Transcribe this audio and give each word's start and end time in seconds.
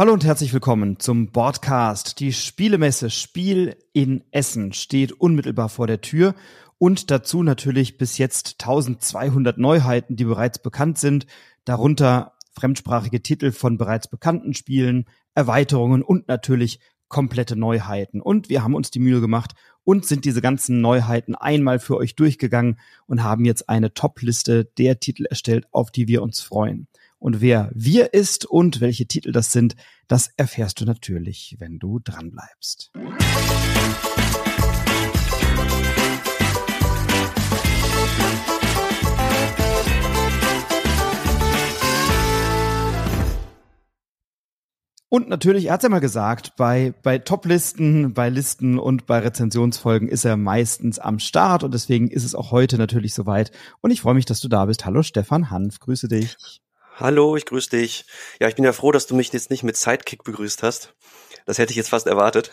Hallo 0.00 0.14
und 0.14 0.24
herzlich 0.24 0.54
willkommen 0.54 0.98
zum 0.98 1.30
Podcast. 1.30 2.20
Die 2.20 2.32
Spielemesse 2.32 3.10
Spiel 3.10 3.76
in 3.92 4.24
Essen 4.30 4.72
steht 4.72 5.12
unmittelbar 5.12 5.68
vor 5.68 5.86
der 5.86 6.00
Tür 6.00 6.34
und 6.78 7.10
dazu 7.10 7.42
natürlich 7.42 7.98
bis 7.98 8.16
jetzt 8.16 8.56
1200 8.62 9.58
Neuheiten, 9.58 10.16
die 10.16 10.24
bereits 10.24 10.58
bekannt 10.58 10.96
sind, 10.96 11.26
darunter 11.66 12.32
fremdsprachige 12.52 13.20
Titel 13.20 13.52
von 13.52 13.76
bereits 13.76 14.08
bekannten 14.08 14.54
Spielen, 14.54 15.04
Erweiterungen 15.34 16.00
und 16.00 16.28
natürlich 16.28 16.80
komplette 17.08 17.56
Neuheiten. 17.56 18.22
Und 18.22 18.48
wir 18.48 18.64
haben 18.64 18.74
uns 18.74 18.90
die 18.90 19.00
Mühe 19.00 19.20
gemacht 19.20 19.52
und 19.84 20.06
sind 20.06 20.24
diese 20.24 20.40
ganzen 20.40 20.80
Neuheiten 20.80 21.34
einmal 21.34 21.78
für 21.78 21.98
euch 21.98 22.16
durchgegangen 22.16 22.80
und 23.04 23.22
haben 23.22 23.44
jetzt 23.44 23.68
eine 23.68 23.92
Top-Liste 23.92 24.64
der 24.64 24.98
Titel 24.98 25.26
erstellt, 25.26 25.66
auf 25.72 25.90
die 25.90 26.08
wir 26.08 26.22
uns 26.22 26.40
freuen. 26.40 26.88
Und 27.20 27.42
wer 27.42 27.70
wir 27.74 28.14
ist 28.14 28.46
und 28.46 28.80
welche 28.80 29.06
Titel 29.06 29.30
das 29.30 29.52
sind, 29.52 29.76
das 30.08 30.30
erfährst 30.38 30.80
du 30.80 30.86
natürlich, 30.86 31.54
wenn 31.58 31.78
du 31.78 31.98
dran 31.98 32.30
bleibst. 32.30 32.90
Und 45.12 45.28
natürlich, 45.28 45.66
er 45.66 45.74
hat 45.74 45.82
ja 45.82 45.88
mal 45.90 45.98
gesagt, 45.98 46.56
bei, 46.56 46.94
bei 47.02 47.18
Top-Listen, 47.18 48.14
bei 48.14 48.30
Listen 48.30 48.78
und 48.78 49.04
bei 49.04 49.18
Rezensionsfolgen 49.18 50.08
ist 50.08 50.24
er 50.24 50.38
meistens 50.38 50.98
am 50.98 51.18
Start 51.18 51.64
und 51.64 51.74
deswegen 51.74 52.08
ist 52.08 52.24
es 52.24 52.34
auch 52.34 52.50
heute 52.50 52.78
natürlich 52.78 53.12
soweit. 53.12 53.50
Und 53.82 53.90
ich 53.90 54.00
freue 54.00 54.14
mich, 54.14 54.24
dass 54.24 54.40
du 54.40 54.48
da 54.48 54.64
bist. 54.64 54.86
Hallo 54.86 55.02
Stefan 55.02 55.50
Hanf, 55.50 55.80
grüße 55.80 56.08
dich. 56.08 56.38
Hallo, 56.96 57.36
ich 57.36 57.46
grüße 57.46 57.70
dich. 57.70 58.04
Ja, 58.40 58.48
ich 58.48 58.54
bin 58.54 58.64
ja 58.64 58.72
froh, 58.72 58.92
dass 58.92 59.06
du 59.06 59.14
mich 59.14 59.32
jetzt 59.32 59.50
nicht 59.50 59.62
mit 59.62 59.76
Sidekick 59.76 60.24
begrüßt 60.24 60.62
hast. 60.62 60.94
Das 61.46 61.58
hätte 61.58 61.70
ich 61.70 61.76
jetzt 61.76 61.88
fast 61.88 62.06
erwartet. 62.06 62.50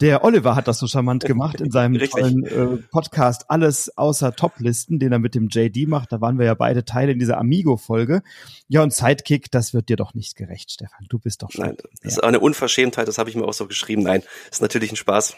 Der 0.00 0.24
Oliver 0.24 0.56
hat 0.56 0.66
das 0.66 0.78
so 0.78 0.86
charmant 0.86 1.24
gemacht 1.24 1.60
in 1.60 1.70
seinem 1.70 1.98
tollen 2.10 2.46
äh, 2.46 2.78
Podcast 2.90 3.50
Alles 3.50 3.96
außer 3.98 4.34
Toplisten, 4.34 4.98
den 4.98 5.12
er 5.12 5.18
mit 5.18 5.34
dem 5.34 5.48
JD 5.48 5.88
macht. 5.88 6.12
Da 6.12 6.22
waren 6.22 6.38
wir 6.38 6.46
ja 6.46 6.54
beide 6.54 6.86
Teile 6.86 7.12
in 7.12 7.18
dieser 7.18 7.36
Amigo-Folge. 7.36 8.22
Ja, 8.68 8.82
und 8.82 8.94
Sidekick, 8.94 9.50
das 9.50 9.74
wird 9.74 9.90
dir 9.90 9.96
doch 9.96 10.14
nicht 10.14 10.36
gerecht, 10.36 10.70
Stefan. 10.70 11.06
Du 11.08 11.18
bist 11.18 11.42
doch 11.42 11.50
schon. 11.50 11.66
Nein, 11.66 11.76
das 12.02 12.14
ist 12.14 12.24
eine 12.24 12.40
Unverschämtheit, 12.40 13.08
das 13.08 13.18
habe 13.18 13.28
ich 13.28 13.36
mir 13.36 13.44
auch 13.44 13.52
so 13.52 13.66
geschrieben. 13.66 14.02
Nein, 14.02 14.22
ist 14.50 14.62
natürlich 14.62 14.90
ein 14.90 14.96
Spaß. 14.96 15.36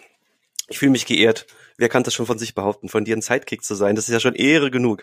Ich 0.69 0.79
fühle 0.79 0.93
mich 0.93 1.07
geehrt. 1.07 1.47
Wer 1.77 1.89
kann 1.89 2.05
das 2.05 2.15
schon 2.15 2.27
von 2.27 2.39
sich 2.39 2.55
behaupten, 2.55 2.89
von 2.89 3.05
dir 3.05 3.17
ein 3.17 3.23
Sidekick 3.23 3.65
zu 3.65 3.75
sein? 3.75 3.97
Das 3.97 4.09
ist 4.09 4.13
ja 4.13 4.21
schon 4.21 4.35
Ehre 4.35 4.71
genug. 4.71 5.03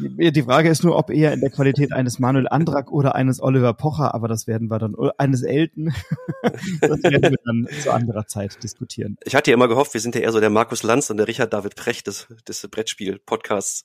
Die 0.00 0.42
Frage 0.42 0.68
ist 0.68 0.84
nur, 0.84 0.96
ob 0.96 1.10
eher 1.10 1.32
in 1.32 1.40
der 1.40 1.50
Qualität 1.50 1.92
eines 1.92 2.18
Manuel 2.18 2.48
Andrak 2.48 2.90
oder 2.90 3.14
eines 3.14 3.40
Oliver 3.40 3.74
Pocher, 3.74 4.14
aber 4.14 4.28
das 4.28 4.46
werden 4.46 4.70
wir 4.70 4.78
dann, 4.78 4.94
eines 5.18 5.42
Elten, 5.42 5.94
das 6.80 7.02
werden 7.02 7.32
wir 7.32 7.38
dann 7.44 7.68
zu 7.82 7.92
anderer 7.92 8.26
Zeit 8.26 8.62
diskutieren. 8.62 9.16
Ich 9.24 9.34
hatte 9.34 9.50
ja 9.50 9.54
immer 9.54 9.68
gehofft, 9.68 9.94
wir 9.94 10.00
sind 10.00 10.14
ja 10.14 10.20
eher 10.20 10.32
so 10.32 10.40
der 10.40 10.50
Markus 10.50 10.82
Lanz 10.82 11.10
und 11.10 11.18
der 11.18 11.28
Richard 11.28 11.52
David 11.52 11.76
Precht 11.76 12.06
des, 12.06 12.26
des 12.46 12.66
Brettspiel-Podcasts. 12.68 13.84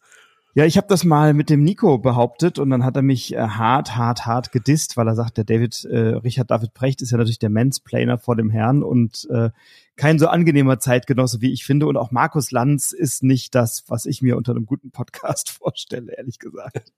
Ja, 0.55 0.65
ich 0.65 0.77
habe 0.77 0.87
das 0.87 1.03
mal 1.03 1.35
mit 1.35 1.51
dem 1.51 1.63
Nico 1.63 1.99
behauptet 1.99 2.57
und 2.57 2.71
dann 2.71 2.83
hat 2.83 2.95
er 2.95 3.03
mich 3.03 3.35
äh, 3.35 3.37
hart, 3.37 3.95
hart, 3.95 4.25
hart 4.25 4.51
gedisst, 4.51 4.97
weil 4.97 5.07
er 5.07 5.15
sagt, 5.15 5.37
der 5.37 5.43
David, 5.43 5.85
äh, 5.85 6.15
Richard 6.15 6.49
David 6.49 6.73
Precht 6.73 7.03
ist 7.03 7.11
ja 7.11 7.17
natürlich 7.17 7.37
der 7.37 7.51
Mansplainer 7.51 8.17
vor 8.17 8.35
dem 8.35 8.49
Herrn 8.49 8.81
und 8.81 9.27
äh, 9.29 9.51
kein 9.99 10.17
so 10.17 10.27
angenehmer 10.27 10.79
Zeitgenosse, 10.79 11.41
wie 11.41 11.51
ich 11.51 11.65
finde. 11.65 11.85
Und 11.85 11.97
auch 11.97 12.09
Markus 12.09 12.51
Lanz 12.51 12.93
ist 12.93 13.21
nicht 13.21 13.53
das, 13.53 13.83
was 13.87 14.05
ich 14.05 14.21
mir 14.21 14.37
unter 14.37 14.53
einem 14.53 14.65
guten 14.65 14.91
Podcast 14.91 15.49
vorstelle, 15.59 16.13
ehrlich 16.17 16.39
gesagt. 16.39 16.93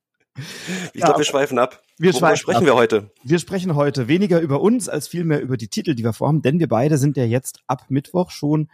Ich 0.93 1.01
ja, 1.01 1.07
glaube, 1.07 1.19
wir 1.19 1.25
schweifen 1.25 1.59
ab. 1.59 1.81
Wir 1.97 2.13
Worüber 2.13 2.37
sprechen 2.37 2.59
ab. 2.59 2.65
wir 2.65 2.75
heute? 2.75 3.11
Wir 3.23 3.39
sprechen 3.39 3.75
heute 3.75 4.07
weniger 4.07 4.39
über 4.39 4.61
uns 4.61 4.87
als 4.87 5.07
vielmehr 5.07 5.41
über 5.41 5.57
die 5.57 5.67
Titel, 5.67 5.93
die 5.93 6.03
wir 6.03 6.13
vorhaben, 6.13 6.41
denn 6.41 6.59
wir 6.59 6.69
beide 6.69 6.97
sind 6.97 7.17
ja 7.17 7.25
jetzt 7.25 7.59
ab 7.67 7.85
Mittwoch 7.89 8.31
schon 8.31 8.69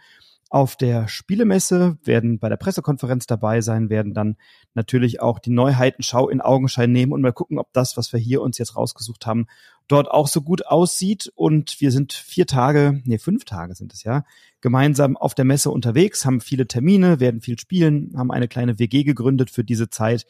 auf 0.50 0.76
der 0.76 1.08
Spielemesse, 1.08 1.98
werden 2.04 2.38
bei 2.38 2.48
der 2.48 2.56
Pressekonferenz 2.58 3.26
dabei 3.26 3.60
sein, 3.60 3.90
werden 3.90 4.14
dann 4.14 4.36
natürlich 4.74 5.20
auch 5.20 5.40
die 5.40 5.50
Neuheitenschau 5.50 6.28
in 6.28 6.40
Augenschein 6.40 6.92
nehmen 6.92 7.12
und 7.12 7.22
mal 7.22 7.32
gucken, 7.32 7.58
ob 7.58 7.72
das, 7.72 7.96
was 7.96 8.12
wir 8.12 8.20
hier 8.20 8.40
uns 8.40 8.56
jetzt 8.58 8.76
rausgesucht 8.76 9.26
haben, 9.26 9.46
dort 9.88 10.10
auch 10.10 10.28
so 10.28 10.42
gut 10.42 10.66
aussieht. 10.66 11.32
Und 11.34 11.80
wir 11.80 11.90
sind 11.90 12.12
vier 12.12 12.46
Tage, 12.46 13.02
nee, 13.04 13.18
fünf 13.18 13.44
Tage 13.44 13.74
sind 13.74 13.92
es 13.92 14.04
ja, 14.04 14.24
gemeinsam 14.60 15.16
auf 15.16 15.34
der 15.34 15.44
Messe 15.44 15.70
unterwegs, 15.70 16.24
haben 16.24 16.40
viele 16.40 16.66
Termine, 16.66 17.20
werden 17.20 17.40
viel 17.40 17.58
spielen, 17.58 18.12
haben 18.16 18.30
eine 18.30 18.48
kleine 18.48 18.78
WG 18.78 19.04
gegründet 19.04 19.50
für 19.50 19.64
diese 19.64 19.90
Zeit 19.90 20.26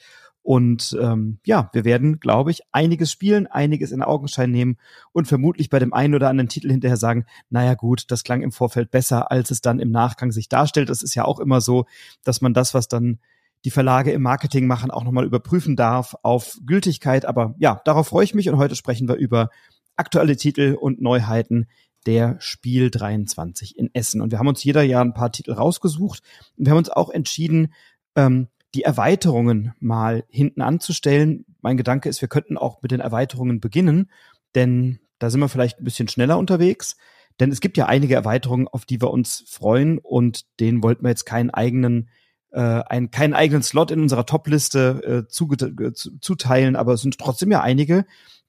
und 0.49 0.97
ähm, 0.99 1.41
ja, 1.45 1.69
wir 1.75 1.85
werden, 1.85 2.21
glaube 2.21 2.51
ich, 2.51 2.63
einiges 2.73 3.13
spielen, 3.13 3.47
einiges 3.47 3.93
in 3.93 4.03
Augenschein 4.03 4.51
nehmen 4.51 4.79
und 5.13 5.29
vermutlich 5.29 5.69
bei 5.69 5.79
dem 5.79 5.93
einen 5.93 6.15
oder 6.15 6.31
anderen 6.31 6.49
Titel 6.49 6.71
hinterher 6.71 6.97
sagen, 6.97 7.27
naja 7.51 7.75
gut, 7.75 8.11
das 8.11 8.25
klang 8.25 8.41
im 8.41 8.51
Vorfeld 8.51 8.91
besser, 8.91 9.31
als 9.31 9.51
es 9.51 9.61
dann 9.61 9.79
im 9.79 9.91
Nachgang 9.91 10.33
sich 10.33 10.49
darstellt. 10.49 10.89
Das 10.89 11.03
ist 11.03 11.15
ja 11.15 11.27
auch 11.27 11.39
immer 11.39 11.61
so, 11.61 11.85
dass 12.25 12.41
man 12.41 12.55
das, 12.55 12.73
was 12.73 12.89
dann 12.89 13.19
die 13.65 13.71
Verlage 13.71 14.13
im 14.13 14.23
Marketing 14.23 14.67
machen, 14.67 14.91
auch 14.91 15.05
nochmal 15.05 15.25
überprüfen 15.25 15.77
darf 15.77 16.17
auf 16.23 16.59
Gültigkeit. 16.65 17.25
Aber 17.25 17.55
ja, 17.59 17.81
darauf 17.85 18.09
freue 18.09 18.25
ich 18.25 18.35
mich 18.35 18.49
und 18.49 18.57
heute 18.57 18.77
sprechen 18.77 19.09
wir 19.09 19.17
über 19.17 19.51
aktuelle 19.97 20.37
Titel 20.37 20.77
und 20.81 21.01
Neuheiten 21.01 21.67
der 22.07 22.37
Spiel 22.41 22.91
23 22.91 23.77
in 23.77 23.91
Essen. 23.93 24.21
Und 24.21 24.31
wir 24.31 24.39
haben 24.39 24.49
uns 24.49 24.63
jeder 24.63 24.83
Jahr 24.83 25.05
ein 25.05 25.15
paar 25.15 25.33
Titel 25.33 25.53
rausgesucht 25.53 26.23
und 26.57 26.67
wir 26.67 26.71
haben 26.71 26.79
uns 26.79 26.91
auch 26.91 27.11
entschieden, 27.11 27.73
ähm, 28.15 28.49
die 28.75 28.83
Erweiterungen 28.83 29.75
mal 29.81 30.25
hinten 30.29 30.63
anzustellen. 30.63 31.45
Mein 31.61 31.77
Gedanke 31.77 32.09
ist, 32.09 32.21
wir 32.21 32.29
könnten 32.29 32.57
auch 32.57 32.83
mit 32.83 32.93
den 32.93 33.01
Erweiterungen 33.01 33.61
beginnen, 33.61 34.11
denn 34.55 35.01
da 35.19 35.31
sind 35.31 35.41
wir 35.41 35.49
vielleicht 35.49 35.81
ein 35.81 35.85
bisschen 35.85 36.09
schneller 36.09 36.39
unterwegs. 36.39 36.97
Denn 37.41 37.51
es 37.53 37.61
gibt 37.61 37.77
ja 37.77 37.87
einige 37.87 38.15
Erweiterungen, 38.15 38.69
auf 38.69 38.85
die 38.85 39.01
wir 39.01 39.11
uns 39.11 39.45
freuen 39.49 39.99
und 39.99 40.45
denen 40.61 40.83
wollten 40.83 41.05
wir 41.05 41.11
jetzt 41.11 41.25
keinen 41.25 41.51
eigenen 41.51 42.09
äh, 42.50 42.60
einen, 42.60 43.10
keinen 43.10 43.34
eigenen 43.34 43.62
Slot 43.62 43.91
in 43.91 44.00
unserer 44.00 44.26
Top-Liste 44.26 45.25
äh, 45.26 45.28
zu, 45.28 45.50
äh, 45.53 45.92
zuteilen, 45.92 46.76
aber 46.76 46.94
es 46.94 47.03
sind 47.03 47.19
trotzdem 47.19 47.50
ja 47.50 47.60
einige, 47.60 48.04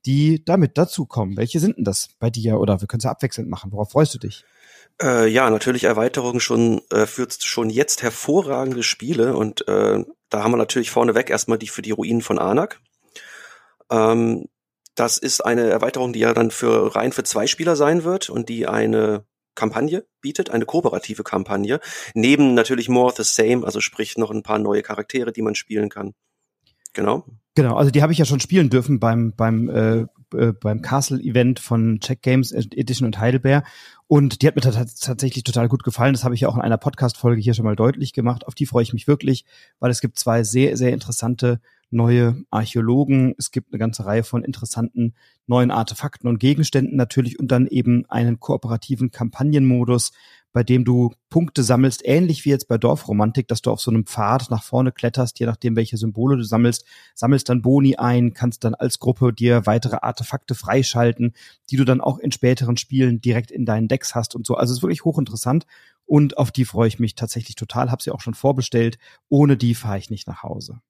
die 0.05 0.43
damit 0.45 0.77
dazukommen. 0.77 1.37
Welche 1.37 1.59
sind 1.59 1.77
denn 1.77 1.83
das 1.83 2.09
bei 2.19 2.29
dir? 2.29 2.59
Oder 2.59 2.81
wir 2.81 2.87
können 2.87 2.99
es 2.99 3.03
ja 3.03 3.11
abwechselnd 3.11 3.49
machen. 3.49 3.71
Worauf 3.71 3.91
freust 3.91 4.13
du 4.13 4.19
dich? 4.19 4.45
Äh, 5.01 5.27
ja, 5.27 5.49
natürlich 5.49 5.85
Erweiterung 5.85 6.39
schon 6.39 6.81
äh, 6.91 7.05
führt 7.05 7.41
schon 7.41 7.69
jetzt 7.69 8.03
hervorragende 8.03 8.83
Spiele 8.83 9.35
und 9.35 9.67
äh, 9.67 10.03
da 10.29 10.43
haben 10.43 10.51
wir 10.51 10.57
natürlich 10.57 10.91
vorneweg 10.91 11.29
erstmal 11.29 11.57
die 11.57 11.69
für 11.69 11.81
die 11.81 11.91
Ruinen 11.91 12.21
von 12.21 12.37
Anak. 12.37 12.81
Ähm, 13.89 14.45
das 14.95 15.17
ist 15.17 15.41
eine 15.41 15.69
Erweiterung, 15.69 16.11
die 16.11 16.19
ja 16.19 16.33
dann 16.33 16.51
für 16.51 16.95
rein 16.95 17.13
für 17.13 17.23
zwei 17.23 17.47
Spieler 17.47 17.77
sein 17.77 18.03
wird 18.03 18.29
und 18.29 18.49
die 18.49 18.67
eine 18.67 19.23
Kampagne 19.59 20.06
bietet, 20.22 20.50
eine 20.50 20.66
kooperative 20.66 21.24
Kampagne, 21.24 21.80
neben 22.14 22.53
natürlich 22.53 22.90
More 22.90 23.08
of 23.08 23.18
the 23.18 23.24
Same, 23.24 23.66
also 23.66 23.81
sprich 23.81 24.18
noch 24.18 24.31
ein 24.31 24.44
paar 24.44 24.59
neue 24.59 24.81
Charaktere, 24.81 25.31
die 25.31 25.42
man 25.42 25.56
spielen 25.56 25.90
kann. 25.90 26.14
Genau. 26.94 27.25
Genau, 27.56 27.75
also 27.75 27.92
die 27.92 28.02
habe 28.02 28.14
ich 28.14 28.20
ja 28.20 28.25
schon 28.25 28.40
spielen 28.40 28.70
dürfen 28.70 29.00
beim 29.00 29.34
beim 29.36 29.70
äh, 29.70 30.06
äh, 30.34 30.53
beim 30.53 30.81
Castle 30.81 31.20
Event 31.20 31.59
von 31.59 32.00
Check 32.00 32.22
Games 32.22 32.52
Edition 32.52 33.06
und 33.06 33.20
Heidelberg 33.20 33.66
und 34.08 34.42
die 34.42 34.47
hat 34.47 34.56
mir 34.56 34.62
tatsächlich 34.62 35.44
total 35.44 35.68
gut 35.68 35.84
gefallen. 35.84 36.14
Das 36.14 36.24
habe 36.24 36.36
ich 36.36 36.41
ja 36.41 36.50
auch 36.50 36.56
in 36.56 36.62
einer 36.62 36.78
Podcast 36.78 37.18
Folge 37.18 37.41
hier 37.41 37.53
schon 37.53 37.66
mal 37.66 37.76
deutlich 37.76 38.14
gemacht. 38.14 38.47
Auf 38.47 38.56
die 38.56 38.66
freue 38.66 38.84
ich 38.84 38.94
mich 38.94 39.08
wirklich, 39.08 39.46
weil 39.80 39.91
es 39.91 40.02
gibt 40.02 40.18
zwei 40.18 40.44
sehr 40.44 40.78
sehr 40.78 40.94
interessante 40.94 41.59
neue 41.91 42.44
Archäologen. 42.50 43.35
Es 43.38 43.51
gibt 43.51 43.73
eine 43.73 43.79
ganze 43.79 44.05
Reihe 44.05 44.23
von 44.23 44.44
interessanten 44.44 45.13
neuen 45.47 45.72
Artefakten 45.72 46.29
und 46.29 46.39
Gegenständen 46.39 46.95
natürlich 46.95 47.39
und 47.39 47.50
dann 47.50 47.67
eben 47.67 48.05
einen 48.09 48.39
kooperativen 48.39 49.11
Kampagnenmodus, 49.11 50.11
bei 50.51 50.63
dem 50.63 50.83
du 50.83 51.13
Punkte 51.29 51.63
sammelst, 51.63 52.01
ähnlich 52.05 52.44
wie 52.45 52.49
jetzt 52.49 52.67
bei 52.67 52.78
Dorfromantik, 52.78 53.47
dass 53.47 53.61
du 53.61 53.72
auf 53.72 53.81
so 53.81 53.91
einem 53.91 54.05
Pfad 54.05 54.49
nach 54.49 54.63
vorne 54.63 54.91
kletterst, 54.91 55.39
je 55.39 55.45
nachdem, 55.45 55.75
welche 55.75 55.97
Symbole 55.97 56.38
du 56.38 56.44
sammelst, 56.44 56.85
sammelst 57.13 57.49
dann 57.49 57.61
Boni 57.61 57.97
ein, 57.97 58.33
kannst 58.33 58.63
dann 58.63 58.73
als 58.73 58.99
Gruppe 58.99 59.31
dir 59.31 59.66
weitere 59.66 59.97
Artefakte 60.01 60.55
freischalten, 60.55 61.33
die 61.69 61.78
du 61.78 61.85
dann 61.85 62.01
auch 62.01 62.17
in 62.17 62.31
späteren 62.31 62.78
Spielen 62.78 63.22
direkt 63.22 63.52
in 63.52 63.66
deinen 63.66 63.87
Decks 63.87 64.16
hast 64.16 64.35
und 64.35 64.46
so. 64.46 64.55
Also 64.55 64.72
es 64.72 64.79
ist 64.79 64.84
wirklich 64.84 65.05
hochinteressant 65.05 65.66
und 66.05 66.37
auf 66.40 66.52
die 66.52 66.66
freue 66.66 66.87
ich 66.87 66.99
mich 66.99 67.14
tatsächlich 67.14 67.55
total, 67.55 67.91
habe 67.91 68.02
sie 68.02 68.11
auch 68.11 68.22
schon 68.22 68.34
vorbestellt. 68.34 68.97
Ohne 69.29 69.58
die 69.58 69.75
fahre 69.75 69.99
ich 69.99 70.09
nicht 70.09 70.28
nach 70.28 70.41
Hause. 70.41 70.81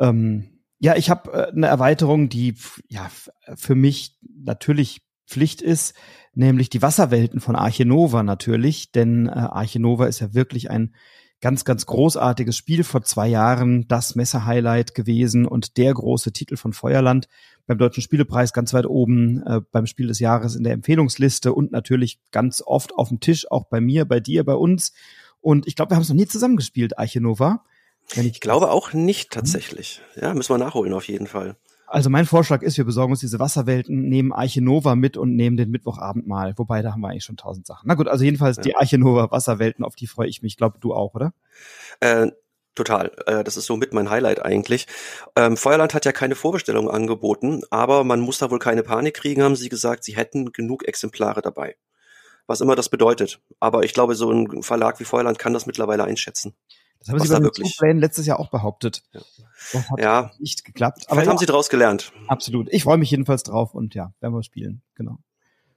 Ähm, 0.00 0.60
ja, 0.78 0.96
ich 0.96 1.10
habe 1.10 1.32
äh, 1.32 1.52
eine 1.52 1.66
Erweiterung, 1.66 2.28
die 2.28 2.54
ja 2.88 3.10
für 3.54 3.74
mich 3.74 4.18
natürlich 4.22 5.02
Pflicht 5.26 5.62
ist, 5.62 5.94
nämlich 6.34 6.70
die 6.70 6.82
Wasserwelten 6.82 7.40
von 7.40 7.56
Arche 7.56 7.84
Nova 7.84 8.22
natürlich, 8.22 8.92
denn 8.92 9.26
äh, 9.26 9.32
Arche 9.32 9.80
Nova 9.80 10.06
ist 10.06 10.20
ja 10.20 10.34
wirklich 10.34 10.70
ein 10.70 10.94
ganz, 11.40 11.64
ganz 11.64 11.86
großartiges 11.86 12.56
Spiel 12.56 12.84
vor 12.84 13.02
zwei 13.02 13.28
Jahren, 13.28 13.86
das 13.88 14.14
Messer-Highlight 14.14 14.94
gewesen 14.94 15.44
und 15.44 15.76
der 15.76 15.92
große 15.92 16.32
Titel 16.32 16.56
von 16.56 16.72
Feuerland 16.72 17.28
beim 17.66 17.78
Deutschen 17.78 18.02
Spielepreis 18.02 18.52
ganz 18.52 18.72
weit 18.72 18.86
oben, 18.86 19.42
äh, 19.44 19.60
beim 19.72 19.86
Spiel 19.86 20.06
des 20.06 20.20
Jahres 20.20 20.54
in 20.54 20.64
der 20.64 20.72
Empfehlungsliste 20.72 21.52
und 21.52 21.72
natürlich 21.72 22.20
ganz 22.30 22.62
oft 22.64 22.94
auf 22.94 23.08
dem 23.08 23.20
Tisch, 23.20 23.50
auch 23.50 23.64
bei 23.64 23.80
mir, 23.80 24.04
bei 24.04 24.20
dir, 24.20 24.44
bei 24.44 24.54
uns. 24.54 24.92
Und 25.40 25.66
ich 25.66 25.74
glaube, 25.74 25.90
wir 25.90 25.96
haben 25.96 26.02
es 26.02 26.08
noch 26.08 26.16
nie 26.16 26.26
zusammengespielt, 26.26 26.98
Arche 26.98 27.20
Nova. 27.20 27.64
Ich 28.14 28.40
glaube 28.40 28.70
auch 28.70 28.92
nicht 28.92 29.30
tatsächlich. 29.30 30.00
Ja, 30.20 30.34
müssen 30.34 30.52
wir 30.52 30.58
nachholen 30.58 30.92
auf 30.92 31.08
jeden 31.08 31.26
Fall. 31.26 31.56
Also 31.86 32.08
mein 32.08 32.24
Vorschlag 32.24 32.62
ist, 32.62 32.78
wir 32.78 32.86
besorgen 32.86 33.12
uns 33.12 33.20
diese 33.20 33.38
Wasserwelten, 33.38 34.08
nehmen 34.08 34.32
Arche 34.32 34.62
Nova 34.62 34.94
mit 34.94 35.18
und 35.18 35.36
nehmen 35.36 35.58
den 35.58 35.70
Mittwochabend 35.70 36.26
mal. 36.26 36.54
Wobei, 36.56 36.80
da 36.80 36.92
haben 36.92 37.02
wir 37.02 37.08
eigentlich 37.08 37.24
schon 37.24 37.36
tausend 37.36 37.66
Sachen. 37.66 37.86
Na 37.86 37.94
gut, 37.94 38.08
also 38.08 38.24
jedenfalls 38.24 38.56
ja. 38.56 38.62
die 38.62 38.76
Arche 38.76 38.96
Nova 38.96 39.30
Wasserwelten, 39.30 39.84
auf 39.84 39.94
die 39.94 40.06
freue 40.06 40.28
ich 40.28 40.40
mich. 40.40 40.54
Ich 40.54 40.56
glaube, 40.56 40.78
du 40.80 40.94
auch, 40.94 41.14
oder? 41.14 41.34
Äh, 42.00 42.28
Total. 42.74 43.12
Äh, 43.26 43.44
das 43.44 43.56
ist 43.58 43.66
so 43.66 43.76
mit 43.76 43.92
mein 43.92 44.08
Highlight 44.08 44.42
eigentlich. 44.42 44.86
Ähm, 45.36 45.56
Feuerland 45.56 45.92
hat 45.92 46.06
ja 46.06 46.12
keine 46.12 46.34
Vorbestellung 46.34 46.90
angeboten, 46.90 47.62
aber 47.70 48.02
man 48.02 48.20
muss 48.20 48.38
da 48.38 48.50
wohl 48.50 48.58
keine 48.58 48.82
Panik 48.82 49.14
kriegen, 49.14 49.42
haben 49.42 49.56
sie 49.56 49.68
gesagt. 49.68 50.04
Sie 50.04 50.16
hätten 50.16 50.52
genug 50.52 50.88
Exemplare 50.88 51.42
dabei. 51.42 51.76
Was 52.46 52.62
immer 52.62 52.74
das 52.74 52.88
bedeutet. 52.88 53.40
Aber 53.60 53.82
ich 53.84 53.92
glaube, 53.92 54.14
so 54.14 54.30
ein 54.30 54.62
Verlag 54.62 55.00
wie 55.00 55.04
Feuerland 55.04 55.38
kann 55.38 55.52
das 55.52 55.66
mittlerweile 55.66 56.04
einschätzen. 56.04 56.54
Das 57.04 57.08
haben 57.08 57.20
sie 57.20 57.28
bei 57.32 57.40
den 57.40 57.52
Zugplänen 57.52 57.98
letztes 57.98 58.26
Jahr 58.26 58.38
auch 58.38 58.50
behauptet. 58.50 59.02
Ja. 59.12 59.20
Das 59.72 59.90
hat 59.90 60.00
ja. 60.00 60.30
nicht 60.38 60.64
geklappt. 60.64 61.04
Aber 61.08 61.22
ja, 61.22 61.28
haben 61.28 61.38
sie 61.38 61.46
daraus 61.46 61.68
gelernt. 61.68 62.12
Absolut. 62.28 62.68
Ich 62.70 62.84
freue 62.84 62.98
mich 62.98 63.10
jedenfalls 63.10 63.42
drauf 63.42 63.74
und 63.74 63.94
ja, 63.94 64.12
werden 64.20 64.34
wir 64.34 64.42
spielen. 64.42 64.82
Genau. 64.94 65.18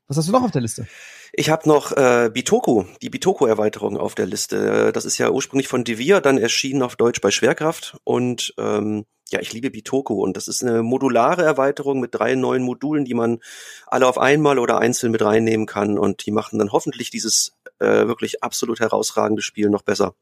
Was 0.07 0.17
hast 0.17 0.27
du 0.27 0.31
noch 0.31 0.43
auf 0.43 0.51
der 0.51 0.61
Liste? 0.61 0.87
Ich 1.33 1.49
habe 1.49 1.67
noch 1.67 1.91
äh, 1.91 2.29
Bitoku, 2.31 2.83
die 3.01 3.09
Bitoku-Erweiterung 3.09 3.97
auf 3.97 4.13
der 4.13 4.27
Liste. 4.27 4.91
Das 4.93 5.03
ist 5.03 5.17
ja 5.17 5.31
ursprünglich 5.31 5.67
von 5.67 5.83
Devir, 5.83 6.21
dann 6.21 6.37
erschienen 6.37 6.83
auf 6.83 6.95
Deutsch 6.95 7.21
bei 7.21 7.31
Schwerkraft. 7.31 7.97
Und 8.03 8.53
ähm, 8.59 9.05
ja, 9.29 9.39
ich 9.39 9.51
liebe 9.51 9.71
Bitoku 9.71 10.23
und 10.23 10.37
das 10.37 10.47
ist 10.47 10.63
eine 10.63 10.83
modulare 10.83 11.43
Erweiterung 11.43 11.99
mit 11.99 12.13
drei 12.13 12.35
neuen 12.35 12.61
Modulen, 12.61 13.05
die 13.05 13.15
man 13.15 13.39
alle 13.87 14.07
auf 14.07 14.19
einmal 14.19 14.59
oder 14.59 14.77
einzeln 14.77 15.11
mit 15.11 15.23
reinnehmen 15.23 15.65
kann. 15.65 15.97
Und 15.97 16.25
die 16.27 16.31
machen 16.31 16.59
dann 16.59 16.71
hoffentlich 16.71 17.09
dieses 17.09 17.53
äh, 17.79 18.07
wirklich 18.07 18.43
absolut 18.43 18.79
herausragende 18.79 19.41
Spiel 19.41 19.69
noch 19.69 19.81
besser. 19.81 20.13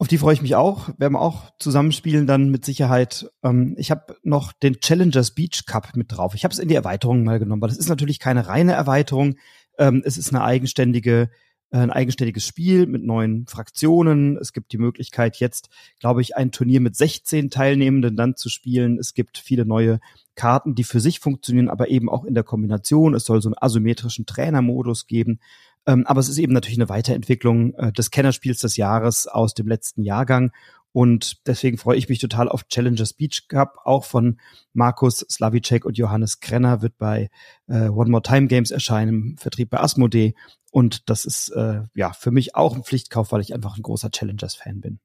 Auf 0.00 0.06
die 0.06 0.18
freue 0.18 0.34
ich 0.34 0.42
mich 0.42 0.54
auch. 0.54 0.90
Werden 0.96 1.14
wir 1.14 1.20
auch 1.20 1.50
zusammenspielen 1.58 2.26
dann 2.26 2.50
mit 2.50 2.64
Sicherheit. 2.64 3.30
Ähm, 3.42 3.74
ich 3.76 3.90
habe 3.90 4.16
noch 4.22 4.52
den 4.52 4.80
Challengers 4.80 5.32
Beach 5.32 5.64
Cup 5.66 5.96
mit 5.96 6.12
drauf. 6.12 6.34
Ich 6.34 6.44
habe 6.44 6.52
es 6.52 6.60
in 6.60 6.68
die 6.68 6.76
Erweiterung 6.76 7.24
mal 7.24 7.40
genommen, 7.40 7.60
weil 7.62 7.70
es 7.70 7.78
ist 7.78 7.88
natürlich 7.88 8.20
keine 8.20 8.46
reine 8.46 8.72
Erweiterung. 8.72 9.36
Ähm, 9.76 10.02
es 10.04 10.16
ist 10.16 10.32
eine 10.32 10.44
eigenständige 10.44 11.30
äh, 11.70 11.78
ein 11.78 11.90
eigenständiges 11.90 12.46
Spiel 12.46 12.86
mit 12.86 13.04
neuen 13.04 13.46
Fraktionen. 13.46 14.38
Es 14.38 14.52
gibt 14.52 14.72
die 14.72 14.78
Möglichkeit 14.78 15.36
jetzt, 15.36 15.68
glaube 16.00 16.22
ich, 16.22 16.36
ein 16.36 16.50
Turnier 16.50 16.80
mit 16.80 16.96
16 16.96 17.50
Teilnehmenden 17.50 18.16
dann 18.16 18.36
zu 18.36 18.48
spielen. 18.48 18.98
Es 18.98 19.14
gibt 19.14 19.38
viele 19.38 19.66
neue 19.66 20.00
Karten, 20.34 20.74
die 20.74 20.84
für 20.84 21.00
sich 21.00 21.20
funktionieren, 21.20 21.68
aber 21.68 21.88
eben 21.88 22.08
auch 22.08 22.24
in 22.24 22.34
der 22.34 22.44
Kombination. 22.44 23.14
Es 23.14 23.24
soll 23.24 23.42
so 23.42 23.48
einen 23.48 23.56
asymmetrischen 23.60 24.24
Trainermodus 24.24 25.06
geben. 25.06 25.40
Ähm, 25.88 26.06
aber 26.06 26.20
es 26.20 26.28
ist 26.28 26.36
eben 26.36 26.52
natürlich 26.52 26.76
eine 26.76 26.90
Weiterentwicklung 26.90 27.72
äh, 27.74 27.92
des 27.92 28.10
Kennerspiels 28.10 28.60
des 28.60 28.76
Jahres 28.76 29.26
aus 29.26 29.54
dem 29.54 29.66
letzten 29.66 30.02
Jahrgang. 30.02 30.52
Und 30.92 31.46
deswegen 31.46 31.78
freue 31.78 31.96
ich 31.96 32.10
mich 32.10 32.18
total 32.18 32.48
auf 32.48 32.68
Challengers 32.68 33.14
Beach 33.14 33.48
Cup. 33.48 33.78
Auch 33.84 34.04
von 34.04 34.38
Markus 34.74 35.24
Slavicek 35.30 35.86
und 35.86 35.96
Johannes 35.96 36.40
Krenner 36.40 36.82
wird 36.82 36.98
bei 36.98 37.30
äh, 37.68 37.88
One 37.88 38.10
More 38.10 38.22
Time 38.22 38.48
Games 38.48 38.70
erscheinen, 38.70 39.08
im 39.08 39.36
Vertrieb 39.38 39.70
bei 39.70 39.80
Asmodee. 39.80 40.34
Und 40.70 41.08
das 41.08 41.24
ist 41.24 41.48
äh, 41.50 41.82
ja 41.94 42.12
für 42.12 42.32
mich 42.32 42.54
auch 42.54 42.76
ein 42.76 42.84
Pflichtkauf, 42.84 43.32
weil 43.32 43.40
ich 43.40 43.54
einfach 43.54 43.78
ein 43.78 43.82
großer 43.82 44.10
Challengers-Fan 44.10 44.80
bin. 44.82 45.00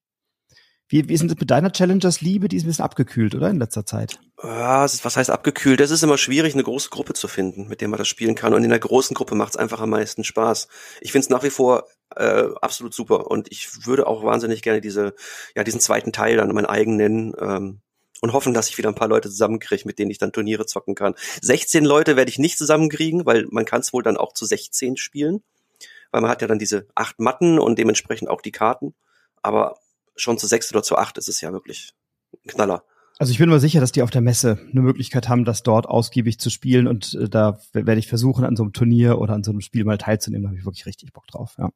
Wie, 0.93 1.09
wie 1.09 1.13
ist 1.15 1.23
es 1.23 1.39
mit 1.39 1.49
deiner 1.49 1.71
Challengers-Liebe? 1.71 2.47
Die 2.47 2.55
ist 2.55 2.65
ein 2.65 2.67
bisschen 2.67 2.85
abgekühlt, 2.85 3.33
oder 3.33 3.49
in 3.49 3.57
letzter 3.57 3.83
Zeit? 3.83 4.19
Ja, 4.43 4.83
was 4.83 5.17
heißt 5.17 5.31
abgekühlt? 5.31 5.81
Es 5.81 5.89
ist 5.89 6.03
immer 6.03 6.19
schwierig, 6.19 6.53
eine 6.53 6.61
große 6.61 6.91
Gruppe 6.91 7.13
zu 7.13 7.27
finden, 7.27 7.67
mit 7.67 7.81
der 7.81 7.87
man 7.87 7.97
das 7.97 8.07
spielen 8.07 8.35
kann. 8.35 8.53
Und 8.53 8.63
in 8.63 8.69
der 8.69 8.77
großen 8.77 9.15
Gruppe 9.15 9.33
macht 9.33 9.53
es 9.53 9.57
einfach 9.57 9.81
am 9.81 9.89
meisten 9.89 10.23
Spaß. 10.23 10.67
Ich 11.01 11.11
finde 11.11 11.25
es 11.25 11.29
nach 11.31 11.41
wie 11.41 11.49
vor 11.49 11.87
äh, 12.15 12.43
absolut 12.61 12.93
super. 12.93 13.31
Und 13.31 13.51
ich 13.51 13.87
würde 13.87 14.05
auch 14.05 14.23
wahnsinnig 14.23 14.61
gerne 14.61 14.81
diese, 14.81 15.15
ja, 15.55 15.63
diesen 15.63 15.79
zweiten 15.79 16.11
Teil 16.11 16.37
dann 16.37 16.53
mein 16.53 16.67
eigen 16.67 16.95
nennen. 16.95 17.33
Ähm, 17.39 17.79
und 18.21 18.33
hoffen, 18.33 18.53
dass 18.53 18.69
ich 18.69 18.77
wieder 18.77 18.89
ein 18.89 18.95
paar 18.95 19.07
Leute 19.07 19.31
zusammenkriege, 19.31 19.87
mit 19.87 19.97
denen 19.97 20.11
ich 20.11 20.19
dann 20.19 20.31
Turniere 20.31 20.67
zocken 20.67 20.93
kann. 20.93 21.15
16 21.41 21.85
Leute 21.85 22.15
werde 22.17 22.29
ich 22.29 22.37
nicht 22.37 22.59
zusammenkriegen, 22.59 23.25
weil 23.25 23.47
man 23.49 23.65
kann 23.65 23.81
es 23.81 23.93
wohl 23.93 24.03
dann 24.03 24.15
auch 24.15 24.33
zu 24.33 24.45
16 24.45 24.97
spielen, 24.97 25.41
weil 26.11 26.21
man 26.21 26.29
hat 26.29 26.43
ja 26.43 26.47
dann 26.47 26.59
diese 26.59 26.85
acht 26.93 27.19
Matten 27.19 27.57
und 27.57 27.79
dementsprechend 27.79 28.29
auch 28.29 28.41
die 28.41 28.51
Karten. 28.51 28.93
Aber 29.41 29.79
schon 30.15 30.37
zu 30.37 30.47
sechs 30.47 30.71
oder 30.71 30.83
zu 30.83 30.97
acht 30.97 31.17
ist 31.17 31.29
es 31.29 31.41
ja 31.41 31.51
wirklich 31.51 31.93
ein 32.33 32.49
Knaller. 32.49 32.83
Also 33.19 33.31
ich 33.31 33.37
bin 33.37 33.49
mir 33.49 33.59
sicher, 33.59 33.79
dass 33.79 33.91
die 33.91 34.01
auf 34.01 34.09
der 34.09 34.21
Messe 34.21 34.59
eine 34.71 34.81
Möglichkeit 34.81 35.29
haben, 35.29 35.45
das 35.45 35.61
dort 35.61 35.85
ausgiebig 35.85 36.39
zu 36.39 36.49
spielen 36.49 36.87
und 36.87 37.13
äh, 37.13 37.29
da 37.29 37.59
werde 37.71 37.99
ich 37.99 38.07
versuchen, 38.07 38.43
an 38.43 38.55
so 38.55 38.63
einem 38.63 38.73
Turnier 38.73 39.19
oder 39.19 39.33
an 39.33 39.43
so 39.43 39.51
einem 39.51 39.61
Spiel 39.61 39.85
mal 39.85 39.97
teilzunehmen. 39.97 40.43
Da 40.43 40.49
habe 40.49 40.57
ich 40.57 40.65
wirklich 40.65 40.85
richtig 40.85 41.13
Bock 41.13 41.27
drauf, 41.27 41.55
ja. 41.57 41.69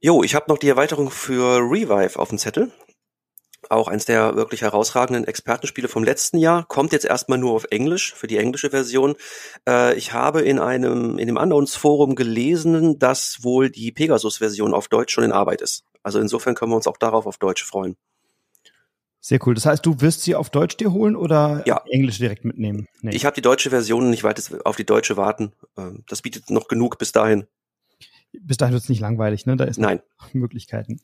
Jo, 0.00 0.22
ich 0.24 0.34
habe 0.34 0.46
noch 0.48 0.58
die 0.58 0.68
Erweiterung 0.68 1.10
für 1.10 1.58
Revive 1.58 2.18
auf 2.18 2.28
dem 2.28 2.38
Zettel. 2.38 2.72
Auch 3.68 3.86
eins 3.86 4.04
der 4.04 4.34
wirklich 4.34 4.62
herausragenden 4.62 5.24
Expertenspiele 5.24 5.86
vom 5.86 6.02
letzten 6.02 6.38
Jahr. 6.38 6.66
Kommt 6.66 6.92
jetzt 6.92 7.04
erstmal 7.04 7.38
nur 7.38 7.52
auf 7.52 7.66
Englisch, 7.70 8.12
für 8.12 8.26
die 8.26 8.36
englische 8.36 8.70
Version. 8.70 9.14
Äh, 9.68 9.94
ich 9.94 10.12
habe 10.12 10.42
in 10.42 10.58
einem, 10.58 11.18
in 11.18 11.28
dem 11.28 11.36
Unknowns-Forum 11.36 12.16
gelesen, 12.16 12.98
dass 12.98 13.44
wohl 13.44 13.70
die 13.70 13.92
Pegasus-Version 13.92 14.74
auf 14.74 14.88
Deutsch 14.88 15.14
schon 15.14 15.24
in 15.24 15.32
Arbeit 15.32 15.62
ist. 15.62 15.84
Also 16.02 16.18
insofern 16.20 16.54
können 16.54 16.72
wir 16.72 16.76
uns 16.76 16.86
auch 16.86 16.96
darauf 16.96 17.26
auf 17.26 17.38
Deutsch 17.38 17.64
freuen. 17.64 17.96
Sehr 19.24 19.38
cool. 19.46 19.54
Das 19.54 19.66
heißt, 19.66 19.86
du 19.86 20.00
wirst 20.00 20.22
sie 20.22 20.34
auf 20.34 20.50
Deutsch 20.50 20.76
dir 20.76 20.92
holen 20.92 21.14
oder 21.14 21.62
ja. 21.64 21.80
Englisch 21.86 22.18
direkt 22.18 22.44
mitnehmen? 22.44 22.88
Nee. 23.02 23.14
Ich 23.14 23.24
habe 23.24 23.34
die 23.34 23.40
deutsche 23.40 23.70
Version 23.70 24.10
nicht 24.10 24.24
weiter 24.24 24.42
auf 24.64 24.74
die 24.74 24.84
deutsche 24.84 25.16
warten. 25.16 25.52
Ähm, 25.78 26.02
das 26.08 26.22
bietet 26.22 26.50
noch 26.50 26.66
genug 26.66 26.98
bis 26.98 27.12
dahin. 27.12 27.46
Bis 28.32 28.56
dahin 28.56 28.72
wird 28.72 28.82
es 28.82 28.88
nicht 28.88 29.00
langweilig, 29.00 29.46
ne? 29.46 29.56
Da 29.56 29.64
ist 29.64 29.78
Nein. 29.78 30.00
Möglichkeiten. 30.32 31.00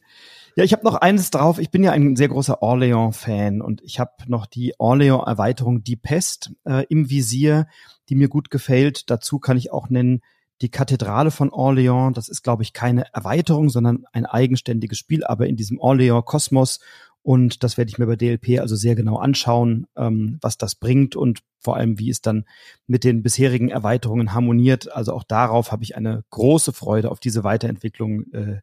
Ja, 0.57 0.65
ich 0.65 0.73
habe 0.73 0.85
noch 0.85 0.97
eines 0.97 1.31
drauf. 1.31 1.61
Ich 1.61 1.71
bin 1.71 1.85
ja 1.85 1.93
ein 1.93 2.17
sehr 2.17 2.27
großer 2.27 2.61
Orléans-Fan 2.61 3.63
und 3.63 3.83
ich 3.83 4.01
habe 4.01 4.13
noch 4.27 4.47
die 4.47 4.75
Orléans-Erweiterung 4.79 5.85
Die 5.85 5.95
Pest 5.95 6.51
äh, 6.65 6.85
im 6.89 7.11
Visier, 7.11 7.69
die 8.09 8.17
mir 8.17 8.29
gut 8.29 8.51
gefällt. 8.51 9.11
Dazu 9.11 9.39
kann 9.39 9.57
ich 9.57 9.71
auch 9.71 9.91
nennen 9.91 10.23
die 10.61 10.71
Kathedrale 10.71 11.31
von 11.31 11.51
Orléans. 11.51 12.15
Das 12.15 12.29
ist, 12.29 12.43
glaube 12.43 12.63
ich, 12.63 12.73
keine 12.73 13.13
Erweiterung, 13.15 13.71
sondern 13.71 14.05
ein 14.13 14.27
eigenständiges 14.27 14.99
Spiel, 14.99 15.25
aber 15.25 15.47
in 15.47 15.57
diesem 15.57 15.79
Orléans-Kosmos. 15.79 16.81
Und 17.23 17.63
das 17.63 17.77
werde 17.77 17.91
ich 17.91 17.99
mir 17.99 18.07
bei 18.07 18.17
DLP 18.17 18.61
also 18.61 18.75
sehr 18.75 18.95
genau 18.95 19.17
anschauen, 19.17 19.87
ähm, 19.97 20.39
was 20.41 20.57
das 20.57 20.75
bringt 20.75 21.15
und 21.15 21.41
vor 21.61 21.77
allem, 21.77 21.99
wie 21.99 22.11
es 22.11 22.23
dann 22.23 22.45
mit 22.87 23.05
den 23.05 23.23
bisherigen 23.23 23.69
Erweiterungen 23.69 24.33
harmoniert. 24.33 24.91
Also 24.93 25.13
auch 25.13 25.25
darauf 25.25 25.73
habe 25.73 25.83
ich 25.83 25.97
eine 25.97 26.25
große 26.31 26.73
Freude 26.73 27.11
auf 27.11 27.21
diese 27.21 27.45
Weiterentwicklung 27.45 28.33
äh, 28.33 28.61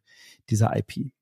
dieser 0.48 0.76
IP. 0.76 1.12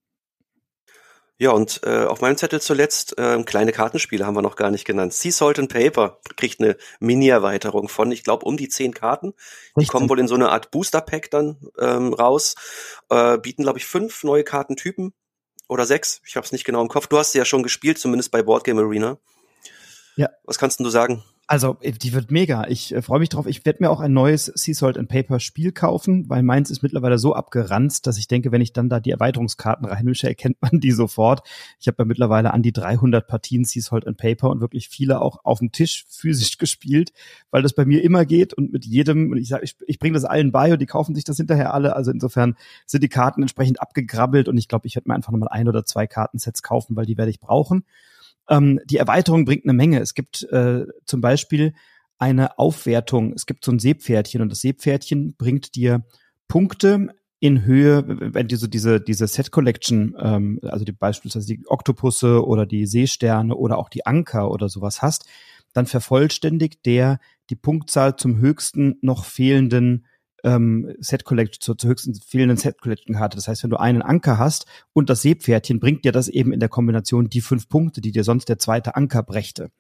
Ja, 1.37 1.51
und 1.51 1.81
äh, 1.83 2.05
auf 2.05 2.21
meinem 2.21 2.37
Zettel 2.37 2.61
zuletzt 2.61 3.19
äh, 3.19 3.43
kleine 3.43 3.73
Kartenspiele 3.73 4.25
haben 4.25 4.37
wir 4.37 4.43
noch 4.43 4.55
gar 4.55 4.71
nicht 4.71 4.85
genannt. 4.85 5.13
Sea 5.13 5.33
Salt 5.33 5.59
and 5.59 5.73
Paper 5.73 6.21
kriegt 6.37 6.61
eine 6.61 6.77
Mini-Erweiterung 7.01 7.89
von, 7.89 8.13
ich 8.13 8.23
glaube, 8.23 8.47
um 8.47 8.57
die 8.57 8.69
zehn 8.69 8.95
Karten. 8.95 9.35
Die 9.77 9.87
kommen 9.87 10.09
wohl 10.09 10.21
in 10.21 10.29
so 10.29 10.37
eine 10.37 10.51
Art 10.51 10.71
Booster-Pack 10.71 11.31
dann 11.33 11.57
ähm, 11.79 12.15
raus. 12.15 12.55
Äh, 13.11 13.39
bieten, 13.39 13.65
glaube 13.65 13.79
ich, 13.79 13.87
fünf 13.87 14.23
neue 14.23 14.45
Kartentypen 14.45 15.13
oder 15.69 15.87
sechs. 15.87 16.21
Ich 16.25 16.37
habe 16.37 16.45
es 16.45 16.53
nicht 16.53 16.65
genau 16.65 16.81
im 16.83 16.89
Kopf. 16.89 17.09
Du 17.09 17.19
hast 17.19 17.33
sie 17.33 17.39
ja 17.39 17.45
schon 17.45 17.65
gespielt, 17.65 17.99
zumindest 17.99 18.31
bei 18.31 18.43
Boardgame 18.43 18.83
Arena. 18.83 19.19
Ja. 20.15 20.29
Was 20.45 20.59
kannst 20.59 20.79
du 20.79 20.89
sagen? 20.89 21.25
Also, 21.47 21.77
äh, 21.81 21.93
die 21.93 22.15
wird 22.15 22.31
mega. 22.31 22.67
Ich 22.69 22.95
äh, 22.95 23.03
freue 23.03 23.19
mich 23.19 23.29
drauf. 23.29 23.47
Ich 23.47 23.65
werde 23.67 23.83
mir 23.83 23.91
auch 23.91 24.01
ein 24.01 24.15
neues 24.15 24.47
Sea 24.47 24.75
Salt 24.75 24.97
and 24.97 25.09
Paper 25.09 25.41
Spiel 25.41 25.73
kaufen, 25.73 26.29
weil 26.31 26.43
meins 26.43 26.71
ist 26.71 26.83
mittlerweile 26.83 27.19
so 27.19 27.35
abgeranzt, 27.35 28.07
dass 28.07 28.17
ich 28.17 28.29
denke, 28.29 28.51
wenn 28.51 28.63
ich 28.63 28.73
dann 28.73 28.89
da 28.89 28.99
die 28.99 29.11
Erweiterungskarten 29.11 29.87
reinmische, 29.87 30.27
erkennt 30.29 30.57
man 30.63 30.81
die 30.81 30.93
sofort. 30.93 31.47
Ich 31.79 31.87
habe 31.87 31.97
ja 31.99 32.05
mittlerweile 32.07 32.55
an 32.55 32.63
die 32.63 32.73
300 32.73 33.27
Partien 33.27 33.65
Sea 33.65 33.83
Salt 33.83 34.07
and 34.07 34.17
Paper 34.17 34.49
und 34.51 34.61
wirklich 34.61 34.89
viele 34.89 35.21
auch 35.21 35.45
auf 35.45 35.59
dem 35.59 35.71
Tisch 35.71 36.07
physisch 36.09 36.57
gespielt, 36.59 37.13
weil 37.51 37.63
das 37.63 37.75
bei 37.75 37.85
mir 37.85 38.03
immer 38.03 38.25
geht 38.25 38.55
und 38.55 38.73
mit 38.73 38.87
jedem, 38.87 39.31
und 39.31 39.37
ich 39.37 39.49
sage, 39.49 39.65
ich, 39.65 39.77
ich 39.87 39.99
bringe 39.99 40.15
das 40.15 40.25
allen 40.25 40.51
bei 40.51 40.73
und 40.73 40.81
die 40.81 40.87
kaufen 40.87 41.15
sich 41.15 41.25
das 41.25 41.37
hinterher 41.37 41.75
alle. 41.75 41.95
Also 41.95 42.11
insofern 42.11 42.57
sind 42.87 43.03
die 43.03 43.09
Karten 43.09 43.43
entsprechend 43.43 43.83
abgegrabbelt 43.83 44.49
und 44.49 44.57
ich 44.57 44.69
glaube, 44.69 44.87
ich 44.87 44.97
werde 44.97 45.09
mir 45.09 45.15
einfach 45.15 45.33
nochmal 45.33 45.51
ein 45.51 45.69
oder 45.69 45.85
zwei 45.85 46.07
Kartensets 46.07 46.63
kaufen, 46.63 46.97
weil 46.97 47.07
die 47.07 47.19
werde 47.19 47.31
ich 47.31 47.41
brauchen. 47.41 47.85
Ähm, 48.49 48.81
die 48.85 48.99
Erweiterung 48.99 49.45
bringt 49.45 49.65
eine 49.65 49.73
Menge. 49.73 50.01
Es 50.01 50.15
gibt 50.15 50.43
äh, 50.51 50.85
zum 51.07 51.21
Beispiel 51.21 51.75
eine 52.19 52.59
Aufwertung. 52.59 53.33
Es 53.35 53.47
gibt 53.47 53.65
so 53.65 53.73
ein 53.73 53.79
Seepferdchen 53.79 54.43
und 54.43 54.51
das 54.51 54.61
Seepferdchen 54.61 55.35
bringt 55.37 55.75
dir 55.75 56.05
Punkte 56.49 57.09
in 57.41 57.65
Höhe, 57.65 58.05
wenn 58.07 58.49
du 58.49 58.57
so 58.57 58.67
diese, 58.67 59.01
diese 59.01 59.27
Set 59.27 59.51
Collection, 59.51 60.17
ähm, 60.19 60.61
also 60.63 60.85
die 60.85 60.93
beispielsweise 60.93 61.47
die 61.47 61.63
Oktopusse 61.67 62.47
oder 62.47 62.65
die 62.65 62.87
Seesterne 62.87 63.55
oder 63.55 63.77
auch 63.79 63.91
die 63.91 64.07
Anker 64.07 64.51
oder 64.51 64.69
sowas 64.69 65.03
hast, 65.03 65.27
dann 65.75 65.87
vervollständigt 65.87 66.87
der 66.87 67.19
die 67.51 67.57
Punktzahl 67.57 68.17
zum 68.17 68.39
höchsten 68.39 68.97
noch 69.03 69.25
fehlenden 69.25 70.07
ähm, 70.45 70.95
Set 71.01 71.25
Collection, 71.25 71.61
zur, 71.61 71.77
zur 71.77 71.91
höchsten 71.91 72.15
fehlenden 72.15 72.57
Set 72.57 72.81
Collection 72.81 73.17
Karte. 73.17 73.37
Das 73.37 73.49
heißt, 73.49 73.63
wenn 73.65 73.71
du 73.71 73.79
einen 73.79 74.03
Anker 74.03 74.39
hast 74.39 74.67
und 74.93 75.11
das 75.11 75.23
Seepferdchen, 75.23 75.81
bringt 75.81 76.05
dir 76.05 76.13
das 76.13 76.29
eben 76.29 76.53
in 76.53 76.61
der 76.61 76.69
Kombination 76.69 77.29
die 77.29 77.41
fünf 77.41 77.69
Punkte, 77.69 78.01
die 78.01 78.13
dir 78.13 78.25
sonst 78.25 78.49
der 78.49 78.59
zweite 78.59 78.95
Anker 78.95 79.23
brächte. 79.23 79.71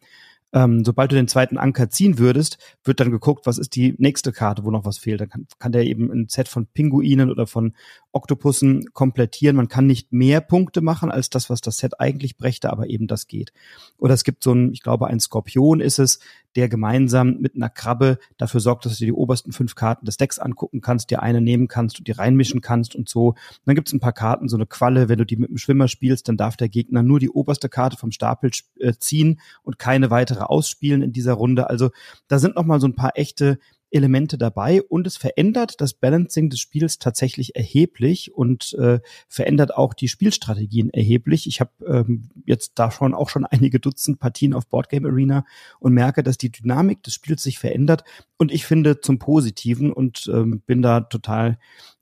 Ähm, 0.54 0.84
sobald 0.84 1.10
du 1.10 1.16
den 1.16 1.26
zweiten 1.26 1.58
Anker 1.58 1.90
ziehen 1.90 2.18
würdest, 2.18 2.58
wird 2.84 3.00
dann 3.00 3.10
geguckt, 3.10 3.44
was 3.44 3.58
ist 3.58 3.74
die 3.74 3.96
nächste 3.98 4.30
Karte, 4.30 4.64
wo 4.64 4.70
noch 4.70 4.84
was 4.84 4.98
fehlt. 4.98 5.20
Dann 5.20 5.28
kann, 5.28 5.46
kann 5.58 5.72
der 5.72 5.84
eben 5.84 6.12
ein 6.12 6.28
Set 6.28 6.46
von 6.46 6.66
Pinguinen 6.68 7.28
oder 7.28 7.48
von 7.48 7.74
Oktopussen 8.12 8.92
komplettieren. 8.92 9.56
Man 9.56 9.66
kann 9.66 9.88
nicht 9.88 10.12
mehr 10.12 10.40
Punkte 10.40 10.80
machen 10.80 11.10
als 11.10 11.28
das, 11.28 11.50
was 11.50 11.60
das 11.60 11.78
Set 11.78 11.98
eigentlich 11.98 12.36
brächte, 12.36 12.70
aber 12.70 12.88
eben 12.88 13.08
das 13.08 13.26
geht. 13.26 13.52
Oder 13.98 14.14
es 14.14 14.22
gibt 14.22 14.44
so 14.44 14.52
ein, 14.52 14.72
ich 14.72 14.82
glaube, 14.82 15.08
ein 15.08 15.18
Skorpion 15.18 15.80
ist 15.80 15.98
es, 15.98 16.20
der 16.56 16.68
gemeinsam 16.68 17.38
mit 17.40 17.56
einer 17.56 17.68
Krabbe 17.68 18.18
dafür 18.36 18.60
sorgt, 18.60 18.84
dass 18.84 18.92
du 18.92 18.98
dir 19.00 19.06
die 19.06 19.12
obersten 19.12 19.52
fünf 19.52 19.74
Karten 19.74 20.06
des 20.06 20.16
Decks 20.16 20.38
angucken 20.38 20.80
kannst, 20.80 21.10
dir 21.10 21.22
eine 21.22 21.40
nehmen 21.40 21.66
kannst 21.66 21.98
und 21.98 22.06
die 22.06 22.12
reinmischen 22.12 22.60
kannst 22.60 22.94
und 22.94 23.08
so. 23.08 23.30
Und 23.30 23.38
dann 23.64 23.74
gibt 23.74 23.88
es 23.88 23.94
ein 23.94 24.00
paar 24.00 24.12
Karten, 24.12 24.48
so 24.48 24.56
eine 24.56 24.66
Qualle, 24.66 25.08
wenn 25.08 25.18
du 25.18 25.26
die 25.26 25.36
mit 25.36 25.50
dem 25.50 25.58
Schwimmer 25.58 25.88
spielst, 25.88 26.28
dann 26.28 26.36
darf 26.36 26.56
der 26.56 26.68
Gegner 26.68 27.02
nur 27.02 27.18
die 27.18 27.30
oberste 27.30 27.68
Karte 27.68 27.96
vom 27.96 28.12
Stapel 28.12 28.50
äh, 28.78 28.92
ziehen 28.92 29.40
und 29.62 29.78
keine 29.78 30.10
weitere 30.10 30.43
ausspielen 30.50 31.02
in 31.02 31.12
dieser 31.12 31.34
Runde. 31.34 31.68
Also 31.70 31.90
da 32.28 32.38
sind 32.38 32.56
noch 32.56 32.64
mal 32.64 32.80
so 32.80 32.86
ein 32.86 32.94
paar 32.94 33.12
echte 33.16 33.58
Elemente 33.94 34.36
dabei 34.38 34.82
und 34.82 35.06
es 35.06 35.16
verändert 35.16 35.80
das 35.80 35.94
Balancing 35.94 36.50
des 36.50 36.58
Spiels 36.58 36.98
tatsächlich 36.98 37.54
erheblich 37.54 38.34
und 38.34 38.74
äh, 38.74 38.98
verändert 39.28 39.76
auch 39.76 39.94
die 39.94 40.08
Spielstrategien 40.08 40.90
erheblich. 40.90 41.46
Ich 41.46 41.60
habe 41.60 41.70
ähm, 41.86 42.28
jetzt 42.44 42.72
da 42.74 42.90
schon 42.90 43.14
auch 43.14 43.28
schon 43.28 43.46
einige 43.50 43.78
Dutzend 43.78 44.18
Partien 44.18 44.52
auf 44.52 44.66
Boardgame 44.66 45.08
Arena 45.08 45.44
und 45.78 45.92
merke, 45.92 46.24
dass 46.24 46.38
die 46.38 46.50
Dynamik 46.50 47.04
des 47.04 47.14
Spiels 47.14 47.44
sich 47.44 47.58
verändert 47.60 48.02
und 48.36 48.50
ich 48.50 48.66
finde 48.66 49.00
zum 49.00 49.20
Positiven 49.20 49.92
und 49.92 50.28
ähm, 50.32 50.60
bin 50.66 50.82
da 50.82 51.00
total 51.00 51.58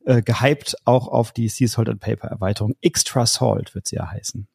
äh, 0.07 0.23
gehypt 0.23 0.77
auch 0.87 1.09
auf 1.09 1.33
die 1.33 1.49
Sea 1.49 1.69
Salt 1.69 1.91
and 1.91 2.01
Paper 2.01 2.29
Erweiterung. 2.29 2.75
Extra 2.81 3.27
Salt 3.27 3.75
wird 3.75 3.87
sie 3.87 3.97
ja 3.97 4.11
heißen. 4.11 4.49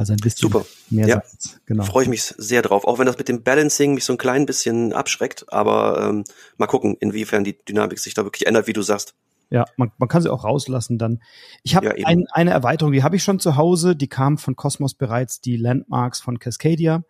Also 0.00 0.14
ein 0.14 0.16
bisschen 0.16 0.50
Super. 0.50 0.64
mehr 0.88 1.06
ja. 1.06 1.14
Salz. 1.16 1.60
Genau. 1.66 1.84
Freue 1.84 2.04
ich 2.04 2.08
mich 2.08 2.22
sehr 2.22 2.62
drauf. 2.62 2.86
Auch 2.86 2.98
wenn 2.98 3.04
das 3.04 3.18
mit 3.18 3.28
dem 3.28 3.42
Balancing 3.42 3.92
mich 3.92 4.04
so 4.04 4.14
ein 4.14 4.16
klein 4.16 4.46
bisschen 4.46 4.94
abschreckt. 4.94 5.44
Aber 5.52 6.08
ähm, 6.08 6.24
mal 6.56 6.68
gucken, 6.68 6.96
inwiefern 7.00 7.44
die 7.44 7.62
Dynamik 7.68 7.98
sich 7.98 8.14
da 8.14 8.24
wirklich 8.24 8.46
ändert, 8.46 8.66
wie 8.66 8.72
du 8.72 8.80
sagst. 8.80 9.14
Ja, 9.50 9.66
man, 9.76 9.92
man 9.98 10.08
kann 10.08 10.22
sie 10.22 10.32
auch 10.32 10.44
rauslassen 10.44 10.96
dann. 10.96 11.20
Ich 11.64 11.76
habe 11.76 11.94
ja, 11.98 12.06
ein, 12.06 12.24
eine 12.32 12.50
Erweiterung, 12.50 12.92
die 12.92 13.02
habe 13.02 13.16
ich 13.16 13.22
schon 13.22 13.40
zu 13.40 13.56
Hause. 13.56 13.94
Die 13.94 14.08
kam 14.08 14.38
von 14.38 14.56
Cosmos 14.56 14.94
bereits, 14.94 15.42
die 15.42 15.58
Landmarks 15.58 16.22
von 16.22 16.38
Cascadia. 16.38 17.04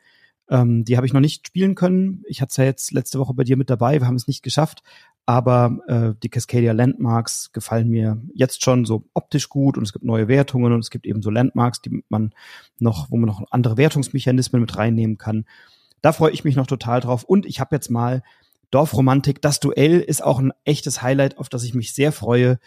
Ähm, 0.49 0.85
die 0.85 0.97
habe 0.97 1.06
ich 1.06 1.12
noch 1.12 1.20
nicht 1.20 1.47
spielen 1.47 1.76
können. 1.76 2.25
Ich 2.26 2.42
hatte 2.42 2.50
es 2.50 2.56
ja 2.56 2.64
jetzt 2.64 2.90
letzte 2.90 3.20
Woche 3.20 3.35
bei 3.35 3.44
dir 3.44 3.56
mit 3.56 3.70
dabei. 3.70 4.00
Wir 4.00 4.09
haben 4.09 4.16
es 4.16 4.26
nicht 4.26 4.42
geschafft. 4.42 4.82
Aber 5.30 5.78
äh, 5.87 6.20
die 6.25 6.28
Cascadia 6.28 6.72
Landmarks 6.72 7.52
gefallen 7.52 7.88
mir 7.88 8.20
jetzt 8.34 8.64
schon 8.64 8.84
so 8.84 9.04
optisch 9.14 9.49
gut 9.49 9.78
und 9.78 9.84
es 9.84 9.92
gibt 9.92 10.04
neue 10.04 10.26
Wertungen 10.26 10.72
und 10.72 10.80
es 10.80 10.90
gibt 10.90 11.06
eben 11.06 11.22
so 11.22 11.30
Landmarks, 11.30 11.80
die 11.80 12.02
man 12.08 12.34
noch, 12.80 13.12
wo 13.12 13.16
man 13.16 13.28
noch 13.28 13.44
andere 13.52 13.76
Wertungsmechanismen 13.76 14.60
mit 14.60 14.76
reinnehmen 14.76 15.18
kann. 15.18 15.44
Da 16.02 16.10
freue 16.10 16.32
ich 16.32 16.42
mich 16.42 16.56
noch 16.56 16.66
total 16.66 16.99
drauf. 17.00 17.22
Und 17.22 17.46
ich 17.46 17.60
habe 17.60 17.76
jetzt 17.76 17.90
mal 17.92 18.25
Dorfromantik. 18.72 19.40
Das 19.40 19.60
Duell 19.60 20.00
ist 20.00 20.20
auch 20.20 20.40
ein 20.40 20.52
echtes 20.64 21.00
Highlight, 21.00 21.38
auf 21.38 21.49
das 21.49 21.62
ich 21.62 21.75
mich 21.75 21.94
sehr 21.94 22.10
freue. 22.10 22.58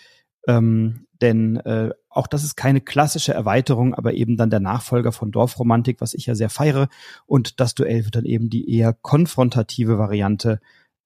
Ähm, 0.48 1.06
denn 1.22 1.58
äh, 1.58 1.90
auch 2.10 2.28
das 2.28 2.46
ist 2.46 2.56
keine 2.56 2.80
klassische 2.80 3.34
Erweiterung, 3.34 3.94
aber 3.94 4.14
eben 4.14 4.38
dann 4.38 4.50
der 4.50 4.62
Nachfolger 4.62 5.12
von 5.12 5.32
Dorfromantik, 5.32 6.00
was 6.00 6.14
ich 6.14 6.28
ja 6.28 6.36
sehr 6.36 6.50
feiere. 6.50 6.88
Und 7.26 7.60
das 7.60 7.76
Duell 7.76 8.06
wird 8.06 8.16
dann 8.16 8.26
eben 8.26 8.50
die 8.50 8.74
eher 8.74 8.94
konfrontative 8.94 9.98
Variante 9.98 10.62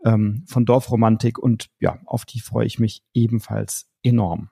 ähm, 0.05 0.43
von 0.47 0.65
Dorfromantik 0.65 1.37
und 1.39 1.69
ja, 1.79 1.99
auf 2.05 2.25
die 2.25 2.39
freue 2.39 2.65
ich 2.65 2.79
mich 2.79 3.03
ebenfalls 3.13 3.89
enorm. 4.03 4.49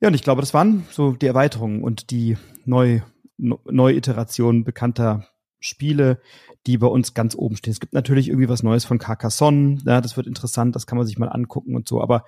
Ja, 0.00 0.08
und 0.08 0.14
ich 0.14 0.22
glaube, 0.22 0.40
das 0.40 0.54
waren 0.54 0.86
so 0.90 1.12
die 1.12 1.26
Erweiterungen 1.26 1.82
und 1.82 2.10
die 2.10 2.36
Neu 2.64 3.00
Neuiterationen 3.36 4.64
bekannter 4.64 5.28
Spiele, 5.60 6.20
die 6.66 6.78
bei 6.78 6.88
uns 6.88 7.14
ganz 7.14 7.36
oben 7.36 7.56
stehen. 7.56 7.70
Es 7.70 7.80
gibt 7.80 7.92
natürlich 7.92 8.28
irgendwie 8.28 8.48
was 8.48 8.64
Neues 8.64 8.84
von 8.84 8.98
Carcassonne, 8.98 9.78
ja, 9.84 10.00
das 10.00 10.16
wird 10.16 10.26
interessant, 10.26 10.74
das 10.74 10.86
kann 10.86 10.98
man 10.98 11.06
sich 11.06 11.18
mal 11.18 11.28
angucken 11.28 11.76
und 11.76 11.86
so, 11.88 12.02
aber 12.02 12.24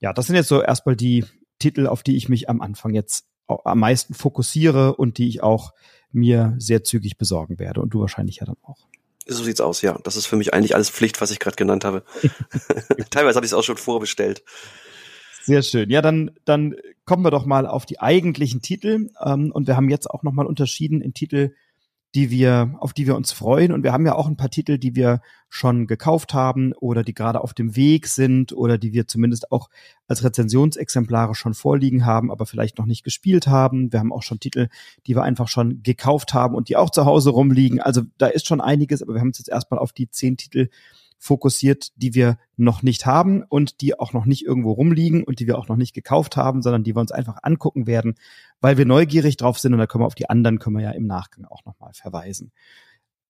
ja, 0.00 0.12
das 0.12 0.26
sind 0.26 0.36
jetzt 0.36 0.48
so 0.48 0.62
erstmal 0.62 0.96
die 0.96 1.24
Titel, 1.58 1.86
auf 1.86 2.02
die 2.02 2.16
ich 2.16 2.28
mich 2.28 2.48
am 2.48 2.60
Anfang 2.60 2.94
jetzt 2.94 3.26
am 3.46 3.78
meisten 3.78 4.14
fokussiere 4.14 4.96
und 4.96 5.18
die 5.18 5.28
ich 5.28 5.42
auch 5.42 5.72
mir 6.12 6.54
sehr 6.58 6.82
zügig 6.82 7.18
besorgen 7.18 7.58
werde 7.58 7.82
und 7.82 7.92
du 7.92 8.00
wahrscheinlich 8.00 8.36
ja 8.36 8.46
dann 8.46 8.56
auch. 8.62 8.88
So 9.26 9.42
sieht's 9.42 9.60
aus, 9.60 9.82
ja. 9.82 9.98
Das 10.02 10.16
ist 10.16 10.26
für 10.26 10.36
mich 10.36 10.52
eigentlich 10.52 10.74
alles 10.74 10.90
Pflicht, 10.90 11.20
was 11.20 11.30
ich 11.30 11.38
gerade 11.38 11.56
genannt 11.56 11.84
habe. 11.84 12.02
Teilweise 13.10 13.36
habe 13.36 13.46
ich 13.46 13.52
es 13.52 13.54
auch 13.54 13.62
schon 13.62 13.76
vorbestellt. 13.76 14.42
Sehr 15.42 15.62
schön. 15.62 15.90
Ja, 15.90 16.02
dann, 16.02 16.30
dann 16.44 16.74
kommen 17.04 17.24
wir 17.24 17.30
doch 17.30 17.46
mal 17.46 17.66
auf 17.66 17.86
die 17.86 18.00
eigentlichen 18.00 18.62
Titel. 18.62 19.10
Ähm, 19.22 19.50
und 19.52 19.66
wir 19.66 19.76
haben 19.76 19.88
jetzt 19.88 20.10
auch 20.10 20.22
nochmal 20.22 20.46
unterschieden 20.46 21.00
in 21.00 21.14
Titel, 21.14 21.54
die 22.14 22.30
wir, 22.30 22.74
auf 22.78 22.92
die 22.92 23.06
wir 23.06 23.16
uns 23.16 23.32
freuen. 23.32 23.72
Und 23.72 23.82
wir 23.82 23.92
haben 23.92 24.06
ja 24.06 24.14
auch 24.14 24.28
ein 24.28 24.36
paar 24.36 24.50
Titel, 24.50 24.78
die 24.78 24.94
wir 24.94 25.20
schon 25.48 25.86
gekauft 25.86 26.34
haben 26.34 26.72
oder 26.74 27.02
die 27.02 27.14
gerade 27.14 27.40
auf 27.40 27.54
dem 27.54 27.76
Weg 27.76 28.06
sind 28.06 28.52
oder 28.52 28.78
die 28.78 28.92
wir 28.92 29.06
zumindest 29.06 29.50
auch 29.50 29.68
als 30.06 30.22
Rezensionsexemplare 30.22 31.34
schon 31.34 31.54
vorliegen 31.54 32.06
haben, 32.06 32.30
aber 32.30 32.46
vielleicht 32.46 32.78
noch 32.78 32.86
nicht 32.86 33.04
gespielt 33.04 33.46
haben. 33.46 33.92
Wir 33.92 34.00
haben 34.00 34.12
auch 34.12 34.22
schon 34.22 34.40
Titel, 34.40 34.68
die 35.06 35.16
wir 35.16 35.22
einfach 35.22 35.48
schon 35.48 35.82
gekauft 35.82 36.34
haben 36.34 36.54
und 36.54 36.68
die 36.68 36.76
auch 36.76 36.90
zu 36.90 37.04
Hause 37.04 37.30
rumliegen. 37.30 37.80
Also 37.80 38.02
da 38.18 38.26
ist 38.26 38.46
schon 38.46 38.60
einiges, 38.60 39.02
aber 39.02 39.14
wir 39.14 39.20
haben 39.20 39.28
uns 39.28 39.38
jetzt 39.38 39.50
erstmal 39.50 39.80
auf 39.80 39.92
die 39.92 40.08
zehn 40.08 40.36
Titel 40.36 40.68
fokussiert, 41.24 41.92
die 41.96 42.14
wir 42.14 42.36
noch 42.58 42.82
nicht 42.82 43.06
haben 43.06 43.42
und 43.48 43.80
die 43.80 43.98
auch 43.98 44.12
noch 44.12 44.26
nicht 44.26 44.44
irgendwo 44.44 44.72
rumliegen 44.72 45.24
und 45.24 45.40
die 45.40 45.46
wir 45.46 45.56
auch 45.56 45.68
noch 45.68 45.76
nicht 45.76 45.94
gekauft 45.94 46.36
haben, 46.36 46.60
sondern 46.60 46.84
die 46.84 46.94
wir 46.94 47.00
uns 47.00 47.12
einfach 47.12 47.38
angucken 47.42 47.86
werden, 47.86 48.16
weil 48.60 48.76
wir 48.76 48.84
neugierig 48.84 49.38
drauf 49.38 49.58
sind 49.58 49.72
und 49.72 49.78
da 49.78 49.86
können 49.86 50.02
wir 50.02 50.06
auf 50.06 50.14
die 50.14 50.28
anderen 50.28 50.58
können 50.58 50.76
wir 50.76 50.82
ja 50.82 50.90
im 50.90 51.06
Nachgang 51.06 51.46
auch 51.46 51.64
nochmal 51.64 51.92
verweisen. 51.94 52.52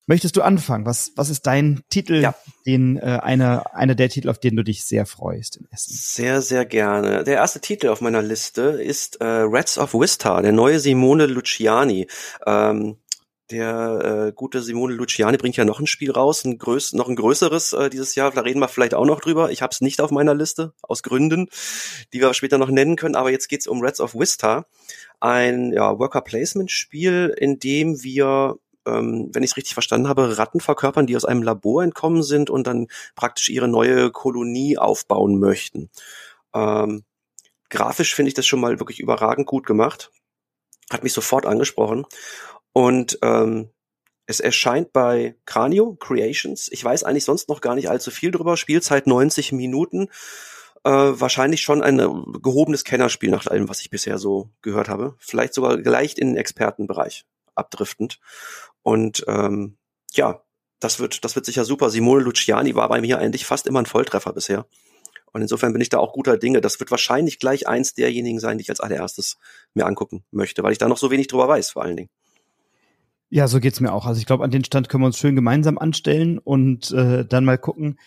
Möchtest 0.06 0.36
du 0.36 0.42
anfangen? 0.42 0.84
Was, 0.84 1.12
was 1.14 1.30
ist 1.30 1.46
dein 1.46 1.82
Titel, 1.88 2.20
ja. 2.20 2.34
den 2.66 2.98
äh, 2.98 3.20
einer 3.22 3.74
einer 3.74 3.94
der 3.94 4.10
Titel, 4.10 4.28
auf 4.28 4.38
den 4.38 4.56
du 4.56 4.64
dich 4.64 4.84
sehr 4.84 5.06
freust 5.06 5.56
in 5.56 5.66
Essen? 5.70 5.94
Sehr, 5.96 6.42
sehr 6.42 6.66
gerne. 6.66 7.24
Der 7.24 7.36
erste 7.36 7.60
Titel 7.60 7.88
auf 7.88 8.00
meiner 8.00 8.20
Liste 8.20 8.62
ist 8.62 9.20
äh, 9.20 9.24
Rats 9.24 9.78
of 9.78 9.94
Vista, 9.94 10.42
der 10.42 10.52
neue 10.52 10.78
Simone 10.78 11.26
Luciani. 11.26 12.08
Ähm, 12.44 12.96
der 13.50 14.28
äh, 14.28 14.32
gute 14.32 14.62
Simone 14.62 14.94
Luciani 14.94 15.36
bringt 15.36 15.56
ja 15.56 15.64
noch 15.64 15.80
ein 15.80 15.86
Spiel 15.86 16.10
raus, 16.10 16.44
ein 16.44 16.56
größ 16.56 16.94
noch 16.94 17.08
ein 17.08 17.16
größeres 17.16 17.74
äh, 17.74 17.90
dieses 17.90 18.14
Jahr. 18.14 18.30
Da 18.30 18.40
reden 18.40 18.60
wir 18.60 18.68
vielleicht 18.68 18.94
auch 18.94 19.04
noch 19.04 19.20
drüber. 19.20 19.50
Ich 19.50 19.60
habe 19.60 19.70
es 19.72 19.80
nicht 19.80 20.00
auf 20.00 20.10
meiner 20.10 20.34
Liste, 20.34 20.72
aus 20.82 21.02
Gründen, 21.02 21.48
die 22.12 22.20
wir 22.20 22.32
später 22.34 22.58
noch 22.58 22.70
nennen 22.70 22.96
können. 22.96 23.16
Aber 23.16 23.30
jetzt 23.30 23.48
geht's 23.48 23.66
um 23.66 23.82
Reds 23.82 24.00
of 24.00 24.14
Vista, 24.14 24.66
ein 25.20 25.72
ja, 25.72 25.98
Worker-Placement-Spiel, 25.98 27.34
in 27.38 27.58
dem 27.58 28.02
wir 28.02 28.56
ähm, 28.86 29.30
wenn 29.32 29.42
ich 29.42 29.52
es 29.52 29.56
richtig 29.56 29.74
verstanden 29.74 30.08
habe, 30.08 30.36
Ratten 30.36 30.60
verkörpern, 30.60 31.06
die 31.06 31.16
aus 31.16 31.24
einem 31.24 31.42
Labor 31.42 31.82
entkommen 31.82 32.22
sind 32.22 32.50
und 32.50 32.66
dann 32.66 32.88
praktisch 33.14 33.48
ihre 33.48 33.68
neue 33.68 34.10
Kolonie 34.10 34.78
aufbauen 34.78 35.38
möchten. 35.38 35.90
Ähm, 36.54 37.04
grafisch 37.70 38.14
finde 38.14 38.28
ich 38.28 38.34
das 38.34 38.46
schon 38.46 38.60
mal 38.60 38.78
wirklich 38.78 39.00
überragend 39.00 39.46
gut 39.46 39.66
gemacht. 39.66 40.10
Hat 40.90 41.02
mich 41.02 41.12
sofort 41.12 41.46
angesprochen. 41.46 42.06
Und 42.74 43.18
ähm, 43.22 43.70
es 44.26 44.40
erscheint 44.40 44.92
bei 44.92 45.36
Cranio 45.46 45.94
Creations. 45.94 46.68
Ich 46.72 46.84
weiß 46.84 47.04
eigentlich 47.04 47.24
sonst 47.24 47.48
noch 47.48 47.60
gar 47.60 47.76
nicht 47.76 47.88
allzu 47.88 48.10
viel 48.10 48.32
drüber. 48.32 48.56
Spielzeit 48.56 49.06
90 49.06 49.52
Minuten. 49.52 50.08
Äh, 50.82 50.90
wahrscheinlich 50.90 51.62
schon 51.62 51.82
ein 51.82 52.00
äh, 52.00 52.08
gehobenes 52.42 52.84
Kennerspiel 52.84 53.30
nach 53.30 53.46
allem, 53.46 53.68
was 53.68 53.80
ich 53.80 53.90
bisher 53.90 54.18
so 54.18 54.50
gehört 54.60 54.88
habe. 54.88 55.14
Vielleicht 55.18 55.54
sogar 55.54 55.78
leicht 55.78 56.18
in 56.18 56.28
den 56.28 56.36
Expertenbereich 56.36 57.24
abdriftend. 57.54 58.18
Und 58.82 59.24
ähm, 59.28 59.78
ja, 60.12 60.42
das 60.80 60.98
wird, 60.98 61.24
das 61.24 61.36
wird 61.36 61.46
sicher 61.46 61.64
super. 61.64 61.90
Simone 61.90 62.24
Luciani 62.24 62.74
war 62.74 62.88
bei 62.88 63.00
mir 63.00 63.18
eigentlich 63.18 63.46
fast 63.46 63.68
immer 63.68 63.80
ein 63.80 63.86
Volltreffer 63.86 64.32
bisher. 64.32 64.66
Und 65.32 65.42
insofern 65.42 65.72
bin 65.72 65.82
ich 65.82 65.90
da 65.90 65.98
auch 65.98 66.12
guter 66.12 66.36
Dinge. 66.38 66.60
Das 66.60 66.80
wird 66.80 66.90
wahrscheinlich 66.90 67.38
gleich 67.38 67.68
eins 67.68 67.94
derjenigen 67.94 68.40
sein, 68.40 68.58
die 68.58 68.62
ich 68.62 68.70
als 68.70 68.80
allererstes 68.80 69.38
mir 69.74 69.86
angucken 69.86 70.24
möchte, 70.32 70.62
weil 70.62 70.72
ich 70.72 70.78
da 70.78 70.88
noch 70.88 70.98
so 70.98 71.10
wenig 71.10 71.28
drüber 71.28 71.46
weiß, 71.46 71.70
vor 71.70 71.82
allen 71.82 71.96
Dingen. 71.96 72.10
Ja, 73.30 73.48
so 73.48 73.58
geht's 73.60 73.80
mir 73.80 73.92
auch. 73.92 74.06
Also 74.06 74.20
ich 74.20 74.26
glaube, 74.26 74.44
an 74.44 74.50
den 74.50 74.64
Stand 74.64 74.88
können 74.88 75.02
wir 75.02 75.06
uns 75.06 75.18
schön 75.18 75.34
gemeinsam 75.34 75.78
anstellen 75.78 76.38
und 76.38 76.90
äh, 76.92 77.24
dann 77.24 77.44
mal 77.44 77.58
gucken. 77.58 77.98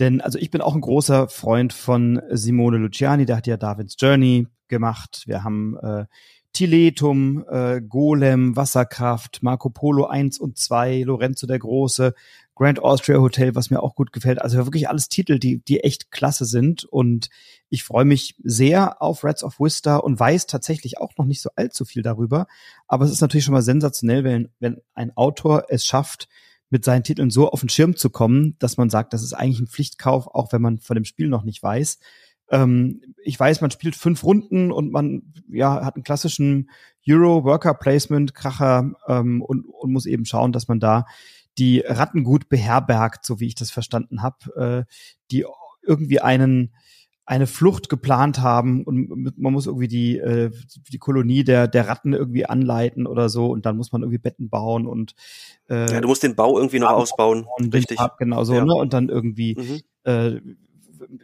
Denn 0.00 0.20
also 0.20 0.38
ich 0.38 0.50
bin 0.50 0.60
auch 0.60 0.74
ein 0.74 0.80
großer 0.80 1.28
Freund 1.28 1.72
von 1.72 2.20
Simone 2.30 2.78
Luciani, 2.78 3.26
der 3.26 3.36
hat 3.36 3.46
ja 3.46 3.56
Darwin's 3.56 3.96
Journey 3.98 4.48
gemacht. 4.68 5.22
Wir 5.26 5.44
haben 5.44 5.76
äh, 5.76 6.06
Tiletum, 6.52 7.44
äh, 7.48 7.80
Golem, 7.80 8.56
Wasserkraft, 8.56 9.42
Marco 9.42 9.70
Polo 9.70 10.06
1 10.06 10.38
und 10.38 10.58
2, 10.58 11.02
Lorenzo 11.02 11.46
der 11.46 11.58
Große, 11.58 12.14
Grand 12.54 12.80
Austria 12.80 13.18
Hotel, 13.18 13.54
was 13.54 13.70
mir 13.70 13.82
auch 13.82 13.94
gut 13.94 14.12
gefällt. 14.12 14.40
Also 14.40 14.58
wirklich 14.58 14.88
alles 14.88 15.08
Titel, 15.08 15.38
die, 15.38 15.58
die 15.58 15.80
echt 15.80 16.10
klasse 16.10 16.44
sind. 16.44 16.84
Und 16.84 17.30
ich 17.68 17.82
freue 17.84 18.04
mich 18.04 18.36
sehr 18.42 19.00
auf 19.00 19.24
Reds 19.24 19.42
of 19.42 19.58
Vista 19.58 19.96
und 19.96 20.20
weiß 20.20 20.46
tatsächlich 20.46 20.98
auch 20.98 21.16
noch 21.16 21.24
nicht 21.24 21.40
so 21.40 21.50
allzu 21.56 21.84
viel 21.84 22.02
darüber. 22.02 22.46
Aber 22.86 23.04
es 23.04 23.10
ist 23.10 23.20
natürlich 23.20 23.44
schon 23.44 23.54
mal 23.54 23.62
sensationell, 23.62 24.24
wenn, 24.24 24.48
wenn 24.60 24.80
ein 24.94 25.16
Autor 25.16 25.64
es 25.68 25.84
schafft, 25.86 26.28
mit 26.68 26.86
seinen 26.86 27.04
Titeln 27.04 27.28
so 27.28 27.50
auf 27.50 27.60
den 27.60 27.68
Schirm 27.68 27.96
zu 27.96 28.08
kommen, 28.08 28.56
dass 28.58 28.78
man 28.78 28.88
sagt, 28.88 29.12
das 29.12 29.22
ist 29.22 29.34
eigentlich 29.34 29.60
ein 29.60 29.66
Pflichtkauf, 29.66 30.26
auch 30.26 30.52
wenn 30.52 30.62
man 30.62 30.78
von 30.78 30.94
dem 30.94 31.04
Spiel 31.04 31.28
noch 31.28 31.44
nicht 31.44 31.62
weiß. 31.62 31.98
Ähm, 32.50 33.02
ich 33.22 33.38
weiß, 33.38 33.60
man 33.60 33.70
spielt 33.70 33.94
fünf 33.94 34.24
Runden 34.24 34.72
und 34.72 34.90
man 34.90 35.34
ja 35.48 35.84
hat 35.84 35.96
einen 35.96 36.04
klassischen 36.04 36.70
Euro 37.06 37.44
Worker 37.44 37.74
Placement 37.74 38.34
Kracher 38.34 38.92
ähm, 39.06 39.42
und, 39.42 39.66
und 39.66 39.92
muss 39.92 40.06
eben 40.06 40.24
schauen, 40.24 40.52
dass 40.52 40.66
man 40.66 40.80
da 40.80 41.04
die 41.58 41.80
Ratten 41.80 42.24
gut 42.24 42.48
beherbergt, 42.48 43.24
so 43.24 43.40
wie 43.40 43.46
ich 43.46 43.54
das 43.54 43.70
verstanden 43.70 44.22
habe, 44.22 44.86
äh, 44.88 44.92
die 45.30 45.44
irgendwie 45.82 46.20
einen 46.20 46.72
eine 47.24 47.46
Flucht 47.46 47.88
geplant 47.88 48.40
haben 48.40 48.82
und 48.82 49.38
man 49.38 49.52
muss 49.52 49.66
irgendwie 49.66 49.86
die 49.86 50.18
äh, 50.18 50.50
die 50.90 50.98
Kolonie 50.98 51.44
der 51.44 51.68
der 51.68 51.86
Ratten 51.86 52.14
irgendwie 52.14 52.46
anleiten 52.46 53.06
oder 53.06 53.28
so 53.28 53.46
und 53.46 53.64
dann 53.64 53.76
muss 53.76 53.92
man 53.92 54.02
irgendwie 54.02 54.18
Betten 54.18 54.50
bauen 54.50 54.88
und 54.88 55.14
äh, 55.70 55.90
ja 55.90 56.00
du 56.00 56.08
musst 56.08 56.24
den 56.24 56.34
Bau 56.34 56.58
irgendwie 56.58 56.80
noch 56.80 56.90
ausbauen 56.90 57.46
richtig 57.72 57.98
genau 58.18 58.42
so 58.42 58.54
ja. 58.54 58.64
ne 58.64 58.74
und 58.74 58.92
dann 58.92 59.08
irgendwie 59.08 59.56
mhm. 59.56 60.10
äh, 60.10 60.40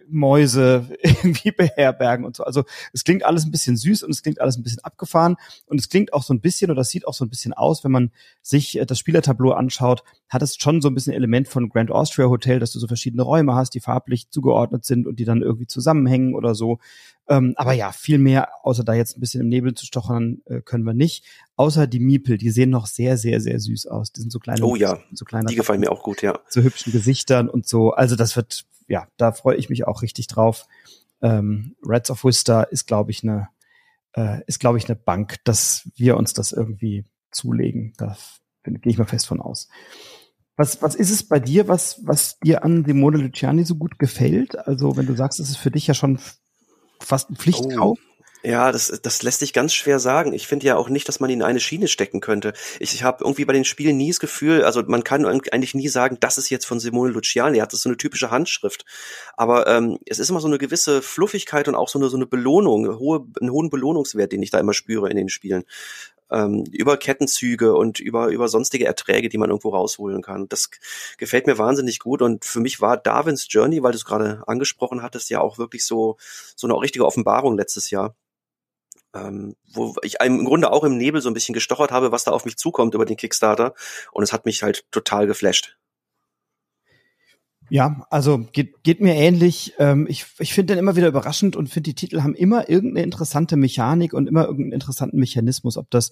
Mäuse 0.09 0.89
irgendwie 1.03 1.51
beherbergen 1.51 2.25
und 2.25 2.37
so. 2.37 2.45
Also 2.45 2.65
es 2.93 3.05
klingt 3.05 3.25
alles 3.25 3.45
ein 3.45 3.51
bisschen 3.51 3.77
süß 3.77 4.03
und 4.03 4.11
es 4.11 4.23
klingt 4.23 4.41
alles 4.41 4.57
ein 4.57 4.63
bisschen 4.63 4.85
abgefahren 4.85 5.37
und 5.67 5.81
es 5.81 5.89
klingt 5.89 6.13
auch 6.13 6.23
so 6.23 6.35
ein 6.35 6.41
bisschen 6.41 6.71
oder 6.71 6.85
sieht 6.85 7.07
auch 7.07 7.15
so 7.15 7.25
ein 7.25 7.31
bisschen 7.31 7.53
aus, 7.53 7.85
wenn 7.85 7.93
man 7.93 8.11
sich 8.43 8.79
äh, 8.79 8.87
das 8.87 8.99
Spielertableau 8.99 9.53
anschaut, 9.53 10.03
hat 10.29 10.43
es 10.43 10.57
schon 10.57 10.81
so 10.81 10.89
ein 10.89 10.95
bisschen 10.95 11.13
Element 11.13 11.49
von 11.49 11.69
Grand 11.69 11.91
Austria 11.91 12.29
Hotel, 12.29 12.59
dass 12.59 12.73
du 12.73 12.79
so 12.79 12.87
verschiedene 12.87 13.23
Räume 13.23 13.55
hast, 13.55 13.75
die 13.75 13.81
farblich 13.81 14.31
zugeordnet 14.31 14.85
sind 14.85 15.07
und 15.07 15.19
die 15.19 15.25
dann 15.25 15.43
irgendwie 15.43 15.67
zusammenhängen 15.67 16.35
oder 16.35 16.55
so. 16.55 16.79
Ähm, 17.29 17.55
aber 17.57 17.73
ja, 17.73 17.93
viel 17.93 18.19
mehr, 18.19 18.49
außer 18.63 18.85
da 18.85 18.95
jetzt 18.95 19.17
ein 19.17 19.21
bisschen 19.21 19.43
im 19.43 19.49
Nebel 19.49 19.75
zu 19.75 19.85
stochern, 19.85 20.41
äh, 20.47 20.61
können 20.63 20.85
wir 20.85 20.95
nicht. 20.95 21.25
Außer 21.57 21.87
die 21.87 22.01
Miepel, 22.01 22.39
die 22.39 22.51
sehen 22.51 22.71
noch 22.71 22.87
sehr, 22.87 23.19
sehr, 23.19 23.41
sehr 23.41 23.61
süß 23.61 23.87
aus. 23.87 24.13
Die 24.13 24.21
sind 24.21 24.33
so 24.33 24.39
kleine. 24.39 24.65
Oh 24.65 24.77
ja, 24.77 24.99
so 25.13 25.25
kleine 25.25 25.47
die 25.47 25.55
gefallen 25.55 25.81
mir 25.81 25.93
auch 25.93 26.03
gut, 26.03 26.23
ja. 26.23 26.39
So 26.49 26.63
hübschen 26.63 26.93
Gesichtern 26.93 27.49
und 27.49 27.67
so. 27.67 27.91
Also 27.91 28.17
das 28.17 28.35
wird 28.37 28.65
ja, 28.89 29.07
da 29.19 29.33
freue 29.33 29.57
ich 29.57 29.69
mich 29.69 29.87
auch 29.87 30.03
richtig 30.03 30.27
drauf. 30.27 30.67
Ähm, 31.21 31.77
Reds 31.85 32.11
of 32.11 32.25
Worcester 32.25 32.73
ist, 32.73 32.87
glaube 32.87 33.11
ich, 33.11 33.23
eine 33.23 33.49
äh, 34.17 34.43
ist, 34.47 34.59
glaube 34.59 34.79
ich, 34.79 34.87
eine 34.87 34.97
Bank, 34.97 35.37
dass 35.45 35.89
wir 35.95 36.17
uns 36.17 36.33
das 36.33 36.53
irgendwie 36.53 37.05
zulegen. 37.31 37.93
Da 37.99 38.17
gehe 38.65 38.81
ich 38.91 38.99
mal 38.99 39.05
fest 39.05 39.27
von 39.27 39.41
aus. 39.41 39.69
Was, 40.57 40.83
was 40.83 40.95
ist 40.95 41.11
es 41.11 41.23
bei 41.23 41.39
dir, 41.39 41.69
was, 41.69 42.01
was 42.05 42.39
dir 42.41 42.65
an 42.65 42.85
Simone 42.85 43.19
Luciani 43.19 43.65
so 43.65 43.77
gut 43.77 43.99
gefällt? 43.99 44.59
Also, 44.59 44.97
wenn 44.97 45.07
du 45.07 45.15
sagst, 45.15 45.39
es 45.39 45.51
ist 45.51 45.59
für 45.59 45.71
dich 45.71 45.87
ja 45.87 45.95
schon 45.95 46.19
fast 47.01 47.31
ein 47.31 47.37
Pflichtkauf. 47.37 47.99
Oh. 47.99 48.09
Ja, 48.45 48.71
das, 48.71 49.01
das 49.03 49.23
lässt 49.25 49.41
sich 49.41 49.53
ganz 49.53 49.75
schwer 49.75 49.99
sagen. 49.99 50.33
Ich 50.33 50.47
finde 50.47 50.67
ja 50.67 50.77
auch 50.77 50.89
nicht, 50.89 51.09
dass 51.09 51.19
man 51.19 51.29
ihn 51.29 51.41
in 51.41 51.45
eine 51.45 51.59
Schiene 51.59 51.89
stecken 51.89 52.21
könnte. 52.21 52.53
Ich, 52.79 52.95
ich 52.95 53.03
habe 53.03 53.25
irgendwie 53.25 53.45
bei 53.45 53.53
den 53.53 53.65
Spielen 53.65 53.97
nie 53.97 54.09
das 54.09 54.21
Gefühl, 54.21 54.65
also 54.65 54.83
man 54.87 55.03
kann 55.03 55.27
eigentlich 55.27 55.75
nie 55.75 55.89
sagen, 55.89 56.19
das 56.21 56.39
ist 56.39 56.49
jetzt 56.49 56.65
von 56.65 56.79
Simone 56.79 57.13
Luciani, 57.13 57.59
er 57.59 57.63
hat 57.65 57.73
das 57.73 57.83
so 57.83 57.89
eine 57.89 57.97
typische 57.97 58.31
Handschrift. 58.31 58.85
Aber 59.37 59.67
ähm, 59.67 59.99
es 60.07 60.21
ist 60.21 60.31
immer 60.31 60.41
so 60.41 60.47
eine 60.47 60.59
gewisse 60.59 61.03
Fluffigkeit 61.03 61.67
und 61.67 61.75
auch 61.75 61.89
so 61.89 61.99
eine, 61.99 62.09
so 62.11 62.17
eine 62.17 62.27
Belohnung, 62.27 62.99
hohe, 62.99 63.27
einen 63.41 63.51
hohen 63.51 63.71
Belohnungswert, 63.71 64.31
den 64.31 64.43
ich 64.43 64.51
da 64.51 64.61
immer 64.61 64.75
spüre 64.75 65.11
in 65.11 65.17
den 65.17 65.29
Spielen. 65.29 65.65
Ähm, 66.31 66.65
über 66.73 66.97
Kettenzüge 66.97 67.75
und 67.75 68.01
über, 68.01 68.29
über 68.29 68.49
sonstige 68.49 68.87
Erträge, 68.87 69.29
die 69.29 69.39
man 69.39 69.51
irgendwo 69.51 69.71
rausholen 69.71 70.23
kann. 70.23 70.49
Das 70.49 70.71
gefällt 71.17 71.47
mir 71.47 71.59
wahnsinnig 71.59 71.99
gut 72.01 72.21
und 72.23 72.45
für 72.45 72.61
mich 72.61 72.81
war 72.81 72.97
Darwins 72.97 73.47
Journey, 73.49 73.83
weil 73.83 73.93
du 73.93 73.97
es 73.97 74.05
gerade 74.05 74.43
angesprochen 74.47 75.03
hattest, 75.03 75.31
ja 75.31 75.41
auch 75.41 75.59
wirklich 75.59 75.87
so, 75.87 76.17
so 76.55 76.67
eine 76.67 76.79
richtige 76.79 77.07
Offenbarung 77.07 77.57
letztes 77.57 77.91
Jahr 77.91 78.15
ähm, 79.15 79.57
wo 79.73 79.95
ich 80.03 80.17
im 80.21 80.45
Grunde 80.45 80.71
auch 80.71 80.85
im 80.85 80.97
Nebel 80.99 81.21
so 81.21 81.31
ein 81.31 81.35
bisschen 81.35 81.55
gestochert 81.55 81.91
habe, 81.91 82.13
was 82.13 82.25
da 82.25 82.33
auf 82.33 82.45
mich 82.45 82.57
zukommt 82.57 82.95
über 82.95 83.05
den 83.05 83.17
Kickstarter. 83.17 83.75
Und 84.13 84.23
es 84.23 84.33
hat 84.33 84.45
mich 84.45 84.63
halt 84.63 84.85
total 84.91 85.27
geflasht. 85.27 85.79
Ja, 87.71 88.07
also 88.11 88.39
geht, 88.53 88.83
geht 88.83 89.01
mir 89.01 89.15
ähnlich. 89.15 89.75
Ähm, 89.79 90.07
ich 90.09 90.27
ich 90.39 90.55
finde 90.55 90.75
den 90.75 90.79
immer 90.79 90.97
wieder 90.97 91.09
überraschend 91.09 91.57
und 91.57 91.69
finde, 91.69 91.91
die 91.91 91.95
Titel 91.95 92.23
haben 92.23 92.35
immer 92.35 92.69
irgendeine 92.69 93.05
interessante 93.05 93.57
Mechanik 93.57 94.15
und 94.15 94.27
immer 94.27 94.45
irgendeinen 94.45 94.73
interessanten 94.73 95.19
Mechanismus, 95.19 95.77
ob 95.77 95.91
das 95.91 96.11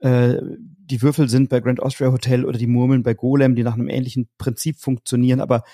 äh, 0.00 0.40
die 0.86 1.00
Würfel 1.02 1.28
sind 1.28 1.48
bei 1.48 1.60
Grand 1.60 1.80
Austria 1.80 2.12
Hotel 2.12 2.44
oder 2.44 2.58
die 2.58 2.66
Murmeln 2.66 3.02
bei 3.02 3.14
Golem, 3.14 3.54
die 3.54 3.62
nach 3.62 3.74
einem 3.74 3.88
ähnlichen 3.88 4.28
Prinzip 4.38 4.78
funktionieren, 4.78 5.40
aber 5.40 5.64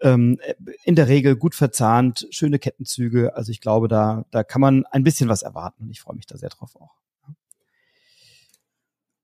ähm, 0.00 0.38
in 0.84 0.94
der 0.94 1.08
Regel 1.08 1.36
gut 1.36 1.54
verzahnt, 1.54 2.28
schöne 2.30 2.58
Kettenzüge. 2.58 3.34
Also 3.34 3.50
ich 3.50 3.60
glaube, 3.60 3.88
da, 3.88 4.24
da 4.30 4.44
kann 4.44 4.60
man 4.60 4.86
ein 4.86 5.02
bisschen 5.02 5.28
was 5.28 5.42
erwarten 5.42 5.84
und 5.84 5.90
ich 5.90 6.00
freue 6.00 6.16
mich 6.16 6.26
da 6.26 6.36
sehr 6.36 6.50
drauf 6.50 6.76
auch. 6.76 7.00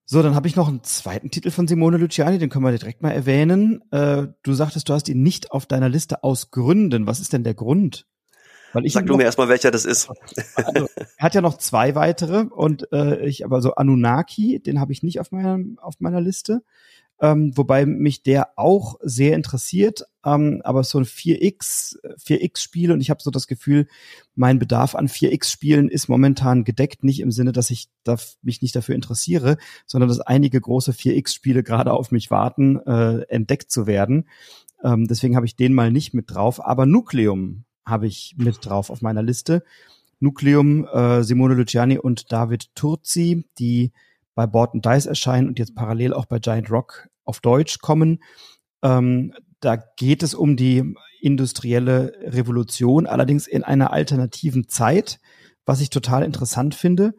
So, 0.09 0.23
dann 0.23 0.37
habe 0.37 0.47
ich 0.47 0.55
noch 0.55 0.69
einen 0.69 0.85
zweiten 0.85 1.33
Titel 1.33 1.51
von 1.51 1.67
Simone 1.67 1.97
Luciani, 1.97 2.39
den 2.39 2.49
können 2.49 2.65
wir 2.65 2.71
direkt 2.71 3.03
mal 3.03 3.11
erwähnen. 3.11 3.83
Äh, 3.91 4.29
du 4.45 4.53
sagtest, 4.55 4.89
du 4.89 4.93
hast 4.93 5.09
ihn 5.09 5.25
nicht 5.25 5.51
auf 5.51 5.67
deiner 5.67 5.89
Liste 5.89 6.23
aus 6.23 6.53
Gründen. 6.53 7.09
Was 7.09 7.19
ist 7.19 7.33
denn 7.33 7.43
der 7.43 7.55
Grund? 7.55 8.07
Weil 8.73 8.87
ich 8.87 8.93
Sag 8.93 9.07
du 9.07 9.17
mir 9.17 9.25
erstmal, 9.25 9.49
welcher 9.49 9.73
das 9.73 9.85
ist. 9.85 10.09
Also, 10.55 10.89
er 11.17 11.25
hat 11.25 11.35
ja 11.35 11.41
noch 11.41 11.59
zwei 11.59 11.97
weitere 11.97 12.45
und 12.45 12.93
äh, 12.93 13.27
ich 13.27 13.45
aber 13.45 13.61
so 13.61 13.75
Anunnaki, 13.75 14.61
den 14.61 14.79
habe 14.79 14.93
ich 14.93 15.03
nicht 15.03 15.19
auf 15.19 15.33
meiner 15.33 15.59
auf 15.79 15.95
meiner 15.99 16.21
Liste. 16.21 16.63
Ähm, 17.19 17.57
wobei 17.57 17.87
mich 17.87 18.23
der 18.23 18.51
auch 18.57 18.97
sehr 19.01 19.35
interessiert, 19.37 20.05
ähm, 20.23 20.61
aber 20.65 20.85
so 20.85 20.99
ein 20.99 21.07
4X, 21.07 21.97
4X-Spiel 22.19 22.93
und 22.93 23.01
ich 23.01 23.09
habe 23.09 23.23
so 23.23 23.31
das 23.31 23.47
Gefühl, 23.47 23.87
mein 24.35 24.59
Bedarf 24.59 24.95
an 24.95 25.09
4X-Spielen 25.09 25.89
ist 25.89 26.09
momentan 26.09 26.65
gedeckt, 26.65 27.05
nicht 27.05 27.21
im 27.21 27.31
Sinne, 27.31 27.53
dass 27.53 27.71
ich 27.71 27.89
da, 28.05 28.17
mich 28.43 28.61
nicht 28.61 28.77
dafür 28.77 28.95
interessiere, 28.95 29.57
sondern 29.87 30.09
dass 30.09 30.21
einige 30.21 30.61
große 30.61 30.93
4X-Spiele 30.93 31.63
gerade 31.63 31.95
auf 31.95 32.11
mich 32.11 32.31
warten, 32.31 32.77
äh, 32.81 33.23
entdeckt 33.29 33.71
zu 33.71 33.87
werden. 33.87 34.29
Ähm, 34.85 35.07
deswegen 35.07 35.37
habe 35.37 35.47
ich 35.47 35.57
den 35.57 35.73
mal 35.73 35.91
nicht 35.91 36.15
mit 36.15 36.31
drauf. 36.31 36.65
Aber 36.65 36.87
Nucleum 36.87 37.65
habe 37.85 38.07
ich 38.07 38.35
mit 38.37 38.65
drauf 38.65 38.91
auf 38.91 39.01
meiner 39.01 39.23
Liste. 39.23 39.63
Nucleum, 40.21 40.87
äh, 40.87 41.23
Simone 41.23 41.55
Luciani 41.55 41.99
und 41.99 42.33
David 42.33 42.75
Turzi, 42.75 43.45
die 43.59 43.93
bei 44.37 44.47
Board 44.47 44.75
and 44.75 44.87
Dice 44.87 45.07
erscheinen 45.07 45.49
und 45.49 45.59
jetzt 45.59 45.75
parallel 45.75 46.15
auch 46.15 46.27
bei 46.27 46.39
Giant 46.39 46.71
Rock 46.71 47.09
auf 47.25 47.41
Deutsch 47.41 47.81
kommen. 47.81 48.23
Ähm, 48.85 49.35
da 49.59 49.77
geht 49.97 50.23
es 50.23 50.35
um 50.35 50.57
die 50.57 50.95
industrielle 51.21 52.13
Revolution, 52.23 53.07
allerdings 53.07 53.49
in 53.49 53.65
einer 53.65 53.93
alternativen 53.93 54.69
Zeit, 54.69 55.19
was 55.65 55.81
ich 55.81 55.91
total 55.91 56.23
interessant 56.23 56.77
finde. 56.77 57.15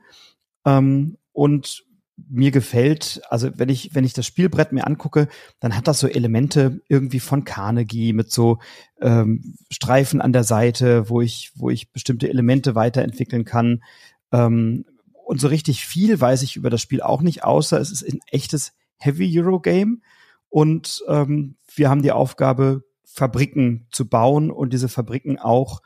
Ähm, 0.66 1.18
und 1.34 1.84
mir 2.30 2.52
gefällt, 2.52 3.22
also 3.30 3.50
wenn 3.56 3.70
ich, 3.70 3.94
wenn 3.94 4.04
ich 4.04 4.14
das 4.14 4.26
Spielbrett 4.26 4.72
mir 4.72 4.88
angucke, 4.88 5.28
dann 5.60 5.76
hat 5.76 5.88
das 5.88 6.00
so 6.00 6.08
Elemente 6.08 6.82
irgendwie 6.88 7.20
von 7.20 7.44
Carnegie 7.44 8.14
mit 8.14 8.32
so 8.32 8.60
ähm, 9.02 9.56
Streifen 9.72 10.22
an 10.22 10.34
der 10.34 10.44
Seite, 10.44 11.10
wo 11.10 11.22
ich, 11.22 11.52
wo 11.56 11.70
ich 11.70 11.92
bestimmte 11.92 12.30
Elemente 12.30 12.76
weiterentwickeln 12.76 13.46
kann. 13.46 13.84
Ähm, 14.32 14.86
und 15.28 15.42
so 15.42 15.50
richtig 15.50 15.86
viel 15.86 16.22
weiß 16.22 16.42
ich 16.42 16.56
über 16.56 16.70
das 16.70 16.80
Spiel 16.80 17.02
auch 17.02 17.22
nicht, 17.22 17.44
außer 17.44 17.82
es 17.82 17.92
ist 17.92 18.02
ein 18.02 18.22
echtes 18.32 18.72
Heavy 18.96 19.38
Euro 19.38 19.60
Game. 19.60 20.02
Und 20.48 21.04
ähm, 21.10 21.58
wir 21.76 21.90
haben 21.90 22.02
die 22.02 22.14
Aufgabe, 22.14 22.86
Fabriken 23.04 23.88
zu 23.92 24.08
bauen 24.08 24.50
und 24.50 24.72
diese 24.72 24.88
Fabriken 24.88 25.38
auch 25.38 25.82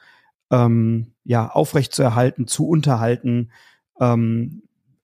ähm, 0.51 1.13
ja 1.23 1.49
aufrecht 1.49 1.91
zu 1.91 2.03
erhalten, 2.03 2.45
zu 2.45 2.67
unterhalten. 2.67 3.51
Ähm, 3.99 4.61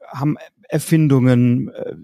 haben 0.08 0.38
Erfindungen, 0.70 1.70
äh, 1.70 1.96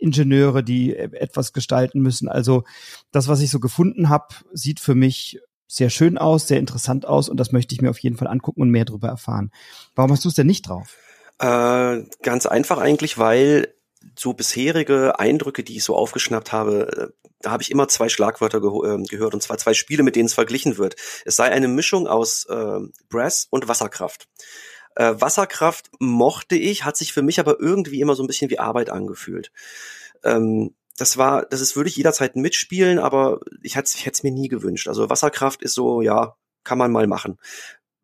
Ingenieure, 0.00 0.64
die 0.64 0.96
etwas 0.96 1.52
gestalten 1.52 2.00
müssen. 2.00 2.28
Also 2.28 2.64
das, 3.12 3.28
was 3.28 3.40
ich 3.40 3.50
so 3.50 3.60
gefunden 3.60 4.08
habe, 4.08 4.34
sieht 4.52 4.80
für 4.80 4.96
mich 4.96 5.38
sehr 5.68 5.90
schön 5.90 6.18
aus, 6.18 6.48
sehr 6.48 6.58
interessant 6.58 7.06
aus 7.06 7.28
und 7.28 7.38
das 7.38 7.52
möchte 7.52 7.72
ich 7.72 7.82
mir 7.82 7.90
auf 7.90 8.00
jeden 8.00 8.16
Fall 8.16 8.28
angucken 8.28 8.62
und 8.62 8.70
mehr 8.70 8.84
darüber 8.84 9.08
erfahren. 9.08 9.52
Warum 9.94 10.10
hast 10.10 10.24
du 10.24 10.28
es 10.28 10.34
denn 10.34 10.48
nicht 10.48 10.68
drauf? 10.68 10.96
Äh, 11.38 12.04
ganz 12.22 12.46
einfach 12.46 12.78
eigentlich, 12.78 13.18
weil 13.18 13.74
so 14.18 14.32
bisherige 14.32 15.18
Eindrücke, 15.18 15.62
die 15.62 15.76
ich 15.76 15.84
so 15.84 15.94
aufgeschnappt 15.96 16.52
habe, 16.52 17.12
äh, 17.12 17.28
da 17.40 17.50
habe 17.50 17.62
ich 17.62 17.70
immer 17.70 17.88
zwei 17.88 18.08
Schlagwörter 18.08 18.60
ge 18.60 18.70
äh, 18.70 19.02
gehört 19.04 19.34
und 19.34 19.42
zwar 19.42 19.58
zwei 19.58 19.74
Spiele, 19.74 20.02
mit 20.02 20.16
denen 20.16 20.26
es 20.26 20.34
verglichen 20.34 20.78
wird. 20.78 20.96
Es 21.24 21.36
sei 21.36 21.50
eine 21.50 21.68
Mischung 21.68 22.06
aus 22.06 22.46
äh, 22.46 22.80
Brass 23.08 23.46
und 23.50 23.68
Wasserkraft. 23.68 24.28
Äh, 24.94 25.14
Wasserkraft 25.18 25.90
mochte 25.98 26.56
ich, 26.56 26.84
hat 26.84 26.96
sich 26.96 27.12
für 27.12 27.22
mich 27.22 27.38
aber 27.38 27.60
irgendwie 27.60 28.00
immer 28.00 28.14
so 28.14 28.22
ein 28.22 28.26
bisschen 28.26 28.50
wie 28.50 28.58
Arbeit 28.58 28.90
angefühlt. 28.90 29.52
Ähm, 30.24 30.74
das 30.96 31.18
war, 31.18 31.44
das 31.44 31.60
ist, 31.60 31.76
würde 31.76 31.90
ich 31.90 31.96
jederzeit 31.96 32.36
mitspielen, 32.36 32.98
aber 32.98 33.40
ich 33.62 33.76
hätte 33.76 33.90
es 34.10 34.22
mir 34.22 34.32
nie 34.32 34.48
gewünscht. 34.48 34.88
Also 34.88 35.10
Wasserkraft 35.10 35.62
ist 35.62 35.74
so, 35.74 36.00
ja, 36.00 36.36
kann 36.64 36.78
man 36.78 36.90
mal 36.90 37.06
machen. 37.06 37.38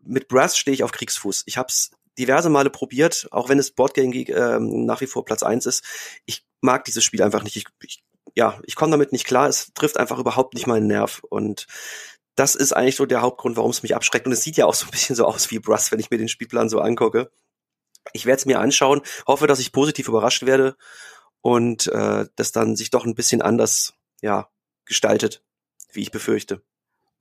Mit 0.04 0.28
Brass 0.28 0.58
stehe 0.58 0.74
ich 0.74 0.84
auf 0.84 0.92
Kriegsfuß. 0.92 1.44
Ich 1.46 1.56
habe 1.56 1.68
es 1.68 1.92
diverse 2.18 2.50
Male 2.50 2.70
probiert, 2.70 3.28
auch 3.30 3.48
wenn 3.48 3.58
es 3.58 3.70
Boardgame 3.70 4.10
Geek 4.10 4.30
ähm, 4.30 4.84
nach 4.84 5.00
wie 5.00 5.06
vor 5.06 5.24
Platz 5.24 5.42
eins 5.42 5.66
ist. 5.66 5.84
Ich 6.26 6.44
mag 6.60 6.84
dieses 6.84 7.04
Spiel 7.04 7.22
einfach 7.22 7.42
nicht. 7.42 7.56
Ich, 7.56 7.66
ich 7.82 8.02
ja, 8.34 8.60
ich 8.64 8.76
komme 8.76 8.92
damit 8.92 9.12
nicht 9.12 9.26
klar. 9.26 9.48
Es 9.48 9.72
trifft 9.74 9.98
einfach 9.98 10.18
überhaupt 10.18 10.54
nicht 10.54 10.66
meinen 10.66 10.86
Nerv 10.86 11.22
und 11.28 11.66
das 12.34 12.54
ist 12.54 12.72
eigentlich 12.72 12.96
so 12.96 13.06
der 13.06 13.20
Hauptgrund, 13.20 13.56
warum 13.56 13.70
es 13.70 13.82
mich 13.82 13.94
abschreckt. 13.94 14.26
Und 14.26 14.32
es 14.32 14.42
sieht 14.42 14.56
ja 14.56 14.66
auch 14.66 14.74
so 14.74 14.86
ein 14.86 14.90
bisschen 14.90 15.16
so 15.16 15.26
aus 15.26 15.50
wie 15.50 15.58
Brass, 15.58 15.92
wenn 15.92 16.00
ich 16.00 16.10
mir 16.10 16.18
den 16.18 16.28
Spielplan 16.28 16.68
so 16.68 16.80
angucke. 16.80 17.30
Ich 18.12 18.26
werde 18.26 18.38
es 18.38 18.46
mir 18.46 18.58
anschauen, 18.58 19.02
hoffe, 19.26 19.46
dass 19.46 19.60
ich 19.60 19.72
positiv 19.72 20.08
überrascht 20.08 20.44
werde 20.44 20.76
und 21.40 21.86
äh, 21.88 22.26
das 22.36 22.52
dann 22.52 22.74
sich 22.74 22.90
doch 22.90 23.04
ein 23.04 23.14
bisschen 23.14 23.42
anders 23.42 23.94
ja, 24.22 24.50
gestaltet, 24.86 25.44
wie 25.92 26.00
ich 26.02 26.10
befürchte. 26.10 26.62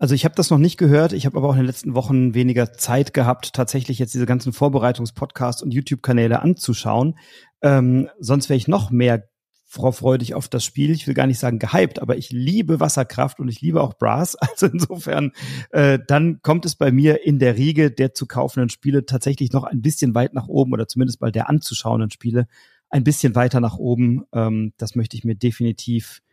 Also 0.02 0.16
ich 0.16 0.26
habe 0.26 0.34
das 0.34 0.50
noch 0.50 0.58
nicht 0.58 0.78
gehört, 0.78 1.14
ich 1.14 1.28
habe 1.28 1.38
aber 1.38 1.48
auch 1.48 1.54
in 1.54 1.60
den 1.60 1.68
letzten 1.68 1.94
Wochen 1.94 2.34
weniger 2.34 2.74
Zeit 2.74 3.14
gehabt, 3.14 3.54
tatsächlich 3.54 4.00
jetzt 4.00 4.16
diese 4.16 4.26
ganzen 4.26 4.52
Vorbereitungspodcasts 4.52 5.62
und 5.62 5.76
YouTube-Kanäle 5.76 6.42
anzuschauen. 6.42 7.20
Ähm, 7.62 8.10
sonst 8.18 8.50
wäre 8.50 8.58
ich 8.58 8.68
noch 8.68 8.90
mehr 8.90 9.30
vorfreudig 9.68 10.34
auf 10.34 10.50
das 10.50 10.66
Spiel. 10.66 10.90
Ich 10.90 11.06
will 11.06 11.14
gar 11.14 11.28
nicht 11.28 11.38
sagen 11.38 11.60
gehypt, 11.60 12.02
aber 12.02 12.18
ich 12.18 12.32
liebe 12.32 12.80
Wasserkraft 12.80 13.40
und 13.40 13.48
ich 13.48 13.62
liebe 13.62 13.80
auch 13.80 13.94
Brass. 13.94 14.36
Also 14.42 14.66
insofern, 14.66 15.34
äh, 15.70 16.00
dann 16.08 16.42
kommt 16.42 16.66
es 16.66 16.76
bei 16.76 16.92
mir 16.92 17.24
in 17.24 17.38
der 17.38 17.56
Riege 17.56 17.92
der 17.92 18.16
zu 18.16 18.26
kaufenden 18.26 18.70
Spiele 18.70 19.06
tatsächlich 19.06 19.52
noch 19.52 19.66
ein 19.66 19.84
bisschen 19.84 20.16
weit 20.16 20.34
nach 20.34 20.48
oben 20.48 20.74
oder 20.74 20.88
zumindest 20.88 21.20
bei 21.20 21.30
der 21.30 21.48
anzuschauenden 21.48 22.10
Spiele 22.10 22.48
ein 22.90 23.04
bisschen 23.04 23.36
weiter 23.36 23.60
nach 23.60 23.78
oben. 23.78 24.24
Ähm, 24.34 24.74
das 24.78 24.96
möchte 24.96 25.16
ich 25.16 25.26
mir 25.26 25.36
definitiv, 25.36 26.24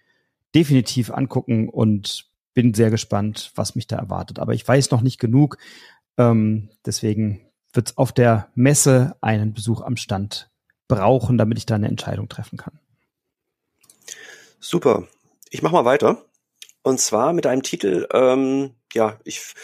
definitiv 0.54 1.10
angucken 1.10 1.68
und 1.68 2.28
bin 2.58 2.74
sehr 2.74 2.90
gespannt, 2.90 3.52
was 3.54 3.76
mich 3.76 3.86
da 3.86 3.94
erwartet. 3.94 4.40
Aber 4.40 4.52
ich 4.52 4.66
weiß 4.66 4.90
noch 4.90 5.00
nicht 5.00 5.20
genug. 5.20 5.58
Ähm, 6.16 6.70
deswegen 6.84 7.40
wird 7.72 7.90
es 7.90 7.96
auf 7.96 8.10
der 8.10 8.48
Messe 8.56 9.14
einen 9.20 9.54
Besuch 9.54 9.80
am 9.80 9.96
Stand 9.96 10.50
brauchen, 10.88 11.38
damit 11.38 11.58
ich 11.58 11.66
da 11.66 11.76
eine 11.76 11.86
Entscheidung 11.86 12.28
treffen 12.28 12.56
kann. 12.56 12.80
Super. 14.58 15.06
Ich 15.50 15.62
mach 15.62 15.70
mal 15.70 15.84
weiter. 15.84 16.24
Und 16.82 16.98
zwar 16.98 17.32
mit 17.32 17.46
einem 17.46 17.62
Titel, 17.62 18.08
ähm, 18.12 18.74
ja, 18.92 19.20
ich 19.22 19.54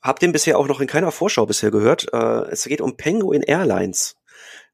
habe 0.00 0.18
den 0.18 0.32
bisher 0.32 0.58
auch 0.58 0.66
noch 0.66 0.80
in 0.80 0.86
keiner 0.86 1.12
Vorschau 1.12 1.44
bisher 1.44 1.70
gehört. 1.70 2.10
Äh, 2.14 2.46
es 2.50 2.64
geht 2.64 2.80
um 2.80 2.96
Penguin 2.96 3.42
Airlines. 3.42 4.16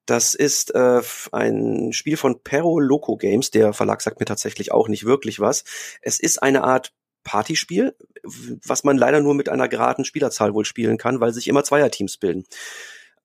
Das 0.06 0.34
ist 0.34 0.72
äh, 0.76 1.02
ein 1.32 1.92
Spiel 1.92 2.16
von 2.16 2.44
Perro 2.44 2.78
Loco 2.78 3.16
Games. 3.16 3.50
Der 3.50 3.72
Verlag 3.72 4.02
sagt 4.02 4.20
mir 4.20 4.26
tatsächlich 4.26 4.70
auch 4.70 4.86
nicht 4.86 5.04
wirklich 5.04 5.40
was. 5.40 5.64
Es 6.00 6.20
ist 6.20 6.40
eine 6.40 6.62
Art 6.62 6.92
Partyspiel, 7.24 7.94
was 8.22 8.84
man 8.84 8.96
leider 8.96 9.20
nur 9.20 9.34
mit 9.34 9.48
einer 9.48 9.68
geraden 9.68 10.04
Spielerzahl 10.04 10.54
wohl 10.54 10.64
spielen 10.64 10.98
kann, 10.98 11.20
weil 11.20 11.32
sich 11.32 11.48
immer 11.48 11.64
Zweierteams 11.64 12.16
bilden. 12.16 12.44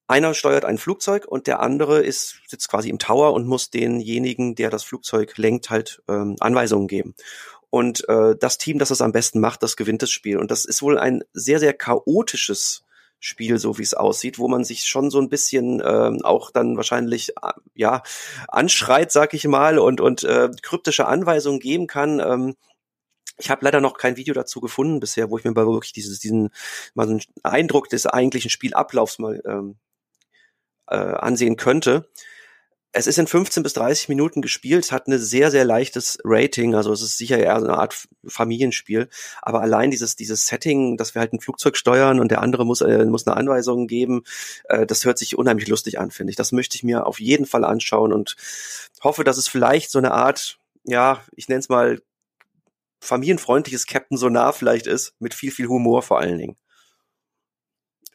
Einer 0.08 0.36
steuert 0.36 0.66
ein 0.66 0.78
Flugzeug 0.78 1.26
und 1.26 1.48
der 1.48 1.62
andere 1.62 2.04
ist 2.04 2.36
sitzt 2.48 2.70
quasi 2.70 2.90
im 2.90 3.00
Tower 3.00 3.34
und 3.34 3.48
muss 3.48 3.72
denjenigen, 3.72 4.54
der 4.54 4.70
das 4.70 4.84
Flugzeug 4.84 5.36
lenkt, 5.38 5.72
halt 5.72 6.04
ähm, 6.08 6.36
Anweisungen 6.40 6.88
geben. 6.88 7.16
Und 7.72 8.08
äh, 8.08 8.36
das 8.40 8.58
Team, 8.58 8.78
das 8.78 8.92
es 8.92 9.02
am 9.02 9.12
besten 9.12 9.40
macht, 9.40 9.64
das 9.64 9.76
gewinnt 9.76 10.02
das 10.02 10.12
Spiel. 10.12 10.38
Und 10.38 10.52
das 10.52 10.64
ist 10.64 10.82
wohl 10.82 11.00
ein 11.00 11.24
sehr, 11.34 11.60
sehr 11.60 11.74
chaotisches 11.74 12.86
Spiel, 13.20 13.58
so 13.58 13.80
wie 13.80 13.84
es 13.84 13.96
aussieht, 13.96 14.38
wo 14.38 14.48
man 14.48 14.64
sich 14.64 14.86
schon 14.86 15.10
so 15.10 15.20
ein 15.20 15.30
bisschen 15.30 15.82
ähm, 15.84 16.20
auch 16.24 16.52
dann 16.52 16.78
wahrscheinlich 16.78 17.32
äh, 17.42 17.54
ja 17.74 18.04
anschreit, 18.48 19.12
sag 19.12 19.34
ich 19.34 19.48
mal, 19.48 19.80
und 19.80 20.00
und 20.00 20.24
äh, 20.24 20.50
kryptische 20.62 21.08
Anweisungen 21.08 21.60
geben 21.60 21.88
kann. 21.88 22.20
Ähm, 22.20 22.56
ich 23.38 23.50
habe 23.50 23.66
leider 23.66 23.82
noch 23.82 23.98
kein 23.98 24.18
Video 24.18 24.34
dazu 24.34 24.62
gefunden 24.62 25.00
bisher, 25.00 25.30
wo 25.30 25.38
ich 25.38 25.44
mir 25.44 25.52
mal 25.52 25.68
wirklich 25.68 25.94
dieses, 25.94 26.20
diesen 26.20 26.50
mal 26.94 27.08
so 27.08 27.14
einen 27.14 27.22
Eindruck 27.44 27.90
des 27.90 28.08
eigentlichen 28.08 28.50
Spielablaufs 28.50 29.20
mal 29.20 29.42
ähm, 29.46 29.76
äh, 30.88 30.96
ansehen 30.96 31.58
könnte. 31.58 32.10
Es 32.98 33.08
ist 33.08 33.20
in 33.20 33.28
15 33.28 33.62
bis 33.62 33.74
30 33.74 34.08
Minuten 34.08 34.42
gespielt, 34.42 34.94
hat 34.94 35.08
eine 35.08 35.20
sehr, 35.20 35.52
sehr 35.52 35.66
leichtes 35.66 36.18
Rating, 36.24 36.76
also 36.76 36.94
es 36.94 37.02
ist 37.02 37.18
sicher 37.18 37.38
eher 37.38 37.60
so 37.60 37.66
eine 37.68 37.78
Art 37.78 38.08
Familienspiel, 38.26 39.10
aber 39.42 39.60
allein 39.60 39.92
dieses, 39.92 40.16
dieses 40.16 40.46
Setting, 40.46 40.96
dass 40.96 41.14
wir 41.14 41.20
halt 41.20 41.34
ein 41.34 41.42
Flugzeug 41.42 41.76
steuern 41.76 42.22
und 42.22 42.32
der 42.32 42.42
andere 42.42 42.66
muss, 42.66 42.80
äh, 42.80 43.04
muss 43.04 43.28
eine 43.28 43.36
Anweisung 43.36 43.88
geben, 43.88 44.24
äh, 44.70 44.86
das 44.86 45.04
hört 45.04 45.18
sich 45.18 45.38
unheimlich 45.38 45.68
lustig 45.68 46.00
an, 46.00 46.10
finde 46.10 46.30
ich. 46.32 46.38
Das 46.38 46.54
möchte 46.54 46.78
ich 46.78 46.84
mir 46.84 47.06
auf 47.06 47.20
jeden 47.20 47.46
Fall 47.46 47.66
anschauen 47.66 48.14
und 48.14 48.38
hoffe, 49.02 49.26
dass 49.26 49.36
es 49.36 49.50
vielleicht 49.50 49.92
so 49.92 50.00
eine 50.00 50.14
Art, 50.14 50.58
ja, 50.86 51.22
ich 51.36 51.50
nenne 51.50 51.60
es 51.60 51.68
mal 51.68 52.00
familienfreundliches 53.06 53.86
Captain 53.86 54.18
Sonar 54.18 54.54
vielleicht 54.54 54.88
ist, 54.88 55.14
mit 55.20 55.34
viel, 55.34 55.52
viel 55.52 55.68
Humor 55.68 56.02
vor 56.02 56.20
allen 56.20 56.38
Dingen. 56.38 56.58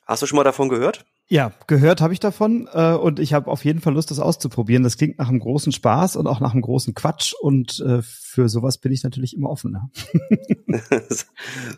Hast 0.07 0.23
du 0.23 0.27
schon 0.27 0.37
mal 0.37 0.45
davon 0.45 0.69
gehört? 0.69 1.05
Ja, 1.29 1.53
gehört 1.69 2.01
habe 2.01 2.13
ich 2.13 2.19
davon 2.19 2.69
äh, 2.73 2.95
und 2.95 3.21
ich 3.21 3.33
habe 3.35 3.49
auf 3.49 3.65
jeden 3.65 3.81
Fall 3.81 3.95
Lust, 3.95 4.11
das 4.11 4.19
auszuprobieren. 4.19 4.83
Das 4.83 4.97
klingt 4.97 5.19
nach 5.19 5.29
einem 5.29 5.39
großen 5.39 5.71
Spaß 5.71 6.17
und 6.17 6.27
auch 6.27 6.41
nach 6.41 6.53
einem 6.53 6.63
großen 6.63 6.93
Quatsch 6.93 7.33
und 7.41 7.79
äh, 7.79 8.03
für 8.03 8.49
sowas 8.49 8.79
bin 8.79 8.91
ich 8.91 9.05
natürlich 9.05 9.37
immer 9.37 9.49
offen. 9.49 9.71
Ne? 9.71 10.81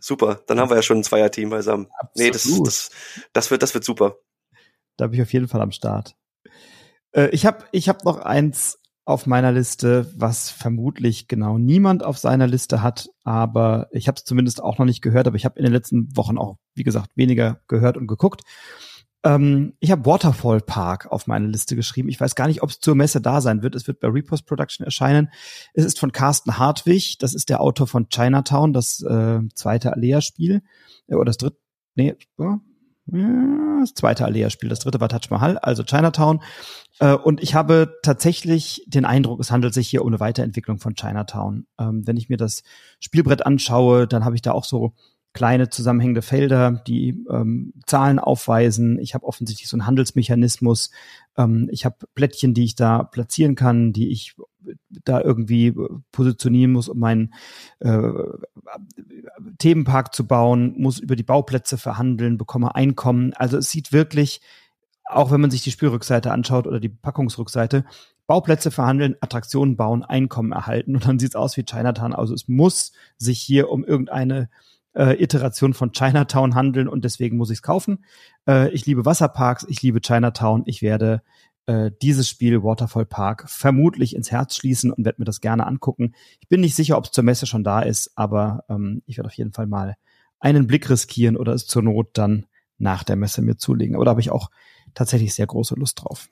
super, 0.01 0.40
dann 0.46 0.59
haben 0.59 0.70
wir 0.70 0.77
ja 0.77 0.83
schon 0.83 0.98
ein 0.98 1.05
Zweierteam 1.05 1.51
beisammen. 1.51 1.88
Absolut. 1.98 2.16
Nee, 2.16 2.31
das, 2.31 2.62
das, 2.64 2.90
das, 3.35 3.51
wird, 3.51 3.62
das 3.62 3.75
wird 3.75 3.85
super. 3.85 4.16
Da 4.96 5.09
bin 5.09 5.16
ich 5.16 5.22
auf 5.22 5.33
jeden 5.35 5.48
Fall 5.48 5.61
am 5.61 5.72
Start. 5.72 6.16
Äh, 7.12 7.29
ich 7.33 7.44
habe 7.44 7.64
ich 7.72 7.90
hab 7.90 8.05
noch 8.05 8.20
eins 8.20 8.79
auf 9.05 9.27
meiner 9.27 9.51
Liste, 9.51 10.12
was 10.17 10.51
vermutlich 10.51 11.27
genau 11.27 11.59
niemand 11.59 12.05
auf 12.05 12.19
seiner 12.19 12.47
Liste 12.47 12.83
hat, 12.83 13.09
aber 13.25 13.88
ich 13.91 14.07
habe 14.07 14.17
es 14.17 14.25
zumindest 14.25 14.62
auch 14.62 14.79
noch 14.79 14.87
nicht 14.87 15.03
gehört, 15.03 15.27
aber 15.27 15.37
ich 15.37 15.45
habe 15.45 15.59
in 15.59 15.65
den 15.65 15.73
letzten 15.73 16.17
Wochen 16.17 16.38
auch, 16.38 16.59
wie 16.75 16.85
gesagt, 16.85 17.11
weniger 17.17 17.61
gehört 17.67 17.97
und 17.97 18.07
geguckt. 18.07 18.43
Ähm, 19.25 19.75
ich 19.81 19.91
habe 19.91 20.07
Waterfall 20.07 20.61
Park 20.61 21.11
auf 21.11 21.27
meine 21.27 21.47
Liste 21.47 21.77
geschrieben. 21.77 22.09
Ich 22.09 22.21
weiß 22.21 22.35
gar 22.35 22.47
nicht, 22.47 22.62
ob 22.62 22.71
es 22.71 22.81
zur 22.81 22.95
Messe 22.95 23.21
da 23.21 23.41
sein 23.41 23.62
wird. 23.62 23.75
Es 23.75 23.87
wird 23.87 24.01
bei 24.01 24.09
Repost 24.09 24.47
Production 24.47 24.85
erscheinen. 24.85 25.31
Es 25.75 25.85
ist 25.85 25.99
von 25.99 26.12
Carsten 26.12 26.59
Hartwig. 26.59 27.19
Das 27.19 27.35
ist 27.35 27.49
der 27.49 27.61
Autor 27.61 27.87
von 27.87 28.09
Chinatown, 28.09 28.73
das 28.73 29.01
äh, 29.03 29.41
zweite 29.55 29.93
Alea-Spiel. 29.93 30.62
Äh, 31.07 31.15
oder 31.15 31.27
das 31.27 31.38
dritte. 31.38 31.59
Nee, 31.95 32.17
ja, 32.38 32.61
das 33.83 33.95
zweite 33.95 34.25
Alea-Spiel. 34.25 34.68
Das 34.68 34.81
dritte 34.81 35.01
war 35.01 35.09
Taj 35.09 35.29
Mahal, 35.31 35.59
also 35.59 35.83
Chinatown. 35.85 36.42
Äh, 36.99 37.14
und 37.14 37.42
ich 37.42 37.55
habe 37.55 37.99
tatsächlich 38.03 38.83
den 38.87 39.05
Eindruck, 39.05 39.40
es 39.40 39.51
handelt 39.51 39.75
sich 39.75 39.88
hier 39.88 40.03
um 40.03 40.09
eine 40.09 40.21
Weiterentwicklung 40.21 40.79
von 40.79 40.95
Chinatown. 40.95 41.66
Ähm, 41.79 42.07
wenn 42.07 42.16
ich 42.16 42.29
mir 42.29 42.37
das 42.37 42.62
Spielbrett 43.01 43.45
anschaue, 43.45 44.07
dann 44.07 44.25
habe 44.25 44.35
ich 44.35 44.42
da 44.42 44.53
auch 44.53 44.64
so 44.64 44.95
kleine 45.33 45.71
zusammenhängende 45.71 46.23
Felder, 46.23 46.83
die 46.87 47.25
ähm, 47.31 47.73
Zahlen 47.87 48.18
aufweisen. 48.18 48.99
Ich 48.99 49.14
habe 49.14 49.27
offensichtlich 49.27 49.68
so 49.68 49.77
einen 49.77 49.87
Handelsmechanismus. 49.87 50.90
Ähm, 51.37 51.68
ich 51.73 51.85
habe 51.85 51.97
Plättchen, 52.14 52.55
die 52.55 52.64
ich 52.64 52.75
da 52.75 53.03
platzieren 53.03 53.55
kann, 53.55 53.92
die 53.92 54.11
ich 54.11 54.37
da 55.05 55.21
irgendwie 55.21 55.75
positionieren 56.12 56.73
muss, 56.73 56.88
um 56.88 56.99
meinen 56.99 57.35
äh, 57.81 58.03
Themenpark 59.59 60.14
zu 60.14 60.27
bauen, 60.27 60.75
muss 60.79 60.99
über 60.99 61.16
die 61.16 61.23
Bauplätze 61.23 61.79
verhandeln, 61.79 62.38
bekomme 62.38 62.75
Einkommen. 62.75 63.33
Also 63.35 63.57
es 63.57 63.71
sieht 63.71 63.92
wirklich, 63.92 64.40
auch 65.05 65.31
wenn 65.31 65.40
man 65.40 65.51
sich 65.51 65.62
die 65.62 65.71
Spielrückseite 65.71 66.31
anschaut 66.31 66.66
oder 66.66 66.81
die 66.81 66.88
Packungsrückseite, 66.88 67.85
Bauplätze 68.27 68.71
verhandeln, 68.71 69.16
Attraktionen 69.21 69.77
bauen, 69.77 70.05
Einkommen 70.05 70.53
erhalten 70.53 70.95
und 70.95 71.07
dann 71.07 71.18
sieht 71.18 71.31
es 71.31 71.37
aus 71.37 71.57
wie 71.57 71.64
Chinatown. 71.64 72.14
Also 72.14 72.35
es 72.35 72.49
muss 72.49 72.92
sich 73.18 73.40
hier 73.40 73.68
um 73.68 73.85
irgendeine 73.85 74.49
äh, 74.94 75.22
Iteration 75.22 75.74
von 75.74 75.92
Chinatown 75.92 76.55
handeln 76.55 76.88
und 76.88 77.05
deswegen 77.05 77.37
muss 77.37 77.50
ich 77.50 77.59
es 77.59 77.62
kaufen. 77.62 78.05
Äh, 78.46 78.70
ich 78.70 78.87
liebe 78.87 79.05
Wasserparks, 79.05 79.66
ich 79.68 79.83
liebe 79.83 80.00
Chinatown. 80.00 80.62
Ich 80.66 80.83
werde 80.83 81.22
äh, 81.66 81.90
dieses 82.02 82.28
Spiel 82.28 82.62
Waterfall 82.62 83.07
Park 83.07 83.44
vermutlich 83.48 84.16
ins 84.16 84.31
Herz 84.31 84.57
schließen 84.57 84.92
und 84.92 85.05
werde 85.05 85.20
mir 85.20 85.24
das 85.24 85.40
gerne 85.40 85.66
angucken. 85.66 86.14
Ich 86.40 86.48
bin 86.48 86.61
nicht 86.61 86.74
sicher, 86.74 86.98
ob 86.98 87.05
es 87.05 87.12
zur 87.12 87.24
Messe 87.24 87.46
schon 87.46 87.64
da 87.64 87.81
ist, 87.81 88.12
aber 88.16 88.64
ähm, 88.68 89.02
ich 89.07 89.16
werde 89.16 89.28
auf 89.28 89.35
jeden 89.35 89.52
Fall 89.52 89.66
mal 89.66 89.96
einen 90.40 90.66
Blick 90.66 90.90
riskieren 90.90 91.37
oder 91.37 91.52
es 91.52 91.66
zur 91.66 91.83
Not 91.83 92.11
dann 92.14 92.46
nach 92.78 93.05
der 93.05 93.16
Messe 93.16 93.42
mir 93.42 93.57
zulegen. 93.57 93.94
Aber 93.94 94.05
da 94.05 94.11
habe 94.11 94.20
ich 94.20 94.31
auch 94.31 94.50
tatsächlich 94.92 95.35
sehr 95.35 95.46
große 95.46 95.76
Lust 95.76 96.02
drauf. 96.02 96.28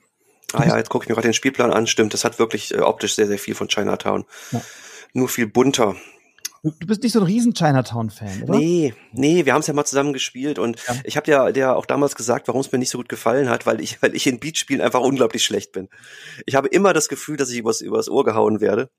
Ah 0.53 0.67
ja, 0.67 0.77
jetzt 0.77 0.91
gucke 0.91 1.05
ich 1.05 1.09
mir 1.09 1.15
gerade 1.15 1.29
den 1.29 1.35
Spielplan 1.35 1.73
an. 1.73 1.87
Stimmt, 1.87 2.13
das 2.13 2.25
hat 2.25 2.41
wirklich 2.41 2.75
äh, 2.75 2.81
optisch 2.81 3.15
sehr, 3.15 3.29
sehr 3.29 3.39
viel 3.39 3.55
von 3.55 3.69
Chinatown. 3.69 4.25
Ja. 4.51 4.61
Nur 5.13 5.29
viel 5.29 5.47
bunter. 5.47 5.95
Du 6.63 6.87
bist 6.87 7.03
nicht 7.03 7.13
so 7.13 7.21
ein 7.21 7.27
riesen 7.27 7.55
Chinatown-Fan, 7.55 8.43
oder? 8.43 8.59
Nee, 8.59 8.95
nee, 9.13 9.47
wir 9.47 9.55
haben 9.55 9.61
es 9.61 9.67
ja 9.67 9.73
mal 9.73 9.87
zusammen 9.87 10.13
gespielt 10.13 10.59
und 10.59 10.79
ja. 10.87 10.95
ich 11.05 11.17
habe 11.17 11.31
ja 11.31 11.53
der 11.53 11.75
auch 11.77 11.87
damals 11.87 12.17
gesagt, 12.17 12.49
warum 12.49 12.61
es 12.61 12.71
mir 12.71 12.79
nicht 12.79 12.91
so 12.91 12.99
gut 12.99 13.09
gefallen 13.09 13.49
hat, 13.49 13.65
weil 13.65 13.81
ich, 13.81 14.03
weil 14.03 14.15
ich 14.15 14.27
in 14.27 14.41
Beatspielen 14.41 14.83
einfach 14.83 15.01
unglaublich 15.01 15.43
schlecht 15.43 15.73
bin. 15.73 15.89
Ich 16.45 16.55
habe 16.55 16.69
immer 16.69 16.93
das 16.93 17.09
Gefühl, 17.09 17.39
dass 17.39 17.51
ich 17.51 17.59
übers, 17.59 17.81
übers 17.81 18.11
Ohr 18.11 18.25
gehauen 18.25 18.61
werde. 18.61 18.91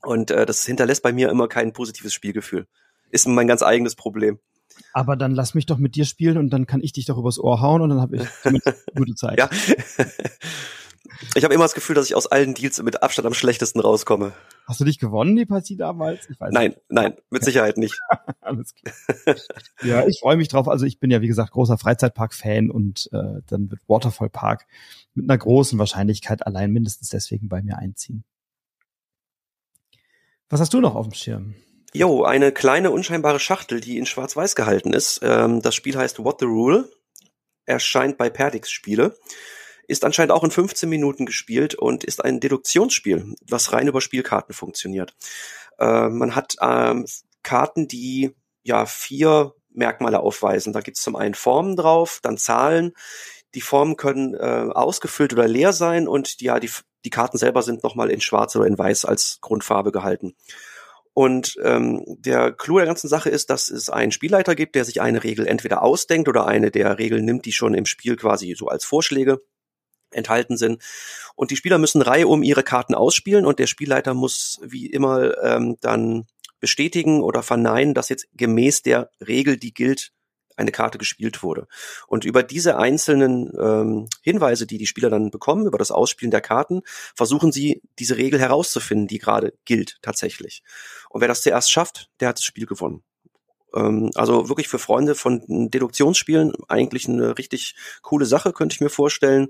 Und 0.00 0.32
äh, 0.32 0.44
das 0.44 0.66
hinterlässt 0.66 1.04
bei 1.04 1.12
mir 1.12 1.30
immer 1.30 1.46
kein 1.46 1.72
positives 1.72 2.12
Spielgefühl. 2.12 2.66
Ist 3.10 3.28
mein 3.28 3.46
ganz 3.46 3.62
eigenes 3.62 3.94
Problem. 3.94 4.40
Aber 4.92 5.16
dann 5.16 5.32
lass 5.32 5.54
mich 5.54 5.66
doch 5.66 5.78
mit 5.78 5.94
dir 5.94 6.04
spielen 6.04 6.36
und 6.36 6.50
dann 6.50 6.66
kann 6.66 6.80
ich 6.80 6.92
dich 6.92 7.06
doch 7.06 7.18
übers 7.18 7.38
Ohr 7.38 7.60
hauen 7.60 7.82
und 7.82 7.90
dann 7.90 8.00
habe 8.00 8.16
ich 8.16 8.22
eine 8.42 8.58
gute 8.96 9.14
Zeit. 9.14 9.38
ja. 9.38 9.48
Ich 11.34 11.44
habe 11.44 11.54
immer 11.54 11.64
das 11.64 11.74
Gefühl, 11.74 11.94
dass 11.94 12.06
ich 12.06 12.14
aus 12.14 12.26
allen 12.26 12.54
Deals 12.54 12.82
mit 12.82 13.02
Abstand 13.02 13.26
am 13.26 13.34
schlechtesten 13.34 13.80
rauskomme. 13.80 14.32
Hast 14.66 14.80
du 14.80 14.84
dich 14.84 14.98
gewonnen, 14.98 15.36
die 15.36 15.46
Partie 15.46 15.76
damals? 15.76 16.28
Nein, 16.38 16.70
nicht. 16.70 16.80
nein, 16.88 17.14
mit 17.30 17.44
Sicherheit 17.44 17.78
nicht. 17.78 17.98
Alles 18.40 18.74
klar. 18.74 19.36
ja, 19.82 20.06
ich 20.06 20.20
freue 20.20 20.36
mich 20.36 20.48
drauf. 20.48 20.68
Also 20.68 20.86
ich 20.86 21.00
bin 21.00 21.10
ja, 21.10 21.20
wie 21.20 21.28
gesagt, 21.28 21.52
großer 21.52 21.78
Freizeitpark-Fan 21.78 22.70
und 22.70 23.08
äh, 23.12 23.40
dann 23.46 23.70
wird 23.70 23.80
Waterfall 23.88 24.30
Park 24.30 24.66
mit 25.14 25.28
einer 25.28 25.38
großen 25.38 25.78
Wahrscheinlichkeit 25.78 26.46
allein 26.46 26.70
mindestens 26.70 27.08
deswegen 27.08 27.48
bei 27.48 27.62
mir 27.62 27.78
einziehen. 27.78 28.24
Was 30.48 30.60
hast 30.60 30.74
du 30.74 30.80
noch 30.80 30.94
auf 30.94 31.08
dem 31.08 31.14
Schirm? 31.14 31.54
Jo, 31.94 32.24
eine 32.24 32.52
kleine 32.52 32.90
unscheinbare 32.90 33.40
Schachtel, 33.40 33.80
die 33.80 33.98
in 33.98 34.06
Schwarz-Weiß 34.06 34.54
gehalten 34.54 34.92
ist. 34.92 35.20
Ähm, 35.22 35.60
das 35.60 35.74
Spiel 35.74 35.96
heißt 35.96 36.22
What 36.22 36.40
the 36.40 36.46
Rule, 36.46 36.88
erscheint 37.66 38.16
bei 38.16 38.30
Perdix 38.30 38.70
Spiele 38.70 39.16
ist 39.92 40.04
anscheinend 40.04 40.32
auch 40.32 40.42
in 40.42 40.50
15 40.50 40.88
Minuten 40.88 41.26
gespielt 41.26 41.74
und 41.74 42.02
ist 42.02 42.24
ein 42.24 42.40
Deduktionsspiel, 42.40 43.34
was 43.46 43.72
rein 43.72 43.86
über 43.86 44.00
Spielkarten 44.00 44.54
funktioniert. 44.54 45.14
Äh, 45.78 46.08
man 46.08 46.34
hat 46.34 46.56
ähm, 46.60 47.06
Karten, 47.42 47.86
die 47.86 48.34
ja 48.62 48.86
vier 48.86 49.54
Merkmale 49.70 50.20
aufweisen. 50.20 50.72
Da 50.72 50.80
gibt 50.80 50.96
es 50.96 51.02
zum 51.02 51.16
einen 51.16 51.34
Formen 51.34 51.76
drauf, 51.76 52.20
dann 52.22 52.38
Zahlen. 52.38 52.92
Die 53.54 53.60
Formen 53.60 53.96
können 53.96 54.34
äh, 54.34 54.70
ausgefüllt 54.72 55.32
oder 55.32 55.46
leer 55.46 55.72
sein 55.72 56.08
und 56.08 56.40
die, 56.40 56.46
ja, 56.46 56.58
die 56.58 56.70
die 57.04 57.10
Karten 57.10 57.38
selber 57.38 57.62
sind 57.62 57.82
nochmal 57.82 58.10
in 58.10 58.20
Schwarz 58.20 58.54
oder 58.56 58.66
in 58.66 58.78
Weiß 58.78 59.04
als 59.04 59.38
Grundfarbe 59.40 59.92
gehalten. 59.92 60.34
Und 61.14 61.56
ähm, 61.62 62.04
der 62.06 62.52
Clou 62.52 62.78
der 62.78 62.86
ganzen 62.86 63.08
Sache 63.08 63.28
ist, 63.28 63.50
dass 63.50 63.68
es 63.68 63.90
einen 63.90 64.12
Spielleiter 64.12 64.54
gibt, 64.54 64.74
der 64.74 64.84
sich 64.84 65.02
eine 65.02 65.22
Regel 65.24 65.46
entweder 65.46 65.82
ausdenkt 65.82 66.28
oder 66.28 66.46
eine 66.46 66.70
der 66.70 66.98
Regeln 66.98 67.24
nimmt, 67.24 67.44
die 67.44 67.52
schon 67.52 67.74
im 67.74 67.84
Spiel 67.84 68.16
quasi 68.16 68.54
so 68.56 68.68
als 68.68 68.84
Vorschläge 68.84 69.42
enthalten 70.12 70.56
sind. 70.56 70.82
Und 71.34 71.50
die 71.50 71.56
Spieler 71.56 71.78
müssen 71.78 72.02
Reihe 72.02 72.28
um 72.28 72.42
ihre 72.42 72.62
Karten 72.62 72.94
ausspielen 72.94 73.46
und 73.46 73.58
der 73.58 73.66
Spielleiter 73.66 74.14
muss 74.14 74.60
wie 74.62 74.86
immer 74.86 75.36
ähm, 75.42 75.76
dann 75.80 76.26
bestätigen 76.60 77.22
oder 77.22 77.42
verneinen, 77.42 77.94
dass 77.94 78.08
jetzt 78.08 78.28
gemäß 78.34 78.82
der 78.82 79.10
Regel, 79.20 79.56
die 79.56 79.74
gilt, 79.74 80.12
eine 80.56 80.70
Karte 80.70 80.98
gespielt 80.98 81.42
wurde. 81.42 81.66
Und 82.06 82.24
über 82.24 82.42
diese 82.42 82.76
einzelnen 82.76 83.52
ähm, 83.58 84.08
Hinweise, 84.22 84.66
die 84.66 84.78
die 84.78 84.86
Spieler 84.86 85.10
dann 85.10 85.30
bekommen, 85.30 85.66
über 85.66 85.78
das 85.78 85.90
Ausspielen 85.90 86.30
der 86.30 86.40
Karten, 86.40 86.82
versuchen 87.14 87.52
sie, 87.52 87.82
diese 87.98 88.16
Regel 88.16 88.40
herauszufinden, 88.40 89.08
die 89.08 89.18
gerade 89.18 89.54
gilt 89.64 89.98
tatsächlich. 90.02 90.62
Und 91.08 91.20
wer 91.20 91.28
das 91.28 91.42
zuerst 91.42 91.70
schafft, 91.70 92.10
der 92.20 92.28
hat 92.28 92.38
das 92.38 92.44
Spiel 92.44 92.66
gewonnen. 92.66 93.02
Ähm, 93.74 94.10
also 94.14 94.48
wirklich 94.48 94.68
für 94.68 94.78
Freunde 94.78 95.14
von 95.14 95.70
Deduktionsspielen 95.70 96.52
eigentlich 96.68 97.08
eine 97.08 97.38
richtig 97.38 97.74
coole 98.02 98.26
Sache, 98.26 98.52
könnte 98.52 98.74
ich 98.74 98.80
mir 98.80 98.90
vorstellen. 98.90 99.48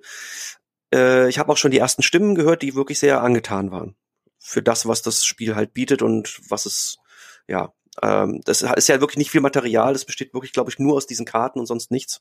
Äh, 0.92 1.28
ich 1.28 1.38
habe 1.38 1.52
auch 1.52 1.56
schon 1.56 1.70
die 1.70 1.78
ersten 1.78 2.02
Stimmen 2.02 2.34
gehört, 2.34 2.62
die 2.62 2.74
wirklich 2.74 2.98
sehr 2.98 3.22
angetan 3.22 3.70
waren 3.70 3.96
für 4.38 4.62
das, 4.62 4.86
was 4.86 5.02
das 5.02 5.24
Spiel 5.24 5.54
halt 5.54 5.72
bietet 5.72 6.02
und 6.02 6.40
was 6.48 6.66
es, 6.66 6.98
ja, 7.46 7.72
ähm, 8.02 8.40
das 8.44 8.62
ist 8.62 8.88
ja 8.88 9.00
wirklich 9.00 9.18
nicht 9.18 9.30
viel 9.30 9.40
Material. 9.40 9.92
Das 9.92 10.04
besteht 10.04 10.34
wirklich, 10.34 10.52
glaube 10.52 10.70
ich, 10.70 10.78
nur 10.78 10.96
aus 10.96 11.06
diesen 11.06 11.26
Karten 11.26 11.60
und 11.60 11.66
sonst 11.66 11.90
nichts. 11.90 12.20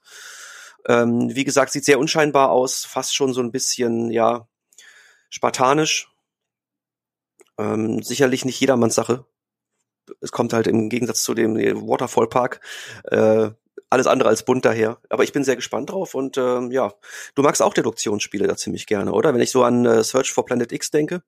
Ähm, 0.88 1.34
wie 1.36 1.44
gesagt, 1.44 1.72
sieht 1.72 1.86
sehr 1.86 2.00
unscheinbar 2.00 2.52
aus, 2.52 2.86
fast 2.86 3.16
schon 3.16 3.34
so 3.34 3.42
ein 3.42 3.52
bisschen, 3.52 4.12
ja, 4.12 4.48
spartanisch. 5.30 6.10
Ähm, 7.58 8.02
sicherlich 8.02 8.46
nicht 8.46 8.60
jedermanns 8.60 8.96
Sache 8.96 9.26
es 10.20 10.32
kommt 10.32 10.54
halt 10.54 10.68
im 10.68 10.90
Gegensatz 10.90 11.24
zu 11.24 11.34
dem 11.34 11.56
Waterfall 11.56 12.28
Park 12.28 12.62
äh, 13.04 13.52
alles 13.92 14.08
andere 14.08 14.30
als 14.30 14.44
bunt 14.44 14.66
daher. 14.66 14.98
Aber 15.10 15.24
ich 15.24 15.34
bin 15.34 15.44
sehr 15.44 15.58
gespannt 15.58 15.90
drauf 15.90 16.16
und 16.16 16.38
ähm, 16.38 16.72
ja, 16.72 16.94
du 17.36 17.44
magst 17.44 17.62
auch 17.62 17.74
Deduktionsspiele 17.74 18.48
da 18.48 18.56
ziemlich 18.56 18.88
gerne, 18.88 19.12
oder? 19.12 19.34
Wenn 19.34 19.42
ich 19.42 19.52
so 19.52 19.64
an 19.64 19.86
äh, 19.86 20.04
Search 20.04 20.32
for 20.32 20.46
Planet 20.46 20.72
X 20.72 20.92
denke. 20.92 21.22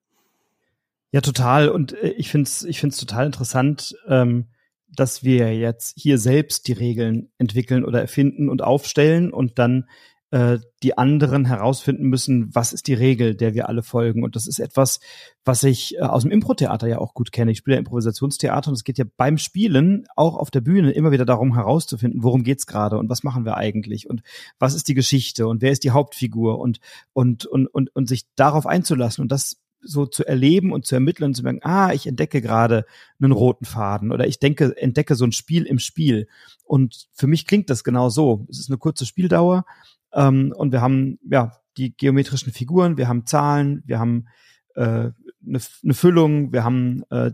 Ja, 1.12 1.20
total. 1.20 1.68
Und 1.68 1.92
äh, 1.92 2.08
ich 2.10 2.30
finde 2.30 2.48
es 2.48 2.64
ich 2.64 2.80
find's 2.80 2.96
total 2.96 3.26
interessant, 3.26 3.94
ähm, 4.08 4.48
dass 4.88 5.22
wir 5.22 5.54
jetzt 5.54 5.94
hier 5.98 6.18
selbst 6.18 6.66
die 6.66 6.72
Regeln 6.72 7.30
entwickeln 7.38 7.84
oder 7.84 8.00
erfinden 8.00 8.48
und 8.48 8.62
aufstellen 8.62 9.32
und 9.32 9.58
dann 9.58 9.88
äh, 10.30 10.58
die 10.82 10.98
anderen 10.98 11.44
herausfinden 11.44 12.08
müssen, 12.08 12.54
was 12.54 12.72
ist 12.72 12.88
die 12.88 12.94
Regel, 12.94 13.34
der 13.34 13.54
wir 13.54 13.68
alle 13.68 13.82
folgen. 13.82 14.24
Und 14.24 14.36
das 14.36 14.46
ist 14.46 14.58
etwas, 14.58 15.00
was 15.44 15.62
ich 15.62 15.96
äh, 15.96 16.00
aus 16.00 16.22
dem 16.22 16.30
Impro-Theater 16.30 16.88
ja 16.88 16.98
auch 16.98 17.14
gut 17.14 17.30
kenne. 17.30 17.52
Ich 17.52 17.58
spiele 17.58 17.76
ja 17.76 17.78
Improvisationstheater 17.78 18.68
und 18.68 18.74
es 18.74 18.84
geht 18.84 18.98
ja 18.98 19.04
beim 19.16 19.38
Spielen 19.38 20.06
auch 20.16 20.36
auf 20.36 20.50
der 20.50 20.60
Bühne 20.60 20.92
immer 20.92 21.12
wieder 21.12 21.24
darum 21.24 21.54
herauszufinden, 21.54 22.22
worum 22.22 22.42
geht's 22.42 22.66
gerade 22.66 22.98
und 22.98 23.08
was 23.08 23.22
machen 23.22 23.44
wir 23.44 23.56
eigentlich 23.56 24.08
und 24.10 24.22
was 24.58 24.74
ist 24.74 24.88
die 24.88 24.94
Geschichte 24.94 25.46
und 25.46 25.62
wer 25.62 25.70
ist 25.70 25.84
die 25.84 25.92
Hauptfigur 25.92 26.58
und 26.58 26.80
und 27.12 27.46
und 27.46 27.66
und, 27.66 27.94
und 27.94 28.08
sich 28.08 28.24
darauf 28.34 28.66
einzulassen 28.66 29.22
und 29.22 29.30
das 29.30 29.58
so 29.84 30.06
zu 30.06 30.26
erleben 30.26 30.72
und 30.72 30.86
zu 30.86 30.94
ermitteln 30.94 31.26
und 31.26 31.34
zu 31.34 31.42
merken, 31.42 31.60
ah, 31.62 31.92
ich 31.92 32.06
entdecke 32.06 32.40
gerade 32.40 32.86
einen 33.20 33.32
roten 33.32 33.66
Faden 33.66 34.10
oder 34.10 34.26
ich 34.26 34.38
denke, 34.38 34.76
entdecke 34.76 35.14
so 35.14 35.24
ein 35.24 35.32
Spiel 35.32 35.64
im 35.64 35.78
Spiel. 35.78 36.26
Und 36.64 37.08
für 37.12 37.26
mich 37.26 37.46
klingt 37.46 37.70
das 37.70 37.84
genau 37.84 38.08
so. 38.08 38.46
Es 38.50 38.58
ist 38.58 38.70
eine 38.70 38.78
kurze 38.78 39.06
Spieldauer. 39.06 39.64
Ähm, 40.14 40.52
und 40.56 40.72
wir 40.72 40.80
haben 40.80 41.18
ja 41.28 41.52
die 41.76 41.96
geometrischen 41.96 42.52
Figuren, 42.52 42.96
wir 42.96 43.08
haben 43.08 43.26
Zahlen, 43.26 43.82
wir 43.86 43.98
haben 43.98 44.26
äh, 44.74 45.10
eine, 45.46 45.60
eine 45.82 45.94
Füllung, 45.94 46.52
wir 46.52 46.64
haben 46.64 47.02
äh, 47.10 47.32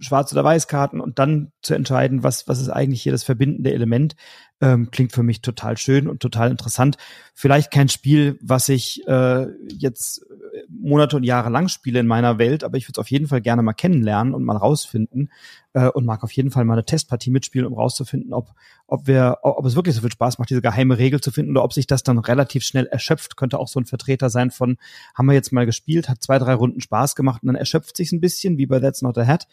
Schwarz- 0.00 0.32
oder 0.32 0.44
Weißkarten 0.44 1.00
und 1.00 1.18
dann 1.18 1.52
zu 1.62 1.74
entscheiden, 1.74 2.22
was, 2.22 2.48
was 2.48 2.60
ist 2.60 2.70
eigentlich 2.70 3.02
hier 3.02 3.12
das 3.12 3.24
verbindende 3.24 3.72
Element, 3.72 4.16
ähm, 4.60 4.90
klingt 4.90 5.12
für 5.12 5.22
mich 5.22 5.40
total 5.40 5.76
schön 5.76 6.08
und 6.08 6.20
total 6.20 6.50
interessant. 6.50 6.96
Vielleicht 7.34 7.70
kein 7.70 7.88
Spiel, 7.88 8.38
was 8.42 8.68
ich 8.68 9.06
äh, 9.06 9.46
jetzt 9.68 10.26
Monate 10.68 11.16
und 11.16 11.22
Jahre 11.22 11.50
lang 11.50 11.68
spiele 11.68 12.00
in 12.00 12.06
meiner 12.06 12.38
Welt, 12.38 12.64
aber 12.64 12.76
ich 12.76 12.84
würde 12.84 12.92
es 12.92 12.98
auf 12.98 13.10
jeden 13.10 13.26
Fall 13.26 13.40
gerne 13.40 13.62
mal 13.62 13.72
kennenlernen 13.72 14.34
und 14.34 14.44
mal 14.44 14.56
rausfinden 14.56 15.30
äh, 15.72 15.88
und 15.88 16.04
mag 16.04 16.24
auf 16.24 16.32
jeden 16.32 16.50
Fall 16.50 16.64
mal 16.64 16.74
eine 16.74 16.84
Testpartie 16.84 17.30
mitspielen, 17.30 17.66
um 17.66 17.74
rauszufinden, 17.74 18.32
ob, 18.32 18.52
ob 18.86 19.06
wir, 19.06 19.38
ob 19.42 19.64
es 19.64 19.76
wirklich 19.76 19.94
so 19.94 20.00
viel 20.00 20.12
Spaß 20.12 20.38
macht, 20.38 20.50
diese 20.50 20.62
geheime 20.62 20.98
Regel 20.98 21.20
zu 21.20 21.30
finden 21.30 21.52
oder 21.52 21.64
ob 21.64 21.72
sich 21.72 21.86
das 21.86 22.02
dann 22.02 22.18
relativ 22.18 22.64
schnell 22.64 22.86
erschöpft. 22.86 23.36
Könnte 23.36 23.58
auch 23.58 23.68
so 23.68 23.80
ein 23.80 23.86
Vertreter 23.86 24.30
sein 24.30 24.50
von, 24.50 24.76
haben 25.14 25.26
wir 25.26 25.34
jetzt 25.34 25.52
mal 25.52 25.66
gespielt, 25.66 26.08
hat 26.08 26.22
zwei, 26.22 26.38
drei 26.38 26.54
Runden 26.54 26.80
Spaß 26.80 27.14
gemacht 27.14 27.42
und 27.42 27.48
dann 27.48 27.56
erschöpft 27.56 27.96
sich 27.96 28.12
ein 28.12 28.20
bisschen, 28.20 28.58
wie 28.58 28.66
bei 28.66 28.80
That's 28.80 29.02
Not 29.02 29.18
a 29.18 29.26
Hat. 29.26 29.46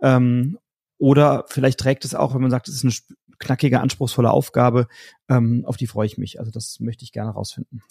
Ähm, 0.00 0.58
oder 0.98 1.46
vielleicht 1.48 1.80
trägt 1.80 2.04
es 2.04 2.14
auch, 2.14 2.32
wenn 2.32 2.42
man 2.42 2.52
sagt, 2.52 2.68
es 2.68 2.76
ist 2.76 2.84
eine 2.84 2.92
knackige, 3.42 3.80
anspruchsvolle 3.80 4.30
Aufgabe, 4.30 4.88
ähm, 5.28 5.64
auf 5.66 5.76
die 5.76 5.86
freue 5.86 6.06
ich 6.06 6.18
mich. 6.18 6.38
Also 6.38 6.50
das 6.50 6.80
möchte 6.80 7.04
ich 7.04 7.12
gerne 7.12 7.32
rausfinden. 7.32 7.82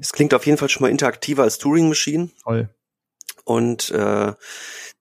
Es 0.00 0.12
klingt 0.12 0.34
auf 0.34 0.46
jeden 0.46 0.58
Fall 0.58 0.68
schon 0.68 0.82
mal 0.82 0.90
interaktiver 0.90 1.42
als 1.42 1.58
Turing 1.58 1.88
Machine. 1.88 2.30
Voll. 2.42 2.68
Und 3.44 3.90
äh, 3.90 4.32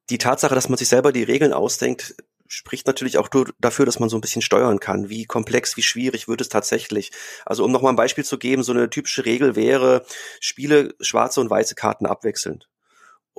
die 0.10 0.17
Tatsache, 0.17 0.56
dass 0.56 0.69
man 0.69 0.78
sich 0.78 0.88
selber 0.88 1.12
die 1.12 1.23
Regeln 1.23 1.54
ausdenkt, 1.54 2.15
spricht 2.47 2.88
natürlich 2.88 3.17
auch 3.17 3.30
dafür, 3.60 3.86
dass 3.86 3.99
man 3.99 4.10
so 4.10 4.17
ein 4.17 4.21
bisschen 4.21 4.41
steuern 4.41 4.80
kann. 4.80 5.10
Wie 5.10 5.25
komplex, 5.25 5.78
wie 5.78 5.84
schwierig 5.84 6.28
wird 6.28 6.41
es 6.41 6.49
tatsächlich? 6.49 7.12
Also 7.45 7.63
um 7.63 7.71
nochmal 7.71 7.93
ein 7.93 7.97
Beispiel 7.97 8.25
zu 8.25 8.39
geben, 8.39 8.63
so 8.63 8.71
eine 8.71 8.89
typische 8.89 9.25
Regel 9.25 9.56
wäre, 9.56 10.04
spiele 10.39 10.95
schwarze 10.99 11.41
und 11.41 11.49
weiße 11.49 11.75
Karten 11.75 12.08
abwechselnd. 12.08 12.67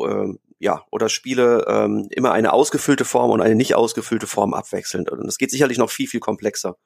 Ähm, 0.07 0.39
ja, 0.59 0.85
oder 0.91 1.09
spiele 1.09 1.65
ähm, 1.67 2.09
immer 2.11 2.33
eine 2.33 2.53
ausgefüllte 2.53 3.07
Form 3.07 3.31
und 3.31 3.41
eine 3.41 3.55
nicht 3.55 3.75
ausgefüllte 3.75 4.27
Form 4.27 4.53
abwechselnd. 4.53 5.11
Und 5.11 5.27
das 5.27 5.39
geht 5.39 5.51
sicherlich 5.51 5.79
noch 5.79 5.91
viel, 5.91 6.07
viel 6.07 6.21
komplexer. 6.21 6.77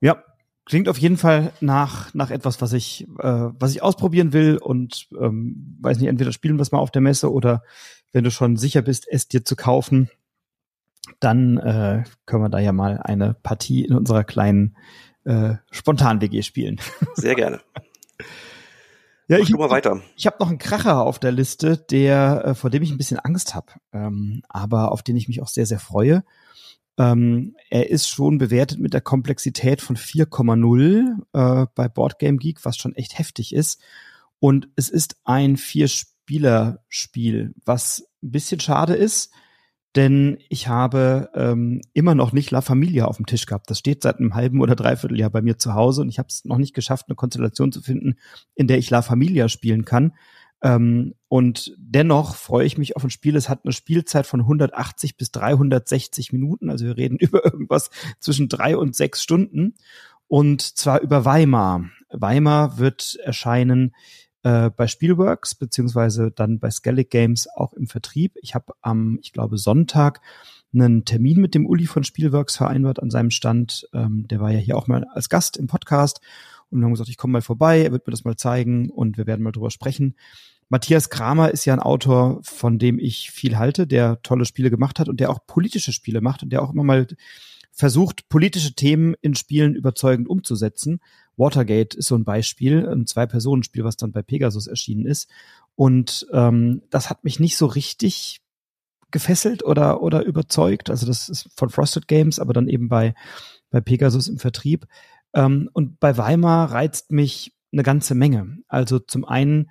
Ja, 0.00 0.22
klingt 0.64 0.88
auf 0.88 0.98
jeden 0.98 1.16
Fall 1.16 1.52
nach 1.60 2.14
nach 2.14 2.30
etwas, 2.30 2.60
was 2.60 2.72
ich 2.72 3.08
äh, 3.18 3.48
was 3.58 3.72
ich 3.72 3.82
ausprobieren 3.82 4.32
will 4.32 4.58
und 4.58 5.08
ähm, 5.18 5.78
weiß 5.80 5.98
nicht, 5.98 6.08
entweder 6.08 6.32
spielen 6.32 6.58
wir 6.58 6.62
es 6.62 6.70
mal 6.70 6.78
auf 6.78 6.92
der 6.92 7.02
Messe 7.02 7.32
oder 7.32 7.62
wenn 8.12 8.24
du 8.24 8.30
schon 8.30 8.56
sicher 8.56 8.82
bist, 8.82 9.06
es 9.10 9.26
dir 9.26 9.44
zu 9.44 9.56
kaufen, 9.56 10.08
dann 11.18 11.58
äh, 11.58 12.04
können 12.24 12.42
wir 12.42 12.48
da 12.48 12.58
ja 12.58 12.72
mal 12.72 12.98
eine 13.02 13.34
Partie 13.34 13.84
in 13.84 13.94
unserer 13.94 14.24
kleinen 14.24 14.76
äh, 15.24 15.54
Spontan-WG 15.70 16.42
spielen. 16.42 16.80
Sehr 17.14 17.34
gerne. 17.34 17.60
Ja, 19.28 19.38
ich 19.38 19.50
mal 19.50 19.70
weiter. 19.70 20.00
Ich 20.16 20.26
habe 20.26 20.36
noch 20.38 20.48
einen 20.48 20.58
Kracher 20.58 21.02
auf 21.02 21.18
der 21.18 21.32
Liste, 21.32 21.76
der 21.76 22.44
äh, 22.44 22.54
vor 22.54 22.70
dem 22.70 22.82
ich 22.82 22.90
ein 22.92 22.98
bisschen 22.98 23.18
Angst 23.18 23.54
habe, 23.54 23.72
ähm, 23.92 24.42
aber 24.48 24.92
auf 24.92 25.02
den 25.02 25.16
ich 25.16 25.26
mich 25.26 25.42
auch 25.42 25.48
sehr 25.48 25.66
sehr 25.66 25.80
freue. 25.80 26.22
Ähm, 26.98 27.56
er 27.68 27.90
ist 27.90 28.08
schon 28.08 28.38
bewertet 28.38 28.78
mit 28.78 28.94
der 28.94 29.00
Komplexität 29.00 29.82
von 29.82 29.96
4,0 29.96 31.16
äh, 31.32 31.66
bei 31.74 31.88
Boardgame 31.88 32.38
Geek, 32.38 32.64
was 32.64 32.76
schon 32.76 32.94
echt 32.94 33.18
heftig 33.18 33.52
ist. 33.54 33.80
Und 34.38 34.68
es 34.76 34.88
ist 34.88 35.16
ein 35.24 35.56
Vier-Spieler-Spiel, 35.56 37.54
was 37.64 38.08
ein 38.22 38.30
bisschen 38.30 38.60
schade 38.60 38.94
ist, 38.94 39.32
denn 39.96 40.38
ich 40.48 40.68
habe 40.68 41.30
ähm, 41.34 41.80
immer 41.94 42.14
noch 42.14 42.32
nicht 42.32 42.50
La 42.50 42.60
Familia 42.60 43.06
auf 43.06 43.16
dem 43.16 43.26
Tisch 43.26 43.46
gehabt. 43.46 43.70
Das 43.70 43.78
steht 43.78 44.02
seit 44.02 44.18
einem 44.18 44.34
halben 44.34 44.60
oder 44.60 44.76
dreiviertel 44.76 45.18
Jahr 45.18 45.30
bei 45.30 45.42
mir 45.42 45.58
zu 45.58 45.74
Hause 45.74 46.02
und 46.02 46.08
ich 46.08 46.18
habe 46.18 46.28
es 46.28 46.44
noch 46.44 46.58
nicht 46.58 46.74
geschafft, 46.74 47.06
eine 47.08 47.16
Konstellation 47.16 47.72
zu 47.72 47.80
finden, 47.80 48.16
in 48.54 48.66
der 48.66 48.78
ich 48.78 48.90
La 48.90 49.02
Familia 49.02 49.48
spielen 49.48 49.84
kann. 49.84 50.12
Ähm, 50.62 51.14
und 51.28 51.74
dennoch 51.78 52.36
freue 52.36 52.66
ich 52.66 52.78
mich 52.78 52.96
auf 52.96 53.04
ein 53.04 53.10
Spiel. 53.10 53.36
Es 53.36 53.48
hat 53.48 53.60
eine 53.64 53.72
Spielzeit 53.72 54.26
von 54.26 54.40
180 54.40 55.16
bis 55.16 55.30
360 55.30 56.32
Minuten. 56.32 56.70
Also 56.70 56.84
wir 56.84 56.96
reden 56.96 57.16
über 57.20 57.44
irgendwas 57.44 57.90
zwischen 58.20 58.48
drei 58.48 58.76
und 58.76 58.94
sechs 58.94 59.22
Stunden. 59.22 59.74
Und 60.28 60.60
zwar 60.60 61.00
über 61.00 61.24
Weimar. 61.24 61.90
Weimar 62.10 62.78
wird 62.78 63.16
erscheinen 63.22 63.94
äh, 64.46 64.70
bei 64.70 64.86
Spielworks 64.86 65.56
beziehungsweise 65.56 66.30
dann 66.30 66.60
bei 66.60 66.70
Skellig 66.70 67.10
Games 67.10 67.48
auch 67.52 67.72
im 67.72 67.88
Vertrieb. 67.88 68.36
Ich 68.40 68.54
habe 68.54 68.74
am, 68.80 69.18
ich 69.20 69.32
glaube, 69.32 69.58
Sonntag 69.58 70.20
einen 70.72 71.04
Termin 71.04 71.40
mit 71.40 71.56
dem 71.56 71.66
Uli 71.66 71.86
von 71.86 72.04
Spielworks 72.04 72.56
vereinbart 72.56 73.02
an 73.02 73.10
seinem 73.10 73.30
Stand. 73.30 73.88
Ähm, 73.92 74.28
der 74.28 74.38
war 74.38 74.52
ja 74.52 74.58
hier 74.60 74.76
auch 74.76 74.86
mal 74.86 75.04
als 75.12 75.28
Gast 75.28 75.56
im 75.56 75.66
Podcast 75.66 76.20
und 76.70 76.78
wir 76.78 76.84
haben 76.84 76.92
gesagt, 76.92 77.10
ich 77.10 77.16
komme 77.16 77.32
mal 77.32 77.42
vorbei, 77.42 77.82
er 77.82 77.90
wird 77.90 78.06
mir 78.06 78.12
das 78.12 78.22
mal 78.22 78.36
zeigen 78.36 78.88
und 78.88 79.18
wir 79.18 79.26
werden 79.26 79.42
mal 79.42 79.50
drüber 79.50 79.72
sprechen. 79.72 80.14
Matthias 80.68 81.10
Kramer 81.10 81.50
ist 81.50 81.64
ja 81.64 81.74
ein 81.74 81.80
Autor, 81.80 82.38
von 82.44 82.78
dem 82.78 83.00
ich 83.00 83.32
viel 83.32 83.58
halte, 83.58 83.88
der 83.88 84.22
tolle 84.22 84.44
Spiele 84.44 84.70
gemacht 84.70 85.00
hat 85.00 85.08
und 85.08 85.18
der 85.18 85.30
auch 85.30 85.40
politische 85.48 85.92
Spiele 85.92 86.20
macht 86.20 86.44
und 86.44 86.50
der 86.50 86.62
auch 86.62 86.72
immer 86.72 86.84
mal 86.84 87.08
versucht, 87.76 88.28
politische 88.30 88.72
Themen 88.72 89.14
in 89.20 89.34
Spielen 89.34 89.74
überzeugend 89.74 90.28
umzusetzen. 90.28 91.00
Watergate 91.36 91.94
ist 91.94 92.06
so 92.06 92.16
ein 92.16 92.24
Beispiel, 92.24 92.88
ein 92.88 93.06
Zwei-Personen-Spiel, 93.06 93.84
was 93.84 93.98
dann 93.98 94.12
bei 94.12 94.22
Pegasus 94.22 94.66
erschienen 94.66 95.04
ist. 95.04 95.28
Und 95.74 96.26
ähm, 96.32 96.82
das 96.88 97.10
hat 97.10 97.22
mich 97.22 97.38
nicht 97.38 97.58
so 97.58 97.66
richtig 97.66 98.40
gefesselt 99.10 99.62
oder, 99.62 100.02
oder 100.02 100.24
überzeugt. 100.24 100.88
Also 100.88 101.06
das 101.06 101.28
ist 101.28 101.50
von 101.54 101.68
Frosted 101.68 102.08
Games, 102.08 102.38
aber 102.38 102.54
dann 102.54 102.66
eben 102.66 102.88
bei, 102.88 103.14
bei 103.70 103.82
Pegasus 103.82 104.26
im 104.28 104.38
Vertrieb. 104.38 104.86
Ähm, 105.34 105.68
und 105.74 106.00
bei 106.00 106.16
Weimar 106.16 106.72
reizt 106.72 107.12
mich 107.12 107.52
eine 107.72 107.82
ganze 107.82 108.14
Menge. 108.14 108.58
Also 108.68 108.98
zum 108.98 109.26
einen 109.26 109.70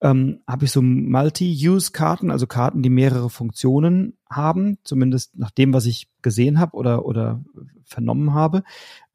ähm, 0.00 0.40
habe 0.46 0.64
ich 0.64 0.72
so 0.72 0.80
Multi-Use-Karten, 0.82 2.30
also 2.30 2.46
Karten, 2.46 2.82
die 2.82 2.90
mehrere 2.90 3.30
Funktionen 3.30 4.16
haben, 4.28 4.78
zumindest 4.84 5.36
nach 5.38 5.50
dem, 5.50 5.72
was 5.74 5.86
ich 5.86 6.08
gesehen 6.22 6.58
habe 6.58 6.76
oder, 6.76 7.04
oder 7.04 7.42
vernommen 7.84 8.32
habe. 8.32 8.62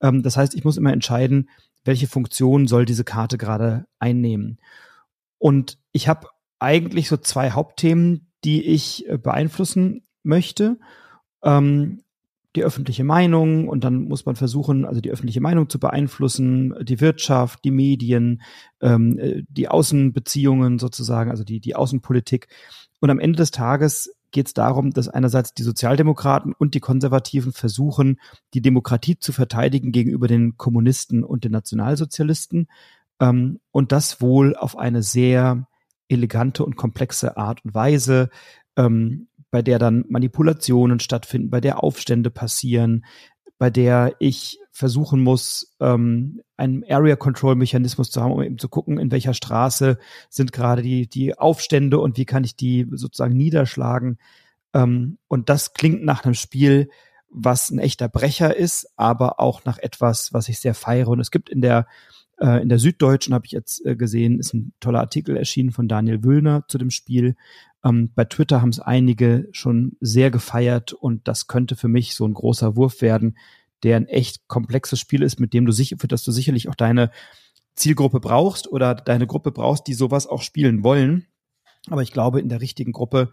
Ähm, 0.01 0.21
das 0.21 0.37
heißt, 0.37 0.53
ich 0.53 0.63
muss 0.63 0.77
immer 0.77 0.93
entscheiden, 0.93 1.49
welche 1.83 2.07
Funktion 2.07 2.67
soll 2.67 2.85
diese 2.85 3.03
Karte 3.03 3.37
gerade 3.37 3.85
einnehmen. 3.99 4.59
Und 5.37 5.79
ich 5.91 6.07
habe 6.07 6.27
eigentlich 6.59 7.07
so 7.07 7.17
zwei 7.17 7.51
Hauptthemen, 7.51 8.27
die 8.43 8.63
ich 8.63 9.07
äh, 9.07 9.17
beeinflussen 9.17 10.03
möchte. 10.23 10.77
Ähm, 11.43 12.01
die 12.55 12.63
öffentliche 12.63 13.03
Meinung 13.03 13.67
und 13.67 13.83
dann 13.83 14.03
muss 14.07 14.25
man 14.25 14.35
versuchen, 14.35 14.85
also 14.85 15.01
die 15.01 15.11
öffentliche 15.11 15.41
Meinung 15.41 15.69
zu 15.69 15.79
beeinflussen, 15.79 16.73
die 16.83 17.01
Wirtschaft, 17.01 17.63
die 17.63 17.71
Medien, 17.71 18.41
ähm, 18.81 19.19
äh, 19.19 19.43
die 19.49 19.67
Außenbeziehungen 19.67 20.79
sozusagen, 20.79 21.31
also 21.31 21.43
die, 21.43 21.59
die 21.59 21.75
Außenpolitik. 21.75 22.47
Und 22.99 23.09
am 23.09 23.19
Ende 23.19 23.37
des 23.37 23.51
Tages 23.51 24.15
geht 24.31 24.47
es 24.47 24.53
darum, 24.53 24.91
dass 24.91 25.07
einerseits 25.07 25.53
die 25.53 25.63
Sozialdemokraten 25.63 26.53
und 26.53 26.73
die 26.73 26.79
Konservativen 26.79 27.53
versuchen, 27.53 28.19
die 28.53 28.61
Demokratie 28.61 29.17
zu 29.17 29.31
verteidigen 29.31 29.91
gegenüber 29.91 30.27
den 30.27 30.57
Kommunisten 30.57 31.23
und 31.23 31.43
den 31.43 31.51
Nationalsozialisten 31.51 32.67
ähm, 33.19 33.59
und 33.71 33.91
das 33.91 34.21
wohl 34.21 34.55
auf 34.55 34.77
eine 34.77 35.03
sehr 35.03 35.67
elegante 36.09 36.65
und 36.65 36.75
komplexe 36.75 37.37
Art 37.37 37.63
und 37.63 37.73
Weise. 37.73 38.29
Ähm, 38.75 39.27
bei 39.55 39.61
der 39.61 39.79
dann 39.79 40.03
Manipulationen 40.09 40.99
stattfinden, 40.99 41.49
bei 41.49 41.61
der 41.61 41.81
Aufstände 41.81 42.29
passieren, 42.29 43.05
bei 43.57 43.69
der 43.69 44.13
ich 44.19 44.59
versuchen 44.73 45.21
muss, 45.21 45.73
ähm, 45.79 46.41
einen 46.57 46.83
Area 46.89 47.15
Control 47.15 47.55
Mechanismus 47.55 48.11
zu 48.11 48.21
haben, 48.21 48.33
um 48.33 48.43
eben 48.43 48.57
zu 48.57 48.67
gucken, 48.67 48.99
in 48.99 49.11
welcher 49.11 49.33
Straße 49.33 49.97
sind 50.29 50.51
gerade 50.51 50.81
die, 50.81 51.07
die 51.07 51.37
Aufstände 51.37 51.99
und 51.99 52.17
wie 52.17 52.25
kann 52.25 52.43
ich 52.43 52.57
die 52.57 52.85
sozusagen 52.91 53.37
niederschlagen. 53.37 54.17
Ähm, 54.73 55.19
und 55.29 55.47
das 55.47 55.71
klingt 55.71 56.03
nach 56.03 56.25
einem 56.25 56.33
Spiel, 56.33 56.89
was 57.29 57.69
ein 57.69 57.79
echter 57.79 58.09
Brecher 58.09 58.57
ist, 58.57 58.89
aber 58.97 59.39
auch 59.39 59.63
nach 59.63 59.77
etwas, 59.77 60.33
was 60.33 60.49
ich 60.49 60.59
sehr 60.59 60.73
feiere. 60.73 61.07
Und 61.07 61.21
es 61.21 61.31
gibt 61.31 61.49
in 61.49 61.61
der 61.61 61.87
äh, 62.39 62.61
in 62.61 62.69
der 62.69 62.79
Süddeutschen 62.79 63.33
habe 63.33 63.45
ich 63.45 63.51
jetzt 63.51 63.85
äh, 63.85 63.95
gesehen, 63.95 64.39
ist 64.39 64.53
ein 64.53 64.73
toller 64.79 64.99
Artikel 64.99 65.37
erschienen 65.37 65.71
von 65.71 65.87
Daniel 65.87 66.23
Wüllner 66.23 66.65
zu 66.67 66.77
dem 66.77 66.89
Spiel. 66.89 67.35
Ähm, 67.83 68.11
bei 68.13 68.25
Twitter 68.25 68.61
haben 68.61 68.69
es 68.69 68.79
einige 68.79 69.47
schon 69.51 69.97
sehr 70.01 70.31
gefeiert 70.31 70.93
und 70.93 71.27
das 71.27 71.47
könnte 71.47 71.75
für 71.75 71.87
mich 71.87 72.15
so 72.15 72.27
ein 72.27 72.33
großer 72.33 72.75
Wurf 72.75 73.01
werden, 73.01 73.37
der 73.83 73.97
ein 73.97 74.07
echt 74.07 74.47
komplexes 74.47 74.99
Spiel 74.99 75.21
ist, 75.21 75.39
mit 75.39 75.53
dem 75.53 75.65
du 75.65 75.71
sicher, 75.71 75.97
für 75.99 76.07
das 76.07 76.23
du 76.23 76.31
sicherlich 76.31 76.67
auch 76.69 76.75
deine 76.75 77.11
Zielgruppe 77.75 78.19
brauchst 78.19 78.71
oder 78.71 78.95
deine 78.95 79.27
Gruppe 79.27 79.51
brauchst, 79.51 79.87
die 79.87 79.93
sowas 79.93 80.27
auch 80.27 80.41
spielen 80.41 80.83
wollen. 80.83 81.27
Aber 81.89 82.01
ich 82.01 82.11
glaube, 82.11 82.39
in 82.39 82.49
der 82.49 82.61
richtigen 82.61 82.93
Gruppe 82.93 83.31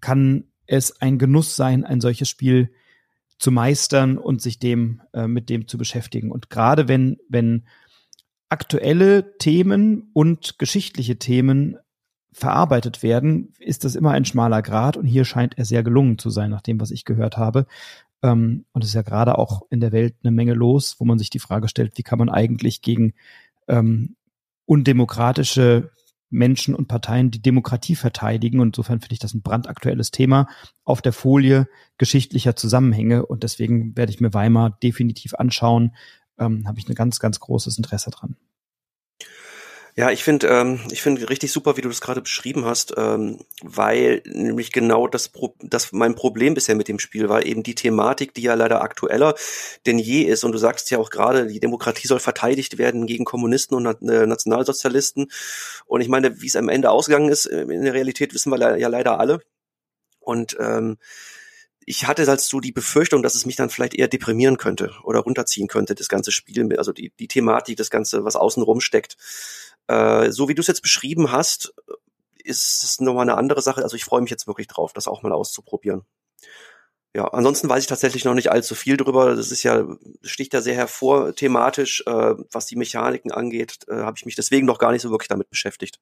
kann 0.00 0.44
es 0.66 1.00
ein 1.00 1.18
Genuss 1.18 1.56
sein, 1.56 1.84
ein 1.84 2.00
solches 2.00 2.28
Spiel 2.28 2.72
zu 3.38 3.50
meistern 3.50 4.18
und 4.18 4.40
sich 4.40 4.58
dem 4.58 5.02
äh, 5.12 5.26
mit 5.26 5.48
dem 5.48 5.68
zu 5.68 5.78
beschäftigen. 5.78 6.30
Und 6.30 6.50
gerade 6.50 6.88
wenn 6.88 7.18
wenn 7.28 7.64
aktuelle 8.52 9.38
Themen 9.38 10.10
und 10.12 10.58
geschichtliche 10.58 11.18
Themen 11.18 11.78
verarbeitet 12.32 13.02
werden, 13.02 13.54
ist 13.58 13.84
das 13.84 13.94
immer 13.94 14.10
ein 14.10 14.26
schmaler 14.26 14.60
Grad 14.60 14.98
und 14.98 15.06
hier 15.06 15.24
scheint 15.24 15.56
er 15.56 15.64
sehr 15.64 15.82
gelungen 15.82 16.18
zu 16.18 16.28
sein, 16.28 16.50
nach 16.50 16.60
dem, 16.60 16.78
was 16.78 16.90
ich 16.90 17.06
gehört 17.06 17.38
habe. 17.38 17.66
Ähm, 18.22 18.66
und 18.72 18.84
es 18.84 18.90
ist 18.90 18.94
ja 18.94 19.02
gerade 19.02 19.38
auch 19.38 19.62
in 19.70 19.80
der 19.80 19.92
Welt 19.92 20.16
eine 20.22 20.32
Menge 20.32 20.52
los, 20.52 20.96
wo 20.98 21.06
man 21.06 21.18
sich 21.18 21.30
die 21.30 21.38
Frage 21.38 21.66
stellt, 21.66 21.96
wie 21.96 22.02
kann 22.02 22.18
man 22.18 22.28
eigentlich 22.28 22.82
gegen 22.82 23.14
ähm, 23.68 24.16
undemokratische 24.66 25.90
Menschen 26.28 26.74
und 26.74 26.88
Parteien 26.88 27.30
die 27.30 27.42
Demokratie 27.42 27.94
verteidigen. 27.94 28.60
Und 28.60 28.68
insofern 28.68 29.00
finde 29.00 29.14
ich 29.14 29.18
das 29.18 29.32
ein 29.32 29.42
brandaktuelles 29.42 30.10
Thema 30.10 30.46
auf 30.84 31.00
der 31.00 31.12
Folie 31.12 31.68
geschichtlicher 31.96 32.54
Zusammenhänge. 32.54 33.24
Und 33.24 33.44
deswegen 33.44 33.96
werde 33.96 34.12
ich 34.12 34.20
mir 34.20 34.34
Weimar 34.34 34.78
definitiv 34.82 35.34
anschauen 35.34 35.92
ähm, 36.44 36.66
habe 36.66 36.78
ich 36.78 36.88
ein 36.88 36.94
ganz, 36.94 37.18
ganz 37.20 37.40
großes 37.40 37.78
Interesse 37.78 38.10
dran. 38.10 38.36
Ja, 39.94 40.10
ich 40.10 40.24
finde, 40.24 40.46
ähm, 40.46 40.80
ich 40.90 41.02
finde 41.02 41.28
richtig 41.28 41.52
super, 41.52 41.76
wie 41.76 41.82
du 41.82 41.88
das 41.90 42.00
gerade 42.00 42.22
beschrieben 42.22 42.64
hast, 42.64 42.94
ähm, 42.96 43.40
weil 43.62 44.22
nämlich 44.24 44.72
genau 44.72 45.06
das, 45.06 45.28
Pro 45.28 45.54
das 45.60 45.92
mein 45.92 46.14
Problem 46.14 46.54
bisher 46.54 46.74
mit 46.74 46.88
dem 46.88 46.98
Spiel 46.98 47.28
war 47.28 47.44
eben 47.44 47.62
die 47.62 47.74
Thematik, 47.74 48.32
die 48.32 48.40
ja 48.40 48.54
leider 48.54 48.80
aktueller 48.80 49.34
denn 49.84 49.98
je 49.98 50.22
ist. 50.22 50.44
Und 50.44 50.52
du 50.52 50.58
sagst 50.58 50.90
ja 50.90 50.96
auch 50.96 51.10
gerade, 51.10 51.46
die 51.46 51.60
Demokratie 51.60 52.06
soll 52.06 52.20
verteidigt 52.20 52.78
werden 52.78 53.06
gegen 53.06 53.26
Kommunisten 53.26 53.76
und 53.76 53.86
äh, 54.08 54.26
Nationalsozialisten. 54.26 55.30
Und 55.84 56.00
ich 56.00 56.08
meine, 56.08 56.40
wie 56.40 56.46
es 56.46 56.56
am 56.56 56.70
Ende 56.70 56.90
ausgegangen 56.90 57.28
ist, 57.28 57.44
äh, 57.44 57.60
in 57.60 57.84
der 57.84 57.92
Realität 57.92 58.32
wissen 58.32 58.50
wir 58.50 58.78
ja 58.78 58.88
leider 58.88 59.20
alle. 59.20 59.40
Und 60.20 60.56
ähm, 60.58 60.96
ich 61.86 62.06
hatte 62.06 62.26
halt 62.26 62.40
so 62.40 62.60
die 62.60 62.72
Befürchtung, 62.72 63.22
dass 63.22 63.34
es 63.34 63.46
mich 63.46 63.56
dann 63.56 63.70
vielleicht 63.70 63.94
eher 63.94 64.08
deprimieren 64.08 64.56
könnte 64.56 64.92
oder 65.04 65.20
runterziehen 65.20 65.68
könnte, 65.68 65.94
das 65.94 66.08
ganze 66.08 66.32
Spiel, 66.32 66.76
also 66.76 66.92
die, 66.92 67.12
die 67.18 67.28
Thematik, 67.28 67.76
das 67.76 67.90
Ganze, 67.90 68.24
was 68.24 68.36
außenrum 68.36 68.80
steckt. 68.80 69.16
Äh, 69.88 70.30
so 70.30 70.48
wie 70.48 70.54
du 70.54 70.60
es 70.60 70.68
jetzt 70.68 70.82
beschrieben 70.82 71.32
hast, 71.32 71.74
ist 72.44 72.82
es 72.82 73.00
nochmal 73.00 73.22
eine 73.22 73.36
andere 73.36 73.62
Sache. 73.62 73.82
Also 73.82 73.96
ich 73.96 74.04
freue 74.04 74.20
mich 74.20 74.30
jetzt 74.30 74.46
wirklich 74.46 74.66
drauf, 74.66 74.92
das 74.92 75.08
auch 75.08 75.22
mal 75.22 75.32
auszuprobieren. 75.32 76.02
Ja, 77.14 77.26
ansonsten 77.26 77.68
weiß 77.68 77.82
ich 77.82 77.88
tatsächlich 77.88 78.24
noch 78.24 78.34
nicht 78.34 78.50
allzu 78.50 78.74
viel 78.74 78.96
drüber. 78.96 79.34
Das 79.34 79.50
ist 79.50 79.62
ja, 79.62 79.84
sticht 80.22 80.54
da 80.54 80.62
sehr 80.62 80.74
hervor 80.74 81.34
thematisch, 81.34 82.02
äh, 82.06 82.34
was 82.50 82.66
die 82.66 82.76
Mechaniken 82.76 83.30
angeht, 83.30 83.80
äh, 83.88 83.96
habe 83.96 84.16
ich 84.16 84.24
mich 84.24 84.34
deswegen 84.34 84.66
noch 84.66 84.78
gar 84.78 84.92
nicht 84.92 85.02
so 85.02 85.10
wirklich 85.10 85.28
damit 85.28 85.50
beschäftigt. 85.50 86.00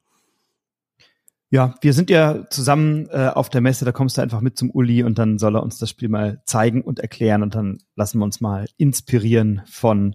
Ja, 1.53 1.75
wir 1.81 1.93
sind 1.93 2.11
ja 2.11 2.49
zusammen 2.49 3.09
äh, 3.11 3.27
auf 3.27 3.49
der 3.51 3.61
Messe, 3.61 3.85
da 3.85 3.91
kommst 3.91 4.17
du 4.17 4.23
einfach 4.23 4.41
mit 4.41 4.57
zum 4.57 4.71
Uli 4.71 5.03
und 5.03 5.19
dann 5.19 5.39
soll 5.39 5.57
er 5.57 5.63
uns 5.65 5.79
das 5.79 5.91
Spiel 5.91 6.09
mal 6.09 6.41
zeigen 6.45 6.83
und 6.83 7.01
erklären 7.01 7.43
und 7.43 7.57
dann 7.57 7.79
lassen 7.97 8.19
wir 8.19 8.25
uns 8.25 8.41
mal 8.41 8.67
inspirieren 8.77 9.63
von 9.69 10.15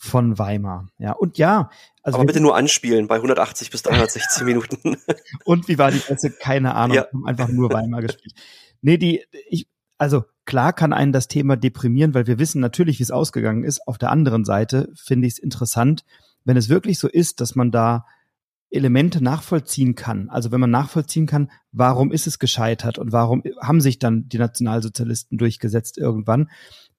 von 0.00 0.38
Weimar. 0.38 0.86
Ja, 0.98 1.10
und 1.10 1.38
ja, 1.38 1.70
also 2.04 2.18
aber 2.18 2.26
bitte 2.26 2.40
nur 2.40 2.56
anspielen 2.56 3.08
bei 3.08 3.16
180 3.16 3.72
bis 3.72 3.82
360 3.82 4.42
Minuten. 4.44 4.96
und 5.44 5.66
wie 5.66 5.78
war 5.78 5.90
die 5.90 6.00
Messe? 6.08 6.30
Keine 6.30 6.76
Ahnung, 6.76 6.98
ja. 6.98 7.06
einfach 7.26 7.48
nur 7.48 7.72
Weimar 7.72 8.00
gespielt. 8.02 8.34
Nee, 8.80 8.96
die 8.96 9.24
ich 9.48 9.66
also 9.98 10.24
klar 10.44 10.72
kann 10.72 10.92
einen 10.92 11.12
das 11.12 11.26
Thema 11.26 11.56
deprimieren, 11.56 12.14
weil 12.14 12.28
wir 12.28 12.38
wissen 12.38 12.60
natürlich, 12.60 13.00
wie 13.00 13.02
es 13.02 13.10
ausgegangen 13.10 13.64
ist. 13.64 13.86
Auf 13.88 13.98
der 13.98 14.10
anderen 14.10 14.44
Seite 14.44 14.92
finde 14.94 15.26
ich 15.26 15.34
es 15.34 15.38
interessant, 15.40 16.04
wenn 16.44 16.56
es 16.56 16.68
wirklich 16.68 17.00
so 17.00 17.08
ist, 17.08 17.40
dass 17.40 17.56
man 17.56 17.72
da 17.72 18.06
Elemente 18.70 19.22
nachvollziehen 19.22 19.94
kann. 19.94 20.28
Also 20.28 20.50
wenn 20.50 20.60
man 20.60 20.70
nachvollziehen 20.70 21.26
kann, 21.26 21.50
warum 21.72 22.12
ist 22.12 22.26
es 22.26 22.38
gescheitert 22.38 22.98
und 22.98 23.12
warum 23.12 23.42
haben 23.62 23.80
sich 23.80 23.98
dann 23.98 24.28
die 24.28 24.38
Nationalsozialisten 24.38 25.38
durchgesetzt 25.38 25.98
irgendwann. 25.98 26.50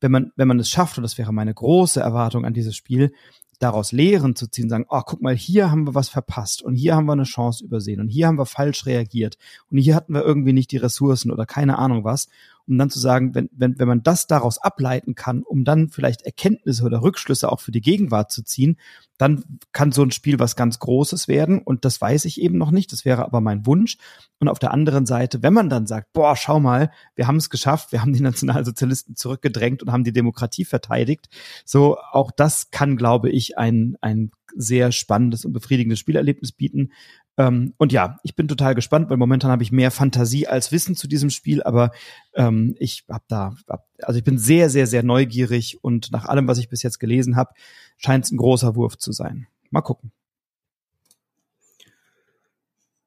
Wenn 0.01 0.12
man, 0.12 0.32
wenn 0.36 0.47
man 0.47 0.60
es 0.60 0.69
schafft, 0.69 0.97
und 0.97 1.03
das 1.03 1.17
wäre 1.17 1.34
meine 1.34 1.53
große 1.53 1.99
Erwartung 1.99 2.45
an 2.45 2.53
dieses 2.53 2.75
Spiel, 2.75 3.12
daraus 3.60 3.91
Lehren 3.91 4.36
zu 4.36 4.47
ziehen, 4.47 4.69
sagen, 4.69 4.86
oh, 4.89 5.01
guck 5.05 5.21
mal, 5.21 5.36
hier 5.36 5.69
haben 5.69 5.86
wir 5.86 5.93
was 5.93 6.10
verpasst 6.10 6.63
und 6.63 6.75
hier 6.75 6.95
haben 6.95 7.05
wir 7.05 7.13
eine 7.13 7.23
Chance 7.23 7.63
übersehen 7.63 7.99
und 7.99 8.08
hier 8.08 8.27
haben 8.27 8.38
wir 8.38 8.45
falsch 8.45 8.86
reagiert 8.86 9.38
und 9.69 9.77
hier 9.77 9.95
hatten 9.95 10.13
wir 10.13 10.23
irgendwie 10.23 10.53
nicht 10.53 10.71
die 10.71 10.77
Ressourcen 10.77 11.29
oder 11.29 11.45
keine 11.45 11.77
Ahnung 11.77 12.05
was 12.05 12.29
um 12.69 12.77
dann 12.77 12.89
zu 12.89 12.99
sagen, 12.99 13.34
wenn, 13.36 13.49
wenn, 13.51 13.79
wenn 13.79 13.88
man 13.88 14.03
das 14.03 14.27
daraus 14.27 14.60
ableiten 14.60 15.15
kann, 15.15 15.41
um 15.41 15.63
dann 15.63 15.89
vielleicht 15.89 16.21
Erkenntnisse 16.21 16.84
oder 16.84 17.01
Rückschlüsse 17.01 17.51
auch 17.51 17.60
für 17.60 17.71
die 17.71 17.82
Gegenwart 17.82 18.32
zu 18.32 18.43
ziehen, 18.43 18.77
dann 19.17 19.43
kann 19.73 19.91
so 19.91 20.01
ein 20.03 20.12
Spiel 20.12 20.39
was 20.39 20.55
ganz 20.55 20.79
Großes 20.79 21.27
werden. 21.27 21.60
Und 21.60 21.84
das 21.84 21.99
weiß 21.99 22.25
ich 22.25 22.39
eben 22.39 22.58
noch 22.58 22.71
nicht. 22.71 22.93
Das 22.93 23.03
wäre 23.03 23.25
aber 23.25 23.41
mein 23.41 23.65
Wunsch. 23.65 23.97
Und 24.39 24.47
auf 24.47 24.60
der 24.60 24.71
anderen 24.71 25.05
Seite, 25.05 25.43
wenn 25.43 25.53
man 25.53 25.69
dann 25.69 25.88
sagt, 25.88 26.13
boah, 26.13 26.38
schau 26.38 26.60
mal, 26.60 26.91
wir 27.15 27.27
haben 27.27 27.36
es 27.36 27.49
geschafft, 27.49 27.91
wir 27.91 28.01
haben 28.01 28.13
die 28.13 28.21
Nationalsozialisten 28.21 29.15
zurückgedrängt 29.15 29.84
und 29.84 29.91
haben 29.91 30.05
die 30.05 30.13
Demokratie 30.13 30.63
verteidigt. 30.63 31.27
So, 31.65 31.97
auch 32.12 32.32
das 32.32 32.71
kann, 32.71 32.95
glaube 32.95 33.29
ich, 33.29 33.58
ein, 33.58 33.97
ein 33.99 34.32
sehr 34.55 34.91
spannendes 34.91 35.45
und 35.45 35.53
befriedigendes 35.53 35.99
Spielerlebnis 35.99 36.51
bieten. 36.51 36.91
Ähm, 37.39 37.73
und 37.78 37.93
ja, 37.93 38.19
ich 38.23 38.36
bin 38.36 38.49
total 38.49 38.75
gespannt, 38.75 39.10
weil 39.10 39.15
momentan 39.15 39.49
habe 39.49 39.63
ich 39.63 39.71
mehr 39.71 39.91
Fantasie 39.91 40.45
als 40.45 40.73
Wissen 40.73 40.97
zu 40.97 41.08
diesem 41.08 41.30
Spiel, 41.30 41.63
aber 41.63 41.91
ähm, 42.36 42.75
ich 42.80 43.06
habe 43.10 43.23
da, 43.30 43.56
also 44.02 44.17
ich 44.17 44.25
bin 44.25 44.38
sehr, 44.38 44.69
sehr, 44.69 44.88
sehr 44.88 45.04
neugierig 45.04 45.82
und 45.82 46.12
nach 46.12 46.25
allem, 46.25 46.49
was 46.49 46.58
ich 46.58 46.67
bis 46.67 46.84
jetzt 46.84 46.99
gelesen 46.99 47.38
habe, 47.38 47.54
scheint 47.95 48.25
es 48.25 48.32
ein 48.32 48.38
großer 48.38 48.75
Wurf 48.75 48.97
zu 48.97 49.13
sein. 49.13 49.47
Mal 49.69 49.82
gucken. 49.82 50.12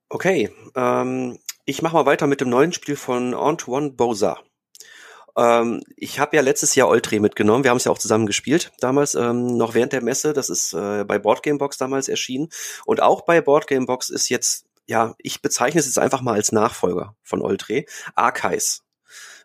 Okay, 0.09 0.51
ähm, 0.77 1.39
ich 1.67 1.83
mache 1.83 1.97
mal 1.97 2.07
weiter 2.07 2.27
mit 2.27 2.41
dem 2.41 2.49
neuen 2.49 2.73
Spiel 2.73 2.97
von 2.97 3.35
Antoine 3.35 3.91
Bauza. 3.91 4.39
Ähm, 5.37 5.83
ich 5.97 6.19
habe 6.19 6.37
ja 6.37 6.43
letztes 6.43 6.75
Jahr 6.75 6.89
Oltre 6.89 7.21
mitgenommen. 7.21 7.65
Wir 7.65 7.71
haben 7.71 7.79
es 7.79 7.85
ja 7.85 7.93
auch 7.93 7.99
zusammen 7.99 8.27
gespielt 8.27 8.73
damals, 8.81 9.15
ähm, 9.15 9.57
noch 9.57 9.75
während 9.75 9.93
der 9.93 10.03
Messe. 10.03 10.33
Das 10.33 10.51
ist 10.51 10.73
äh, 10.75 11.05
bei 11.05 11.19
Boardgamebox 11.19 11.79
damals 11.79 12.09
erschienen. 12.09 12.49
Und 12.85 13.01
auch 13.01 13.23
bei 13.23 13.41
Boardgamebox 13.41 14.11
ist 14.11 14.29
jetzt, 14.29 14.67
ja, 14.87 15.15
ich 15.19 15.43
bezeichne 15.43 15.81
es 15.81 15.87
jetzt 15.87 15.99
einfach 15.99 16.21
mal 16.21 16.35
als 16.35 16.53
Nachfolger 16.53 17.17
von 17.23 17.43
Oltre. 17.43 17.85
Archives 18.15 18.83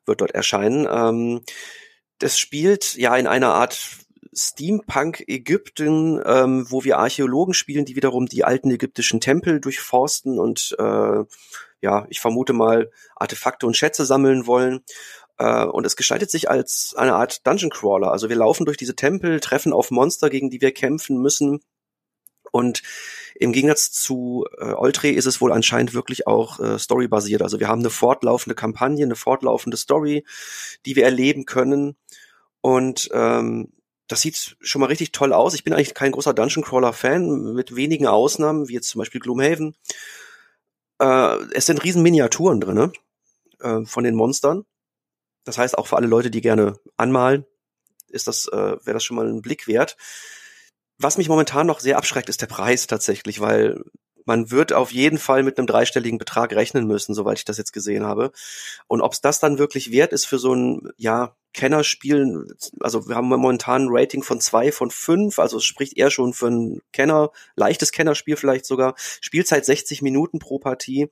wird 0.06 0.22
dort 0.22 0.32
erscheinen. 0.32 0.88
Ähm, 0.90 1.42
das 2.20 2.40
spielt 2.40 2.96
ja 2.96 3.16
in 3.16 3.28
einer 3.28 3.54
Art 3.54 3.80
Steampunk 4.34 5.24
Ägypten, 5.28 6.22
ähm, 6.24 6.68
wo 6.70 6.84
wir 6.84 7.00
Archäologen 7.00 7.54
spielen, 7.54 7.86
die 7.86 7.96
wiederum 7.96 8.28
die 8.28 8.44
alten 8.44 8.70
ägyptischen 8.70 9.20
Tempel 9.20 9.60
durchforsten 9.60 10.38
und 10.38 10.76
äh, 10.78 11.24
ja, 11.82 12.06
ich 12.10 12.20
vermute 12.20 12.54
mal 12.54 12.92
Artefakte 13.16 13.68
und 13.68 13.78
Schätze 13.78 14.06
sammeln 14.06 14.48
wollen. 14.48 14.84
Äh, 15.38 15.66
und 15.66 15.86
es 15.86 15.96
gestaltet 15.96 16.32
sich 16.32 16.50
als 16.50 16.94
eine 16.98 17.16
Art 17.16 17.46
Dungeon 17.46 17.70
Crawler. 17.70 18.12
Also 18.12 18.30
wir 18.30 18.36
laufen 18.36 18.66
durch 18.66 18.78
diese 18.78 18.96
Tempel, 18.96 19.40
treffen 19.40 19.74
auf 19.74 19.92
Monster, 19.92 20.30
gegen 20.30 20.50
die 20.50 20.62
wir 20.62 20.72
kämpfen 20.72 21.22
müssen. 21.22 21.62
Und 22.52 22.82
im 23.36 23.52
Gegensatz 23.52 23.92
zu 23.92 24.46
äh, 24.58 24.74
Oltre 24.74 25.10
ist 25.10 25.26
es 25.26 25.42
wohl 25.42 25.52
anscheinend 25.52 25.94
wirklich 25.94 26.28
auch 26.28 26.60
äh, 26.60 26.80
storybasiert. 26.80 27.42
Also 27.42 27.60
wir 27.60 27.68
haben 27.68 27.82
eine 27.82 27.90
fortlaufende 27.90 28.56
Kampagne, 28.56 29.06
eine 29.06 29.16
fortlaufende 29.16 29.78
Story, 29.78 30.26
die 30.86 30.96
wir 30.96 31.04
erleben 31.04 31.46
können. 31.46 31.98
Und 32.62 33.10
ähm, 33.14 33.74
das 34.08 34.22
sieht 34.22 34.58
schon 34.62 34.80
mal 34.80 34.88
richtig 34.88 35.12
toll 35.12 35.34
aus. 35.34 35.54
Ich 35.54 35.64
bin 35.64 35.74
eigentlich 35.74 35.94
kein 35.94 36.14
großer 36.14 36.34
Dungeon 36.34 36.64
Crawler 36.64 36.94
Fan, 36.94 37.54
mit 37.54 37.76
wenigen 37.76 38.08
Ausnahmen, 38.08 38.70
wie 38.70 38.74
jetzt 38.74 38.90
zum 38.90 39.00
Beispiel 39.00 39.22
Gloomhaven. 39.22 39.76
Äh, 41.00 41.38
es 41.54 41.66
sind 41.66 41.84
riesen 41.84 42.02
Miniaturen 42.02 42.62
drinne 42.62 42.92
äh, 43.60 43.86
von 43.86 44.04
den 44.04 44.16
Monstern. 44.16 44.66
Das 45.48 45.58
heißt, 45.58 45.78
auch 45.78 45.88
für 45.88 45.96
alle 45.96 46.08
Leute, 46.08 46.30
die 46.30 46.42
gerne 46.42 46.78
anmalen, 46.98 47.46
ist 48.10 48.28
das, 48.28 48.48
äh, 48.48 48.56
wäre 48.56 48.94
das 48.94 49.04
schon 49.06 49.16
mal 49.16 49.28
ein 49.28 49.42
Blick 49.42 49.66
wert. 49.66 49.96
Was 50.98 51.18
mich 51.18 51.30
momentan 51.30 51.68
noch 51.68 51.80
sehr 51.80 51.98
abschreckt, 51.98 52.28
ist 52.28 52.42
der 52.42 52.48
Preis 52.48 52.86
tatsächlich, 52.86 53.40
weil 53.40 53.82
man 54.26 54.52
wird 54.52 54.74
auf 54.74 54.92
jeden 54.92 55.20
Fall 55.20 55.44
mit 55.44 55.58
einem 55.58 55.68
dreistelligen 55.68 56.18
Betrag 56.18 56.52
rechnen 56.52 56.86
müssen, 56.86 57.14
soweit 57.16 57.38
ich 57.38 57.46
das 57.46 57.58
jetzt 57.58 57.72
gesehen 57.72 58.06
habe. 58.06 58.34
Und 58.88 59.00
ob 59.00 59.14
es 59.14 59.22
das 59.22 59.40
dann 59.40 59.58
wirklich 59.58 59.90
wert 59.90 60.12
ist 60.12 60.26
für 60.26 60.38
so 60.38 60.54
ein, 60.54 60.92
ja, 60.98 61.34
Kennerspiel, 61.54 62.46
also 62.82 63.08
wir 63.08 63.16
haben 63.16 63.30
momentan 63.30 63.84
ein 63.84 63.90
Rating 63.90 64.24
von 64.24 64.42
zwei 64.42 64.74
von 64.74 64.92
fünf, 64.92 65.40
also 65.40 65.58
es 65.58 65.64
spricht 65.64 65.98
eher 65.98 66.12
schon 66.12 66.34
für 66.34 66.48
ein 66.48 66.82
Kenner, 66.92 67.32
leichtes 67.56 67.94
Kennerspiel 67.94 68.36
vielleicht 68.36 68.66
sogar. 68.66 68.96
Spielzeit 69.22 69.66
60 69.66 70.02
Minuten 70.02 70.40
pro 70.40 70.60
Partie. 70.60 71.10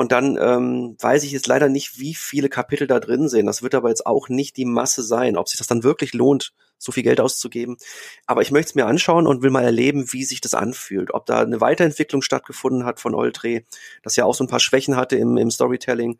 Und 0.00 0.12
dann 0.12 0.38
ähm, 0.40 0.96
weiß 0.98 1.24
ich 1.24 1.32
jetzt 1.32 1.46
leider 1.46 1.68
nicht, 1.68 1.98
wie 2.00 2.14
viele 2.14 2.48
Kapitel 2.48 2.86
da 2.86 3.00
drin 3.00 3.28
sind. 3.28 3.44
Das 3.44 3.62
wird 3.62 3.74
aber 3.74 3.90
jetzt 3.90 4.06
auch 4.06 4.30
nicht 4.30 4.56
die 4.56 4.64
Masse 4.64 5.02
sein, 5.02 5.36
ob 5.36 5.46
sich 5.46 5.58
das 5.58 5.66
dann 5.66 5.82
wirklich 5.82 6.14
lohnt, 6.14 6.54
so 6.78 6.90
viel 6.90 7.02
Geld 7.02 7.20
auszugeben. 7.20 7.76
Aber 8.24 8.40
ich 8.40 8.50
möchte 8.50 8.70
es 8.70 8.74
mir 8.74 8.86
anschauen 8.86 9.26
und 9.26 9.42
will 9.42 9.50
mal 9.50 9.62
erleben, 9.62 10.10
wie 10.14 10.24
sich 10.24 10.40
das 10.40 10.54
anfühlt. 10.54 11.12
Ob 11.12 11.26
da 11.26 11.40
eine 11.40 11.60
Weiterentwicklung 11.60 12.22
stattgefunden 12.22 12.86
hat 12.86 12.98
von 12.98 13.14
Oltre, 13.14 13.64
das 14.02 14.16
ja 14.16 14.24
auch 14.24 14.34
so 14.34 14.42
ein 14.42 14.48
paar 14.48 14.58
Schwächen 14.58 14.96
hatte 14.96 15.16
im, 15.16 15.36
im 15.36 15.50
Storytelling. 15.50 16.18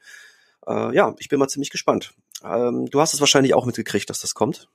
Äh, 0.66 0.94
ja, 0.94 1.14
ich 1.18 1.30
bin 1.30 1.38
mal 1.38 1.48
ziemlich 1.48 1.70
gespannt. 1.70 2.12
Ähm, 2.44 2.84
du 2.84 3.00
hast 3.00 3.14
es 3.14 3.20
wahrscheinlich 3.20 3.54
auch 3.54 3.64
mitgekriegt, 3.64 4.10
dass 4.10 4.20
das 4.20 4.34
kommt. 4.34 4.68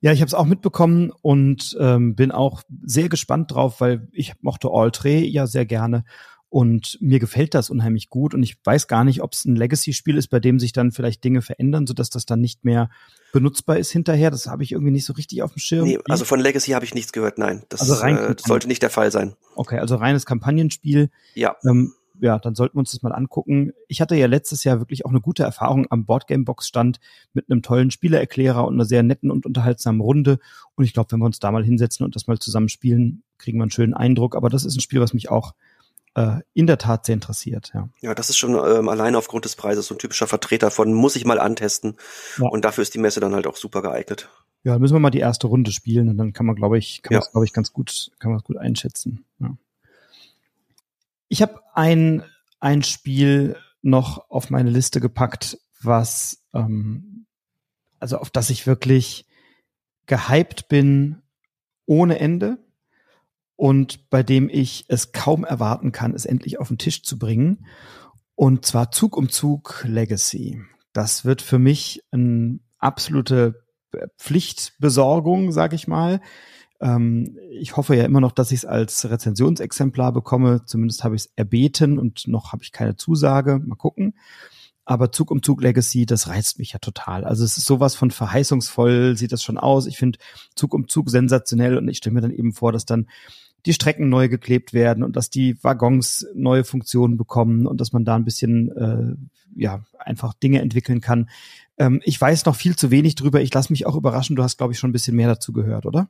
Ja, 0.00 0.12
ich 0.12 0.20
habe 0.20 0.28
es 0.28 0.34
auch 0.34 0.44
mitbekommen 0.44 1.10
und 1.22 1.74
ähm, 1.80 2.14
bin 2.14 2.32
auch 2.32 2.64
sehr 2.84 3.08
gespannt 3.08 3.52
drauf, 3.52 3.80
weil 3.80 4.08
ich 4.12 4.34
mochte 4.42 4.70
Oltre 4.70 5.08
ja 5.08 5.46
sehr 5.46 5.64
gerne 5.64 6.04
und 6.48 6.98
mir 7.00 7.18
gefällt 7.18 7.54
das 7.54 7.70
unheimlich 7.70 8.08
gut. 8.08 8.34
Und 8.34 8.42
ich 8.42 8.56
weiß 8.64 8.86
gar 8.88 9.04
nicht, 9.04 9.22
ob 9.22 9.32
es 9.32 9.44
ein 9.44 9.56
Legacy-Spiel 9.56 10.16
ist, 10.16 10.28
bei 10.28 10.40
dem 10.40 10.58
sich 10.58 10.72
dann 10.72 10.92
vielleicht 10.92 11.24
Dinge 11.24 11.42
verändern, 11.42 11.86
sodass 11.86 12.10
das 12.10 12.24
dann 12.24 12.40
nicht 12.40 12.64
mehr 12.64 12.88
benutzbar 13.32 13.78
ist 13.78 13.90
hinterher. 13.90 14.30
Das 14.30 14.46
habe 14.46 14.62
ich 14.62 14.72
irgendwie 14.72 14.92
nicht 14.92 15.04
so 15.04 15.12
richtig 15.12 15.42
auf 15.42 15.52
dem 15.52 15.58
Schirm. 15.58 15.84
Nee, 15.84 15.98
also 16.08 16.24
von 16.24 16.40
Legacy 16.40 16.72
habe 16.72 16.84
ich 16.84 16.94
nichts 16.94 17.12
gehört, 17.12 17.38
nein. 17.38 17.64
Das 17.68 17.80
also 17.80 17.94
rein 17.94 18.16
äh, 18.16 18.36
sollte 18.38 18.68
nicht 18.68 18.82
der 18.82 18.90
Fall 18.90 19.10
sein. 19.10 19.34
Okay, 19.56 19.78
also 19.78 19.96
reines 19.96 20.24
Kampagnenspiel. 20.24 21.10
Ja. 21.34 21.56
Ähm, 21.64 21.94
ja, 22.20 22.38
dann 22.38 22.54
sollten 22.54 22.76
wir 22.76 22.80
uns 22.80 22.92
das 22.92 23.02
mal 23.02 23.12
angucken. 23.12 23.72
Ich 23.88 24.00
hatte 24.00 24.16
ja 24.16 24.26
letztes 24.26 24.64
Jahr 24.64 24.78
wirklich 24.78 25.04
auch 25.04 25.10
eine 25.10 25.20
gute 25.20 25.42
Erfahrung 25.42 25.86
am 25.90 26.06
Boardgame-Box-Stand 26.06 26.98
mit 27.34 27.50
einem 27.50 27.62
tollen 27.62 27.90
Spielererklärer 27.90 28.66
und 28.66 28.74
einer 28.74 28.84
sehr 28.84 29.02
netten 29.02 29.30
und 29.30 29.44
unterhaltsamen 29.44 30.00
Runde. 30.00 30.38
Und 30.74 30.84
ich 30.84 30.94
glaube, 30.94 31.12
wenn 31.12 31.20
wir 31.20 31.26
uns 31.26 31.40
da 31.40 31.50
mal 31.50 31.64
hinsetzen 31.64 32.06
und 32.06 32.14
das 32.14 32.26
mal 32.26 32.38
zusammen 32.38 32.68
spielen, 32.68 33.22
kriegen 33.38 33.58
wir 33.58 33.64
einen 33.64 33.70
schönen 33.70 33.94
Eindruck. 33.94 34.36
Aber 34.36 34.48
das 34.48 34.64
ist 34.64 34.76
ein 34.76 34.80
Spiel, 34.80 35.00
was 35.00 35.12
mich 35.12 35.30
auch 35.30 35.52
äh, 36.16 36.40
in 36.54 36.66
der 36.66 36.78
Tat 36.78 37.04
sehr 37.04 37.12
interessiert. 37.12 37.70
Ja, 37.74 37.88
ja 38.00 38.14
das 38.14 38.30
ist 38.30 38.38
schon 38.38 38.54
ähm, 38.54 38.88
alleine 38.88 39.18
aufgrund 39.18 39.44
des 39.44 39.54
Preises 39.54 39.86
so 39.86 39.94
ein 39.94 39.98
typischer 39.98 40.26
Vertreter 40.26 40.70
von 40.70 40.92
muss 40.92 41.14
ich 41.14 41.26
mal 41.26 41.38
antesten. 41.38 41.96
Ja. 42.38 42.48
Und 42.48 42.64
dafür 42.64 42.82
ist 42.82 42.94
die 42.94 42.98
Messe 42.98 43.20
dann 43.20 43.34
halt 43.34 43.46
auch 43.46 43.56
super 43.56 43.82
geeignet. 43.82 44.30
Ja, 44.64 44.78
müssen 44.78 44.94
wir 44.94 45.00
mal 45.00 45.10
die 45.10 45.20
erste 45.20 45.46
Runde 45.46 45.70
spielen 45.70 46.08
und 46.08 46.16
dann 46.16 46.32
kann 46.32 46.46
man, 46.46 46.56
glaube 46.56 46.78
ich, 46.78 47.02
kann 47.02 47.12
ja. 47.12 47.20
man 47.20 47.28
glaube 47.30 47.44
ich, 47.44 47.52
ganz 47.52 47.72
gut, 47.72 48.10
kann 48.18 48.30
man 48.30 48.38
es 48.38 48.44
gut 48.44 48.56
einschätzen. 48.56 49.24
Ja. 49.38 49.56
Ich 51.28 51.42
habe 51.42 51.60
ein, 51.74 52.24
ein 52.60 52.82
Spiel 52.82 53.56
noch 53.82 54.30
auf 54.30 54.48
meine 54.48 54.70
Liste 54.70 55.00
gepackt, 55.00 55.58
was 55.82 56.42
ähm, 56.54 57.26
also 58.00 58.18
auf 58.18 58.30
das 58.30 58.48
ich 58.50 58.66
wirklich 58.66 59.26
gehypt 60.06 60.68
bin 60.68 61.22
ohne 61.84 62.18
Ende 62.18 62.58
und 63.56 64.10
bei 64.10 64.22
dem 64.22 64.48
ich 64.50 64.84
es 64.88 65.12
kaum 65.12 65.44
erwarten 65.44 65.90
kann, 65.90 66.14
es 66.14 66.26
endlich 66.26 66.58
auf 66.58 66.68
den 66.68 66.78
Tisch 66.78 67.02
zu 67.02 67.18
bringen. 67.18 67.66
Und 68.34 68.66
zwar 68.66 68.92
Zug 68.92 69.16
um 69.16 69.30
Zug 69.30 69.84
Legacy. 69.86 70.60
Das 70.92 71.24
wird 71.24 71.40
für 71.40 71.58
mich 71.58 72.02
eine 72.10 72.60
absolute 72.78 73.64
Pflichtbesorgung, 74.18 75.52
sag 75.52 75.72
ich 75.72 75.88
mal. 75.88 76.20
Ähm, 76.80 77.38
ich 77.50 77.76
hoffe 77.76 77.96
ja 77.96 78.04
immer 78.04 78.20
noch, 78.20 78.32
dass 78.32 78.52
ich 78.52 78.60
es 78.60 78.64
als 78.66 79.08
Rezensionsexemplar 79.08 80.12
bekomme. 80.12 80.64
Zumindest 80.66 81.02
habe 81.02 81.16
ich 81.16 81.22
es 81.22 81.32
erbeten 81.36 81.98
und 81.98 82.28
noch 82.28 82.52
habe 82.52 82.62
ich 82.62 82.72
keine 82.72 82.96
Zusage. 82.96 83.58
Mal 83.64 83.76
gucken. 83.76 84.14
Aber 84.84 85.10
Zug 85.10 85.30
um 85.30 85.42
Zug 85.42 85.62
Legacy, 85.62 86.06
das 86.06 86.28
reizt 86.28 86.58
mich 86.58 86.72
ja 86.72 86.78
total. 86.78 87.24
Also 87.24 87.42
es 87.42 87.56
ist 87.56 87.66
sowas 87.66 87.96
von 87.96 88.10
verheißungsvoll, 88.10 89.16
sieht 89.16 89.32
das 89.32 89.42
schon 89.42 89.58
aus. 89.58 89.86
Ich 89.86 89.98
finde 89.98 90.18
Zug 90.54 90.74
um 90.74 90.88
Zug 90.88 91.10
sensationell 91.10 91.76
und 91.76 91.88
ich 91.88 91.96
stelle 91.96 92.14
mir 92.14 92.20
dann 92.20 92.30
eben 92.30 92.52
vor, 92.52 92.70
dass 92.70 92.84
dann 92.84 93.08
die 93.66 93.72
Strecken 93.72 94.08
neu 94.08 94.28
geklebt 94.28 94.72
werden 94.72 95.02
und 95.02 95.16
dass 95.16 95.28
die 95.28 95.62
Waggons 95.62 96.26
neue 96.34 96.64
Funktionen 96.64 97.16
bekommen 97.16 97.66
und 97.66 97.80
dass 97.80 97.92
man 97.92 98.04
da 98.04 98.14
ein 98.14 98.24
bisschen 98.24 98.70
äh, 98.76 99.60
ja 99.60 99.84
einfach 99.98 100.34
Dinge 100.34 100.60
entwickeln 100.60 101.00
kann. 101.00 101.28
Ähm, 101.76 102.00
ich 102.04 102.20
weiß 102.20 102.44
noch 102.46 102.54
viel 102.56 102.76
zu 102.76 102.90
wenig 102.90 103.16
drüber. 103.16 103.40
Ich 103.40 103.52
lasse 103.52 103.72
mich 103.72 103.86
auch 103.86 103.96
überraschen. 103.96 104.36
Du 104.36 104.42
hast, 104.42 104.56
glaube 104.56 104.72
ich, 104.72 104.78
schon 104.78 104.90
ein 104.90 104.92
bisschen 104.92 105.16
mehr 105.16 105.28
dazu 105.28 105.52
gehört, 105.52 105.84
oder? 105.84 106.08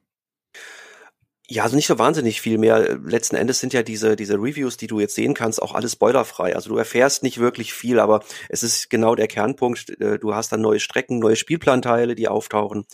Ja, 1.49 1.63
also 1.63 1.77
nicht 1.77 1.87
so 1.87 1.99
wahnsinnig 1.99 2.41
viel 2.41 2.59
mehr. 2.59 2.99
Letzten 2.99 3.37
Endes 3.37 3.61
sind 3.61 3.73
ja 3.73 3.85
diese, 3.85 4.17
diese 4.17 4.35
Reviews, 4.35 4.77
die 4.77 4.89
du 4.89 4.99
jetzt 4.99 5.15
sehen 5.15 5.33
kannst, 5.33 5.63
auch 5.63 5.75
alles 5.75 5.93
spoilerfrei. 5.93 6.57
Also 6.57 6.71
du 6.71 6.77
erfährst 6.77 7.23
nicht 7.23 7.39
wirklich 7.39 7.73
viel, 7.73 8.01
aber 8.01 8.25
es 8.49 8.65
ist 8.65 8.91
genau 8.91 9.15
der 9.15 9.29
Kernpunkt. 9.29 9.99
Äh, 10.01 10.19
du 10.19 10.35
hast 10.35 10.53
dann 10.53 10.61
neue 10.61 10.81
Strecken, 10.81 11.21
neue 11.21 11.37
Spielplanteile, 11.37 12.17
die 12.17 12.29
auftauchen 12.29 12.85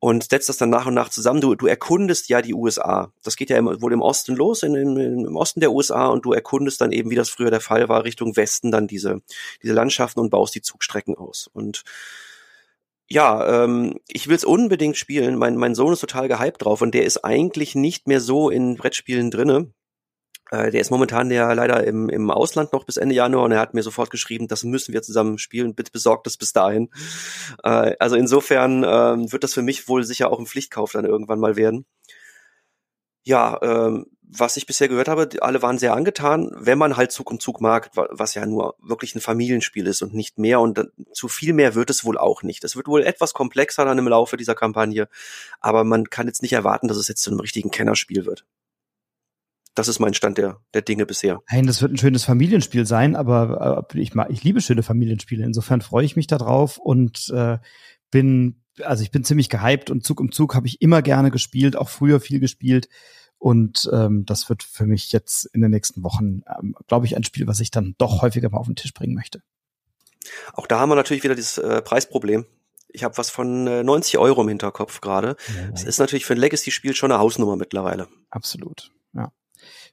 und 0.00 0.30
setzt 0.30 0.48
das 0.48 0.56
dann 0.58 0.70
nach 0.70 0.86
und 0.86 0.94
nach 0.94 1.08
zusammen. 1.08 1.40
Du, 1.40 1.54
du 1.54 1.66
erkundest 1.66 2.28
ja 2.28 2.40
die 2.40 2.54
USA. 2.54 3.12
Das 3.22 3.36
geht 3.36 3.50
ja 3.50 3.56
immer, 3.56 3.80
wohl 3.82 3.92
im 3.92 4.02
Osten 4.02 4.36
los, 4.36 4.62
in, 4.62 4.74
in, 4.74 4.96
im 4.96 5.36
Osten 5.36 5.60
der 5.60 5.72
USA, 5.72 6.06
und 6.06 6.24
du 6.24 6.32
erkundest 6.32 6.80
dann 6.80 6.92
eben, 6.92 7.10
wie 7.10 7.16
das 7.16 7.30
früher 7.30 7.50
der 7.50 7.60
Fall 7.60 7.88
war, 7.88 8.04
Richtung 8.04 8.36
Westen 8.36 8.70
dann 8.70 8.86
diese, 8.86 9.20
diese 9.62 9.72
Landschaften 9.72 10.20
und 10.20 10.30
baust 10.30 10.54
die 10.54 10.62
Zugstrecken 10.62 11.16
aus. 11.16 11.48
Und 11.52 11.82
ja, 13.08 13.64
ähm, 13.64 13.98
ich 14.06 14.28
will 14.28 14.36
es 14.36 14.44
unbedingt 14.44 14.96
spielen. 14.96 15.36
Mein, 15.36 15.56
mein 15.56 15.74
Sohn 15.74 15.92
ist 15.92 16.00
total 16.00 16.28
gehypt 16.28 16.64
drauf 16.64 16.82
und 16.82 16.94
der 16.94 17.04
ist 17.04 17.24
eigentlich 17.24 17.74
nicht 17.74 18.06
mehr 18.06 18.20
so 18.20 18.50
in 18.50 18.76
Brettspielen 18.76 19.30
drinne. 19.30 19.72
Äh, 20.50 20.70
der 20.70 20.80
ist 20.80 20.90
momentan 20.90 21.30
ja 21.30 21.52
leider 21.52 21.84
im, 21.84 22.08
im 22.08 22.30
Ausland 22.30 22.72
noch 22.72 22.84
bis 22.84 22.96
Ende 22.96 23.14
Januar 23.14 23.44
und 23.44 23.52
er 23.52 23.60
hat 23.60 23.74
mir 23.74 23.82
sofort 23.82 24.10
geschrieben, 24.10 24.48
das 24.48 24.64
müssen 24.64 24.92
wir 24.92 25.02
zusammen 25.02 25.38
spielen, 25.38 25.74
bitte 25.74 25.92
besorgt 25.92 26.26
das 26.26 26.36
bis 26.36 26.52
dahin. 26.52 26.90
Äh, 27.62 27.94
also 27.98 28.16
insofern 28.16 28.84
äh, 28.84 29.32
wird 29.32 29.44
das 29.44 29.54
für 29.54 29.62
mich 29.62 29.88
wohl 29.88 30.04
sicher 30.04 30.30
auch 30.30 30.38
ein 30.38 30.46
Pflichtkauf 30.46 30.92
dann 30.92 31.04
irgendwann 31.04 31.40
mal 31.40 31.56
werden. 31.56 31.86
Ja, 33.24 33.58
ähm, 33.62 34.06
was 34.30 34.56
ich 34.56 34.66
bisher 34.66 34.88
gehört 34.88 35.08
habe, 35.08 35.28
alle 35.40 35.62
waren 35.62 35.78
sehr 35.78 35.94
angetan, 35.94 36.50
wenn 36.54 36.78
man 36.78 36.96
halt 36.96 37.12
Zug 37.12 37.30
um 37.30 37.40
Zug 37.40 37.60
mag, 37.60 37.90
was 37.94 38.34
ja 38.34 38.44
nur 38.44 38.74
wirklich 38.78 39.14
ein 39.14 39.20
Familienspiel 39.20 39.86
ist 39.86 40.02
und 40.02 40.14
nicht 40.14 40.38
mehr. 40.38 40.60
Und 40.60 40.86
zu 41.12 41.28
viel 41.28 41.54
mehr 41.54 41.74
wird 41.74 41.90
es 41.90 42.04
wohl 42.04 42.18
auch 42.18 42.42
nicht. 42.42 42.62
Es 42.64 42.76
wird 42.76 42.88
wohl 42.88 43.02
etwas 43.02 43.32
komplexer 43.32 43.84
dann 43.84 43.98
im 43.98 44.08
Laufe 44.08 44.36
dieser 44.36 44.54
Kampagne, 44.54 45.08
aber 45.60 45.84
man 45.84 46.10
kann 46.10 46.26
jetzt 46.26 46.42
nicht 46.42 46.52
erwarten, 46.52 46.88
dass 46.88 46.98
es 46.98 47.08
jetzt 47.08 47.22
zu 47.22 47.30
einem 47.30 47.40
richtigen 47.40 47.70
Kennerspiel 47.70 48.26
wird. 48.26 48.44
Das 49.78 49.86
ist 49.86 50.00
mein 50.00 50.12
Stand 50.12 50.38
der, 50.38 50.60
der 50.74 50.82
Dinge 50.82 51.06
bisher. 51.06 51.40
Nein, 51.48 51.68
das 51.68 51.80
wird 51.80 51.92
ein 51.92 51.98
schönes 51.98 52.24
Familienspiel 52.24 52.84
sein, 52.84 53.14
aber 53.14 53.86
äh, 53.92 54.00
ich, 54.00 54.12
mag, 54.12 54.28
ich 54.30 54.42
liebe 54.42 54.60
schöne 54.60 54.82
Familienspiele. 54.82 55.44
Insofern 55.44 55.82
freue 55.82 56.04
ich 56.04 56.16
mich 56.16 56.26
darauf 56.26 56.78
und 56.78 57.30
äh, 57.30 57.58
bin, 58.10 58.64
also 58.82 59.04
ich 59.04 59.12
bin 59.12 59.22
ziemlich 59.22 59.48
gehypt 59.48 59.90
und 59.90 60.02
Zug 60.02 60.18
um 60.18 60.32
Zug 60.32 60.56
habe 60.56 60.66
ich 60.66 60.82
immer 60.82 61.00
gerne 61.00 61.30
gespielt, 61.30 61.76
auch 61.76 61.88
früher 61.88 62.18
viel 62.18 62.40
gespielt. 62.40 62.88
Und 63.38 63.88
ähm, 63.92 64.26
das 64.26 64.48
wird 64.48 64.64
für 64.64 64.84
mich 64.84 65.12
jetzt 65.12 65.44
in 65.44 65.60
den 65.60 65.70
nächsten 65.70 66.02
Wochen, 66.02 66.42
ähm, 66.58 66.74
glaube 66.88 67.06
ich, 67.06 67.16
ein 67.16 67.22
Spiel, 67.22 67.46
was 67.46 67.60
ich 67.60 67.70
dann 67.70 67.94
doch 67.98 68.20
häufiger 68.20 68.50
mal 68.50 68.58
auf 68.58 68.66
den 68.66 68.74
Tisch 68.74 68.92
bringen 68.92 69.14
möchte. 69.14 69.42
Auch 70.54 70.66
da 70.66 70.80
haben 70.80 70.88
wir 70.88 70.96
natürlich 70.96 71.22
wieder 71.22 71.36
dieses 71.36 71.58
äh, 71.58 71.82
Preisproblem. 71.82 72.46
Ich 72.88 73.04
habe 73.04 73.16
was 73.16 73.30
von 73.30 73.68
äh, 73.68 73.84
90 73.84 74.18
Euro 74.18 74.42
im 74.42 74.48
Hinterkopf 74.48 75.00
gerade. 75.00 75.36
Ja, 75.56 75.70
das 75.70 75.84
ist 75.84 75.98
natürlich 75.98 76.26
für 76.26 76.32
ein 76.32 76.40
Legacy-Spiel 76.40 76.96
schon 76.96 77.12
eine 77.12 77.20
Hausnummer 77.20 77.54
mittlerweile. 77.54 78.08
Absolut, 78.30 78.90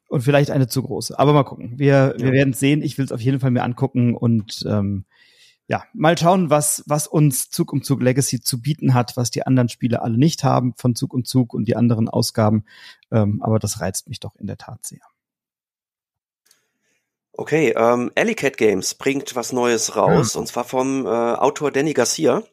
und 0.10 0.22
vielleicht 0.22 0.52
eine 0.52 0.68
zu 0.68 0.84
große. 0.84 1.18
Aber 1.18 1.34
mal 1.34 1.44
gucken. 1.44 1.74
Wir, 1.78 2.16
wir 2.18 2.32
werden 2.32 2.54
sehen. 2.54 2.82
Ich 2.82 2.98
will 2.98 3.06
es 3.06 3.12
auf 3.12 3.22
jeden 3.22 3.40
Fall 3.40 3.52
mir 3.52 3.64
angucken 3.64 4.16
und 4.16 4.64
ähm, 4.68 5.06
ja, 5.68 5.84
mal 5.94 6.18
schauen, 6.18 6.50
was, 6.50 6.84
was 6.86 7.08
uns 7.08 7.50
Zug 7.50 7.74
um 7.74 7.82
Zug 7.82 8.02
Legacy 8.02 8.40
zu 8.40 8.62
bieten 8.62 8.94
hat, 8.94 9.18
was 9.18 9.32
die 9.32 9.46
anderen 9.46 9.70
Spiele 9.70 10.02
alle 10.02 10.18
nicht 10.18 10.44
haben 10.44 10.74
von 10.76 10.96
Zug 10.96 11.14
um 11.14 11.26
Zug 11.26 11.54
und 11.54 11.68
die 11.68 11.76
anderen 11.76 12.08
Ausgaben. 12.08 12.66
Ähm, 13.12 13.42
aber 13.42 13.58
das 13.58 13.82
reizt 13.82 14.08
mich 14.08 14.20
doch 14.20 14.36
in 14.36 14.46
der 14.48 14.58
Tat 14.58 14.86
sehr. 14.86 15.02
Okay, 17.34 17.74
ähm, 17.76 18.12
Alley 18.16 18.36
Cat 18.36 18.58
Games 18.58 18.94
bringt 18.94 19.36
was 19.36 19.52
Neues 19.52 19.98
raus, 19.98 20.36
ja. 20.36 20.40
und 20.40 20.48
zwar 20.48 20.64
vom 20.64 21.06
äh, 21.06 21.10
Autor 21.10 21.72
Danny 21.72 21.94
Garcia. 21.94 22.44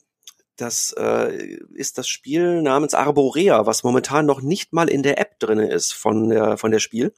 Das 0.63 0.95
äh, 0.97 1.59
ist 1.75 1.99
das 1.99 2.07
Spiel 2.07 2.63
namens 2.63 2.95
Arborea, 2.95 3.67
was 3.67 3.83
momentan 3.83 4.27
noch 4.27 4.43
nicht 4.43 4.73
mal 4.73 4.89
in 4.89 5.03
der 5.03 5.19
App 5.19 5.41
drinne 5.41 5.69
ist 5.69 5.93
von 5.93 6.29
der, 6.29 6.57
von 6.57 6.71
der 6.71 6.79
Spiel 6.79 7.13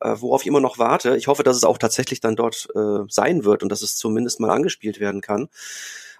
äh, 0.00 0.16
worauf 0.18 0.42
ich 0.42 0.48
immer 0.48 0.60
noch 0.60 0.78
warte. 0.78 1.16
Ich 1.16 1.28
hoffe, 1.28 1.44
dass 1.44 1.56
es 1.56 1.62
auch 1.62 1.78
tatsächlich 1.78 2.18
dann 2.18 2.34
dort 2.34 2.66
äh, 2.74 3.04
sein 3.08 3.44
wird 3.44 3.62
und 3.62 3.70
dass 3.70 3.82
es 3.82 3.94
zumindest 3.94 4.40
mal 4.40 4.50
angespielt 4.50 4.98
werden 4.98 5.20
kann. 5.20 5.48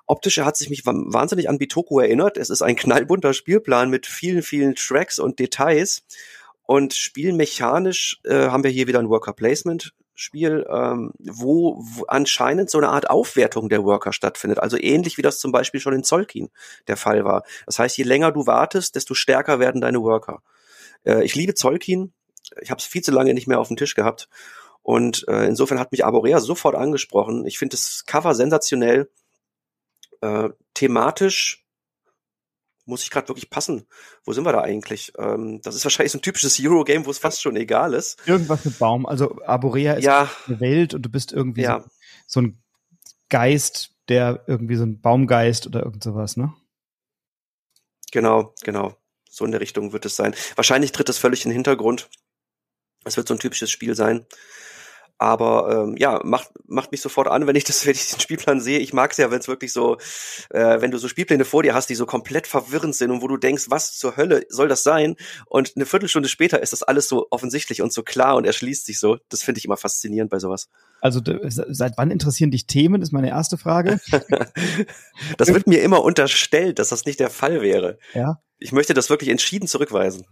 Optisch 0.07 0.39
hat 0.39 0.57
sich 0.57 0.71
mich 0.71 0.87
wahnsinnig 0.87 1.49
an 1.49 1.59
Bitoku 1.59 1.99
erinnert. 1.99 2.37
Es 2.37 2.49
ist 2.49 2.63
ein 2.63 2.77
knallbunter 2.77 3.35
Spielplan 3.35 3.91
mit 3.91 4.07
vielen, 4.07 4.43
vielen 4.43 4.77
Tracks 4.77 5.19
und 5.19 5.41
Details. 5.41 6.05
Und 6.65 6.95
spielmechanisch 6.95 8.21
äh, 8.25 8.47
haben 8.47 8.63
wir 8.63 8.71
hier 8.71 8.87
wieder 8.87 9.01
ein 9.01 9.09
Worker 9.09 9.33
Placement 9.33 9.95
Spiel, 10.15 10.67
ähm, 10.69 11.13
wo, 11.19 11.77
wo 11.79 12.05
anscheinend 12.07 12.71
so 12.71 12.79
eine 12.79 12.91
Art 12.91 13.09
Aufwertung 13.09 13.69
der 13.69 13.85
Worker 13.85 14.13
stattfindet. 14.13 14.59
Also 14.59 14.77
ähnlich 14.79 15.19
wie 15.19 15.23
das 15.23 15.39
zum 15.39 15.53
Beispiel 15.53 15.81
schon 15.81 15.95
in 15.95 16.05
Zolkin 16.05 16.51
der 16.87 16.97
Fall 16.97 17.25
war. 17.25 17.45
Das 17.67 17.79
heißt, 17.79 17.97
je 17.97 18.05
länger 18.05 18.33
du 18.33 18.47
wartest, 18.47 18.95
desto 18.95 19.15
stärker 19.15 19.59
werden 19.59 19.81
deine 19.81 20.03
Worker. 20.03 20.43
Äh, 21.05 21.25
ich 21.25 21.35
liebe 21.35 21.55
Zolkin 21.55 22.13
ich 22.61 22.71
habe 22.71 22.79
es 22.79 22.85
viel 22.85 23.03
zu 23.03 23.13
lange 23.13 23.35
nicht 23.35 23.47
mehr 23.47 23.61
auf 23.61 23.69
dem 23.69 23.77
Tisch 23.77 23.95
gehabt. 23.95 24.29
Und 24.83 25.27
äh, 25.29 25.47
insofern 25.47 25.79
hat 25.79 25.93
mich 25.93 26.05
Arborea 26.05 26.41
sofort 26.41 26.75
angesprochen. 26.75 27.47
Ich 27.47 27.59
finde 27.59 27.77
das 27.77 28.05
Cover 28.07 28.35
sensationell. 28.35 29.11
Äh, 30.21 30.51
thematisch 30.75 31.62
muss 32.85 33.03
ich 33.03 33.11
gerade 33.11 33.29
wirklich 33.29 33.51
passen. 33.51 33.87
Wo 34.25 34.33
sind 34.33 34.45
wir 34.45 34.53
da 34.53 34.61
eigentlich? 34.61 35.13
Ähm, 35.19 35.61
das 35.63 35.75
ist 35.75 35.85
wahrscheinlich 35.85 36.13
so 36.13 36.19
ein 36.19 36.23
typisches 36.23 36.59
Eurogame, 36.61 37.07
wo 37.07 37.11
es 37.11 37.19
fast 37.19 37.41
schon 37.41 37.57
egal 37.57 37.95
ist. 37.95 38.19
Irgendwas 38.27 38.65
mit 38.65 38.79
Baum. 38.79 39.07
Also 39.07 39.39
Arborea 39.45 39.95
ist 39.95 40.05
ja. 40.05 40.31
eine 40.47 40.61
Welt 40.61 40.95
und 40.95 41.03
du 41.03 41.09
bist 41.09 41.33
irgendwie 41.33 41.63
ja. 41.63 41.81
so, 41.81 41.89
so, 42.27 42.41
ein 42.41 42.63
Geist, 43.29 43.93
der 44.09 44.45
irgendwie 44.47 44.77
so 44.77 44.85
ein 44.85 45.01
Baumgeist 45.01 45.67
oder 45.67 45.85
irgend 45.85 46.03
sowas, 46.03 46.37
ne? 46.37 46.53
Genau, 48.11 48.55
genau. 48.63 48.97
So 49.31 49.45
in 49.45 49.53
der 49.53 49.61
Richtung 49.61 49.93
wird 49.93 50.05
es 50.05 50.17
sein. 50.17 50.35
Wahrscheinlich 50.57 50.93
tritt 50.93 51.09
es 51.09 51.19
völlig 51.19 51.45
in 51.45 51.51
den 51.51 51.55
Hintergrund. 51.55 52.11
Es 53.05 53.17
wird 53.17 53.27
so 53.27 53.35
ein 53.35 53.41
typisches 53.41 53.71
Spiel 53.71 53.95
sein. 53.95 54.27
Aber 55.23 55.85
ähm, 55.85 55.95
ja, 55.97 56.21
macht, 56.25 56.51
macht 56.67 56.91
mich 56.91 57.01
sofort 57.01 57.29
an, 57.29 57.47
wenn 57.47 57.55
ich 57.55 57.63
das, 57.63 57.87
wenn 57.87 57.93
ich 57.93 58.09
den 58.09 58.19
Spielplan 58.19 58.61
sehe. 58.61 58.81
Ich 58.81 58.93
mag 58.93 59.13
es 59.13 59.19
ja, 59.19 59.31
wenn 59.31 59.39
es 59.39 59.47
wirklich 59.47 59.73
so, 59.73 59.99
äh, 60.51 60.81
wenn 60.81 60.91
du 60.91 60.99
so 60.99 61.07
Spielpläne 61.07 61.45
vor 61.45 61.63
dir 61.63 61.75
hast, 61.75 61.89
die 61.91 61.95
so 61.95 62.07
komplett 62.07 62.49
verwirrend 62.49 62.97
sind 62.97 63.13
und 63.13 63.23
wo 63.23 63.29
du 63.29 63.37
denkst, 63.37 63.67
was 63.69 63.97
zur 63.97 64.17
Hölle 64.17 64.45
soll 64.49 64.67
das 64.67 64.83
sein? 64.83 65.15
Und 65.47 65.75
eine 65.77 65.87
Viertelstunde 65.87 66.29
später 66.29 66.61
ist 66.61 66.73
das 66.73 66.83
alles 66.83 67.09
so 67.09 67.29
offensichtlich 67.31 67.83
und 67.83 67.93
so 67.93 68.03
klar 68.03 68.35
und 68.35 68.45
erschließt 68.47 68.85
sich 68.85 68.99
so. 68.99 69.19
Das 69.29 69.45
finde 69.45 69.61
ich 69.61 69.65
immer 69.65 69.77
faszinierend 69.77 70.29
bei 70.29 70.41
sowas. 70.41 70.69
Also 71.01 71.21
seit 71.47 71.99
wann 71.99 72.11
interessieren 72.11 72.51
dich 72.51 72.67
Themen, 72.67 73.01
ist 73.01 73.13
meine 73.13 73.29
erste 73.29 73.59
Frage. 73.59 74.01
das 75.39 75.55
wird 75.55 75.69
mir 75.69 75.83
immer 75.83 76.03
unterstellt, 76.03 76.81
dass 76.81 76.89
das 76.89 77.05
nicht 77.05 77.21
der 77.21 77.31
Fall 77.31 77.63
wäre. 77.63 77.99
Ja 78.13 78.41
ich 78.63 78.73
möchte 78.73 78.95
das 78.95 79.11
wirklich 79.11 79.31
entschieden 79.31 79.67
zurückweisen. 79.67 80.25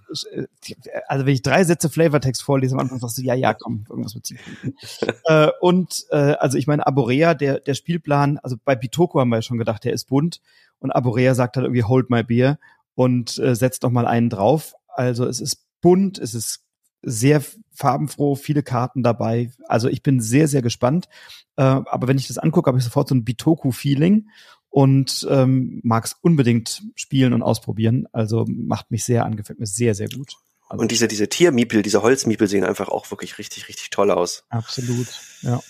Also 1.08 1.26
wenn 1.26 1.34
ich 1.34 1.42
drei 1.42 1.64
Sätze 1.64 1.90
Flavortext 1.90 2.42
vorlese, 2.42 2.74
am 2.74 2.80
Anfang 2.80 2.98
sagst 2.98 3.18
du, 3.18 3.22
ja, 3.22 3.34
ja, 3.34 3.54
komm, 3.54 3.84
irgendwas 3.88 4.14
mit 4.14 4.30
äh, 5.24 5.48
Und 5.60 6.06
äh, 6.10 6.16
also 6.16 6.56
ich 6.56 6.66
meine, 6.66 6.86
Aborea, 6.86 7.34
der, 7.34 7.60
der 7.60 7.74
Spielplan, 7.74 8.38
also 8.38 8.56
bei 8.64 8.76
Pitoko 8.76 9.20
haben 9.20 9.30
wir 9.30 9.36
ja 9.36 9.42
schon 9.42 9.58
gedacht, 9.58 9.84
der 9.84 9.92
ist 9.92 10.06
bunt 10.06 10.40
und 10.78 10.92
Aborea 10.92 11.34
sagt 11.34 11.56
halt 11.56 11.64
irgendwie 11.64 11.84
Hold 11.84 12.10
my 12.10 12.22
beer 12.22 12.58
und 12.94 13.38
äh, 13.38 13.54
setzt 13.54 13.82
noch 13.82 13.90
mal 13.90 14.06
einen 14.06 14.30
drauf. 14.30 14.74
Also 14.88 15.26
es 15.26 15.40
ist 15.40 15.64
bunt, 15.80 16.18
es 16.18 16.34
ist 16.34 16.64
sehr 17.02 17.42
farbenfroh, 17.72 18.34
viele 18.34 18.62
Karten 18.62 19.02
dabei. 19.02 19.50
Also 19.66 19.88
ich 19.88 20.02
bin 20.02 20.20
sehr, 20.20 20.48
sehr 20.48 20.62
gespannt. 20.62 21.08
Äh, 21.56 21.62
aber 21.62 22.08
wenn 22.08 22.18
ich 22.18 22.28
das 22.28 22.38
angucke, 22.38 22.68
habe 22.68 22.78
ich 22.78 22.84
sofort 22.84 23.08
so 23.08 23.14
ein 23.14 23.24
Bitoku-Feeling 23.24 24.28
und 24.70 25.26
ähm, 25.28 25.80
mag 25.82 26.04
es 26.04 26.16
unbedingt 26.22 26.82
spielen 26.94 27.32
und 27.32 27.42
ausprobieren. 27.42 28.06
Also 28.12 28.46
macht 28.48 28.90
mich 28.90 29.04
sehr 29.04 29.24
an, 29.24 29.36
gefällt 29.36 29.58
mir 29.58 29.66
sehr, 29.66 29.94
sehr 29.94 30.08
gut. 30.08 30.34
Also, 30.68 30.82
und 30.82 30.92
diese, 30.92 31.08
diese 31.08 31.28
Tiermiepel, 31.28 31.82
diese 31.82 32.02
Holzmiepel 32.02 32.46
sehen 32.46 32.64
einfach 32.64 32.88
auch 32.88 33.10
wirklich 33.10 33.38
richtig, 33.38 33.68
richtig 33.68 33.90
toll 33.90 34.10
aus. 34.10 34.44
Absolut, 34.48 35.08
ja. 35.42 35.60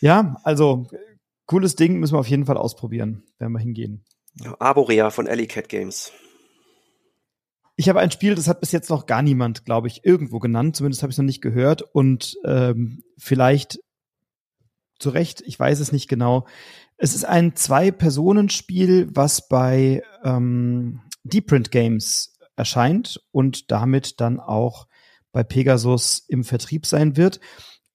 Ja, 0.00 0.40
also 0.42 0.88
cooles 1.46 1.76
Ding, 1.76 2.00
müssen 2.00 2.14
wir 2.14 2.18
auf 2.18 2.28
jeden 2.28 2.46
Fall 2.46 2.56
ausprobieren, 2.56 3.22
werden 3.38 3.52
wir 3.52 3.60
hingehen. 3.60 4.04
Ja, 4.42 4.56
Arborea 4.58 5.10
von 5.10 5.28
Alley 5.28 5.46
Cat 5.46 5.68
Games. 5.68 6.12
Ich 7.76 7.88
habe 7.88 8.00
ein 8.00 8.10
Spiel, 8.10 8.34
das 8.34 8.48
hat 8.48 8.60
bis 8.60 8.72
jetzt 8.72 8.90
noch 8.90 9.06
gar 9.06 9.22
niemand, 9.22 9.64
glaube 9.64 9.88
ich, 9.88 10.04
irgendwo 10.04 10.38
genannt. 10.38 10.76
Zumindest 10.76 11.02
habe 11.02 11.10
ich 11.10 11.14
es 11.14 11.18
noch 11.18 11.24
nicht 11.24 11.42
gehört. 11.42 11.82
Und 11.82 12.36
ähm, 12.44 13.02
vielleicht 13.18 13.80
zu 14.98 15.10
Recht, 15.10 15.42
ich 15.44 15.58
weiß 15.58 15.80
es 15.80 15.92
nicht 15.92 16.08
genau. 16.08 16.46
Es 17.04 17.16
ist 17.16 17.24
ein 17.24 17.56
Zwei-Personen-Spiel, 17.56 19.08
was 19.12 19.48
bei 19.48 20.04
ähm, 20.22 21.00
Deep 21.24 21.48
Print 21.48 21.72
Games 21.72 22.38
erscheint 22.54 23.20
und 23.32 23.72
damit 23.72 24.20
dann 24.20 24.38
auch 24.38 24.86
bei 25.32 25.42
Pegasus 25.42 26.24
im 26.28 26.44
Vertrieb 26.44 26.86
sein 26.86 27.16
wird. 27.16 27.40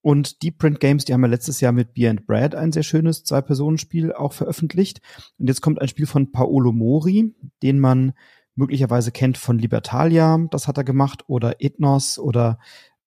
Und 0.02 0.42
Deep 0.42 0.58
Print 0.58 0.78
Games, 0.78 1.06
die 1.06 1.14
haben 1.14 1.22
ja 1.22 1.30
letztes 1.30 1.62
Jahr 1.62 1.72
mit 1.72 1.94
Beer 1.94 2.10
and 2.10 2.26
Brad 2.26 2.54
ein 2.54 2.70
sehr 2.70 2.82
schönes 2.82 3.24
Zwei-Personen-Spiel 3.24 4.12
auch 4.12 4.34
veröffentlicht. 4.34 5.00
Und 5.38 5.48
jetzt 5.48 5.62
kommt 5.62 5.80
ein 5.80 5.88
Spiel 5.88 6.06
von 6.06 6.30
Paolo 6.30 6.72
Mori, 6.72 7.34
den 7.62 7.78
man 7.80 8.12
möglicherweise 8.56 9.10
kennt 9.10 9.38
von 9.38 9.58
Libertalia, 9.58 10.36
das 10.50 10.68
hat 10.68 10.76
er 10.76 10.84
gemacht, 10.84 11.24
oder 11.28 11.62
Ethnos 11.62 12.18
oder 12.18 12.58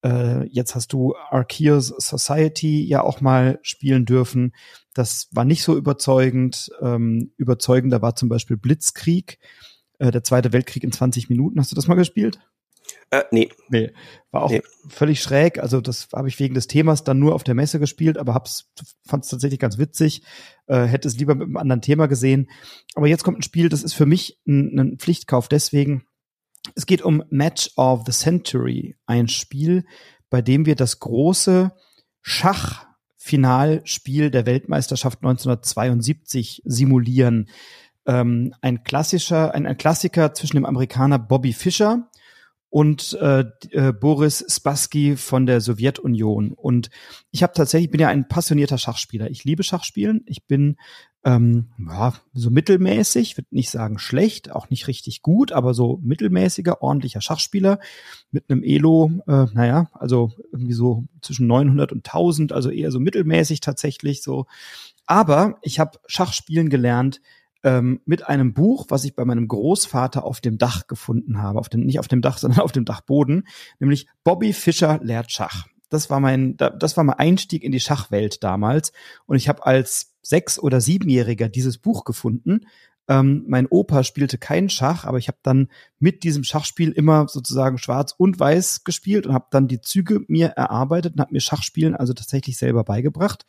äh, 0.04 0.46
jetzt 0.48 0.76
hast 0.76 0.94
du 0.94 1.16
Arceus 1.16 1.88
Society 1.88 2.86
ja 2.86 3.02
auch 3.02 3.22
mal 3.22 3.60
spielen 3.62 4.06
dürfen. 4.06 4.54
Das 4.94 5.30
war 5.32 5.46
nicht 5.46 5.64
so 5.64 5.78
überzeugend. 5.78 6.72
Ähm, 6.82 7.32
überzeugender 7.38 8.02
war 8.02 8.16
zum 8.16 8.30
Beispiel 8.30 8.58
Blitzkrieg, 8.58 9.40
äh, 10.00 10.12
der 10.12 10.24
Zweite 10.24 10.54
Weltkrieg 10.54 10.84
in 10.84 10.92
20 10.92 11.30
Minuten. 11.30 11.60
Hast 11.60 11.72
du 11.72 11.76
das 11.76 11.88
mal 11.88 11.96
gespielt? 11.96 12.40
Äh, 13.12 13.24
nee. 13.32 13.50
Nee. 13.70 13.92
War 14.32 14.44
auch 14.44 14.52
nee. 14.52 14.62
völlig 14.88 15.22
schräg. 15.22 15.60
Also 15.60 15.82
das 15.82 16.10
habe 16.14 16.30
ich 16.30 16.40
wegen 16.40 16.56
des 16.56 16.68
Themas 16.68 17.04
dann 17.04 17.20
nur 17.20 17.36
auf 17.36 17.44
der 17.44 17.56
Messe 17.56 17.80
gespielt, 17.80 18.18
aber 18.18 18.34
hab's, 18.34 18.72
fand 19.06 19.26
es 19.26 19.30
tatsächlich 19.30 19.60
ganz 19.60 19.78
witzig. 19.78 20.24
Äh, 20.68 20.86
hätte 20.86 21.08
es 21.08 21.18
lieber 21.18 21.36
mit 21.36 21.46
einem 21.46 21.58
anderen 21.58 21.82
Thema 21.82 22.08
gesehen. 22.08 22.50
Aber 22.96 23.08
jetzt 23.08 23.24
kommt 23.24 23.40
ein 23.40 23.44
Spiel, 23.44 23.70
das 23.70 23.84
ist 23.84 23.94
für 23.94 24.06
mich 24.06 24.40
ein, 24.48 24.80
ein 24.80 24.98
Pflichtkauf 24.98 25.48
deswegen, 25.48 26.06
es 26.76 26.86
geht 26.86 27.02
um 27.02 27.24
Match 27.30 27.72
of 27.76 28.04
the 28.06 28.12
Century, 28.12 28.96
ein 29.06 29.28
Spiel, 29.28 29.86
bei 30.30 30.42
dem 30.42 30.66
wir 30.66 30.76
das 30.76 31.00
große 31.00 31.72
Schachfinalspiel 32.22 34.32
der 34.32 34.46
Weltmeisterschaft 34.46 35.20
1972 35.20 36.62
simulieren. 36.66 37.50
Ähm, 38.06 38.54
ein 38.62 38.84
klassischer, 38.84 39.54
ein, 39.54 39.66
ein 39.66 39.78
Klassiker 39.78 40.34
zwischen 40.34 40.58
dem 40.58 40.66
Amerikaner 40.66 41.20
Bobby 41.20 41.54
Fischer 41.54 42.10
und 42.72 43.18
äh, 43.20 43.44
äh, 43.72 43.92
Boris 43.92 44.46
Spassky 44.48 45.18
von 45.18 45.46
der 45.46 45.60
Sowjetunion. 45.60 46.54
Und 46.54 46.90
ich 47.30 47.44
habe 47.44 47.52
tatsächlich, 47.54 47.92
bin 47.92 48.00
ja 48.00 48.08
ein 48.08 48.30
passionierter 48.30 48.78
Schachspieler. 48.78 49.30
Ich 49.30 49.44
liebe 49.44 49.62
Schachspielen. 49.62 50.24
Ich 50.26 50.48
bin 50.48 50.78
ähm, 51.26 51.68
ja, 51.78 52.14
so 52.34 52.50
mittelmäßig, 52.50 53.38
würde 53.38 53.50
nicht 53.52 53.70
sagen 53.70 54.00
schlecht, 54.00 54.54
auch 54.54 54.70
nicht 54.70 54.88
richtig 54.88 55.22
gut, 55.22 55.52
aber 55.52 55.74
so 55.74 56.00
mittelmäßiger, 56.02 56.82
ordentlicher 56.82 57.20
Schachspieler 57.20 57.78
mit 58.32 58.50
einem 58.50 58.64
Elo, 58.64 59.12
äh, 59.28 59.48
naja, 59.54 59.90
also 59.92 60.32
irgendwie 60.54 60.74
so 60.74 61.04
zwischen 61.22 61.48
900 61.48 61.92
und 61.92 62.08
1000, 62.08 62.54
also 62.54 62.70
eher 62.70 62.90
so 62.90 63.02
mittelmäßig 63.02 63.60
tatsächlich 63.60 64.24
so. 64.24 64.46
Aber 65.06 65.60
ich 65.62 65.78
habe 65.78 66.00
Schachspielen 66.08 66.70
gelernt, 66.70 67.20
ähm, 67.64 68.02
mit 68.06 68.28
einem 68.28 68.54
Buch, 68.54 68.86
was 68.90 69.04
ich 69.04 69.16
bei 69.16 69.26
meinem 69.26 69.48
Großvater 69.48 70.24
auf 70.24 70.42
dem 70.42 70.58
Dach 70.58 70.88
gefunden 70.88 71.42
habe, 71.42 71.60
auf 71.60 71.70
dem, 71.70 71.82
nicht 71.82 72.00
auf 72.00 72.08
dem 72.08 72.22
Dach, 72.22 72.38
sondern 72.40 72.62
auf 72.62 72.72
dem 72.72 72.86
Dachboden, 72.86 73.48
nämlich 73.80 74.08
Bobby 74.24 74.54
Fischer 74.54 75.00
lehrt 75.04 75.32
Schach. 75.32 75.68
Das 75.90 76.10
war 76.10 76.22
mein, 76.22 76.56
das 76.56 76.96
war 76.96 77.04
mein 77.04 77.20
Einstieg 77.20 77.64
in 77.64 77.74
die 77.74 77.82
Schachwelt 77.82 78.44
damals. 78.44 78.94
Und 79.26 79.36
ich 79.36 79.50
habe 79.50 79.66
als 79.66 80.16
sechs- 80.22 80.58
oder 80.58 80.80
siebenjähriger 80.80 81.50
dieses 81.50 81.78
Buch 81.78 82.06
gefunden. 82.06 82.62
Ähm, 83.10 83.44
mein 83.48 83.68
Opa 83.68 84.06
spielte 84.06 84.38
keinen 84.38 84.70
Schach, 84.70 85.04
aber 85.04 85.18
ich 85.18 85.28
habe 85.28 85.40
dann 85.44 85.68
mit 86.00 86.24
diesem 86.24 86.46
Schachspiel 86.46 86.92
immer 86.92 87.28
sozusagen 87.28 87.78
schwarz 87.78 88.14
und 88.18 88.40
weiß 88.40 88.86
gespielt 88.86 89.28
und 89.28 89.34
habe 89.34 89.48
dann 89.52 89.68
die 89.68 89.82
Züge 89.82 90.22
mir 90.30 90.48
erarbeitet 90.50 91.16
und 91.16 91.20
habe 91.20 91.34
mir 91.34 91.42
Schachspielen 91.42 91.96
also 91.96 92.14
tatsächlich 92.14 92.58
selber 92.58 92.86
beigebracht 92.86 93.46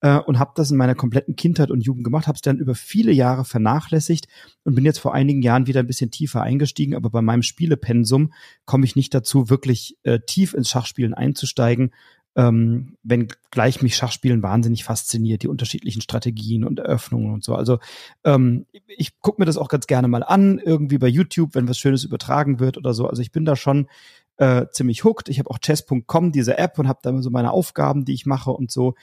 äh, 0.00 0.18
und 0.18 0.38
habe 0.38 0.52
das 0.54 0.70
in 0.70 0.76
meiner 0.76 0.94
kompletten 0.94 1.36
Kindheit 1.36 1.70
und 1.70 1.80
Jugend 1.80 2.04
gemacht, 2.04 2.26
habe 2.26 2.36
es 2.36 2.42
dann 2.42 2.58
über 2.58 2.74
viele 2.74 3.12
Jahre 3.12 3.44
vernachlässigt 3.44 4.26
und 4.64 4.74
bin 4.74 4.84
jetzt 4.84 4.98
vor 4.98 5.14
einigen 5.14 5.42
Jahren 5.42 5.66
wieder 5.66 5.80
ein 5.80 5.86
bisschen 5.86 6.10
tiefer 6.10 6.42
eingestiegen, 6.42 6.94
aber 6.94 7.10
bei 7.10 7.22
meinem 7.22 7.42
Spielepensum 7.42 8.32
komme 8.64 8.84
ich 8.84 8.96
nicht 8.96 9.14
dazu, 9.14 9.50
wirklich 9.50 9.96
äh, 10.02 10.20
tief 10.20 10.54
ins 10.54 10.68
Schachspielen 10.68 11.14
einzusteigen. 11.14 11.92
ähm, 12.36 12.96
wenn 13.02 13.28
gleich 13.50 13.80
mich 13.80 13.96
Schachspielen 13.96 14.42
wahnsinnig 14.42 14.84
fasziniert, 14.84 15.42
die 15.42 15.48
unterschiedlichen 15.48 16.00
Strategien 16.02 16.64
und 16.64 16.80
Eröffnungen 16.80 17.32
und 17.32 17.44
so. 17.44 17.54
Also 17.54 17.78
ähm, 18.24 18.66
ich 18.88 19.20
gucke 19.20 19.40
mir 19.40 19.46
das 19.46 19.56
auch 19.56 19.68
ganz 19.68 19.86
gerne 19.86 20.08
mal 20.08 20.24
an, 20.24 20.58
irgendwie 20.58 20.98
bei 20.98 21.06
YouTube, 21.06 21.54
wenn 21.54 21.68
was 21.68 21.78
Schönes 21.78 22.02
übertragen 22.04 22.58
wird 22.58 22.76
oder 22.76 22.92
so. 22.92 23.06
Also 23.06 23.22
ich 23.22 23.30
bin 23.30 23.44
da 23.44 23.54
schon 23.54 23.86
äh, 24.36 24.66
ziemlich 24.72 25.04
hooked. 25.04 25.28
Ich 25.28 25.38
habe 25.38 25.50
auch 25.50 25.58
chess.com, 25.58 26.32
diese 26.32 26.58
App, 26.58 26.78
und 26.78 26.88
habe 26.88 26.98
da 27.02 27.16
so 27.22 27.30
meine 27.30 27.52
Aufgaben, 27.52 28.04
die 28.04 28.14
ich 28.14 28.26
mache 28.26 28.50
und 28.50 28.70
so. 28.70 28.94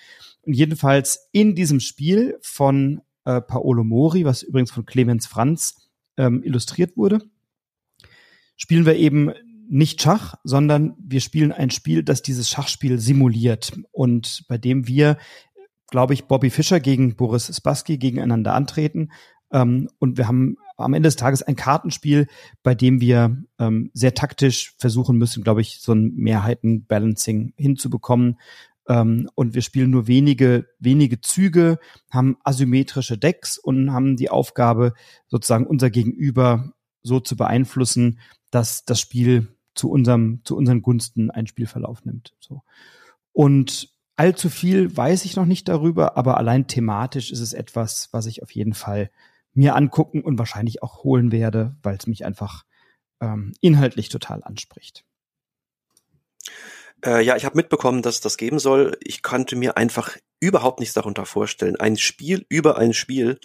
Und 0.44 0.54
jedenfalls 0.54 1.30
in 1.32 1.56
diesem 1.56 1.80
Spiel 1.80 2.38
von 2.42 3.02
äh, 3.26 3.42
Paolo 3.42 3.84
Mori, 3.84 4.26
was 4.26 4.44
übrigens 4.44 4.72
von 4.72 4.86
Clemens 4.86 5.28
Franz 5.28 5.90
ähm, 6.18 6.44
illustriert 6.44 6.98
wurde, 6.98 7.20
spielen 8.56 8.86
wir 8.86 8.96
eben 8.96 9.32
nicht 9.70 10.02
Schach, 10.02 10.36
sondern 10.44 10.96
wir 11.00 11.22
spielen 11.22 11.52
ein 11.54 11.70
Spiel, 11.70 12.04
das 12.04 12.22
dieses 12.22 12.50
Schachspiel 12.50 13.00
simuliert 13.00 13.72
und 13.92 14.44
bei 14.50 14.58
dem 14.58 14.88
wir, 14.88 15.18
glaube 15.90 16.14
ich, 16.14 16.26
Bobby 16.26 16.50
Fischer 16.50 16.82
gegen 16.82 17.16
Boris 17.16 17.56
Spassky 17.56 17.98
gegeneinander 17.98 18.54
antreten. 18.54 19.12
Ähm, 19.52 19.90
und 20.00 20.18
wir 20.18 20.28
haben 20.28 20.58
am 20.78 20.94
Ende 20.94 21.08
des 21.08 21.16
Tages 21.16 21.42
ein 21.42 21.56
Kartenspiel, 21.56 22.28
bei 22.64 22.76
dem 22.76 23.00
wir 23.00 23.38
ähm, 23.60 23.92
sehr 23.94 24.14
taktisch 24.14 24.76
versuchen 24.78 25.18
müssen, 25.18 25.44
glaube 25.44 25.62
ich, 25.62 25.80
so 25.80 25.94
ein 25.94 26.14
Mehrheiten-Balancing 26.16 27.54
hinzubekommen. 27.56 28.40
Ähm, 28.88 29.30
und 29.36 29.54
wir 29.54 29.62
spielen 29.62 29.92
nur 29.92 30.08
wenige, 30.08 30.68
wenige 30.80 31.22
Züge, 31.22 31.80
haben 32.12 32.38
asymmetrische 32.44 33.18
Decks 33.18 33.58
und 33.58 33.92
haben 33.92 34.18
die 34.18 34.30
Aufgabe, 34.30 34.94
sozusagen 35.28 35.68
unser 35.68 35.90
Gegenüber 35.90 36.74
so 37.04 37.20
zu 37.20 37.36
beeinflussen, 37.36 38.20
dass 38.52 38.86
das 38.86 39.00
Spiel 39.00 39.48
zu 39.76 39.90
unserem, 39.90 40.42
zu 40.44 40.56
unseren 40.58 40.82
Gunsten 40.82 41.32
einen 41.32 41.48
Spielverlauf 41.48 42.06
nimmt. 42.06 42.34
So. 42.40 42.64
Und 43.32 43.90
allzu 44.16 44.50
viel 44.50 44.96
weiß 44.96 45.26
ich 45.26 45.36
noch 45.36 45.46
nicht 45.46 45.68
darüber, 45.68 46.18
aber 46.18 46.38
allein 46.38 46.68
thematisch 46.68 47.32
ist 47.32 47.40
es 47.40 47.54
etwas, 47.54 48.10
was 48.12 48.26
ich 48.26 48.44
auf 48.44 48.52
jeden 48.52 48.74
Fall 48.74 49.10
mir 49.54 49.76
angucken 49.76 50.22
und 50.22 50.38
wahrscheinlich 50.38 50.84
auch 50.84 51.04
holen 51.04 51.32
werde, 51.32 51.76
weil 51.82 51.96
es 51.98 52.08
mich 52.08 52.26
einfach 52.26 52.64
ähm, 53.20 53.54
inhaltlich 53.62 54.10
total 54.10 54.44
anspricht. 54.44 55.06
Äh, 57.06 57.24
ja, 57.24 57.36
ich 57.36 57.46
habe 57.46 57.58
mitbekommen, 57.58 58.02
dass 58.02 58.22
das 58.22 58.38
geben 58.38 58.60
soll. 58.60 58.98
Ich 59.02 59.24
konnte 59.24 59.56
mir 59.56 59.78
einfach 59.78 60.18
überhaupt 60.40 60.80
nichts 60.80 60.94
darunter 60.94 61.26
vorstellen. 61.26 61.76
Ein 61.76 61.98
Spiel 61.98 62.46
über 62.50 62.78
ein 62.78 62.94
Spiel, 62.94 63.40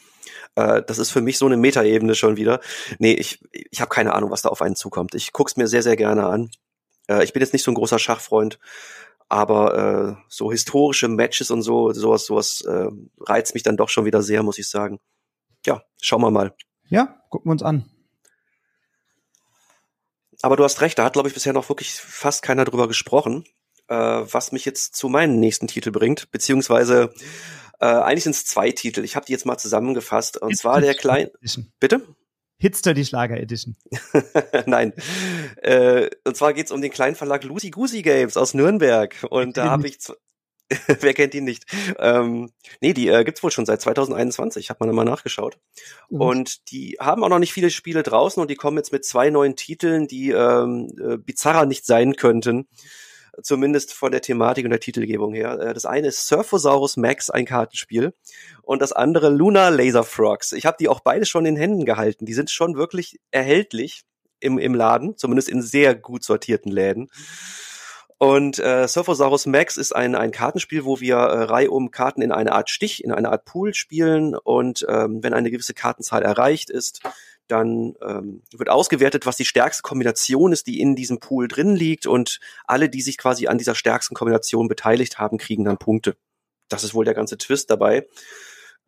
äh, 0.54 0.82
das 0.82 0.98
ist 0.98 1.10
für 1.10 1.20
mich 1.20 1.38
so 1.38 1.46
eine 1.46 1.56
Metaebene 1.56 2.14
schon 2.14 2.36
wieder. 2.36 2.60
Nee, 2.98 3.12
ich, 3.12 3.42
ich 3.52 3.80
habe 3.80 3.88
keine 3.88 4.14
Ahnung, 4.14 4.30
was 4.30 4.42
da 4.42 4.48
auf 4.48 4.62
einen 4.62 4.76
zukommt. 4.76 5.14
Ich 5.14 5.32
guck's 5.32 5.56
mir 5.56 5.68
sehr, 5.68 5.82
sehr 5.82 5.96
gerne 5.96 6.26
an. 6.26 6.50
Äh, 7.08 7.24
ich 7.24 7.32
bin 7.32 7.40
jetzt 7.40 7.52
nicht 7.52 7.62
so 7.62 7.70
ein 7.70 7.74
großer 7.74 7.98
Schachfreund, 7.98 8.58
aber 9.28 10.18
äh, 10.18 10.24
so 10.28 10.50
historische 10.50 11.08
Matches 11.08 11.50
und 11.50 11.62
so, 11.62 11.92
sowas, 11.92 12.26
sowas 12.26 12.62
äh, 12.62 12.88
reizt 13.20 13.54
mich 13.54 13.62
dann 13.62 13.76
doch 13.76 13.88
schon 13.88 14.04
wieder 14.04 14.22
sehr, 14.22 14.42
muss 14.42 14.58
ich 14.58 14.68
sagen. 14.68 14.98
Ja, 15.64 15.82
schauen 16.00 16.22
wir 16.22 16.30
mal. 16.30 16.54
Ja, 16.88 17.20
gucken 17.30 17.48
wir 17.48 17.52
uns 17.52 17.62
an. 17.62 17.90
Aber 20.42 20.56
du 20.56 20.64
hast 20.64 20.80
recht, 20.80 20.98
da 20.98 21.04
hat, 21.04 21.14
glaube 21.14 21.28
ich, 21.28 21.34
bisher 21.34 21.52
noch 21.52 21.68
wirklich 21.68 21.92
fast 21.92 22.42
keiner 22.42 22.64
drüber 22.64 22.88
gesprochen, 22.88 23.44
äh, 23.88 23.94
was 23.94 24.52
mich 24.52 24.64
jetzt 24.64 24.94
zu 24.96 25.08
meinem 25.08 25.38
nächsten 25.38 25.66
Titel 25.66 25.90
bringt, 25.90 26.30
beziehungsweise 26.30 27.12
äh, 27.80 27.86
eigentlich 27.86 28.24
sind 28.24 28.34
es 28.34 28.44
zwei 28.46 28.70
Titel. 28.70 29.04
Ich 29.04 29.16
habe 29.16 29.26
die 29.26 29.32
jetzt 29.32 29.46
mal 29.46 29.58
zusammengefasst. 29.58 30.40
Und 30.40 30.50
Hitster 30.50 30.62
zwar 30.62 30.80
der 30.80 30.94
kleine. 30.94 31.30
Bitte? 31.78 32.02
Hitster 32.58 32.94
die 32.94 33.04
Schlager 33.04 33.36
Edition. 33.36 33.76
Nein. 34.66 34.94
Äh, 35.56 36.08
und 36.24 36.36
zwar 36.36 36.54
geht's 36.54 36.72
um 36.72 36.80
den 36.80 36.90
kleinen 36.90 37.14
Verlag 37.14 37.44
Lucy 37.44 37.70
Goosey 37.70 38.00
Games 38.00 38.36
aus 38.36 38.54
Nürnberg. 38.54 39.14
Und 39.28 39.58
da 39.58 39.70
habe 39.70 39.88
ich 39.88 39.98
Wer 41.00 41.14
kennt 41.14 41.34
ihn 41.34 41.44
nicht? 41.44 41.64
Ähm, 41.98 42.50
nee, 42.80 42.92
die 42.92 43.08
äh, 43.08 43.24
gibt's 43.24 43.42
wohl 43.42 43.50
schon 43.50 43.66
seit 43.66 43.80
2021, 43.80 44.70
hat 44.70 44.80
man 44.80 44.88
immer 44.88 45.04
nachgeschaut. 45.04 45.58
Mhm. 46.10 46.20
Und 46.20 46.70
die 46.70 46.96
haben 47.00 47.22
auch 47.22 47.28
noch 47.28 47.38
nicht 47.38 47.52
viele 47.52 47.70
Spiele 47.70 48.02
draußen 48.02 48.40
und 48.40 48.50
die 48.50 48.56
kommen 48.56 48.76
jetzt 48.76 48.92
mit 48.92 49.04
zwei 49.04 49.30
neuen 49.30 49.56
Titeln, 49.56 50.08
die 50.08 50.30
ähm, 50.30 50.92
äh, 51.00 51.16
bizarrer 51.18 51.66
nicht 51.66 51.86
sein 51.86 52.16
könnten. 52.16 52.68
Zumindest 53.42 53.92
von 53.92 54.12
der 54.12 54.22
Thematik 54.22 54.64
und 54.64 54.70
der 54.70 54.80
Titelgebung 54.80 55.34
her. 55.34 55.58
Äh, 55.60 55.74
das 55.74 55.86
eine 55.86 56.08
ist 56.08 56.26
Surfosaurus 56.26 56.96
Max, 56.96 57.30
ein 57.30 57.44
Kartenspiel. 57.44 58.14
Und 58.62 58.82
das 58.82 58.92
andere 58.92 59.28
Luna 59.28 59.68
Laser 59.68 60.04
Frogs. 60.04 60.52
Ich 60.52 60.66
habe 60.66 60.78
die 60.80 60.88
auch 60.88 61.00
beide 61.00 61.26
schon 61.26 61.46
in 61.46 61.56
Händen 61.56 61.84
gehalten. 61.84 62.26
Die 62.26 62.34
sind 62.34 62.50
schon 62.50 62.76
wirklich 62.76 63.20
erhältlich 63.30 64.02
im, 64.40 64.58
im 64.58 64.74
Laden, 64.74 65.16
zumindest 65.16 65.48
in 65.48 65.62
sehr 65.62 65.94
gut 65.94 66.24
sortierten 66.24 66.72
Läden. 66.72 67.08
Und 68.18 68.58
äh, 68.58 68.88
Surfosaurus 68.88 69.44
Max 69.44 69.76
ist 69.76 69.94
ein, 69.94 70.14
ein 70.14 70.30
Kartenspiel, 70.30 70.84
wo 70.84 71.00
wir 71.00 71.16
äh, 71.16 71.42
reihum 71.42 71.90
Karten 71.90 72.22
in 72.22 72.32
eine 72.32 72.52
Art 72.52 72.70
Stich, 72.70 73.04
in 73.04 73.12
eine 73.12 73.30
Art 73.30 73.44
Pool 73.44 73.74
spielen. 73.74 74.34
Und 74.34 74.86
ähm, 74.88 75.22
wenn 75.22 75.34
eine 75.34 75.50
gewisse 75.50 75.74
Kartenzahl 75.74 76.22
erreicht 76.22 76.70
ist, 76.70 77.02
dann 77.46 77.94
ähm, 78.02 78.42
wird 78.52 78.70
ausgewertet, 78.70 79.26
was 79.26 79.36
die 79.36 79.44
stärkste 79.44 79.82
Kombination 79.82 80.52
ist, 80.52 80.66
die 80.66 80.80
in 80.80 80.96
diesem 80.96 81.20
Pool 81.20 81.46
drin 81.46 81.76
liegt. 81.76 82.06
Und 82.06 82.40
alle, 82.66 82.88
die 82.88 83.02
sich 83.02 83.18
quasi 83.18 83.48
an 83.48 83.58
dieser 83.58 83.74
stärksten 83.74 84.14
Kombination 84.14 84.66
beteiligt 84.66 85.18
haben, 85.18 85.36
kriegen 85.36 85.64
dann 85.64 85.78
Punkte. 85.78 86.16
Das 86.68 86.84
ist 86.84 86.94
wohl 86.94 87.04
der 87.04 87.14
ganze 87.14 87.36
Twist 87.36 87.70
dabei. 87.70 88.06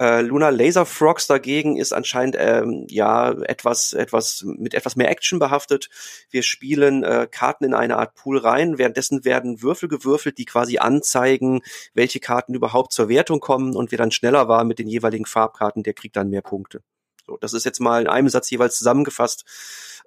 Äh, 0.01 0.23
Luna 0.23 0.51
Laser 0.51 0.87
Frogs 0.87 1.27
dagegen 1.27 1.77
ist 1.77 1.93
anscheinend 1.93 2.37
ähm, 2.39 2.87
ja 2.89 3.33
etwas 3.43 3.93
etwas 3.93 4.45
mit 4.47 4.75
etwas 4.75 4.97
mehr 4.97 5.11
Action 5.11 5.39
behaftet. 5.39 5.91
Wir 6.31 6.43
spielen 6.43 7.03
äh, 7.03 7.27
Karten 7.31 7.65
in 7.65 7.75
eine 7.75 7.97
Art 7.97 8.15
Pool 8.15 8.39
rein, 8.39 8.79
währenddessen 8.79 9.25
werden 9.25 9.61
Würfel 9.63 9.89
gewürfelt, 9.89 10.39
die 10.39 10.45
quasi 10.45 10.79
anzeigen, 10.79 11.63
welche 11.95 12.21
Karten 12.21 12.55
überhaupt 12.55 12.93
zur 12.93 13.09
Wertung 13.09 13.41
kommen 13.41 13.75
und 13.75 13.91
wer 13.91 13.99
dann 13.99 14.13
schneller 14.13 14.49
war 14.49 14.65
mit 14.65 14.79
den 14.79 14.89
jeweiligen 14.89 15.27
Farbkarten, 15.27 15.83
der 15.83 15.95
kriegt 15.95 16.17
dann 16.17 16.31
mehr 16.31 16.43
Punkte. 16.43 16.83
So, 17.27 17.37
das 17.37 17.53
ist 17.53 17.65
jetzt 17.65 17.81
mal 17.81 18.01
in 18.01 18.09
einem 18.09 18.29
Satz 18.29 18.51
jeweils 18.51 18.79
zusammengefasst. 18.79 19.45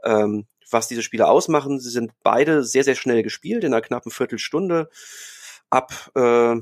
Ähm, 0.04 0.46
was 0.74 0.88
diese 0.88 1.04
Spiele 1.04 1.28
ausmachen. 1.28 1.80
Sie 1.80 1.90
sind 1.90 2.14
beide 2.24 2.64
sehr, 2.64 2.84
sehr 2.84 2.96
schnell 2.96 3.24
gespielt, 3.24 3.64
in 3.64 3.74
einer 3.74 3.82
knappen 3.82 4.12
Viertelstunde. 4.12 4.90
Ab 5.70 6.12
äh, 6.16 6.56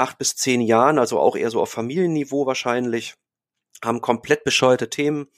acht 0.00 0.18
bis 0.18 0.36
zehn 0.36 0.60
Jahren, 0.60 0.98
also 0.98 1.18
auch 1.18 1.36
eher 1.36 1.50
so 1.50 1.60
auf 1.60 1.70
Familienniveau 1.70 2.46
wahrscheinlich, 2.46 3.14
haben 3.84 4.00
komplett 4.00 4.44
bescheuerte 4.44 4.90
Themen. 4.90 5.28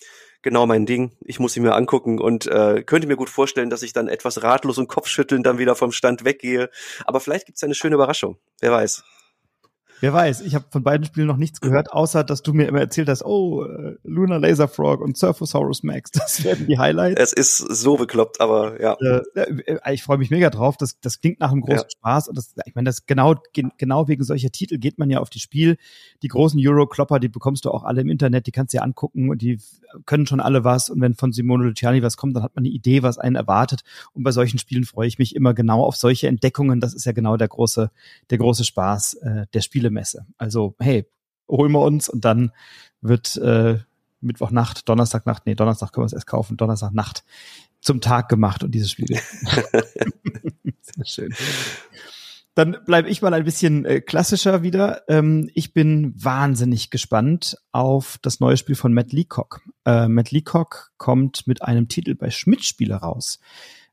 Genau 0.43 0.67
mein 0.67 0.87
Ding. 0.87 1.17
Ich 1.21 1.39
muss 1.39 1.53
sie 1.53 1.61
mir 1.61 1.75
angucken 1.75 2.19
und 2.19 2.47
äh, 2.47 2.83
könnte 2.83 3.07
mir 3.07 3.17
gut 3.17 3.31
vorstellen, 3.31 3.71
dass 3.71 3.83
ich 3.83 3.93
dann 3.93 4.09
etwas 4.09 4.43
ratlos 4.43 4.77
und 4.79 4.89
Kopfschütteln 4.89 5.45
dann 5.45 5.59
wieder 5.59 5.77
vom 5.77 5.93
Stand 5.93 6.25
weggehe. 6.25 6.69
Aber 7.05 7.21
vielleicht 7.21 7.47
gibt's 7.47 7.63
eine 7.63 7.77
schöne 7.77 7.95
Überraschung. 7.95 8.39
Wer 8.61 8.73
weiß. 8.73 9.05
Wer 10.03 10.13
weiß, 10.13 10.41
ich 10.41 10.57
habe 10.57 10.65
von 10.69 10.83
beiden 10.83 11.07
Spielen 11.07 11.29
noch 11.29 11.37
nichts 11.37 11.61
gehört, 11.61 11.93
außer 11.93 12.25
dass 12.25 12.43
du 12.43 12.53
mir 12.53 12.67
immer 12.67 12.81
erzählt 12.81 13.09
hast, 13.09 13.25
oh, 13.25 13.65
äh, 13.65 13.95
Lunar 14.03 14.41
Laser 14.41 14.67
Frog 14.67 15.01
und 15.01 15.17
Surfosaurus 15.17 15.85
Max, 15.85 16.11
das 16.11 16.43
werden 16.43 16.67
die 16.67 16.77
Highlights. 16.77 17.21
Es 17.21 17.33
ist 17.33 17.59
so 17.59 17.97
bekloppt, 17.97 18.41
aber 18.41 18.83
ja. 18.83 18.97
Äh, 19.01 19.43
äh, 19.65 19.95
ich 19.95 20.03
freue 20.03 20.19
mich 20.19 20.31
mega 20.31 20.51
drauf. 20.51 20.77
Das, 20.77 20.99
das 21.01 21.21
klingt 21.21 21.39
nach 21.39 21.53
einem 21.53 21.61
großen 21.61 21.85
ja. 21.85 21.99
Spaß. 21.99 22.27
Und 22.27 22.37
das, 22.37 22.53
ich 22.67 22.75
meine, 22.75 22.87
das 22.87 23.07
genau, 23.07 23.37
genau 23.79 24.09
wegen 24.09 24.25
solcher 24.25 24.51
Titel 24.51 24.79
geht 24.79 24.99
man 24.99 25.09
ja 25.09 25.21
auf 25.21 25.31
die 25.31 25.39
Spiel. 25.39 25.77
Die 26.25 26.29
großen 26.29 26.61
Euro-Klopper, 26.61 27.21
die 27.21 27.29
bekommst 27.29 27.65
du 27.65 27.71
auch 27.71 27.85
alle 27.85 28.01
im 28.01 28.09
Internet, 28.09 28.49
die 28.49 28.51
kannst 28.51 28.75
du 28.75 28.79
dir 28.79 28.83
angucken 28.83 29.31
und 29.31 29.41
die 29.41 29.61
können 30.05 30.27
schon 30.27 30.41
alle 30.41 30.65
was. 30.65 30.91
Und 30.91 31.01
wenn 31.01 31.15
von 31.15 31.31
Simone 31.33 31.65
Luciani 31.69 32.03
was 32.03 32.17
kommt, 32.17 32.35
dann 32.35 32.43
hat 32.43 32.57
man 32.57 32.65
eine 32.65 32.75
Idee, 32.75 33.05
was 33.05 33.19
einen 33.19 33.37
erwartet. 33.37 33.83
Und 34.15 34.25
bei 34.25 34.33
solchen 34.33 34.59
Spielen 34.59 34.83
freue 34.83 35.07
ich 35.07 35.21
mich 35.21 35.37
immer 35.37 35.55
genau 35.55 35.85
auf 35.85 35.95
solche 35.95 36.27
Entdeckungen. 36.27 36.81
Das 36.81 36.93
ist 36.93 37.05
ja 37.05 37.13
genau 37.13 37.37
der 37.37 37.47
große, 37.47 37.93
der 38.31 38.39
große 38.39 38.65
Spaß 38.65 39.15
äh, 39.15 39.47
der 39.55 39.61
Spielemesse. 39.93 40.27
Also, 40.39 40.75
hey, 40.79 41.07
holen 41.49 41.73
wir 41.73 41.81
uns 41.81 42.09
und 42.09 42.25
dann 42.25 42.53
wird 43.01 43.37
äh, 43.37 43.79
Mittwochnacht, 44.21 44.89
Donnerstagnacht, 44.89 45.47
nee, 45.47 45.55
Donnerstag 45.55 45.93
können 45.93 46.03
wir 46.03 46.07
es 46.07 46.13
erst 46.13 46.27
kaufen, 46.27 46.57
Donnerstagnacht 46.57 47.25
zum 47.81 48.01
Tag 48.01 48.29
gemacht 48.29 48.63
und 48.63 48.73
dieses 48.73 48.91
Spiel. 48.91 49.09
Sehr 50.81 51.05
schön. 51.05 51.35
Dann 52.55 52.77
bleibe 52.85 53.09
ich 53.09 53.23
mal 53.23 53.33
ein 53.33 53.45
bisschen 53.45 53.85
äh, 53.87 54.01
klassischer 54.01 54.63
wieder. 54.63 55.03
Ähm, 55.09 55.51
ich 55.55 55.73
bin 55.73 56.13
wahnsinnig 56.23 56.91
gespannt 56.91 57.57
auf 57.73 58.19
das 58.21 58.41
neue 58.41 58.59
Spiel 58.59 58.77
von 58.77 58.93
Matt 58.93 59.13
Leacock. 59.13 59.63
Äh, 59.87 60.07
Matt 60.09 60.31
Leacock 60.31 60.93
kommt 60.99 61.47
mit 61.47 61.63
einem 61.63 61.89
Titel 61.89 62.15
bei 62.15 62.31
Schmidt-Spiele 62.31 62.97
raus. 62.97 63.41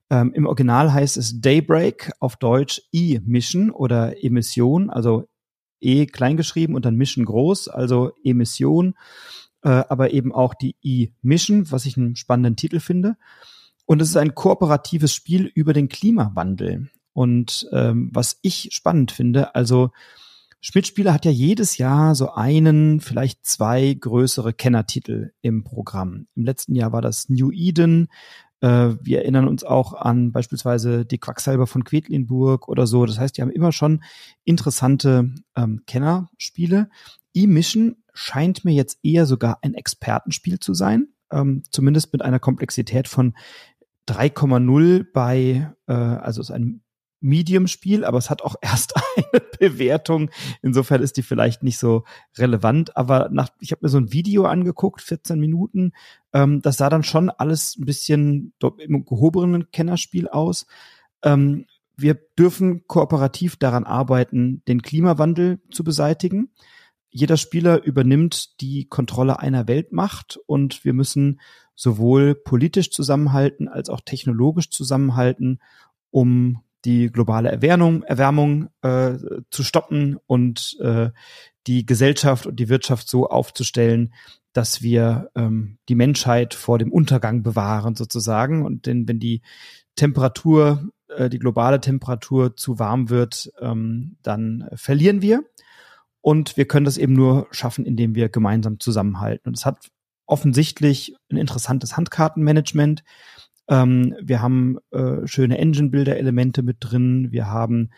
Ähm, 0.10 0.34
Im 0.34 0.46
Original 0.46 0.92
heißt 0.92 1.18
es 1.18 1.40
Daybreak, 1.40 2.12
auf 2.20 2.36
Deutsch 2.36 2.82
E-Mission 2.92 3.72
oder 3.72 4.24
Emission, 4.24 4.90
also 4.90 5.29
E 5.82 6.06
kleingeschrieben 6.06 6.76
und 6.76 6.86
dann 6.86 6.96
Mission 6.96 7.26
groß, 7.26 7.68
also 7.68 8.12
Emission, 8.24 8.96
äh, 9.64 9.70
aber 9.70 10.14
eben 10.14 10.34
auch 10.34 10.54
die 10.54 10.76
E-Mission, 10.82 11.72
was 11.72 11.86
ich 11.86 11.98
einen 11.98 12.16
spannenden 12.16 12.56
Titel 12.56 12.80
finde. 12.80 13.16
Und 13.86 14.02
es 14.02 14.10
ist 14.10 14.18
ein 14.18 14.36
kooperatives 14.36 15.14
Spiel 15.14 15.52
über 15.54 15.74
den 15.74 15.90
Klimawandel. 15.90 16.90
Und 17.14 17.68
ähm, 17.72 18.10
was 18.14 18.38
ich 18.42 18.70
spannend 18.72 19.12
finde, 19.12 19.56
also 19.56 19.92
Schmidt-Spieler 20.62 21.14
hat 21.14 21.26
ja 21.26 21.32
jedes 21.32 21.78
Jahr 21.78 22.16
so 22.16 22.34
einen, 22.34 23.00
vielleicht 23.00 23.46
zwei 23.46 23.94
größere 23.94 24.54
Kennertitel 24.54 25.32
im 25.42 25.64
Programm. 25.64 26.28
Im 26.36 26.44
letzten 26.44 26.76
Jahr 26.76 26.92
war 26.92 27.02
das 27.02 27.30
New 27.30 27.52
Eden, 27.52 28.10
wir 28.62 29.20
erinnern 29.20 29.48
uns 29.48 29.64
auch 29.64 29.94
an 29.94 30.32
beispielsweise 30.34 31.06
die 31.06 31.18
Quacksalber 31.18 31.66
von 31.66 31.86
Quedlinburg 31.86 32.68
oder 32.68 32.88
so. 32.88 33.06
Das 33.06 33.18
heißt, 33.18 33.38
die 33.38 33.42
haben 33.42 33.52
immer 33.52 33.72
schon 33.72 34.04
interessante 34.44 35.32
ähm, 35.56 35.84
Kennerspiele. 35.88 36.90
E-Mission 37.34 37.96
scheint 38.14 38.66
mir 38.66 38.74
jetzt 38.74 39.00
eher 39.02 39.26
sogar 39.26 39.60
ein 39.62 39.74
Expertenspiel 39.74 40.60
zu 40.60 40.74
sein, 40.74 41.08
ähm, 41.32 41.64
zumindest 41.72 42.12
mit 42.12 42.22
einer 42.22 42.40
Komplexität 42.40 43.08
von 43.08 43.34
3,0 44.10 45.06
bei, 45.14 45.72
äh, 45.88 45.94
also 45.94 46.42
ist 46.42 46.52
ein 46.52 46.82
Medium-Spiel, 47.22 48.06
aber 48.06 48.18
es 48.18 48.30
hat 48.30 48.42
auch 48.42 48.56
erst 48.62 48.94
eine 48.96 49.42
Bewertung. 49.60 50.30
Insofern 50.62 51.02
ist 51.02 51.18
die 51.18 51.24
vielleicht 51.24 51.64
nicht 51.64 51.78
so 51.78 52.04
relevant. 52.38 52.96
Aber 52.98 53.30
nach, 53.32 53.50
ich 53.60 53.72
habe 53.72 53.86
mir 53.86 53.90
so 53.90 53.98
ein 53.98 54.12
Video 54.14 54.46
angeguckt, 54.46 55.02
14 55.02 55.40
Minuten. 55.40 55.94
Ähm, 56.34 56.62
das 56.62 56.78
sah 56.78 56.90
dann 56.90 57.04
schon 57.04 57.30
alles 57.30 57.78
ein 57.78 57.86
bisschen 57.86 58.54
im 58.78 59.06
gehobenen 59.06 59.72
Kennerspiel 59.72 60.28
aus. 60.28 60.66
Ähm, 61.24 61.66
wir 61.98 62.18
dürfen 62.38 62.88
kooperativ 62.88 63.58
daran 63.58 63.84
arbeiten, 63.84 64.64
den 64.68 64.82
Klimawandel 64.82 65.60
zu 65.70 65.84
beseitigen. 65.84 66.50
Jeder 67.10 67.38
Spieler 67.38 67.84
übernimmt 67.84 68.62
die 68.62 68.86
Kontrolle 68.86 69.40
einer 69.40 69.68
Weltmacht 69.68 70.40
und 70.46 70.86
wir 70.86 70.94
müssen 70.94 71.42
sowohl 71.76 72.36
politisch 72.36 72.92
zusammenhalten 72.92 73.68
als 73.68 73.90
auch 73.90 74.02
technologisch 74.02 74.70
zusammenhalten, 74.70 75.60
um 76.12 76.62
die 76.86 77.12
globale 77.12 77.50
Erwärmung, 77.50 78.04
Erwärmung 78.04 78.70
äh, 78.82 79.18
zu 79.52 79.64
stoppen 79.64 80.18
und 80.28 80.78
äh, 80.80 81.10
die 81.68 81.86
Gesellschaft 81.86 82.46
und 82.46 82.60
die 82.60 82.70
Wirtschaft 82.70 83.10
so 83.10 83.28
aufzustellen, 83.30 84.14
dass 84.54 84.82
wir 84.82 85.30
ähm, 85.36 85.78
die 85.90 85.96
Menschheit 85.96 86.54
vor 86.54 86.80
dem 86.80 86.92
Untergang 86.92 87.44
bewahren 87.44 87.96
sozusagen. 87.96 88.66
Und 88.66 88.86
denn 88.86 89.08
wenn 89.08 89.20
die 89.20 89.42
Temperatur, 89.96 90.90
äh, 91.10 91.30
die 91.30 91.40
globale 91.40 91.80
Temperatur 91.80 92.56
zu 92.56 92.80
warm 92.80 93.10
wird, 93.10 93.52
ähm, 93.60 94.18
dann 94.24 94.70
verlieren 94.74 95.22
wir. 95.22 95.44
Und 96.22 96.58
wir 96.58 96.68
können 96.68 96.86
das 96.86 96.98
eben 96.98 97.14
nur 97.14 97.48
schaffen, 97.52 97.86
indem 97.86 98.16
wir 98.16 98.30
gemeinsam 98.30 98.80
zusammenhalten. 98.80 99.50
Und 99.50 99.58
es 99.58 99.66
hat 99.66 99.90
offensichtlich 100.26 101.16
ein 101.32 101.38
interessantes 101.38 101.98
Handkartenmanagement. 101.98 103.04
Ähm, 103.70 104.16
wir 104.22 104.42
haben 104.42 104.78
äh, 104.92 105.26
schöne 105.26 105.58
Engine-Builder-Elemente 105.58 106.64
mit 106.64 106.78
drin. 106.80 107.32
Wir 107.32 107.48
haben 107.48 107.92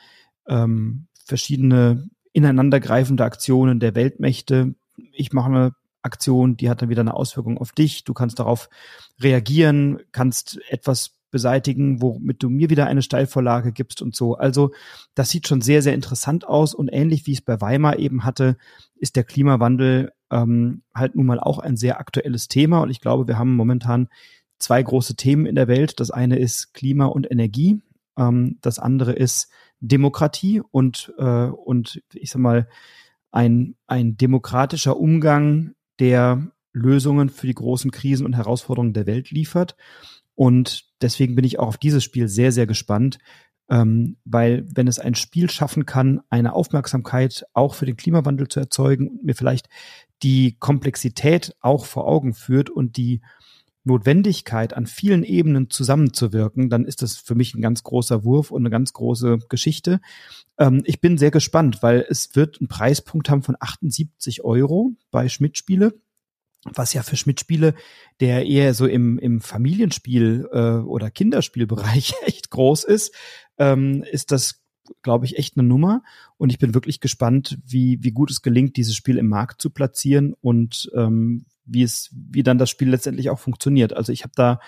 ähm, 0.48 1.08
verschiedene 1.26 2.10
ineinandergreifende 2.34 3.24
Aktionen 3.24 3.80
der 3.80 3.96
Weltmächte. 3.96 4.76
Ich 5.14 5.32
mache 5.34 5.50
eine 5.50 5.76
Aktion, 6.02 6.58
die 6.58 6.70
hat 6.70 6.82
dann 6.82 6.90
wieder 6.90 7.02
eine 7.02 7.14
Auswirkung 7.14 7.58
auf 7.58 7.72
dich. 7.72 8.04
Du 8.04 8.14
kannst 8.14 8.40
darauf 8.40 8.70
reagieren, 9.20 10.00
kannst 10.12 10.60
etwas 10.70 11.12
beseitigen, 11.32 12.02
womit 12.02 12.44
du 12.44 12.50
mir 12.50 12.70
wieder 12.70 12.88
eine 12.88 13.02
Steilvorlage 13.02 13.72
gibst 13.72 14.02
und 14.02 14.16
so. 14.16 14.36
Also 14.36 14.72
das 15.16 15.30
sieht 15.30 15.48
schon 15.48 15.62
sehr, 15.62 15.82
sehr 15.82 15.94
interessant 15.94 16.46
aus 16.46 16.74
und 16.74 16.90
ähnlich 16.90 17.26
wie 17.26 17.34
es 17.34 17.42
bei 17.42 17.62
Weimar 17.62 17.98
eben 18.00 18.26
hatte, 18.26 18.58
ist 18.98 19.16
der 19.16 19.24
Klimawandel 19.24 20.12
ähm, 20.30 20.84
halt 20.94 21.16
nun 21.16 21.26
mal 21.26 21.40
auch 21.40 21.60
ein 21.60 21.78
sehr 21.78 22.00
aktuelles 22.00 22.50
Thema 22.50 22.82
und 22.82 22.90
ich 22.90 23.00
glaube, 23.00 23.28
wir 23.28 23.40
haben 23.40 23.56
momentan 23.56 24.10
zwei 24.62 24.82
große 24.82 25.16
Themen 25.16 25.46
in 25.46 25.56
der 25.56 25.68
Welt. 25.68 26.00
Das 26.00 26.12
eine 26.12 26.38
ist 26.40 26.74
Klima 26.74 27.06
und 27.06 27.30
Energie. 27.30 27.82
Ähm, 28.18 28.58
das 28.62 28.80
andere 28.80 29.14
ist 29.14 29.50
Demokratie 29.80 30.62
und, 30.72 31.14
äh, 31.18 31.46
und 31.48 32.02
ich 32.14 32.32
sag 32.32 32.40
mal, 32.40 32.68
ein, 33.32 33.76
ein 33.88 34.18
demokratischer 34.18 34.98
Umgang, 34.98 35.74
der 36.00 36.52
Lösungen 36.74 37.30
für 37.30 37.48
die 37.48 37.54
großen 37.54 37.92
Krisen 37.92 38.26
und 38.26 38.36
Herausforderungen 38.36 38.94
der 38.94 39.06
Welt 39.06 39.32
liefert. 39.32 39.76
Und 40.36 40.86
deswegen 41.02 41.36
bin 41.36 41.46
ich 41.46 41.60
auch 41.60 41.68
auf 41.68 41.78
dieses 41.78 42.04
Spiel 42.04 42.28
sehr, 42.28 42.52
sehr 42.52 42.66
gespannt, 42.66 43.20
ähm, 43.70 44.18
weil 44.26 44.66
wenn 44.74 44.88
es 44.88 45.00
ein 45.00 45.16
Spiel 45.16 45.50
schaffen 45.50 45.86
kann, 45.86 46.22
eine 46.30 46.54
Aufmerksamkeit 46.54 47.46
auch 47.54 47.74
für 47.74 47.86
den 47.86 47.98
Klimawandel 47.98 48.48
zu 48.48 48.60
erzeugen 48.60 49.08
und 49.08 49.24
mir 49.24 49.36
vielleicht 49.36 49.70
die 50.24 50.58
Komplexität 50.60 51.56
auch 51.62 51.86
vor 51.86 52.08
Augen 52.08 52.34
führt 52.34 52.70
und 52.70 52.98
die 52.98 53.22
Notwendigkeit, 53.84 54.74
an 54.74 54.86
vielen 54.86 55.24
Ebenen 55.24 55.70
zusammenzuwirken, 55.70 56.70
dann 56.70 56.86
ist 56.86 57.02
das 57.02 57.18
für 57.18 57.36
mich 57.36 57.56
ein 57.56 57.62
ganz 57.62 57.84
großer 57.84 58.24
Wurf 58.24 58.52
und 58.52 58.62
eine 58.62 58.70
ganz 58.70 58.94
große 58.94 59.40
Geschichte. 59.50 60.00
Ähm, 60.58 60.84
ich 60.86 61.02
bin 61.02 61.18
sehr 61.18 61.32
gespannt, 61.32 61.82
weil 61.82 62.06
es 62.08 62.36
wird 62.36 62.60
einen 62.60 62.68
Preispunkt 62.68 63.30
haben 63.30 63.42
von 63.42 63.58
78 63.60 64.44
Euro 64.44 64.92
bei 65.10 65.30
Schmidt-Spiele, 65.30 65.94
was 66.74 66.94
ja 66.94 67.02
für 67.02 67.18
Schmidt-Spiele, 67.18 67.74
der 68.20 68.46
eher 68.46 68.76
so 68.76 68.86
im, 68.86 69.18
im 69.18 69.42
Familienspiel 69.42 70.48
äh, 70.52 70.60
oder 70.86 71.10
Kinderspielbereich 71.10 72.14
echt 72.26 72.52
groß 72.52 72.84
ist, 72.84 73.16
ähm, 73.58 74.04
ist 74.04 74.32
das 74.32 74.61
glaube 75.02 75.26
ich, 75.26 75.38
echt 75.38 75.58
eine 75.58 75.68
Nummer. 75.68 76.04
Und 76.38 76.52
ich 76.52 76.60
bin 76.60 76.74
wirklich 76.74 77.00
gespannt, 77.00 77.58
wie, 77.66 78.00
wie 78.02 78.12
gut 78.12 78.32
es 78.32 78.42
gelingt, 78.42 78.78
dieses 78.78 78.96
Spiel 78.96 79.18
im 79.18 79.28
Markt 79.28 79.62
zu 79.62 79.70
platzieren 79.70 80.34
und 80.42 80.92
ähm, 80.96 81.46
wie 81.66 81.84
es, 81.84 82.10
wie 82.12 82.44
dann 82.44 82.58
das 82.58 82.70
Spiel 82.70 82.90
letztendlich 82.90 83.30
auch 83.30 83.40
funktioniert. 83.40 83.94
Also 83.94 84.12
ich 84.12 84.24
habe 84.24 84.34
da 84.36 84.60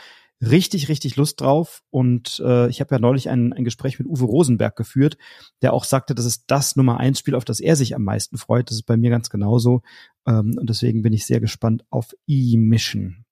richtig, 0.41 0.89
richtig 0.89 1.15
Lust 1.15 1.41
drauf. 1.41 1.83
Und 1.89 2.41
äh, 2.45 2.67
ich 2.69 2.81
habe 2.81 2.95
ja 2.95 2.99
neulich 2.99 3.29
ein, 3.29 3.53
ein 3.53 3.63
Gespräch 3.63 3.99
mit 3.99 4.07
Uwe 4.07 4.25
Rosenberg 4.25 4.75
geführt, 4.75 5.17
der 5.61 5.73
auch 5.73 5.83
sagte, 5.83 6.15
das 6.15 6.25
ist 6.25 6.45
das 6.47 6.75
Nummer 6.75 6.99
eins 6.99 7.19
Spiel, 7.19 7.35
auf 7.35 7.45
das 7.45 7.59
er 7.59 7.75
sich 7.75 7.95
am 7.95 8.03
meisten 8.03 8.37
freut. 8.37 8.69
Das 8.69 8.77
ist 8.77 8.83
bei 8.83 8.97
mir 8.97 9.09
ganz 9.09 9.29
genauso. 9.29 9.81
Ähm, 10.27 10.55
und 10.59 10.69
deswegen 10.69 11.01
bin 11.01 11.13
ich 11.13 11.25
sehr 11.25 11.39
gespannt 11.39 11.85
auf 11.89 12.13
E-Mission. 12.27 13.25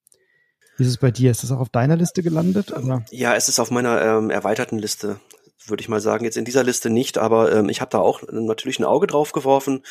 Wie 0.76 0.84
ist 0.84 0.90
es 0.90 0.98
bei 0.98 1.10
dir? 1.10 1.30
Ist 1.30 1.42
das 1.42 1.52
auch 1.52 1.60
auf 1.60 1.68
deiner 1.68 1.96
Liste 1.96 2.22
gelandet? 2.22 2.72
Oder? 2.72 3.04
Ja, 3.10 3.34
es 3.34 3.48
ist 3.48 3.60
auf 3.60 3.70
meiner 3.70 4.00
ähm, 4.00 4.30
erweiterten 4.30 4.78
Liste, 4.78 5.20
würde 5.66 5.82
ich 5.82 5.88
mal 5.88 6.00
sagen. 6.00 6.24
Jetzt 6.24 6.36
in 6.36 6.44
dieser 6.44 6.64
Liste 6.64 6.90
nicht, 6.90 7.18
aber 7.18 7.52
ähm, 7.52 7.68
ich 7.68 7.80
habe 7.80 7.90
da 7.90 7.98
auch 7.98 8.22
natürlich 8.30 8.78
ein 8.78 8.84
Auge 8.84 9.06
drauf 9.06 9.32
geworfen. 9.32 9.82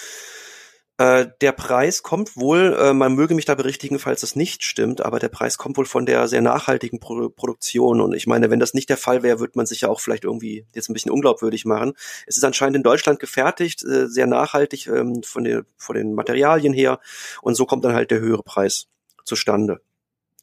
Äh, 1.02 1.30
der 1.42 1.52
Preis 1.52 2.04
kommt 2.04 2.38
wohl, 2.38 2.78
äh, 2.80 2.94
man 2.94 3.16
möge 3.16 3.34
mich 3.34 3.46
da 3.46 3.56
berichtigen, 3.56 3.98
falls 3.98 4.22
das 4.22 4.36
nicht 4.36 4.64
stimmt, 4.64 5.02
aber 5.02 5.18
der 5.18 5.30
Preis 5.30 5.58
kommt 5.58 5.78
wohl 5.78 5.86
von 5.86 6.06
der 6.06 6.28
sehr 6.28 6.42
nachhaltigen 6.42 7.00
Pro 7.00 7.30
Produktion. 7.30 8.02
Und 8.02 8.14
ich 8.14 8.28
meine, 8.28 8.52
wenn 8.52 8.60
das 8.60 8.76
nicht 8.76 8.88
der 8.88 8.98
Fall 8.98 9.24
wäre, 9.24 9.40
würde 9.40 9.54
man 9.56 9.66
sich 9.66 9.82
ja 9.82 9.90
auch 9.90 10.00
vielleicht 10.00 10.26
irgendwie 10.26 10.68
jetzt 10.76 10.90
ein 10.90 10.94
bisschen 10.94 11.12
unglaubwürdig 11.12 11.66
machen. 11.66 11.94
Es 12.28 12.38
ist 12.38 12.44
anscheinend 12.44 12.76
in 12.76 12.84
Deutschland 12.84 13.20
gefertigt, 13.20 13.84
äh, 13.84 14.08
sehr 14.08 14.28
nachhaltig 14.28 14.86
ähm, 14.86 15.24
von, 15.24 15.44
den, 15.44 15.64
von 15.76 15.96
den 15.96 16.14
Materialien 16.14 16.74
her. 16.74 17.00
Und 17.42 17.56
so 17.56 17.66
kommt 17.66 17.84
dann 17.84 17.96
halt 17.96 18.12
der 18.12 18.20
höhere 18.20 18.44
Preis 18.44 18.88
zustande. 19.26 19.82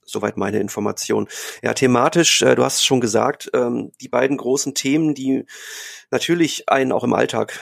Soweit 0.08 0.36
meine 0.36 0.58
Information. 0.58 1.28
Ja, 1.62 1.74
thematisch, 1.74 2.42
äh, 2.42 2.54
du 2.54 2.64
hast 2.64 2.76
es 2.76 2.84
schon 2.84 3.00
gesagt, 3.00 3.50
ähm, 3.54 3.92
die 4.00 4.08
beiden 4.08 4.36
großen 4.36 4.74
Themen, 4.74 5.14
die 5.14 5.44
natürlich 6.10 6.68
einen 6.68 6.92
auch 6.92 7.04
im 7.04 7.12
Alltag 7.12 7.60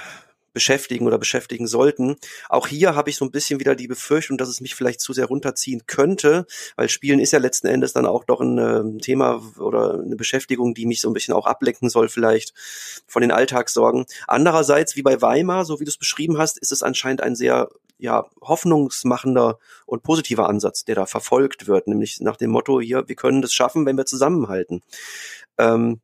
beschäftigen 0.57 1.07
oder 1.07 1.18
beschäftigen 1.18 1.66
sollten. 1.66 2.16
Auch 2.49 2.66
hier 2.66 2.94
habe 2.94 3.11
ich 3.11 3.16
so 3.16 3.26
ein 3.26 3.30
bisschen 3.30 3.61
wieder 3.61 3.74
die 3.74 3.88
Befürchtung, 3.88 4.38
dass 4.38 4.49
es 4.49 4.62
mich 4.62 4.74
vielleicht 4.74 5.03
zu 5.03 5.12
sehr 5.12 5.26
runterziehen 5.26 5.82
könnte, 5.86 6.47
weil 6.76 6.88
Spielen 6.88 7.20
ist 7.20 7.32
ja 7.32 7.38
letzten 7.38 7.66
Endes 7.66 7.92
dann 7.92 8.07
auch 8.07 8.24
doch 8.24 8.40
ein 8.40 8.57
äh, 8.57 8.99
Thema 9.03 9.42
oder 9.59 10.01
eine 10.01 10.16
Beschäftigung, 10.16 10.72
die 10.72 10.86
mich 10.86 11.03
so 11.03 11.11
ein 11.11 11.12
bisschen 11.12 11.34
auch 11.34 11.47
ablenken 11.47 11.90
soll 11.90 12.09
vielleicht 12.09 12.55
von 13.07 13.20
den 13.20 13.32
Alltagssorgen. 13.32 14.07
Andererseits, 14.28 14.97
wie 14.97 15.03
bei 15.03 15.20
Weimar, 15.20 15.66
so 15.66 15.78
wie 15.78 15.84
du 15.84 15.90
es 15.90 15.99
beschrieben 15.99 16.38
hast, 16.38 16.57
ist 16.57 16.72
es 16.72 16.82
anscheinend 16.82 17.22
ein 17.22 17.36
sehr 17.36 17.68
ja, 17.99 18.26
hoffnungsmachender 18.40 19.59
und 19.86 20.03
positiver 20.03 20.49
Ansatz, 20.49 20.84
der 20.84 20.94
da 20.94 21.07
verfolgt 21.07 21.66
wird, 21.66 21.88
nämlich 21.88 22.20
nach 22.20 22.36
dem 22.36 22.51
Motto 22.51 22.80
hier, 22.80 23.09
wir 23.09 23.16
können 23.16 23.42
das 23.42 23.53
schaffen, 23.53 23.86
wenn 23.86 23.97
wir 23.97 24.07
zusammenhalten. 24.07 24.82
Ähm, 25.59 26.01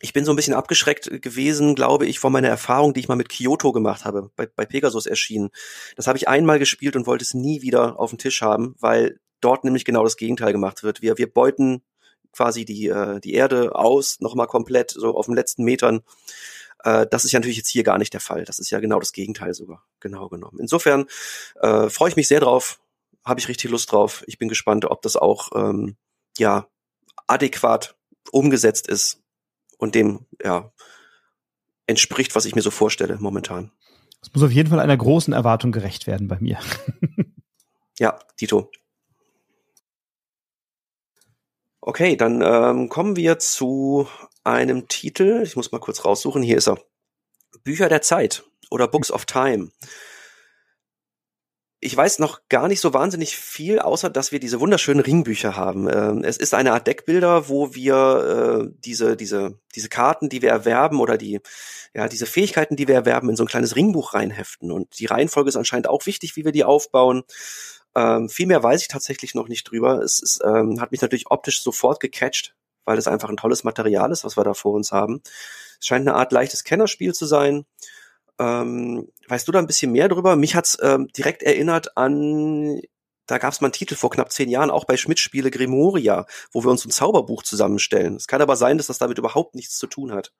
ich 0.00 0.12
bin 0.12 0.24
so 0.24 0.32
ein 0.32 0.36
bisschen 0.36 0.54
abgeschreckt 0.54 1.22
gewesen, 1.22 1.76
glaube 1.76 2.06
ich, 2.06 2.18
von 2.18 2.32
meiner 2.32 2.48
Erfahrung, 2.48 2.92
die 2.92 3.00
ich 3.00 3.08
mal 3.08 3.14
mit 3.14 3.28
Kyoto 3.28 3.70
gemacht 3.72 4.04
habe, 4.04 4.30
bei, 4.34 4.46
bei 4.46 4.66
Pegasus 4.66 5.06
erschienen. 5.06 5.50
Das 5.96 6.08
habe 6.08 6.18
ich 6.18 6.26
einmal 6.26 6.58
gespielt 6.58 6.96
und 6.96 7.06
wollte 7.06 7.22
es 7.22 7.34
nie 7.34 7.62
wieder 7.62 8.00
auf 8.00 8.10
den 8.10 8.18
Tisch 8.18 8.42
haben, 8.42 8.74
weil 8.80 9.20
dort 9.40 9.62
nämlich 9.62 9.84
genau 9.84 10.02
das 10.02 10.16
Gegenteil 10.16 10.52
gemacht 10.52 10.82
wird. 10.82 11.02
Wir, 11.02 11.18
wir 11.18 11.32
beuten 11.32 11.82
quasi 12.32 12.64
die, 12.64 12.88
äh, 12.88 13.20
die 13.20 13.34
Erde 13.34 13.76
aus, 13.76 14.18
nochmal 14.20 14.48
komplett, 14.48 14.90
so 14.90 15.14
auf 15.16 15.26
den 15.26 15.36
letzten 15.36 15.62
Metern. 15.64 16.00
Äh, 16.84 17.06
das 17.10 17.24
ist 17.24 17.32
ja 17.32 17.38
natürlich 17.38 17.58
jetzt 17.58 17.68
hier 17.68 17.84
gar 17.84 17.98
nicht 17.98 18.12
der 18.12 18.20
Fall. 18.20 18.44
Das 18.44 18.58
ist 18.58 18.70
ja 18.70 18.80
genau 18.80 18.98
das 18.98 19.12
Gegenteil 19.12 19.54
sogar, 19.54 19.84
genau 20.00 20.28
genommen. 20.28 20.58
Insofern 20.60 21.06
äh, 21.60 21.88
freue 21.88 22.10
ich 22.10 22.16
mich 22.16 22.28
sehr 22.28 22.40
drauf, 22.40 22.80
habe 23.24 23.40
ich 23.40 23.48
richtig 23.48 23.70
Lust 23.70 23.92
drauf. 23.92 24.24
Ich 24.26 24.38
bin 24.38 24.48
gespannt, 24.48 24.84
ob 24.84 25.02
das 25.02 25.16
auch 25.16 25.50
ähm, 25.54 25.96
ja 26.38 26.66
adäquat 27.26 27.96
umgesetzt 28.30 28.88
ist 28.88 29.22
und 29.78 29.94
dem 29.94 30.26
ja 30.42 30.72
entspricht, 31.86 32.34
was 32.34 32.44
ich 32.44 32.54
mir 32.54 32.62
so 32.62 32.70
vorstelle 32.70 33.18
momentan. 33.18 33.72
Es 34.22 34.32
muss 34.32 34.44
auf 34.44 34.52
jeden 34.52 34.70
Fall 34.70 34.80
einer 34.80 34.96
großen 34.96 35.34
Erwartung 35.34 35.72
gerecht 35.72 36.06
werden 36.06 36.28
bei 36.28 36.38
mir. 36.38 36.58
ja, 37.98 38.18
Tito. 38.36 38.70
Okay, 41.80 42.16
dann 42.16 42.40
ähm, 42.42 42.88
kommen 42.88 43.16
wir 43.16 43.40
zu 43.40 44.06
einem 44.44 44.88
Titel. 44.88 45.42
Ich 45.44 45.56
muss 45.56 45.72
mal 45.72 45.78
kurz 45.78 46.04
raussuchen. 46.04 46.42
Hier 46.42 46.58
ist 46.58 46.68
er. 46.68 46.78
Bücher 47.64 47.88
der 47.88 48.02
Zeit 48.02 48.44
oder 48.70 48.88
Books 48.88 49.10
of 49.10 49.26
Time. 49.26 49.70
ich 51.84 51.96
weiß 51.96 52.20
noch 52.20 52.42
gar 52.48 52.68
nicht 52.68 52.80
so 52.80 52.94
wahnsinnig 52.94 53.36
viel, 53.36 53.80
außer 53.80 54.08
dass 54.08 54.30
wir 54.30 54.38
diese 54.38 54.60
wunderschönen 54.60 55.00
Ringbücher 55.00 55.56
haben. 55.56 55.88
Ähm, 55.92 56.22
es 56.22 56.36
ist 56.36 56.54
eine 56.54 56.72
Art 56.72 56.86
Deckbilder, 56.86 57.48
wo 57.48 57.74
wir 57.74 58.68
äh, 58.70 58.74
diese, 58.78 59.16
diese, 59.16 59.58
diese 59.74 59.88
Karten, 59.88 60.28
die 60.28 60.42
wir 60.42 60.50
erwerben 60.50 61.00
oder 61.00 61.18
die, 61.18 61.40
ja, 61.92 62.06
diese 62.06 62.26
Fähigkeiten, 62.26 62.76
die 62.76 62.86
wir 62.86 62.94
erwerben, 62.94 63.28
in 63.28 63.36
so 63.36 63.42
ein 63.42 63.48
kleines 63.48 63.74
Ringbuch 63.74 64.14
reinheften. 64.14 64.70
Und 64.70 65.00
die 65.00 65.06
Reihenfolge 65.06 65.48
ist 65.48 65.56
anscheinend 65.56 65.88
auch 65.88 66.06
wichtig, 66.06 66.36
wie 66.36 66.44
wir 66.44 66.52
die 66.52 66.62
aufbauen. 66.62 67.24
Ähm, 67.96 68.28
viel 68.28 68.46
mehr 68.46 68.62
weiß 68.62 68.82
ich 68.82 68.88
tatsächlich 68.88 69.34
noch 69.34 69.48
nicht 69.48 69.64
drüber. 69.64 70.02
Es 70.02 70.20
ist, 70.20 70.40
ähm, 70.44 70.80
hat 70.80 70.92
mich 70.92 71.02
natürlich 71.02 71.32
optisch 71.32 71.64
sofort 71.64 71.98
gecatcht, 71.98 72.54
weil 72.84 72.98
es 72.98 73.08
einfach 73.08 73.28
ein 73.28 73.36
tolles 73.36 73.64
Material 73.64 74.10
ist, 74.12 74.24
was 74.24 74.36
wir 74.36 74.44
da 74.44 74.54
vor 74.54 74.74
uns 74.74 74.92
haben. 74.92 75.22
Es 75.80 75.86
scheint 75.86 76.06
eine 76.06 76.16
Art 76.16 76.32
leichtes 76.32 76.64
Kennerspiel 76.64 77.14
zu 77.14 77.26
sein. 77.26 77.64
Ähm, 78.38 79.08
weißt 79.28 79.46
du 79.46 79.52
da 79.52 79.58
ein 79.58 79.66
bisschen 79.66 79.92
mehr 79.92 80.08
drüber? 80.08 80.36
Mich 80.36 80.54
hat's 80.54 80.78
ähm, 80.82 81.08
direkt 81.16 81.42
erinnert 81.42 81.96
an, 81.96 82.80
da 83.26 83.38
gab 83.38 83.52
es 83.52 83.60
mal 83.60 83.68
einen 83.68 83.72
Titel 83.72 83.94
vor 83.94 84.10
knapp 84.10 84.32
zehn 84.32 84.48
Jahren, 84.48 84.70
auch 84.70 84.84
bei 84.84 84.96
Schmidt-Spiele 84.96 85.50
Grimoria, 85.50 86.26
wo 86.50 86.64
wir 86.64 86.70
uns 86.70 86.84
ein 86.84 86.90
Zauberbuch 86.90 87.42
zusammenstellen. 87.42 88.16
Es 88.16 88.26
kann 88.26 88.42
aber 88.42 88.56
sein, 88.56 88.78
dass 88.78 88.88
das 88.88 88.98
damit 88.98 89.18
überhaupt 89.18 89.54
nichts 89.54 89.78
zu 89.78 89.86
tun 89.86 90.12
hat. 90.12 90.32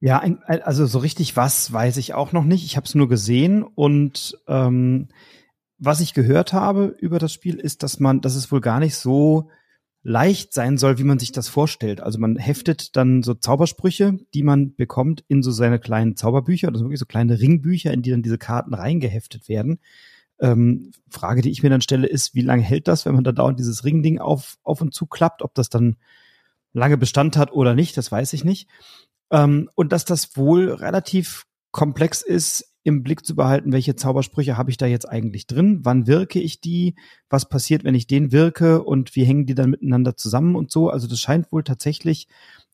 Ja, 0.00 0.18
also 0.46 0.84
so 0.86 0.98
richtig 0.98 1.36
was 1.36 1.72
weiß 1.72 1.96
ich 1.96 2.12
auch 2.12 2.32
noch 2.32 2.42
nicht. 2.42 2.64
Ich 2.64 2.76
habe 2.76 2.86
es 2.86 2.96
nur 2.96 3.08
gesehen 3.08 3.62
und 3.62 4.36
ähm, 4.48 5.08
was 5.78 6.00
ich 6.00 6.12
gehört 6.12 6.52
habe 6.52 6.96
über 6.98 7.20
das 7.20 7.32
Spiel 7.32 7.58
ist, 7.60 7.84
dass 7.84 8.00
man, 8.00 8.20
dass 8.20 8.34
es 8.34 8.50
wohl 8.50 8.60
gar 8.60 8.80
nicht 8.80 8.96
so 8.96 9.48
leicht 10.02 10.52
sein 10.52 10.78
soll, 10.78 10.98
wie 10.98 11.04
man 11.04 11.18
sich 11.18 11.32
das 11.32 11.48
vorstellt. 11.48 12.00
Also 12.00 12.18
man 12.18 12.36
heftet 12.36 12.96
dann 12.96 13.22
so 13.22 13.34
Zaubersprüche, 13.34 14.18
die 14.34 14.42
man 14.42 14.74
bekommt, 14.74 15.24
in 15.28 15.42
so 15.42 15.52
seine 15.52 15.78
kleinen 15.78 16.16
Zauberbücher, 16.16 16.70
das 16.70 16.78
sind 16.78 16.86
wirklich 16.86 16.98
so 16.98 17.06
kleine 17.06 17.38
Ringbücher, 17.38 17.92
in 17.92 18.02
die 18.02 18.10
dann 18.10 18.22
diese 18.22 18.38
Karten 18.38 18.74
reingeheftet 18.74 19.48
werden. 19.48 19.78
Ähm, 20.40 20.90
Frage, 21.08 21.40
die 21.40 21.50
ich 21.50 21.62
mir 21.62 21.70
dann 21.70 21.82
stelle, 21.82 22.08
ist, 22.08 22.34
wie 22.34 22.40
lange 22.40 22.62
hält 22.62 22.88
das, 22.88 23.06
wenn 23.06 23.14
man 23.14 23.22
da 23.22 23.30
dauernd 23.30 23.60
dieses 23.60 23.84
Ringding 23.84 24.18
auf, 24.18 24.58
auf 24.64 24.80
und 24.80 24.92
zu 24.92 25.06
klappt? 25.06 25.42
Ob 25.42 25.54
das 25.54 25.68
dann 25.68 25.96
lange 26.72 26.96
Bestand 26.96 27.36
hat 27.36 27.52
oder 27.52 27.74
nicht, 27.74 27.96
das 27.96 28.10
weiß 28.10 28.32
ich 28.32 28.44
nicht. 28.44 28.68
Ähm, 29.30 29.70
und 29.76 29.92
dass 29.92 30.04
das 30.04 30.36
wohl 30.36 30.70
relativ 30.70 31.46
komplex 31.70 32.22
ist, 32.22 32.71
im 32.84 33.02
Blick 33.02 33.24
zu 33.24 33.36
behalten, 33.36 33.72
welche 33.72 33.96
Zaubersprüche 33.96 34.56
habe 34.56 34.70
ich 34.70 34.76
da 34.76 34.86
jetzt 34.86 35.08
eigentlich 35.08 35.46
drin, 35.46 35.80
wann 35.82 36.06
wirke 36.06 36.40
ich 36.40 36.60
die, 36.60 36.96
was 37.30 37.48
passiert, 37.48 37.84
wenn 37.84 37.94
ich 37.94 38.06
den 38.06 38.32
wirke 38.32 38.82
und 38.82 39.14
wie 39.14 39.24
hängen 39.24 39.46
die 39.46 39.54
dann 39.54 39.70
miteinander 39.70 40.16
zusammen 40.16 40.56
und 40.56 40.70
so. 40.70 40.88
Also 40.88 41.06
das 41.06 41.20
scheint 41.20 41.52
wohl 41.52 41.62
tatsächlich 41.62 42.28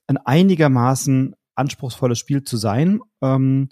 ein 0.07 0.17
einigermaßen 0.17 1.35
anspruchsvolles 1.55 2.19
Spiel 2.19 2.43
zu 2.43 2.57
sein. 2.57 3.01
Ähm, 3.21 3.69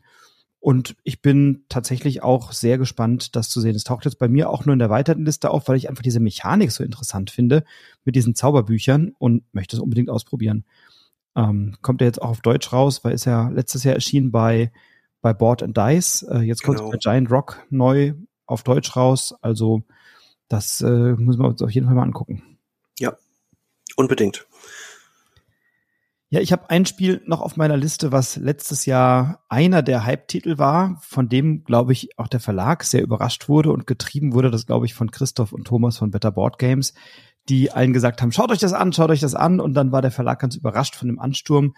und 0.60 0.96
ich 1.04 1.22
bin 1.22 1.64
tatsächlich 1.68 2.22
auch 2.22 2.52
sehr 2.52 2.76
gespannt, 2.76 3.36
das 3.36 3.48
zu 3.48 3.60
sehen. 3.60 3.76
Es 3.76 3.84
taucht 3.84 4.04
jetzt 4.04 4.18
bei 4.18 4.28
mir 4.28 4.50
auch 4.50 4.64
nur 4.66 4.72
in 4.72 4.78
der 4.78 4.90
weiteren 4.90 5.24
Liste 5.24 5.50
auf, 5.50 5.68
weil 5.68 5.76
ich 5.76 5.88
einfach 5.88 6.02
diese 6.02 6.20
Mechanik 6.20 6.72
so 6.72 6.82
interessant 6.82 7.30
finde 7.30 7.64
mit 8.04 8.16
diesen 8.16 8.34
Zauberbüchern 8.34 9.12
und 9.18 9.44
möchte 9.54 9.76
es 9.76 9.80
unbedingt 9.80 10.10
ausprobieren. 10.10 10.64
Ähm, 11.36 11.76
kommt 11.82 12.02
er 12.02 12.08
jetzt 12.08 12.20
auch 12.20 12.30
auf 12.30 12.40
Deutsch 12.40 12.72
raus, 12.72 13.04
weil 13.04 13.14
ist 13.14 13.26
ja 13.26 13.48
letztes 13.48 13.84
Jahr 13.84 13.94
erschienen 13.94 14.32
bei 14.32 14.72
bei 15.26 15.34
Board 15.34 15.64
and 15.64 15.76
Dice. 15.76 16.22
Äh, 16.22 16.42
jetzt 16.42 16.62
kommt 16.62 16.78
genau. 16.78 16.92
bei 16.92 16.98
Giant 16.98 17.32
Rock 17.32 17.66
neu 17.68 18.14
auf 18.46 18.62
Deutsch 18.62 18.94
raus. 18.94 19.34
Also 19.40 19.82
das 20.46 20.80
äh, 20.80 20.86
müssen 20.86 21.40
wir 21.40 21.48
uns 21.48 21.60
auf 21.62 21.70
jeden 21.72 21.88
Fall 21.88 21.96
mal 21.96 22.04
angucken. 22.04 22.58
Ja, 23.00 23.12
unbedingt. 23.96 24.46
Ja, 26.28 26.38
ich 26.38 26.52
habe 26.52 26.70
ein 26.70 26.86
Spiel 26.86 27.22
noch 27.26 27.40
auf 27.40 27.56
meiner 27.56 27.76
Liste, 27.76 28.12
was 28.12 28.36
letztes 28.36 28.86
Jahr 28.86 29.44
einer 29.48 29.82
der 29.82 30.04
Hype-Titel 30.04 30.58
war, 30.58 30.96
von 31.00 31.28
dem, 31.28 31.64
glaube 31.64 31.92
ich, 31.92 32.16
auch 32.18 32.28
der 32.28 32.38
Verlag 32.38 32.84
sehr 32.84 33.02
überrascht 33.02 33.48
wurde 33.48 33.72
und 33.72 33.88
getrieben 33.88 34.32
wurde, 34.32 34.52
das 34.52 34.66
glaube 34.66 34.86
ich 34.86 34.94
von 34.94 35.10
Christoph 35.10 35.52
und 35.52 35.66
Thomas 35.66 35.98
von 35.98 36.12
Better 36.12 36.30
Board 36.30 36.58
Games, 36.58 36.94
die 37.48 37.72
allen 37.72 37.92
gesagt 37.92 38.22
haben, 38.22 38.30
schaut 38.30 38.52
euch 38.52 38.58
das 38.60 38.72
an, 38.72 38.92
schaut 38.92 39.10
euch 39.10 39.20
das 39.20 39.34
an 39.34 39.58
und 39.58 39.74
dann 39.74 39.90
war 39.90 40.02
der 40.02 40.12
Verlag 40.12 40.38
ganz 40.38 40.54
überrascht 40.54 40.94
von 40.94 41.08
dem 41.08 41.18
Ansturm 41.18 41.74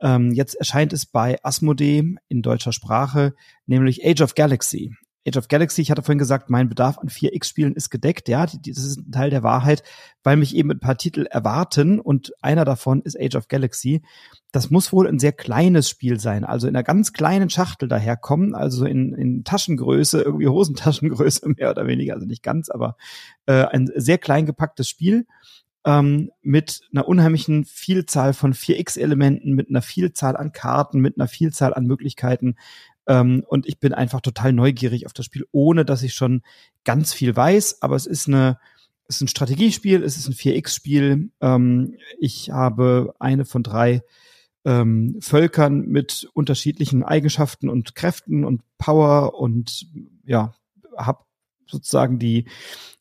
ähm, 0.00 0.32
jetzt 0.32 0.54
erscheint 0.54 0.92
es 0.92 1.06
bei 1.06 1.38
Asmodee 1.42 2.16
in 2.28 2.42
deutscher 2.42 2.72
Sprache, 2.72 3.34
nämlich 3.66 4.04
Age 4.06 4.22
of 4.22 4.34
Galaxy. 4.34 4.92
Age 5.28 5.36
of 5.36 5.48
Galaxy, 5.48 5.82
ich 5.82 5.90
hatte 5.90 6.02
vorhin 6.02 6.18
gesagt, 6.18 6.48
mein 6.48 6.68
Bedarf 6.68 6.98
an 6.98 7.08
4X-Spielen 7.08 7.74
ist 7.74 7.90
gedeckt. 7.90 8.28
Ja, 8.28 8.46
das 8.46 8.78
ist 8.78 8.98
ein 8.98 9.12
Teil 9.12 9.30
der 9.30 9.42
Wahrheit, 9.42 9.82
weil 10.22 10.36
mich 10.36 10.54
eben 10.54 10.70
ein 10.70 10.80
paar 10.80 10.96
Titel 10.96 11.26
erwarten 11.26 12.00
und 12.00 12.32
einer 12.40 12.64
davon 12.64 13.02
ist 13.02 13.18
Age 13.20 13.36
of 13.36 13.48
Galaxy. 13.48 14.02
Das 14.52 14.70
muss 14.70 14.92
wohl 14.92 15.06
ein 15.06 15.18
sehr 15.18 15.32
kleines 15.32 15.88
Spiel 15.88 16.18
sein, 16.18 16.44
also 16.44 16.66
in 16.66 16.74
einer 16.74 16.84
ganz 16.84 17.12
kleinen 17.12 17.50
Schachtel 17.50 17.88
daherkommen, 17.88 18.54
also 18.54 18.86
in, 18.86 19.12
in 19.14 19.44
Taschengröße, 19.44 20.22
irgendwie 20.22 20.48
Hosentaschengröße 20.48 21.48
mehr 21.56 21.70
oder 21.70 21.86
weniger, 21.86 22.14
also 22.14 22.26
nicht 22.26 22.42
ganz, 22.42 22.70
aber 22.70 22.96
äh, 23.46 23.64
ein 23.64 23.90
sehr 23.94 24.18
klein 24.18 24.46
gepacktes 24.46 24.88
Spiel 24.88 25.26
ähm, 25.84 26.30
mit 26.42 26.80
einer 26.92 27.08
unheimlichen 27.08 27.64
Vielzahl 27.64 28.34
von 28.34 28.52
4x-Elementen, 28.52 29.52
mit 29.52 29.68
einer 29.68 29.82
Vielzahl 29.82 30.36
an 30.36 30.52
Karten, 30.52 31.00
mit 31.00 31.18
einer 31.18 31.28
Vielzahl 31.28 31.74
an 31.74 31.86
Möglichkeiten. 31.86 32.56
Ähm, 33.06 33.44
und 33.46 33.66
ich 33.66 33.78
bin 33.78 33.94
einfach 33.94 34.20
total 34.20 34.52
neugierig 34.52 35.06
auf 35.06 35.12
das 35.12 35.26
Spiel, 35.26 35.46
ohne 35.52 35.84
dass 35.84 36.02
ich 36.02 36.14
schon 36.14 36.42
ganz 36.84 37.12
viel 37.12 37.34
weiß. 37.34 37.82
Aber 37.82 37.96
es 37.96 38.06
ist 38.06 38.28
eine, 38.28 38.58
es 39.06 39.16
ist 39.16 39.22
ein 39.22 39.28
Strategiespiel, 39.28 40.02
es 40.02 40.16
ist 40.16 40.28
ein 40.28 40.34
4x-Spiel. 40.34 41.30
Ähm, 41.40 41.94
ich 42.18 42.50
habe 42.50 43.14
eine 43.18 43.44
von 43.44 43.62
drei 43.62 44.02
ähm, 44.64 45.16
Völkern 45.20 45.86
mit 45.86 46.28
unterschiedlichen 46.34 47.02
Eigenschaften 47.02 47.68
und 47.70 47.94
Kräften 47.94 48.44
und 48.44 48.62
Power 48.76 49.34
und 49.40 49.86
ja, 50.24 50.54
habe 50.96 51.24
sozusagen 51.66 52.18
die 52.18 52.46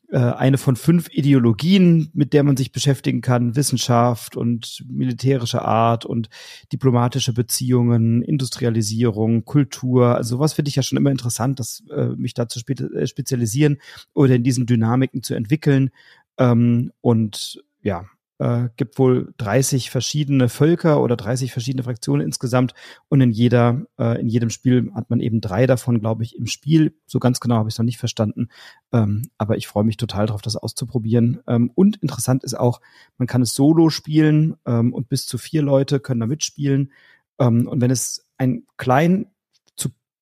äh, 0.10 0.18
eine 0.18 0.58
von 0.58 0.78
fünf 0.78 1.10
Ideologien, 1.12 2.10
mit 2.14 2.32
der 2.32 2.44
man 2.44 2.56
sich 2.56 2.72
beschäftigen 2.72 3.20
kann, 3.20 3.58
Wissenschaft 3.58 4.38
und 4.38 4.86
militärische 4.88 5.64
Art 5.64 6.06
und 6.06 6.30
diplomatische 6.72 7.34
Beziehungen, 7.34 8.22
Industrialisierung, 8.22 9.44
Kultur. 9.44 10.16
Also 10.16 10.38
sowas 10.38 10.54
finde 10.54 10.70
ich 10.70 10.76
ja 10.76 10.84
schon 10.84 10.98
immer 10.98 11.12
interessant, 11.12 11.60
das, 11.60 11.84
äh, 11.92 12.08
mich 12.16 12.34
da 12.34 12.48
zu 12.48 12.62
äh, 12.68 13.06
spezialisieren 13.06 13.80
oder 14.14 14.36
in 14.36 14.44
diesen 14.44 14.66
Dynamiken 14.66 15.24
zu 15.24 15.34
entwickeln. 15.34 15.90
Ähm, 16.38 16.94
und 17.02 17.62
ja, 17.82 18.06
äh, 18.40 18.70
gibt 18.76 19.00
wohl 19.00 19.34
30 19.38 19.90
verschiedene 19.90 20.50
Völker 20.50 21.02
oder 21.02 21.16
30 21.16 21.52
verschiedene 21.52 21.84
Fraktionen 21.84 22.26
insgesamt 22.26 22.74
und 23.10 23.22
in 23.22 23.32
jeder 23.32 23.86
äh, 23.98 24.20
in 24.20 24.28
jedem 24.28 24.50
Spiel 24.50 24.92
hat 24.94 25.10
man 25.10 25.20
eben 25.20 25.42
drei 25.42 25.68
davon, 25.68 26.00
glaube 26.00 26.24
ich, 26.24 26.38
im 26.38 26.48
Spiel. 26.48 26.96
So 27.06 27.20
ganz 27.20 27.40
genau 27.40 27.56
habe 27.56 27.70
ich 27.70 27.76
es 27.76 27.80
noch 27.80 27.86
nicht 27.86 27.98
verstanden, 27.98 28.50
ähm, 28.92 29.30
aber 29.38 29.58
ich 29.58 29.68
freue 29.68 29.84
mich 29.84 29.98
total 29.98 30.28
darauf, 30.28 30.42
das 30.42 30.56
auszuprobieren. 30.56 31.40
Ähm, 31.48 31.72
und 31.76 31.98
interessant 31.98 32.44
ist 32.44 32.58
auch, 32.58 32.82
man 33.18 33.28
kann 33.28 33.42
es 33.42 33.54
solo 33.54 33.90
spielen 33.90 34.56
ähm, 34.66 34.94
und 34.94 35.10
bis 35.10 35.26
zu 35.26 35.38
vier 35.38 35.62
Leute 35.62 36.00
können 36.00 36.20
da 36.20 36.28
mitspielen. 36.28 36.92
Ähm, 37.40 37.68
und 37.68 37.82
wenn 37.82 37.92
es 37.92 38.26
ein 38.38 38.64
klein 38.78 39.28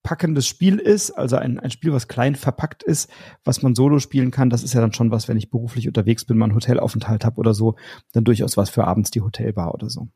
packendes 0.05 0.47
Spiel 0.47 0.77
ist, 0.77 1.11
also 1.11 1.35
ein, 1.35 1.59
ein 1.59 1.71
Spiel, 1.71 1.91
was 1.91 2.07
klein 2.07 2.35
verpackt 2.35 2.83
ist, 2.83 3.09
was 3.43 3.63
man 3.63 3.73
solo 3.73 3.99
spielen 3.99 4.29
kann, 4.31 4.51
das 4.51 4.63
ist 4.63 4.73
ja 4.73 4.79
dann 4.79 4.93
schon 4.93 5.11
was, 5.11 5.27
wenn 5.27 5.35
ich 5.35 5.49
beruflich 5.49 5.87
unterwegs 5.87 6.23
bin, 6.25 6.37
mal 6.37 6.45
einen 6.45 6.55
Hotelaufenthalt 6.55 7.25
habe 7.25 7.37
oder 7.37 7.55
so, 7.55 7.75
dann 8.13 8.23
durchaus 8.23 8.55
was 8.55 8.69
für 8.69 8.85
abends 8.85 9.09
die 9.09 9.21
Hotelbar 9.21 9.73
oder 9.73 9.89
so. 9.89 10.07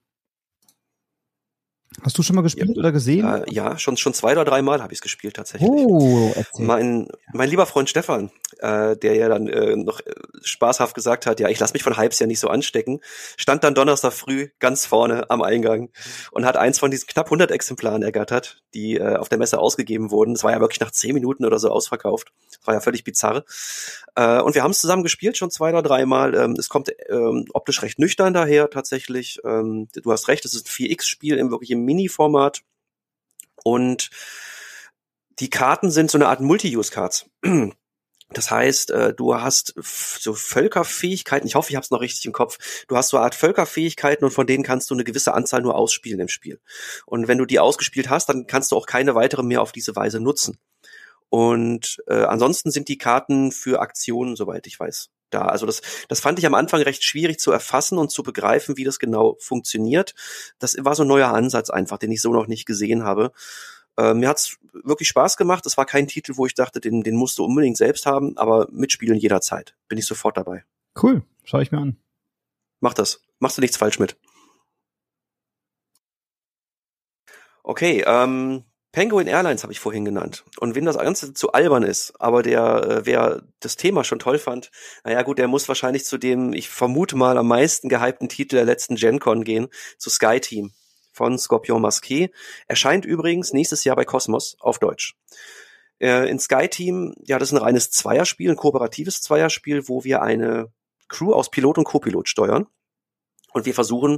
Hast 2.03 2.17
du 2.17 2.23
schon 2.23 2.35
mal 2.35 2.41
gespielt 2.41 2.69
ja, 2.69 2.79
oder 2.79 2.91
gesehen? 2.91 3.25
Äh, 3.25 3.45
ja, 3.51 3.77
schon 3.77 3.97
schon 3.97 4.13
zwei 4.13 4.33
oder 4.33 4.45
drei 4.45 4.61
Mal 4.61 4.81
habe 4.81 4.93
ich 4.93 4.97
es 4.97 5.01
gespielt 5.01 5.35
tatsächlich. 5.35 5.69
Oh, 5.69 6.31
erzähl. 6.35 6.65
Mein 6.65 7.07
mein 7.33 7.49
lieber 7.49 7.65
Freund 7.65 7.89
Stefan, 7.89 8.31
äh, 8.59 8.95
der 8.97 9.15
ja 9.15 9.29
dann 9.29 9.47
äh, 9.47 9.75
noch 9.75 9.99
äh, 9.99 10.13
spaßhaft 10.41 10.95
gesagt 10.95 11.25
hat, 11.25 11.39
ja, 11.39 11.49
ich 11.49 11.59
lasse 11.59 11.73
mich 11.73 11.83
von 11.83 11.97
Hypes 11.97 12.19
ja 12.19 12.27
nicht 12.27 12.39
so 12.39 12.47
anstecken, 12.47 12.99
stand 13.37 13.63
dann 13.63 13.75
Donnerstag 13.75 14.13
früh 14.13 14.49
ganz 14.59 14.85
vorne 14.85 15.29
am 15.29 15.41
Eingang 15.41 15.89
und 16.31 16.45
hat 16.45 16.57
eins 16.57 16.79
von 16.79 16.91
diesen 16.91 17.07
knapp 17.07 17.27
100 17.27 17.51
Exemplaren 17.51 18.03
ergattert, 18.03 18.61
die 18.73 18.97
äh, 18.97 19.15
auf 19.15 19.29
der 19.29 19.37
Messe 19.37 19.59
ausgegeben 19.59 20.11
wurden. 20.11 20.33
Es 20.33 20.43
war 20.43 20.51
ja 20.51 20.59
wirklich 20.59 20.79
nach 20.79 20.91
zehn 20.91 21.13
Minuten 21.13 21.45
oder 21.45 21.59
so 21.59 21.69
ausverkauft. 21.69 22.31
Das 22.49 22.67
war 22.67 22.73
ja 22.73 22.81
völlig 22.81 23.03
bizarr. 23.03 23.43
Äh, 24.15 24.41
und 24.41 24.55
wir 24.55 24.63
haben 24.63 24.71
es 24.71 24.81
zusammen 24.81 25.03
gespielt, 25.03 25.37
schon 25.37 25.51
zwei 25.51 25.69
oder 25.69 25.81
dreimal. 25.81 26.35
Ähm, 26.35 26.55
es 26.57 26.69
kommt 26.69 26.91
ähm, 27.09 27.45
optisch 27.53 27.81
recht 27.81 27.99
nüchtern 27.99 28.33
daher 28.33 28.69
tatsächlich. 28.69 29.39
Ähm, 29.45 29.87
du 29.93 30.11
hast 30.11 30.27
recht, 30.27 30.45
es 30.45 30.53
ist 30.53 30.67
ein 30.67 30.69
4X-Spiel 30.69 31.37
im 31.37 31.51
wirklich 31.51 31.71
im 31.71 31.85
Mini-Format. 31.89 32.61
Und 33.63 34.11
die 35.39 35.49
Karten 35.49 35.89
sind 35.89 36.11
so 36.11 36.17
eine 36.17 36.27
Art 36.27 36.41
Multi-Use-Cards. 36.41 37.29
Das 38.31 38.51
heißt, 38.51 38.91
äh, 38.91 39.13
du 39.15 39.33
hast 39.33 39.73
so 39.81 40.35
Völkerfähigkeiten, 40.35 41.47
ich 41.47 41.55
hoffe, 41.55 41.71
ich 41.71 41.75
habe 41.75 41.83
es 41.83 41.89
noch 41.89 42.01
richtig 42.01 42.27
im 42.27 42.31
Kopf, 42.31 42.85
du 42.87 42.95
hast 42.95 43.09
so 43.09 43.17
eine 43.17 43.23
Art 43.23 43.33
Völkerfähigkeiten 43.33 44.23
und 44.23 44.29
von 44.29 44.45
denen 44.45 44.63
kannst 44.63 44.91
du 44.91 44.93
eine 44.93 45.03
gewisse 45.03 45.33
Anzahl 45.33 45.63
nur 45.63 45.73
ausspielen 45.73 46.19
im 46.19 46.27
Spiel. 46.27 46.59
Und 47.07 47.27
wenn 47.27 47.39
du 47.39 47.45
die 47.45 47.59
ausgespielt 47.59 48.11
hast, 48.11 48.29
dann 48.29 48.45
kannst 48.45 48.71
du 48.71 48.75
auch 48.75 48.85
keine 48.85 49.15
weitere 49.15 49.41
mehr 49.41 49.63
auf 49.63 49.71
diese 49.71 49.95
Weise 49.95 50.19
nutzen. 50.19 50.59
Und 51.29 52.03
äh, 52.05 52.23
ansonsten 52.23 52.69
sind 52.69 52.87
die 52.87 52.99
Karten 52.99 53.51
für 53.51 53.79
Aktionen, 53.79 54.35
soweit 54.35 54.67
ich 54.67 54.79
weiß, 54.79 55.09
da. 55.29 55.43
Also 55.43 55.65
das, 55.65 55.81
das 56.07 56.19
fand 56.19 56.39
ich 56.39 56.45
am 56.45 56.53
Anfang 56.53 56.81
recht 56.81 57.03
schwierig 57.03 57.39
zu 57.39 57.51
erfassen 57.51 57.97
und 57.97 58.11
zu 58.11 58.23
begreifen, 58.23 58.77
wie 58.77 58.83
das 58.83 58.99
genau 58.99 59.37
funktioniert. 59.39 60.15
Das 60.59 60.75
war 60.79 60.95
so 60.95 61.03
ein 61.03 61.07
neuer 61.07 61.29
Ansatz 61.29 61.69
einfach, 61.69 61.97
den 61.97 62.11
ich 62.11 62.21
so 62.21 62.33
noch 62.33 62.47
nicht 62.47 62.65
gesehen 62.65 63.03
habe. 63.03 63.31
Äh, 63.97 64.13
mir 64.13 64.29
hat's 64.29 64.57
wirklich 64.71 65.09
Spaß 65.09 65.37
gemacht. 65.37 65.65
Es 65.65 65.77
war 65.77 65.85
kein 65.85 66.07
Titel, 66.07 66.37
wo 66.37 66.45
ich 66.45 66.53
dachte, 66.53 66.79
den, 66.79 67.03
den 67.03 67.15
musst 67.15 67.37
du 67.37 67.45
unbedingt 67.45 67.77
selbst 67.77 68.05
haben, 68.05 68.37
aber 68.37 68.67
mitspielen 68.71 69.17
jederzeit. 69.17 69.75
Bin 69.87 69.97
ich 69.97 70.05
sofort 70.05 70.37
dabei. 70.37 70.63
Cool, 71.01 71.23
schau 71.43 71.59
ich 71.59 71.71
mir 71.71 71.79
an. 71.79 71.97
Mach 72.79 72.93
das. 72.93 73.21
Machst 73.39 73.57
du 73.57 73.61
nichts 73.61 73.77
falsch 73.77 73.99
mit. 73.99 74.17
Okay, 77.63 78.03
ähm, 78.07 78.63
Penguin 78.91 79.27
Airlines 79.27 79.61
habe 79.61 79.71
ich 79.71 79.79
vorhin 79.79 80.03
genannt. 80.03 80.43
Und 80.59 80.73
wenn 80.73 80.85
das 80.85 80.97
Ganze 80.97 81.33
zu 81.33 81.51
albern 81.51 81.83
ist, 81.83 82.13
aber 82.19 82.41
der, 82.41 82.83
äh, 82.83 83.05
wer 83.05 83.43
das 83.59 83.75
Thema 83.75 84.03
schon 84.03 84.17
toll 84.17 84.39
fand, 84.39 84.71
naja 85.03 85.21
gut, 85.21 85.37
der 85.37 85.47
muss 85.47 85.67
wahrscheinlich 85.67 86.05
zu 86.05 86.17
dem, 86.17 86.53
ich 86.53 86.69
vermute 86.69 87.15
mal, 87.15 87.37
am 87.37 87.47
meisten 87.47 87.87
gehypten 87.87 88.29
Titel 88.29 88.55
der 88.55 88.65
letzten 88.65 88.95
GenCon 88.95 89.43
gehen, 89.43 89.67
zu 89.99 90.09
Sky 90.09 90.39
Team 90.39 90.71
von 91.11 91.37
Scorpion 91.37 91.85
Masqué. 91.85 92.31
Erscheint 92.67 93.05
übrigens 93.05 93.53
nächstes 93.53 93.83
Jahr 93.83 93.95
bei 93.95 94.05
Cosmos 94.05 94.57
auf 94.59 94.79
Deutsch. 94.79 95.15
Äh, 95.99 96.27
in 96.27 96.39
Sky 96.39 96.67
Team, 96.67 97.13
ja, 97.23 97.37
das 97.37 97.49
ist 97.49 97.53
ein 97.53 97.63
reines 97.63 97.91
Zweierspiel, 97.91 98.49
ein 98.49 98.55
kooperatives 98.55 99.21
Zweierspiel, 99.21 99.87
wo 99.87 100.03
wir 100.03 100.23
eine 100.23 100.71
Crew 101.09 101.33
aus 101.33 101.51
Pilot 101.51 101.77
und 101.77 101.83
Copilot 101.83 102.27
steuern. 102.27 102.65
Und 103.53 103.67
wir 103.67 103.75
versuchen, 103.75 104.17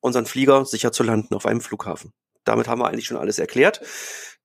unseren 0.00 0.26
Flieger 0.26 0.66
sicher 0.66 0.92
zu 0.92 1.04
landen 1.04 1.34
auf 1.34 1.46
einem 1.46 1.62
Flughafen 1.62 2.12
damit 2.50 2.68
haben 2.68 2.80
wir 2.80 2.88
eigentlich 2.88 3.06
schon 3.06 3.16
alles 3.16 3.38
erklärt. 3.38 3.80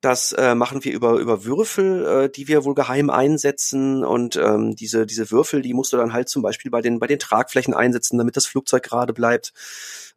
Das 0.02 0.34
äh, 0.34 0.54
machen 0.54 0.84
wir 0.84 0.94
über, 0.94 1.14
über 1.14 1.46
Würfel, 1.46 2.06
äh, 2.06 2.30
die 2.30 2.48
wir 2.48 2.64
wohl 2.64 2.76
geheim 2.76 3.10
einsetzen. 3.10 4.04
Und 4.06 4.36
ähm, 4.36 4.76
diese, 4.76 5.08
diese 5.08 5.32
Würfel, 5.32 5.64
die 5.64 5.74
musst 5.74 5.94
du 5.94 5.98
dann 5.98 6.14
halt 6.14 6.30
zum 6.30 6.44
Beispiel 6.44 6.70
bei 6.70 6.82
den, 6.82 7.00
bei 7.00 7.08
den 7.08 7.18
Tragflächen 7.18 7.74
einsetzen, 7.74 8.18
damit 8.20 8.38
das 8.38 8.46
Flugzeug 8.46 8.84
gerade 8.84 9.14
bleibt. 9.14 9.54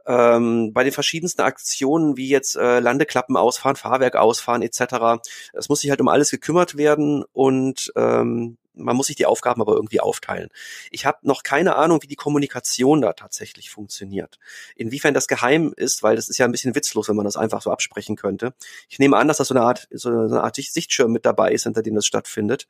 Ähm, 0.08 0.72
bei 0.72 0.84
den 0.84 0.92
verschiedensten 0.92 1.42
Aktionen, 1.42 2.16
wie 2.16 2.28
jetzt 2.28 2.56
äh, 2.56 2.80
Landeklappen 2.80 3.36
ausfahren, 3.36 3.76
Fahrwerk 3.76 4.16
ausfahren 4.16 4.62
etc. 4.62 5.20
Es 5.52 5.68
muss 5.68 5.80
sich 5.80 5.90
halt 5.90 6.00
um 6.00 6.08
alles 6.08 6.30
gekümmert 6.30 6.78
werden 6.78 7.24
und 7.32 7.92
ähm, 7.94 8.56
man 8.78 8.96
muss 8.96 9.08
sich 9.08 9.16
die 9.16 9.26
Aufgaben 9.26 9.60
aber 9.60 9.74
irgendwie 9.74 10.00
aufteilen. 10.00 10.48
Ich 10.90 11.04
habe 11.04 11.18
noch 11.22 11.42
keine 11.42 11.76
Ahnung, 11.76 12.02
wie 12.02 12.06
die 12.06 12.16
Kommunikation 12.16 13.02
da 13.02 13.12
tatsächlich 13.12 13.70
funktioniert. 13.70 14.38
Inwiefern 14.76 15.14
das 15.14 15.26
geheim 15.26 15.74
ist, 15.76 16.02
weil 16.02 16.16
das 16.16 16.28
ist 16.28 16.38
ja 16.38 16.46
ein 16.46 16.52
bisschen 16.52 16.74
witzlos, 16.74 17.08
wenn 17.08 17.16
man 17.16 17.24
das 17.24 17.36
einfach 17.36 17.60
so 17.60 17.70
absprechen 17.70 18.16
könnte. 18.16 18.54
Ich 18.88 18.98
nehme 18.98 19.16
an, 19.16 19.28
dass 19.28 19.36
das 19.36 19.48
so 19.48 19.54
eine 19.54 19.64
Art, 19.64 19.88
so 19.90 20.08
eine 20.08 20.42
Art 20.42 20.56
Sichtschirm 20.56 21.12
mit 21.12 21.26
dabei 21.26 21.52
ist, 21.52 21.64
hinter 21.64 21.82
dem 21.82 21.96
das 21.96 22.06
stattfindet. 22.06 22.66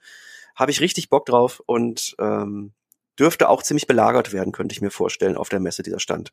Habe 0.56 0.70
ich 0.70 0.80
richtig 0.80 1.08
Bock 1.08 1.26
drauf 1.26 1.62
und 1.66 2.16
ähm, 2.18 2.72
dürfte 3.18 3.48
auch 3.48 3.62
ziemlich 3.62 3.86
belagert 3.86 4.32
werden, 4.32 4.52
könnte 4.52 4.72
ich 4.72 4.80
mir 4.80 4.90
vorstellen, 4.90 5.36
auf 5.36 5.48
der 5.48 5.60
Messe 5.60 5.82
dieser 5.82 6.00
Stand. 6.00 6.32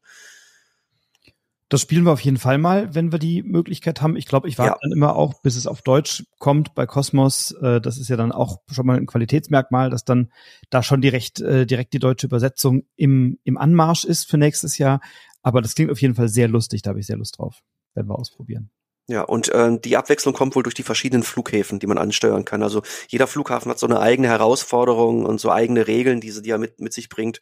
Das 1.69 1.81
spielen 1.81 2.03
wir 2.05 2.11
auf 2.11 2.21
jeden 2.21 2.37
Fall 2.37 2.59
mal, 2.59 2.93
wenn 2.93 3.11
wir 3.11 3.17
die 3.17 3.41
Möglichkeit 3.41 4.01
haben. 4.01 4.15
Ich 4.15 4.27
glaube, 4.27 4.47
ich 4.47 4.59
warte 4.59 4.73
ja. 4.73 4.77
dann 4.81 4.91
immer 4.91 5.15
auch, 5.15 5.41
bis 5.41 5.55
es 5.55 5.65
auf 5.65 5.81
Deutsch 5.81 6.23
kommt 6.37 6.75
bei 6.75 6.85
Cosmos. 6.85 7.51
Äh, 7.53 7.81
das 7.81 7.97
ist 7.97 8.07
ja 8.07 8.17
dann 8.17 8.31
auch 8.31 8.61
schon 8.69 8.85
mal 8.85 8.97
ein 8.97 9.07
Qualitätsmerkmal, 9.07 9.89
dass 9.89 10.05
dann 10.05 10.31
da 10.69 10.83
schon 10.83 11.01
direkt, 11.01 11.39
äh, 11.41 11.65
direkt 11.65 11.93
die 11.93 11.99
deutsche 11.99 12.27
Übersetzung 12.27 12.83
im, 12.95 13.39
im 13.43 13.57
Anmarsch 13.57 14.05
ist 14.05 14.29
für 14.29 14.37
nächstes 14.37 14.77
Jahr. 14.77 15.01
Aber 15.41 15.61
das 15.61 15.73
klingt 15.73 15.91
auf 15.91 16.01
jeden 16.01 16.15
Fall 16.15 16.29
sehr 16.29 16.47
lustig, 16.47 16.83
da 16.83 16.89
habe 16.89 16.99
ich 16.99 17.07
sehr 17.07 17.17
Lust 17.17 17.39
drauf. 17.39 17.61
Werden 17.95 18.09
wir 18.09 18.19
ausprobieren. 18.19 18.69
Ja, 19.07 19.21
und 19.21 19.49
äh, 19.49 19.77
die 19.79 19.97
Abwechslung 19.97 20.33
kommt 20.33 20.55
wohl 20.55 20.63
durch 20.63 20.73
die 20.73 20.81
verschiedenen 20.81 21.21
Flughäfen, 21.21 21.77
die 21.77 21.85
man 21.85 21.99
ansteuern 21.99 22.43
kann. 22.43 22.63
Also 22.63 22.81
jeder 23.07 23.27
Flughafen 23.27 23.69
hat 23.69 23.77
so 23.77 23.85
eine 23.85 23.99
eigene 23.99 24.27
Herausforderung 24.27 25.25
und 25.25 25.39
so 25.39 25.51
eigene 25.51 25.85
Regeln, 25.85 26.21
die, 26.21 26.31
sie, 26.31 26.41
die 26.41 26.49
er 26.49 26.57
mit, 26.57 26.81
mit 26.81 26.91
sich 26.91 27.07
bringt. 27.07 27.39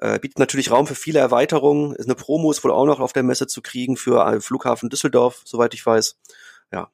Äh, 0.00 0.18
bietet 0.18 0.38
natürlich 0.38 0.70
Raum 0.70 0.86
für 0.86 0.94
viele 0.94 1.18
Erweiterungen. 1.18 1.94
Ist 1.94 2.06
eine 2.06 2.14
Promo 2.14 2.50
ist 2.50 2.64
wohl 2.64 2.70
auch 2.70 2.86
noch 2.86 3.00
auf 3.00 3.12
der 3.12 3.22
Messe 3.22 3.46
zu 3.46 3.60
kriegen 3.60 3.98
für 3.98 4.26
äh, 4.26 4.40
Flughafen 4.40 4.88
Düsseldorf, 4.88 5.42
soweit 5.44 5.74
ich 5.74 5.84
weiß. 5.84 6.16
Ja, 6.72 6.90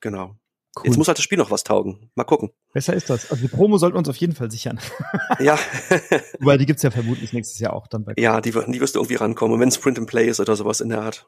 genau. 0.00 0.36
Cool. 0.76 0.86
Jetzt 0.86 0.96
muss 0.96 1.08
halt 1.08 1.18
das 1.18 1.24
Spiel 1.24 1.36
noch 1.36 1.50
was 1.50 1.64
taugen. 1.64 2.10
Mal 2.14 2.24
gucken. 2.24 2.50
Besser 2.72 2.94
ist 2.94 3.10
das. 3.10 3.30
Also 3.30 3.42
die 3.42 3.48
Promo 3.48 3.76
sollten 3.76 3.96
wir 3.96 3.98
uns 3.98 4.08
auf 4.08 4.16
jeden 4.16 4.36
Fall 4.36 4.50
sichern. 4.50 4.80
ja. 5.40 5.58
Wobei 6.38 6.56
die 6.56 6.64
gibt's 6.64 6.82
ja 6.82 6.90
vermutlich 6.90 7.32
nächstes 7.32 7.58
Jahr 7.58 7.74
auch 7.74 7.88
dann 7.88 8.04
bei. 8.04 8.14
Ja, 8.16 8.40
die, 8.40 8.52
die 8.52 8.80
wirst 8.80 8.94
du 8.94 9.00
irgendwie 9.00 9.16
rankommen. 9.16 9.54
Und 9.54 9.60
wenn 9.60 9.68
es 9.68 9.78
Print 9.78 9.98
and 9.98 10.08
Play 10.08 10.28
ist 10.28 10.40
oder 10.40 10.56
sowas 10.56 10.80
in 10.80 10.88
der 10.88 11.02
Art. 11.02 11.26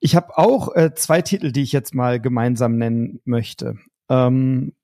Ich 0.00 0.14
habe 0.14 0.38
auch 0.38 0.74
äh, 0.74 0.94
zwei 0.94 1.22
Titel, 1.22 1.52
die 1.52 1.62
ich 1.62 1.72
jetzt 1.72 1.94
mal 1.94 2.20
gemeinsam 2.20 2.76
nennen 2.76 3.20
möchte. 3.24 3.78
Ähm, 4.08 4.74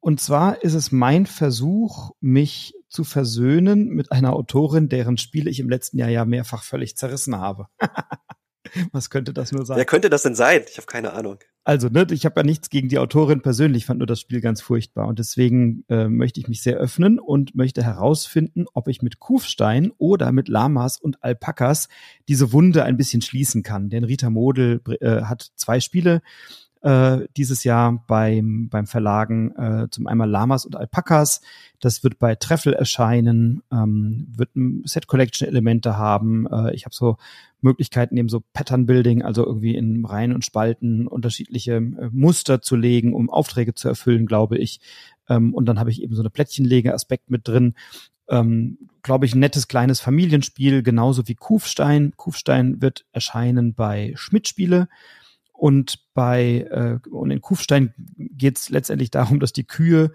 und 0.00 0.20
zwar 0.20 0.62
ist 0.62 0.74
es 0.74 0.90
mein 0.90 1.26
Versuch, 1.26 2.10
mich 2.20 2.74
zu 2.88 3.04
versöhnen 3.04 3.88
mit 3.88 4.12
einer 4.12 4.34
Autorin, 4.34 4.88
deren 4.88 5.16
Spiele 5.16 5.48
ich 5.48 5.60
im 5.60 5.70
letzten 5.70 5.96
Jahr 5.98 6.08
ja 6.08 6.24
mehrfach 6.24 6.62
völlig 6.64 6.96
zerrissen 6.96 7.36
habe. 7.36 7.68
Was 8.92 9.10
könnte 9.10 9.32
das 9.32 9.52
nur 9.52 9.64
sein? 9.66 9.76
Wer 9.76 9.84
könnte 9.84 10.10
das 10.10 10.22
denn 10.22 10.34
sein? 10.34 10.62
Ich 10.68 10.76
habe 10.76 10.86
keine 10.86 11.12
Ahnung. 11.12 11.38
Also, 11.64 11.88
ne, 11.88 12.06
ich 12.10 12.24
habe 12.24 12.40
ja 12.40 12.44
nichts 12.44 12.70
gegen 12.70 12.88
die 12.88 12.98
Autorin 12.98 13.40
persönlich, 13.40 13.86
fand 13.86 13.98
nur 13.98 14.06
das 14.06 14.20
Spiel 14.20 14.40
ganz 14.40 14.60
furchtbar. 14.60 15.06
Und 15.06 15.20
deswegen 15.20 15.84
äh, 15.88 16.08
möchte 16.08 16.40
ich 16.40 16.48
mich 16.48 16.60
sehr 16.60 16.76
öffnen 16.76 17.20
und 17.20 17.54
möchte 17.54 17.84
herausfinden, 17.84 18.66
ob 18.74 18.88
ich 18.88 19.00
mit 19.00 19.20
Kufstein 19.20 19.92
oder 19.98 20.32
mit 20.32 20.48
Lamas 20.48 20.98
und 20.98 21.22
Alpakas 21.22 21.88
diese 22.28 22.52
Wunde 22.52 22.82
ein 22.84 22.96
bisschen 22.96 23.22
schließen 23.22 23.62
kann. 23.62 23.90
Denn 23.90 24.02
Rita 24.02 24.28
Model 24.28 24.80
äh, 25.00 25.22
hat 25.22 25.52
zwei 25.54 25.78
Spiele 25.78 26.20
äh, 26.82 27.26
dieses 27.36 27.64
Jahr 27.64 28.04
beim, 28.06 28.68
beim 28.68 28.86
Verlagen 28.86 29.54
äh, 29.56 29.88
zum 29.90 30.06
einmal 30.06 30.28
Lamas 30.28 30.66
und 30.66 30.76
Alpakas. 30.76 31.40
Das 31.80 32.02
wird 32.04 32.18
bei 32.18 32.34
Treffel 32.34 32.72
erscheinen, 32.72 33.62
ähm, 33.72 34.26
wird 34.36 34.50
Set 34.84 35.06
Collection 35.06 35.46
Elemente 35.46 35.96
haben. 35.96 36.46
Äh, 36.50 36.74
ich 36.74 36.84
habe 36.84 36.94
so 36.94 37.16
Möglichkeiten 37.60 38.16
eben 38.16 38.28
so 38.28 38.42
Pattern 38.52 38.86
Building, 38.86 39.22
also 39.22 39.46
irgendwie 39.46 39.76
in 39.76 40.04
Reihen 40.04 40.34
und 40.34 40.44
Spalten 40.44 41.06
unterschiedliche 41.06 41.76
äh, 41.76 42.10
Muster 42.10 42.60
zu 42.60 42.74
legen, 42.74 43.14
um 43.14 43.30
Aufträge 43.30 43.74
zu 43.74 43.88
erfüllen, 43.88 44.26
glaube 44.26 44.58
ich. 44.58 44.80
Ähm, 45.28 45.54
und 45.54 45.66
dann 45.66 45.78
habe 45.78 45.90
ich 45.90 46.02
eben 46.02 46.14
so 46.16 46.22
eine 46.22 46.30
Plättchenlege-Aspekt 46.30 47.30
mit 47.30 47.46
drin. 47.46 47.74
Ähm, 48.28 48.78
glaube 49.02 49.26
ich, 49.26 49.34
ein 49.34 49.40
nettes 49.40 49.68
kleines 49.68 50.00
Familienspiel, 50.00 50.82
genauso 50.82 51.28
wie 51.28 51.34
Kufstein. 51.34 52.12
Kufstein 52.16 52.82
wird 52.82 53.04
erscheinen 53.12 53.74
bei 53.74 54.12
Schmidt 54.16 54.48
Spiele. 54.48 54.88
Und 55.62 56.12
bei 56.12 56.66
äh, 56.72 57.08
und 57.08 57.30
in 57.30 57.40
Kufstein 57.40 57.94
geht 58.16 58.58
es 58.58 58.68
letztendlich 58.68 59.12
darum, 59.12 59.38
dass 59.38 59.52
die 59.52 59.62
Kühe 59.62 60.10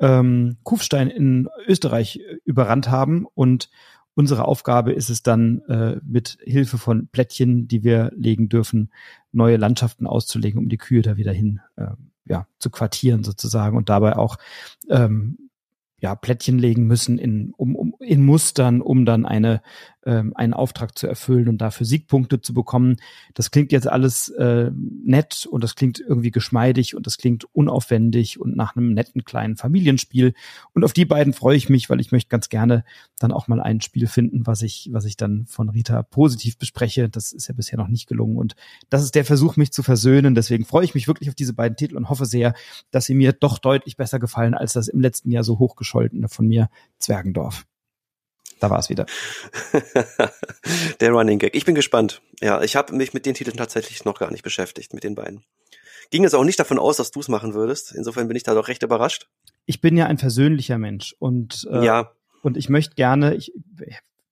ähm, 0.00 0.56
Kufstein 0.62 1.08
in 1.08 1.50
Österreich 1.66 2.20
äh, 2.20 2.38
überrannt 2.46 2.88
haben. 2.88 3.26
Und 3.34 3.68
unsere 4.14 4.48
Aufgabe 4.48 4.94
ist 4.94 5.10
es 5.10 5.22
dann 5.22 5.60
äh, 5.68 6.00
mit 6.02 6.38
Hilfe 6.40 6.78
von 6.78 7.08
Plättchen, 7.08 7.68
die 7.68 7.84
wir 7.84 8.10
legen 8.16 8.48
dürfen, 8.48 8.90
neue 9.32 9.58
Landschaften 9.58 10.06
auszulegen, 10.06 10.58
um 10.58 10.70
die 10.70 10.78
Kühe 10.78 11.02
da 11.02 11.18
wieder 11.18 11.32
hin 11.32 11.60
äh, 11.76 11.88
ja, 12.24 12.46
zu 12.58 12.70
quartieren 12.70 13.22
sozusagen. 13.22 13.76
Und 13.76 13.90
dabei 13.90 14.16
auch 14.16 14.38
ähm, 14.88 15.50
ja, 16.00 16.14
Plättchen 16.14 16.58
legen 16.58 16.86
müssen 16.86 17.18
in, 17.18 17.52
um, 17.58 17.76
um, 17.76 17.94
in 18.00 18.24
Mustern, 18.24 18.80
um 18.80 19.04
dann 19.04 19.26
eine, 19.26 19.60
ähm, 20.06 20.32
einen 20.36 20.52
Auftrag 20.52 20.96
zu 20.96 21.06
erfüllen 21.06 21.48
und 21.48 21.58
dafür 21.58 21.86
Siegpunkte 21.86 22.40
zu 22.40 22.54
bekommen. 22.54 22.96
Das 23.34 23.50
klingt 23.50 23.72
jetzt 23.72 23.88
alles 23.88 24.28
äh, 24.28 24.70
nett 24.74 25.46
und 25.50 25.64
das 25.64 25.74
klingt 25.74 26.00
irgendwie 26.00 26.30
geschmeidig 26.30 26.94
und 26.94 27.06
das 27.06 27.18
klingt 27.18 27.46
unaufwendig 27.54 28.38
und 28.38 28.56
nach 28.56 28.76
einem 28.76 28.92
netten 28.92 29.24
kleinen 29.24 29.56
Familienspiel. 29.56 30.34
Und 30.74 30.84
auf 30.84 30.92
die 30.92 31.06
beiden 31.06 31.32
freue 31.32 31.56
ich 31.56 31.68
mich, 31.68 31.88
weil 31.88 32.00
ich 32.00 32.12
möchte 32.12 32.28
ganz 32.28 32.50
gerne 32.50 32.84
dann 33.18 33.32
auch 33.32 33.48
mal 33.48 33.60
ein 33.60 33.80
Spiel 33.80 34.06
finden, 34.06 34.46
was 34.46 34.62
ich, 34.62 34.90
was 34.92 35.06
ich 35.06 35.16
dann 35.16 35.46
von 35.46 35.70
Rita 35.70 36.02
positiv 36.02 36.58
bespreche. 36.58 37.08
Das 37.08 37.32
ist 37.32 37.48
ja 37.48 37.54
bisher 37.54 37.78
noch 37.78 37.88
nicht 37.88 38.06
gelungen. 38.06 38.36
Und 38.36 38.54
das 38.90 39.02
ist 39.02 39.14
der 39.14 39.24
Versuch, 39.24 39.56
mich 39.56 39.72
zu 39.72 39.82
versöhnen. 39.82 40.34
Deswegen 40.34 40.66
freue 40.66 40.84
ich 40.84 40.94
mich 40.94 41.08
wirklich 41.08 41.30
auf 41.30 41.34
diese 41.34 41.54
beiden 41.54 41.76
Titel 41.76 41.96
und 41.96 42.10
hoffe 42.10 42.26
sehr, 42.26 42.54
dass 42.90 43.06
sie 43.06 43.14
mir 43.14 43.32
doch 43.32 43.58
deutlich 43.58 43.96
besser 43.96 44.18
gefallen, 44.18 44.54
als 44.54 44.74
das 44.74 44.88
im 44.88 45.00
letzten 45.00 45.30
Jahr 45.30 45.42
so 45.42 45.58
hochgeschrieben 45.58 45.86
Gescholtene 45.86 46.28
von 46.28 46.48
mir, 46.48 46.68
Zwergendorf. 46.98 47.64
Da 48.60 48.70
war 48.70 48.78
es 48.78 48.88
wieder. 48.88 49.06
Der 51.00 51.10
Running 51.10 51.38
Gag. 51.38 51.54
Ich 51.54 51.64
bin 51.64 51.74
gespannt. 51.74 52.22
Ja, 52.40 52.62
ich 52.62 52.76
habe 52.76 52.94
mich 52.94 53.14
mit 53.14 53.26
den 53.26 53.34
Titeln 53.34 53.56
tatsächlich 53.56 54.04
noch 54.04 54.18
gar 54.18 54.30
nicht 54.30 54.42
beschäftigt, 54.42 54.94
mit 54.94 55.04
den 55.04 55.14
beiden. 55.14 55.44
Ging 56.10 56.24
es 56.24 56.34
auch 56.34 56.44
nicht 56.44 56.58
davon 56.58 56.78
aus, 56.78 56.96
dass 56.96 57.10
du 57.10 57.20
es 57.20 57.28
machen 57.28 57.54
würdest. 57.54 57.92
Insofern 57.92 58.28
bin 58.28 58.36
ich 58.36 58.44
da 58.44 58.54
doch 58.54 58.68
recht 58.68 58.82
überrascht. 58.82 59.28
Ich 59.66 59.80
bin 59.80 59.96
ja 59.96 60.06
ein 60.06 60.18
versöhnlicher 60.18 60.78
Mensch 60.78 61.14
und 61.18 61.66
äh, 61.70 61.84
ja. 61.84 62.12
und 62.42 62.56
ich 62.56 62.68
möchte 62.68 62.94
gerne, 62.94 63.34
ich 63.34 63.52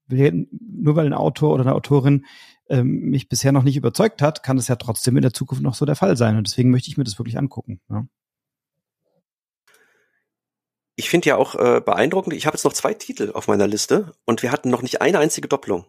will, 0.06 0.46
nur 0.50 0.96
weil 0.96 1.06
ein 1.06 1.12
Autor 1.12 1.52
oder 1.52 1.62
eine 1.62 1.74
Autorin 1.74 2.24
ähm, 2.68 3.00
mich 3.10 3.28
bisher 3.28 3.50
noch 3.50 3.64
nicht 3.64 3.76
überzeugt 3.76 4.22
hat, 4.22 4.42
kann 4.42 4.56
es 4.56 4.68
ja 4.68 4.76
trotzdem 4.76 5.16
in 5.16 5.22
der 5.22 5.32
Zukunft 5.32 5.62
noch 5.62 5.74
so 5.74 5.84
der 5.84 5.96
Fall 5.96 6.16
sein. 6.16 6.36
Und 6.36 6.46
deswegen 6.46 6.70
möchte 6.70 6.88
ich 6.88 6.96
mir 6.96 7.04
das 7.04 7.18
wirklich 7.18 7.36
angucken. 7.36 7.80
Ja 7.90 8.06
ich 10.96 11.10
finde 11.10 11.28
ja 11.28 11.36
auch 11.36 11.54
äh, 11.54 11.80
beeindruckend, 11.80 12.34
ich 12.34 12.46
habe 12.46 12.56
jetzt 12.56 12.64
noch 12.64 12.72
zwei 12.72 12.94
Titel 12.94 13.32
auf 13.34 13.48
meiner 13.48 13.66
Liste 13.66 14.12
und 14.24 14.42
wir 14.42 14.52
hatten 14.52 14.70
noch 14.70 14.82
nicht 14.82 15.00
eine 15.00 15.18
einzige 15.18 15.48
Doppelung. 15.48 15.86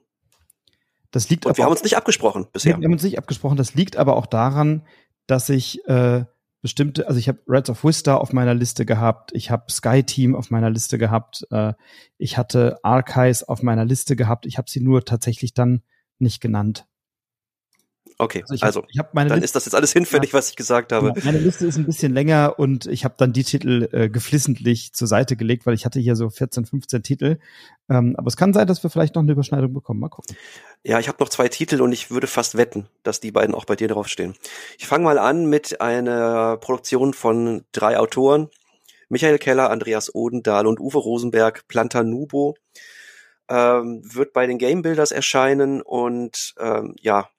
Das 1.12 1.30
liegt 1.30 1.46
und 1.46 1.52
aber 1.52 1.58
wir 1.58 1.66
haben 1.66 1.72
uns 1.72 1.84
nicht 1.84 1.98
abgesprochen 1.98 2.48
bisher. 2.52 2.78
Wir 2.78 2.86
haben 2.86 2.94
uns 2.94 3.04
nicht 3.04 3.18
abgesprochen. 3.18 3.58
Das 3.58 3.74
liegt 3.76 3.96
aber 3.98 4.18
auch 4.18 4.26
daran, 4.26 4.86
dass 5.28 5.50
ich 5.50 5.88
äh, 5.88 6.26
bestimmte, 6.62 7.08
also 7.08 7.20
ich 7.20 7.28
habe 7.28 7.40
Reds 7.48 7.70
of 7.70 7.84
Vista 7.84 8.16
auf 8.16 8.34
meiner 8.34 8.54
Liste 8.54 8.86
gehabt, 8.86 9.32
ich 9.34 9.52
habe 9.52 9.72
Sky 9.72 10.04
Team 10.04 10.36
auf 10.36 10.50
meiner 10.50 10.70
Liste 10.70 10.98
gehabt, 10.98 11.46
äh, 11.52 11.74
ich 12.18 12.38
hatte 12.38 12.80
Archives 12.84 13.44
auf 13.44 13.62
meiner 13.62 13.86
Liste 13.86 14.16
gehabt, 14.16 14.46
ich 14.46 14.58
habe 14.58 14.70
sie 14.70 14.82
nur 14.82 15.06
tatsächlich 15.06 15.54
dann 15.54 15.84
nicht 16.18 16.42
genannt. 16.42 16.88
Okay, 18.18 18.42
Also 18.44 18.54
ich 18.54 18.64
also, 18.64 18.82
hab, 18.82 18.90
ich 18.90 19.00
hab 19.00 19.14
meine 19.14 19.30
dann 19.30 19.40
Liste, 19.40 19.46
ist 19.46 19.56
das 19.56 19.66
jetzt 19.66 19.76
alles 19.76 19.92
hinfällig, 19.92 20.34
was 20.34 20.50
ich 20.50 20.56
gesagt 20.56 20.94
habe. 20.94 21.12
genau, 21.12 21.26
meine 21.26 21.40
Liste 21.40 21.66
ist 21.66 21.78
ein 21.78 21.86
bisschen 21.86 22.14
länger 22.14 22.58
und 22.58 22.86
ich 22.86 23.04
habe 23.04 23.16
dann 23.18 23.34
die 23.34 23.44
Titel 23.44 23.90
äh, 23.92 24.10
geflissentlich 24.10 24.94
zur 24.94 25.08
Seite 25.08 25.36
gelegt, 25.36 25.66
weil 25.66 25.74
ich 25.74 25.86
hatte 25.86 26.00
hier 26.00 26.16
so 26.16 26.30
14, 26.30 26.66
15 26.66 27.04
Titel. 27.04 27.40
Ähm, 27.90 28.16
aber 28.18 28.28
es 28.28 28.38
kann 28.38 28.54
sein, 28.54 28.68
dass 28.68 28.84
wir 28.84 28.90
vielleicht 28.90 29.16
noch 29.16 29.22
eine 29.22 29.34
Überschneidung 29.34 29.74
bekommen. 29.74 30.00
Mal 30.00 30.10
gucken. 30.10 30.38
Ja, 30.84 31.00
ich 31.00 31.10
habe 31.10 31.18
noch 31.20 31.30
zwei 31.30 31.50
Titel 31.50 31.82
und 31.82 31.92
ich 31.92 32.10
würde 32.10 32.28
fast 32.28 32.56
wetten, 32.56 32.88
dass 33.04 33.20
die 33.20 33.32
beiden 33.32 33.54
auch 33.54 33.66
bei 33.66 33.76
dir 33.76 33.90
draufstehen. 33.90 34.36
Ich 34.78 34.88
fange 34.88 35.04
mal 35.04 35.18
an 35.18 35.48
mit 35.48 35.82
einer 35.82 36.56
Produktion 36.58 37.14
von 37.14 37.66
drei 37.74 38.00
Autoren. 38.00 38.50
Michael 39.10 39.40
Keller, 39.40 39.70
Andreas 39.70 40.14
Odendahl 40.16 40.68
und 40.68 40.80
Uwe 40.80 40.98
Rosenberg, 40.98 41.68
Planta 41.68 42.04
Nubo. 42.04 42.56
Ähm, 43.50 44.02
wird 44.04 44.34
bei 44.34 44.48
den 44.48 44.58
Game 44.58 44.82
Builders 44.82 45.12
erscheinen 45.12 45.82
und 45.82 46.56
ähm, 46.60 46.96
ja, 47.00 47.30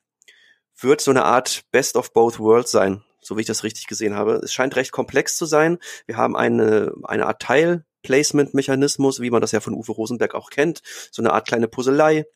wird 0.78 1.00
so 1.00 1.10
eine 1.10 1.24
Art 1.24 1.62
Best 1.70 1.96
of 1.96 2.12
Both 2.12 2.38
Worlds 2.38 2.70
sein, 2.70 3.02
so 3.20 3.36
wie 3.36 3.40
ich 3.40 3.46
das 3.46 3.64
richtig 3.64 3.86
gesehen 3.86 4.14
habe. 4.14 4.40
Es 4.42 4.52
scheint 4.52 4.76
recht 4.76 4.92
komplex 4.92 5.36
zu 5.36 5.46
sein. 5.46 5.78
Wir 6.06 6.16
haben 6.16 6.36
eine, 6.36 6.92
eine 7.04 7.26
Art 7.26 7.40
Teil-Placement-Mechanismus, 7.40 9.20
wie 9.20 9.30
man 9.30 9.40
das 9.40 9.52
ja 9.52 9.60
von 9.60 9.74
Uwe 9.74 9.92
Rosenberg 9.92 10.34
auch 10.34 10.50
kennt. 10.50 10.82
So 11.10 11.22
eine 11.22 11.32
Art 11.32 11.46
kleine 11.46 11.68
Puzzlei 11.68 12.26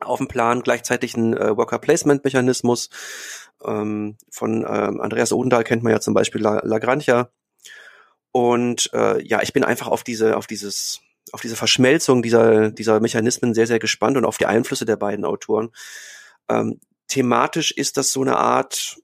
auf 0.00 0.18
dem 0.18 0.28
Plan, 0.28 0.62
gleichzeitig 0.62 1.16
ein 1.16 1.36
äh, 1.36 1.56
Worker-Placement-Mechanismus. 1.56 2.90
Ähm, 3.64 4.16
von 4.30 4.64
ähm, 4.68 5.00
Andreas 5.00 5.32
Odendahl 5.32 5.64
kennt 5.64 5.82
man 5.82 5.92
ja 5.92 6.00
zum 6.00 6.14
Beispiel 6.14 6.40
La 6.40 6.60
Lagrangia. 6.64 7.30
Und 8.32 8.90
äh, 8.92 9.22
ja, 9.22 9.42
ich 9.42 9.52
bin 9.52 9.64
einfach 9.64 9.88
auf 9.88 10.04
diese, 10.04 10.36
auf 10.36 10.46
dieses, 10.46 11.00
auf 11.32 11.40
diese 11.40 11.56
Verschmelzung 11.56 12.22
dieser, 12.22 12.70
dieser 12.70 13.00
Mechanismen 13.00 13.54
sehr, 13.54 13.66
sehr 13.66 13.78
gespannt 13.78 14.16
und 14.16 14.24
auf 14.24 14.38
die 14.38 14.46
Einflüsse 14.46 14.86
der 14.86 14.96
beiden 14.96 15.24
Autoren. 15.24 15.70
Ähm, 16.48 16.80
thematisch 17.10 17.72
ist 17.72 17.98
das 17.98 18.12
so 18.12 18.22
eine 18.22 18.38
Art, 18.38 18.96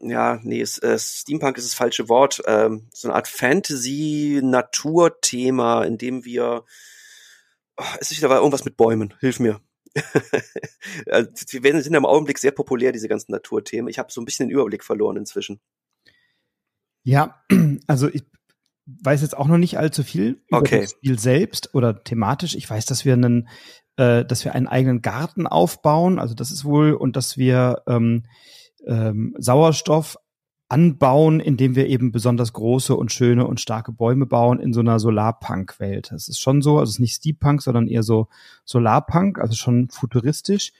ja, 0.00 0.40
nee, 0.42 0.60
es, 0.60 0.78
äh, 0.78 0.98
Steampunk 0.98 1.56
ist 1.58 1.68
das 1.68 1.74
falsche 1.74 2.08
Wort, 2.08 2.42
ähm, 2.46 2.88
so 2.92 3.06
eine 3.08 3.14
Art 3.14 3.28
Fantasy-Naturthema, 3.28 5.84
in 5.84 5.96
dem 5.98 6.24
wir, 6.24 6.64
oh, 7.76 7.84
es 8.00 8.10
ist 8.10 8.20
wieder 8.20 8.34
irgendwas 8.34 8.64
mit 8.64 8.76
Bäumen, 8.76 9.14
hilf 9.20 9.38
mir. 9.38 9.60
Also, 11.06 11.30
werden, 11.62 11.82
sind 11.82 11.94
im 11.94 12.06
Augenblick 12.06 12.38
sehr 12.38 12.52
populär, 12.52 12.92
diese 12.92 13.08
ganzen 13.08 13.32
Naturthemen. 13.32 13.88
Ich 13.88 13.98
habe 13.98 14.12
so 14.12 14.20
ein 14.20 14.24
bisschen 14.24 14.48
den 14.48 14.54
Überblick 14.54 14.84
verloren 14.84 15.16
inzwischen. 15.16 15.60
Ja, 17.02 17.42
also 17.86 18.08
ich 18.08 18.24
weiß 18.86 19.22
jetzt 19.22 19.36
auch 19.36 19.46
noch 19.46 19.58
nicht 19.58 19.78
allzu 19.78 20.02
viel 20.02 20.42
über 20.48 20.58
Okay. 20.58 20.80
das 20.82 20.90
Spiel 20.92 21.18
selbst 21.18 21.74
oder 21.74 22.02
thematisch. 22.02 22.54
Ich 22.54 22.68
weiß, 22.68 22.86
dass 22.86 23.04
wir 23.04 23.12
einen, 23.12 23.48
äh, 24.00 24.24
dass 24.24 24.46
wir 24.46 24.54
einen 24.54 24.66
eigenen 24.66 25.02
Garten 25.02 25.46
aufbauen. 25.46 26.18
Also 26.18 26.34
das 26.34 26.50
ist 26.50 26.64
wohl 26.64 26.94
und 26.94 27.16
dass 27.16 27.36
wir 27.36 27.82
ähm, 27.86 28.24
ähm, 28.86 29.34
Sauerstoff 29.38 30.16
anbauen, 30.70 31.40
indem 31.40 31.74
wir 31.74 31.86
eben 31.86 32.10
besonders 32.10 32.54
große 32.54 32.96
und 32.96 33.12
schöne 33.12 33.46
und 33.46 33.60
starke 33.60 33.92
Bäume 33.92 34.24
bauen 34.24 34.58
in 34.58 34.72
so 34.72 34.80
einer 34.80 34.98
Solarpunk-Welt. 34.98 36.12
Das 36.12 36.28
ist 36.28 36.40
schon 36.40 36.62
so, 36.62 36.78
also 36.78 36.88
es 36.88 36.94
ist 36.96 37.00
nicht 37.00 37.16
Steampunk, 37.16 37.60
sondern 37.60 37.88
eher 37.88 38.02
so 38.02 38.28
Solarpunk, 38.64 39.38
also 39.38 39.54
schon 39.54 39.90
futuristisch. 39.90 40.72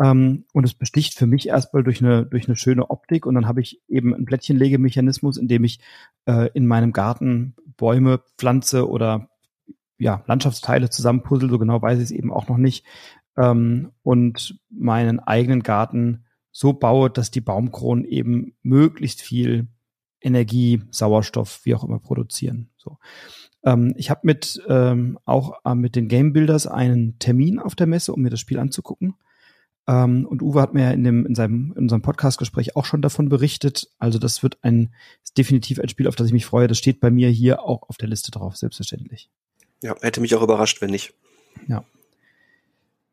Ähm, 0.00 0.44
und 0.52 0.64
es 0.64 0.74
besticht 0.74 1.14
für 1.14 1.26
mich 1.26 1.48
erstmal 1.48 1.82
durch 1.82 2.00
eine, 2.00 2.26
durch 2.26 2.46
eine 2.46 2.56
schöne 2.56 2.90
Optik 2.90 3.26
und 3.26 3.34
dann 3.34 3.48
habe 3.48 3.60
ich 3.60 3.80
eben 3.88 4.14
einen 4.14 4.26
Plättchenlegemechanismus, 4.26 5.36
in 5.36 5.48
dem 5.48 5.64
ich 5.64 5.80
äh, 6.26 6.48
in 6.54 6.66
meinem 6.66 6.92
Garten 6.92 7.56
Bäume 7.76 8.20
pflanze 8.38 8.88
oder 8.88 9.30
ja, 10.02 10.22
Landschaftsteile 10.26 10.90
zusammenpuzzle, 10.90 11.48
so 11.48 11.58
genau 11.58 11.80
weiß 11.80 11.98
ich 11.98 12.04
es 12.04 12.10
eben 12.10 12.32
auch 12.32 12.48
noch 12.48 12.56
nicht. 12.56 12.84
Ähm, 13.36 13.92
und 14.02 14.58
meinen 14.68 15.20
eigenen 15.20 15.62
Garten 15.62 16.24
so 16.50 16.72
baue, 16.72 17.08
dass 17.08 17.30
die 17.30 17.40
Baumkronen 17.40 18.04
eben 18.04 18.54
möglichst 18.62 19.22
viel 19.22 19.68
Energie, 20.20 20.82
Sauerstoff, 20.90 21.60
wie 21.64 21.74
auch 21.74 21.84
immer 21.84 21.98
produzieren. 21.98 22.70
So. 22.76 22.98
Ähm, 23.64 23.94
ich 23.96 24.10
habe 24.10 24.20
mit 24.24 24.62
ähm, 24.68 25.18
auch 25.24 25.54
äh, 25.64 25.74
mit 25.74 25.96
den 25.96 26.08
Game 26.08 26.32
Builders 26.32 26.66
einen 26.66 27.18
Termin 27.18 27.58
auf 27.58 27.74
der 27.74 27.86
Messe, 27.86 28.12
um 28.12 28.20
mir 28.20 28.30
das 28.30 28.40
Spiel 28.40 28.58
anzugucken. 28.58 29.14
Ähm, 29.88 30.26
und 30.26 30.42
Uwe 30.42 30.60
hat 30.60 30.74
mir 30.74 30.82
ja 30.82 30.90
in, 30.90 31.04
dem, 31.04 31.26
in, 31.26 31.34
seinem, 31.34 31.72
in 31.76 31.84
unserem 31.84 32.02
Podcast-Gespräch 32.02 32.76
auch 32.76 32.84
schon 32.84 33.02
davon 33.02 33.28
berichtet. 33.28 33.88
Also 33.98 34.18
das 34.18 34.42
wird 34.42 34.58
ein 34.62 34.94
definitiv 35.36 35.80
ein 35.80 35.88
Spiel, 35.88 36.06
auf 36.06 36.16
das 36.16 36.26
ich 36.26 36.32
mich 36.32 36.46
freue. 36.46 36.68
Das 36.68 36.78
steht 36.78 37.00
bei 37.00 37.10
mir 37.10 37.30
hier 37.30 37.62
auch 37.62 37.88
auf 37.88 37.96
der 37.96 38.08
Liste 38.08 38.30
drauf, 38.30 38.56
selbstverständlich. 38.56 39.30
Ja, 39.82 39.94
hätte 40.00 40.20
mich 40.20 40.34
auch 40.34 40.42
überrascht, 40.42 40.80
wenn 40.80 40.90
nicht. 40.90 41.14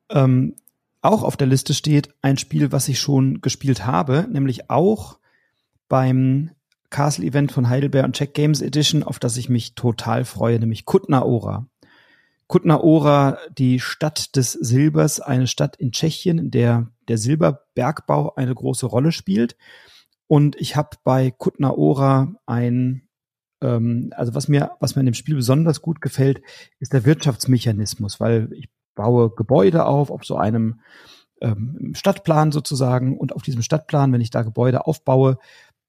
Ähm, 0.09 0.55
auch 1.01 1.23
auf 1.23 1.37
der 1.37 1.47
Liste 1.47 1.73
steht 1.73 2.13
ein 2.21 2.37
Spiel, 2.37 2.71
was 2.71 2.87
ich 2.87 2.99
schon 2.99 3.41
gespielt 3.41 3.85
habe, 3.85 4.27
nämlich 4.29 4.69
auch 4.69 5.17
beim 5.87 6.51
Castle-Event 6.89 7.51
von 7.51 7.69
Heidelberg 7.69 8.05
und 8.05 8.15
Czech 8.15 8.33
Games 8.33 8.61
Edition, 8.61 9.03
auf 9.03 9.19
das 9.19 9.37
ich 9.37 9.49
mich 9.49 9.75
total 9.75 10.25
freue, 10.25 10.59
nämlich 10.59 10.85
Kutna 10.85 11.23
Ora. 11.23 11.67
Kutna 12.47 12.81
Ora, 12.81 13.37
die 13.55 13.79
Stadt 13.79 14.35
des 14.35 14.53
Silbers, 14.53 15.19
eine 15.19 15.45
Stadt 15.45 15.75
in 15.75 15.91
Tschechien, 15.91 16.39
in 16.39 16.51
der 16.51 16.91
der 17.09 17.17
Silberbergbau 17.17 18.35
eine 18.35 18.55
große 18.55 18.85
Rolle 18.85 19.11
spielt. 19.11 19.57
Und 20.27 20.55
ich 20.59 20.75
habe 20.75 20.97
bei 21.03 21.31
Kutna 21.31 21.71
Ora 21.71 22.35
ein, 22.45 23.08
ähm, 23.61 24.11
also 24.15 24.33
was 24.35 24.47
mir, 24.47 24.71
was 24.79 24.95
mir 24.95 25.01
in 25.01 25.07
dem 25.07 25.13
Spiel 25.13 25.35
besonders 25.35 25.81
gut 25.81 26.01
gefällt, 26.01 26.41
ist 26.79 26.93
der 26.93 27.05
Wirtschaftsmechanismus, 27.05 28.19
weil 28.19 28.49
ich 28.53 28.69
baue 28.95 29.29
Gebäude 29.29 29.85
auf, 29.85 30.11
auf 30.11 30.25
so 30.25 30.35
einem 30.35 30.81
ähm, 31.41 31.93
Stadtplan 31.95 32.51
sozusagen. 32.51 33.17
Und 33.17 33.33
auf 33.33 33.41
diesem 33.41 33.61
Stadtplan, 33.61 34.11
wenn 34.11 34.21
ich 34.21 34.29
da 34.29 34.41
Gebäude 34.43 34.85
aufbaue, 34.85 35.37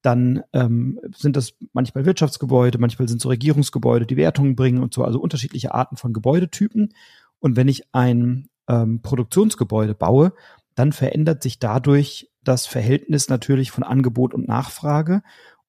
dann 0.01 0.43
ähm, 0.53 0.99
sind 1.15 1.35
das 1.35 1.53
manchmal 1.73 2.05
Wirtschaftsgebäude, 2.05 2.79
manchmal 2.79 3.07
sind 3.07 3.21
so 3.21 3.29
Regierungsgebäude, 3.29 4.05
die 4.05 4.17
Wertungen 4.17 4.55
bringen 4.55 4.81
und 4.81 4.93
so, 4.93 5.03
also 5.03 5.19
unterschiedliche 5.19 5.73
Arten 5.73 5.95
von 5.95 6.13
Gebäudetypen. 6.13 6.93
Und 7.39 7.55
wenn 7.55 7.67
ich 7.67 7.83
ein 7.93 8.47
ähm, 8.67 9.01
Produktionsgebäude 9.01 9.93
baue, 9.93 10.33
dann 10.75 10.91
verändert 10.91 11.43
sich 11.43 11.59
dadurch 11.59 12.31
das 12.43 12.65
Verhältnis 12.65 13.29
natürlich 13.29 13.71
von 13.71 13.83
Angebot 13.83 14.33
und 14.33 14.47
Nachfrage. 14.47 15.21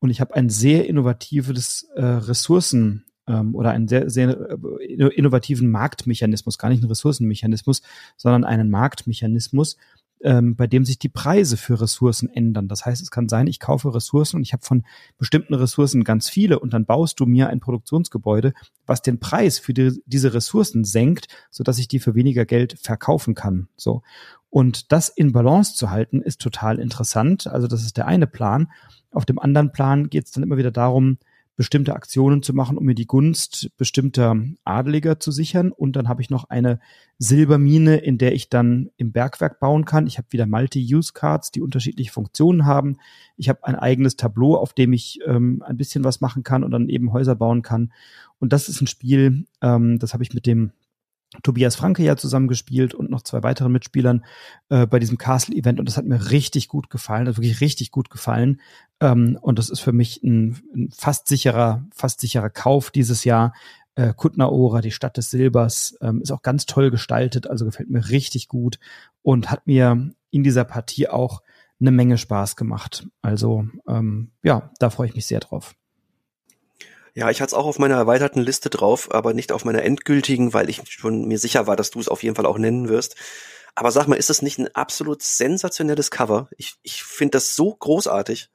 Und 0.02 0.10
ich 0.10 0.20
habe 0.20 0.34
ein 0.34 0.48
sehr 0.48 0.88
innovatives 0.88 1.84
äh, 1.94 2.04
Ressourcen 2.04 3.04
ähm, 3.28 3.54
oder 3.54 3.70
einen 3.70 3.86
sehr, 3.86 4.10
sehr 4.10 4.30
äh, 4.30 5.06
innovativen 5.14 5.70
Marktmechanismus, 5.70 6.58
gar 6.58 6.70
nicht 6.70 6.82
einen 6.82 6.88
Ressourcenmechanismus, 6.88 7.82
sondern 8.16 8.42
einen 8.42 8.68
Marktmechanismus, 8.68 9.76
ähm, 10.22 10.56
bei 10.56 10.66
dem 10.66 10.84
sich 10.84 10.98
die 10.98 11.08
Preise 11.08 11.56
für 11.56 11.80
Ressourcen 11.80 12.28
ändern. 12.28 12.68
Das 12.68 12.86
heißt, 12.86 13.02
es 13.02 13.10
kann 13.10 13.28
sein, 13.28 13.46
ich 13.46 13.60
kaufe 13.60 13.94
Ressourcen 13.94 14.36
und 14.36 14.42
ich 14.42 14.52
habe 14.52 14.64
von 14.64 14.84
bestimmten 15.18 15.54
Ressourcen 15.54 16.04
ganz 16.04 16.28
viele 16.28 16.58
und 16.58 16.72
dann 16.72 16.86
baust 16.86 17.20
du 17.20 17.26
mir 17.26 17.48
ein 17.48 17.60
Produktionsgebäude, 17.60 18.52
was 18.86 19.02
den 19.02 19.18
Preis 19.18 19.58
für 19.58 19.74
die, 19.74 20.00
diese 20.06 20.34
Ressourcen 20.34 20.84
senkt, 20.84 21.26
sodass 21.50 21.78
ich 21.78 21.88
die 21.88 21.98
für 21.98 22.14
weniger 22.14 22.44
Geld 22.44 22.78
verkaufen 22.80 23.34
kann. 23.34 23.68
So. 23.76 24.02
Und 24.50 24.92
das 24.92 25.08
in 25.08 25.32
Balance 25.32 25.74
zu 25.74 25.90
halten, 25.90 26.20
ist 26.20 26.40
total 26.40 26.78
interessant. 26.78 27.46
Also 27.46 27.66
das 27.66 27.82
ist 27.82 27.96
der 27.96 28.06
eine 28.06 28.26
Plan. 28.26 28.68
Auf 29.10 29.24
dem 29.24 29.38
anderen 29.38 29.72
Plan 29.72 30.08
geht 30.08 30.26
es 30.26 30.32
dann 30.32 30.42
immer 30.42 30.56
wieder 30.56 30.70
darum, 30.70 31.18
bestimmte 31.56 31.94
Aktionen 31.94 32.42
zu 32.42 32.54
machen, 32.54 32.78
um 32.78 32.84
mir 32.84 32.94
die 32.94 33.06
Gunst 33.06 33.70
bestimmter 33.76 34.36
Adeliger 34.64 35.20
zu 35.20 35.30
sichern. 35.30 35.70
Und 35.70 35.96
dann 35.96 36.08
habe 36.08 36.22
ich 36.22 36.30
noch 36.30 36.44
eine 36.44 36.80
Silbermine, 37.18 37.96
in 37.96 38.18
der 38.18 38.34
ich 38.34 38.48
dann 38.48 38.90
im 38.96 39.12
Bergwerk 39.12 39.60
bauen 39.60 39.84
kann. 39.84 40.06
Ich 40.06 40.18
habe 40.18 40.28
wieder 40.30 40.46
Multi-Use-Cards, 40.46 41.50
die 41.50 41.60
unterschiedliche 41.60 42.12
Funktionen 42.12 42.64
haben. 42.64 42.96
Ich 43.36 43.48
habe 43.48 43.64
ein 43.64 43.74
eigenes 43.74 44.16
Tableau, 44.16 44.56
auf 44.56 44.72
dem 44.72 44.92
ich 44.92 45.18
ähm, 45.26 45.62
ein 45.66 45.76
bisschen 45.76 46.04
was 46.04 46.20
machen 46.20 46.42
kann 46.42 46.64
und 46.64 46.70
dann 46.70 46.88
eben 46.88 47.12
Häuser 47.12 47.34
bauen 47.34 47.62
kann. 47.62 47.92
Und 48.38 48.52
das 48.52 48.68
ist 48.68 48.80
ein 48.80 48.86
Spiel, 48.86 49.44
ähm, 49.60 49.98
das 49.98 50.14
habe 50.14 50.22
ich 50.22 50.32
mit 50.32 50.46
dem 50.46 50.72
Tobias 51.42 51.76
Franke 51.76 52.02
ja 52.02 52.16
zusammengespielt 52.16 52.94
und 52.94 53.10
noch 53.10 53.22
zwei 53.22 53.42
weiteren 53.42 53.72
Mitspielern 53.72 54.24
äh, 54.68 54.86
bei 54.86 54.98
diesem 54.98 55.16
Castle-Event 55.16 55.78
und 55.80 55.88
das 55.88 55.96
hat 55.96 56.04
mir 56.04 56.30
richtig 56.30 56.68
gut 56.68 56.90
gefallen, 56.90 57.26
also 57.26 57.38
wirklich 57.38 57.62
richtig 57.62 57.90
gut 57.90 58.10
gefallen. 58.10 58.60
Ähm, 59.02 59.36
und 59.42 59.58
das 59.58 59.68
ist 59.68 59.80
für 59.80 59.92
mich 59.92 60.22
ein, 60.22 60.62
ein 60.74 60.90
fast 60.96 61.26
sicherer, 61.26 61.84
fast 61.92 62.20
sicherer 62.20 62.50
Kauf 62.50 62.92
dieses 62.92 63.24
Jahr. 63.24 63.52
Äh, 63.96 64.14
Kutnaora, 64.14 64.80
die 64.80 64.92
Stadt 64.92 65.16
des 65.16 65.30
Silbers, 65.30 65.98
ähm, 66.00 66.22
ist 66.22 66.30
auch 66.30 66.42
ganz 66.42 66.66
toll 66.66 66.90
gestaltet, 66.90 67.48
also 67.48 67.64
gefällt 67.64 67.90
mir 67.90 68.08
richtig 68.08 68.48
gut 68.48 68.78
und 69.22 69.50
hat 69.50 69.66
mir 69.66 70.12
in 70.30 70.44
dieser 70.44 70.64
Partie 70.64 71.08
auch 71.08 71.42
eine 71.80 71.90
Menge 71.90 72.16
Spaß 72.16 72.54
gemacht. 72.54 73.08
Also 73.22 73.66
ähm, 73.88 74.30
ja, 74.44 74.70
da 74.78 74.88
freue 74.88 75.08
ich 75.08 75.16
mich 75.16 75.26
sehr 75.26 75.40
drauf. 75.40 75.74
Ja, 77.14 77.28
ich 77.28 77.42
hatte 77.42 77.48
es 77.48 77.54
auch 77.54 77.66
auf 77.66 77.80
meiner 77.80 77.96
erweiterten 77.96 78.40
Liste 78.40 78.70
drauf, 78.70 79.12
aber 79.12 79.34
nicht 79.34 79.50
auf 79.52 79.64
meiner 79.64 79.82
endgültigen, 79.82 80.54
weil 80.54 80.70
ich 80.70 80.80
schon 80.88 81.26
mir 81.26 81.38
sicher 81.38 81.66
war, 81.66 81.76
dass 81.76 81.90
du 81.90 81.98
es 81.98 82.08
auf 82.08 82.22
jeden 82.22 82.36
Fall 82.36 82.46
auch 82.46 82.56
nennen 82.56 82.88
wirst. 82.88 83.16
Aber 83.74 83.90
sag 83.90 84.06
mal, 84.06 84.14
ist 84.14 84.30
das 84.30 84.42
nicht 84.42 84.58
ein 84.58 84.74
absolut 84.74 85.22
sensationelles 85.22 86.10
Cover? 86.10 86.48
Ich, 86.56 86.76
ich 86.82 87.02
finde 87.02 87.32
das 87.32 87.56
so 87.56 87.74
großartig. 87.74 88.48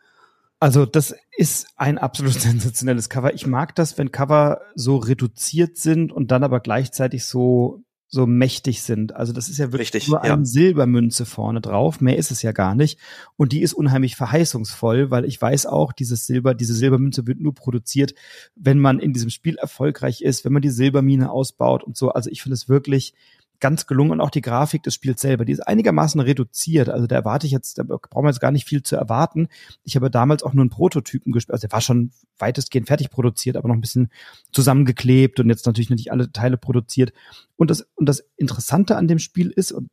Also 0.60 0.86
das 0.86 1.16
ist 1.38 1.68
ein 1.76 1.98
absolut 1.98 2.34
sensationelles 2.40 3.10
Cover. 3.10 3.34
Ich 3.34 3.46
mag 3.46 3.76
das, 3.76 3.98
wenn 3.98 4.12
Cover 4.12 4.62
so 4.76 4.98
reduziert 4.98 5.78
sind 5.78 6.12
und 6.12 6.32
dann 6.32 6.44
aber 6.44 6.60
gleichzeitig 6.60 7.26
so 7.26 7.84
so 8.10 8.26
mächtig 8.26 8.84
sind. 8.84 9.14
Also 9.14 9.34
das 9.34 9.50
ist 9.50 9.58
ja 9.58 9.74
wirklich 9.74 9.94
Richtig, 9.94 10.08
nur 10.08 10.24
ja. 10.24 10.34
eine 10.34 10.46
Silbermünze 10.46 11.26
vorne 11.26 11.60
drauf. 11.60 12.00
Mehr 12.00 12.18
ist 12.18 12.32
es 12.32 12.42
ja 12.42 12.54
gar 12.54 12.74
nicht. 12.74 13.00
Und 13.36 13.52
die 13.52 13.62
ist 13.62 13.74
unheimlich 13.74 14.16
verheißungsvoll, 14.16 15.12
weil 15.12 15.26
ich 15.26 15.42
weiß 15.42 15.66
auch, 15.66 15.92
dieses 15.92 16.26
Silber, 16.26 16.56
diese 16.56 16.74
Silbermünze 16.74 17.28
wird 17.28 17.42
nur 17.42 17.54
produziert, 17.54 18.14
wenn 18.56 18.80
man 18.80 19.00
in 19.00 19.12
diesem 19.12 19.30
Spiel 19.30 19.58
erfolgreich 19.58 20.22
ist, 20.22 20.46
wenn 20.46 20.54
man 20.54 20.62
die 20.62 20.70
Silbermine 20.70 21.30
ausbaut 21.30 21.84
und 21.84 21.98
so. 21.98 22.10
Also 22.10 22.30
ich 22.30 22.42
finde 22.42 22.54
es 22.54 22.70
wirklich 22.70 23.14
ganz 23.60 23.88
gelungen 23.88 24.12
und 24.12 24.22
auch 24.22 24.30
die 24.30 24.42
Grafik 24.42 24.84
des 24.84 24.94
Spiels 24.94 25.22
selber, 25.22 25.46
die 25.46 25.52
ist 25.52 25.68
einigermaßen 25.68 26.22
reduziert. 26.22 26.90
Also 26.90 27.08
da 27.08 27.16
erwarte 27.16 27.48
ich 27.48 27.52
jetzt, 27.52 27.80
da 27.80 27.84
brauchen 27.84 28.26
wir 28.26 28.30
jetzt 28.30 28.40
gar 28.40 28.52
nicht 28.52 28.66
viel 28.66 28.84
zu 28.84 28.96
erwarten. 28.96 29.48
Ich 29.84 29.96
habe 29.96 30.12
damals 30.12 30.44
auch 30.44 30.54
nur 30.54 30.62
einen 30.62 30.70
Prototypen 30.70 31.32
gespielt. 31.32 31.54
Also 31.54 31.68
der 31.68 31.74
war 31.74 31.82
schon 31.82 32.12
weitestgehend 32.38 32.88
fertig 32.88 33.10
produziert, 33.10 33.58
aber 33.58 33.68
noch 33.68 33.76
ein 33.76 33.82
bisschen 33.82 34.12
zusammengeklebt 34.52 35.40
und 35.40 35.50
jetzt 35.50 35.66
natürlich 35.66 35.90
nicht 35.90 36.12
alle 36.12 36.32
Teile 36.32 36.58
produziert. 36.58 37.14
Und 37.56 37.72
das, 37.72 37.88
und 37.96 38.08
das 38.08 38.24
Interessante 38.38 38.96
an 38.96 39.08
dem 39.08 39.20
Spiel 39.20 39.50
ist, 39.50 39.72
und 39.72 39.90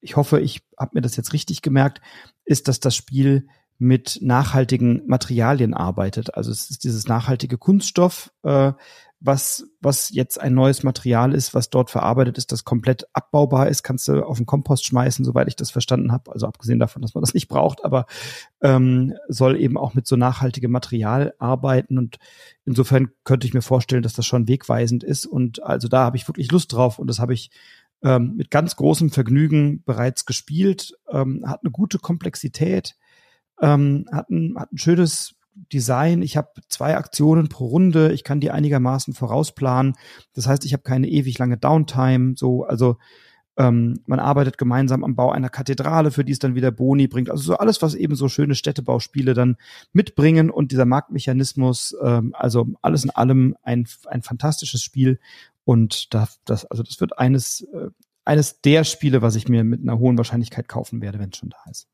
ich 0.00 0.16
hoffe, 0.16 0.40
ich 0.40 0.62
habe 0.78 0.92
mir 0.94 1.02
das 1.02 1.16
jetzt 1.16 1.32
richtig 1.32 1.62
gemerkt, 1.62 2.00
ist, 2.44 2.68
dass 2.68 2.80
das 2.80 2.94
Spiel 2.94 3.46
mit 3.78 4.18
nachhaltigen 4.20 5.02
Materialien 5.06 5.72
arbeitet. 5.72 6.34
Also 6.34 6.50
es 6.50 6.70
ist 6.70 6.84
dieses 6.84 7.08
nachhaltige 7.08 7.56
Kunststoff, 7.56 8.30
äh, 8.42 8.72
was, 9.22 9.66
was 9.82 10.08
jetzt 10.10 10.40
ein 10.40 10.54
neues 10.54 10.82
Material 10.82 11.34
ist, 11.34 11.52
was 11.52 11.68
dort 11.68 11.90
verarbeitet 11.90 12.38
ist, 12.38 12.52
das 12.52 12.64
komplett 12.64 13.04
abbaubar 13.12 13.68
ist, 13.68 13.82
kannst 13.82 14.08
du 14.08 14.24
auf 14.24 14.38
den 14.38 14.46
Kompost 14.46 14.86
schmeißen, 14.86 15.26
soweit 15.26 15.46
ich 15.46 15.56
das 15.56 15.70
verstanden 15.70 16.10
habe. 16.10 16.32
Also 16.32 16.46
abgesehen 16.46 16.78
davon, 16.78 17.02
dass 17.02 17.14
man 17.14 17.20
das 17.20 17.34
nicht 17.34 17.48
braucht, 17.48 17.84
aber 17.84 18.06
ähm, 18.62 19.14
soll 19.28 19.60
eben 19.60 19.76
auch 19.76 19.92
mit 19.92 20.06
so 20.06 20.16
nachhaltigem 20.16 20.70
Material 20.70 21.34
arbeiten. 21.38 21.98
Und 21.98 22.16
insofern 22.64 23.10
könnte 23.24 23.46
ich 23.46 23.52
mir 23.52 23.60
vorstellen, 23.60 24.02
dass 24.02 24.14
das 24.14 24.24
schon 24.24 24.48
wegweisend 24.48 25.04
ist. 25.04 25.26
Und 25.26 25.62
also 25.62 25.88
da 25.88 26.04
habe 26.04 26.16
ich 26.16 26.26
wirklich 26.26 26.50
Lust 26.50 26.72
drauf 26.72 26.98
und 26.98 27.06
das 27.06 27.18
habe 27.18 27.34
ich 27.34 27.50
ähm, 28.02 28.36
mit 28.36 28.50
ganz 28.50 28.74
großem 28.76 29.10
Vergnügen 29.10 29.82
bereits 29.84 30.24
gespielt. 30.24 30.94
Ähm, 31.10 31.44
hat 31.46 31.60
eine 31.62 31.70
gute 31.70 31.98
Komplexität, 31.98 32.96
ähm, 33.60 34.06
hat, 34.10 34.30
ein, 34.30 34.54
hat 34.58 34.72
ein 34.72 34.78
schönes 34.78 35.34
Design. 35.54 36.22
Ich 36.22 36.36
habe 36.36 36.48
zwei 36.68 36.96
Aktionen 36.96 37.48
pro 37.48 37.66
Runde. 37.66 38.12
Ich 38.12 38.24
kann 38.24 38.40
die 38.40 38.50
einigermaßen 38.50 39.14
vorausplanen. 39.14 39.94
Das 40.34 40.46
heißt, 40.46 40.64
ich 40.64 40.72
habe 40.72 40.82
keine 40.82 41.08
ewig 41.08 41.38
lange 41.38 41.56
Downtime. 41.56 42.34
So, 42.36 42.64
also 42.64 42.96
ähm, 43.56 44.00
man 44.06 44.20
arbeitet 44.20 44.58
gemeinsam 44.58 45.04
am 45.04 45.16
Bau 45.16 45.30
einer 45.30 45.50
Kathedrale, 45.50 46.10
für 46.10 46.24
die 46.24 46.32
es 46.32 46.38
dann 46.38 46.54
wieder 46.54 46.70
Boni 46.70 47.08
bringt. 47.08 47.30
Also 47.30 47.42
so 47.42 47.56
alles, 47.56 47.82
was 47.82 47.94
eben 47.94 48.14
so 48.14 48.28
schöne 48.28 48.54
Städtebauspiele 48.54 49.34
dann 49.34 49.56
mitbringen 49.92 50.50
und 50.50 50.72
dieser 50.72 50.86
Marktmechanismus. 50.86 51.94
Ähm, 52.02 52.34
also 52.34 52.68
alles 52.80 53.04
in 53.04 53.10
allem 53.10 53.56
ein 53.62 53.86
ein 54.06 54.22
fantastisches 54.22 54.82
Spiel 54.82 55.20
und 55.64 56.14
da, 56.14 56.28
das 56.44 56.64
also 56.64 56.82
das 56.82 57.00
wird 57.00 57.18
eines 57.18 57.62
äh, 57.72 57.90
eines 58.24 58.60
der 58.60 58.84
Spiele, 58.84 59.22
was 59.22 59.34
ich 59.34 59.48
mir 59.48 59.64
mit 59.64 59.82
einer 59.82 59.98
hohen 59.98 60.16
Wahrscheinlichkeit 60.16 60.68
kaufen 60.68 61.02
werde, 61.02 61.18
wenn 61.18 61.30
es 61.30 61.36
schon 61.36 61.50
da 61.50 61.70
ist. 61.70 61.88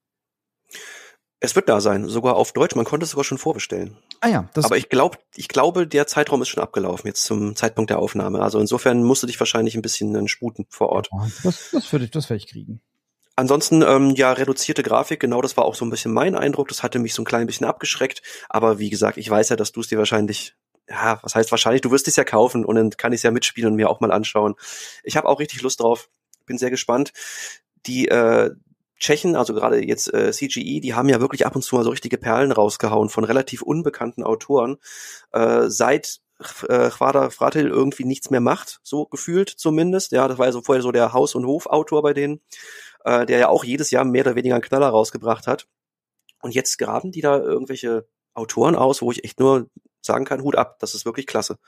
Es 1.39 1.55
wird 1.55 1.69
da 1.69 1.81
sein, 1.81 2.09
sogar 2.09 2.37
auf 2.37 2.53
Deutsch. 2.53 2.75
Man 2.77 2.87
konnte 2.87 3.05
es 3.05 3.11
sogar 3.11 3.25
schon 3.25 3.37
vorbestellen. 3.37 3.99
Ah 4.21 4.29
ja, 4.29 4.49
das 4.55 4.65
Aber 4.65 4.79
ich 4.79 4.89
glaube, 4.89 5.19
ich 5.35 5.49
glaube, 5.49 5.87
der 5.87 6.07
Zeitraum 6.07 6.41
ist 6.41 6.49
schon 6.49 6.63
abgelaufen 6.63 7.07
jetzt 7.07 7.25
zum 7.25 7.55
Zeitpunkt 7.55 7.91
der 7.91 7.99
Aufnahme. 7.99 8.41
Also 8.41 8.59
insofern 8.59 9.03
musst 9.03 9.23
du 9.23 9.27
dich 9.27 9.39
wahrscheinlich 9.39 9.75
ein 9.75 9.83
bisschen 9.83 10.29
sputen 10.29 10.67
vor 10.71 10.89
Ort. 10.89 11.11
das, 11.43 11.71
das 11.73 11.93
würde 11.93 12.07
ich, 12.07 12.11
das 12.11 12.31
werde 12.31 12.43
ich 12.43 12.49
kriegen. 12.49 12.81
Ansonsten, 13.39 13.83
ähm, 13.83 14.15
ja, 14.17 14.33
reduzierte 14.33 14.83
Grafik, 14.83 15.21
genau 15.21 15.43
das 15.43 15.59
war 15.59 15.67
auch 15.67 15.75
so 15.75 15.85
ein 15.85 15.91
bisschen 15.91 16.13
mein 16.13 16.35
Eindruck. 16.35 16.69
Das 16.69 16.83
hatte 16.83 16.99
mich 16.99 17.13
so 17.13 17.21
ein 17.21 17.27
klein 17.27 17.47
bisschen 17.47 17.67
abgeschreckt. 17.67 18.23
Aber 18.49 18.79
wie 18.79 18.89
gesagt, 18.89 19.19
ich 19.19 19.29
weiß 19.29 19.51
ja, 19.51 19.57
dass 19.57 19.73
du 19.73 19.81
es 19.81 19.89
dir 19.89 19.99
wahrscheinlich, 19.99 20.55
ja, 20.89 21.19
was 21.23 21.35
heißt 21.35 21.51
wahrscheinlich, 21.51 21.83
du 21.83 21.91
wirst 21.91 22.09
es 22.09 22.17
ja 22.17 22.25
kaufen 22.25 22.65
und 22.65 22.77
dann 22.77 22.91
kann 22.91 23.13
ich 23.13 23.19
es 23.19 23.23
ja 23.25 23.31
mitspielen 23.31 23.71
und 23.71 23.77
mir 23.77 23.91
auch 23.91 24.01
mal 24.01 24.11
anschauen. 24.11 24.55
Ich 25.05 25.19
habe 25.19 25.29
auch 25.29 25.39
richtig 25.39 25.61
Lust 25.61 25.81
drauf, 25.81 26.09
bin 26.47 26.57
sehr 26.57 26.71
gespannt. 26.71 27.13
Die 27.85 28.09
äh, 28.09 28.53
Tschechen, 28.99 29.37
also 29.37 29.53
gerade 29.55 29.85
jetzt 29.85 30.13
äh, 30.15 30.33
CGE, 30.33 30.81
die 30.81 30.95
haben 30.95 31.09
ja 31.09 31.21
wirklich 31.21 31.45
ab 31.47 31.55
und 31.55 31.63
zu 31.63 31.77
mal 31.77 31.85
so 31.85 31.91
richtige 31.91 32.19
Perlen 32.19 32.53
rausgehauen 32.53 33.09
von 33.09 33.25
relativ 33.25 33.63
unbekannten 33.63 34.23
Autoren. 34.23 34.79
Äh, 35.33 35.69
seit 35.69 36.21
äh, 36.69 36.91
Chwada 36.91 37.31
Fratil 37.31 37.69
irgendwie 37.69 38.05
nichts 38.05 38.31
mehr 38.31 38.41
macht, 38.41 38.81
so 38.83 39.07
gefühlt 39.07 39.51
zumindest. 39.51 40.13
Ja, 40.13 40.29
das 40.29 40.39
war 40.39 40.47
ja 40.47 40.53
so 40.53 40.63
vorher 40.63 40.83
so 40.83 40.93
der 40.93 41.13
Haus- 41.13 41.35
und 41.35 41.47
Hofautor 41.47 42.03
bei 42.03 42.15
denen, 42.15 42.41
äh, 43.05 43.27
der 43.27 43.39
ja 43.39 43.49
auch 43.49 43.65
jedes 43.65 43.91
Jahr 43.91 44.05
mehr 44.05 44.25
oder 44.25 44.35
weniger 44.35 44.55
einen 44.55 44.65
Knaller 44.65 44.89
rausgebracht 44.89 45.47
hat. 45.47 45.67
Und 46.43 46.55
jetzt 46.55 46.79
graben 46.79 47.13
die 47.13 47.21
da 47.21 47.39
irgendwelche 47.39 48.07
Autoren 48.35 48.77
aus, 48.77 49.03
wo 49.03 49.11
ich 49.11 49.25
echt 49.25 49.41
nur 49.41 49.69
sagen 50.03 50.25
kann, 50.25 50.43
Hut 50.43 50.57
ab, 50.57 50.79
das 50.79 50.95
ist 50.95 51.05
wirklich 51.05 51.27
klasse. 51.27 51.59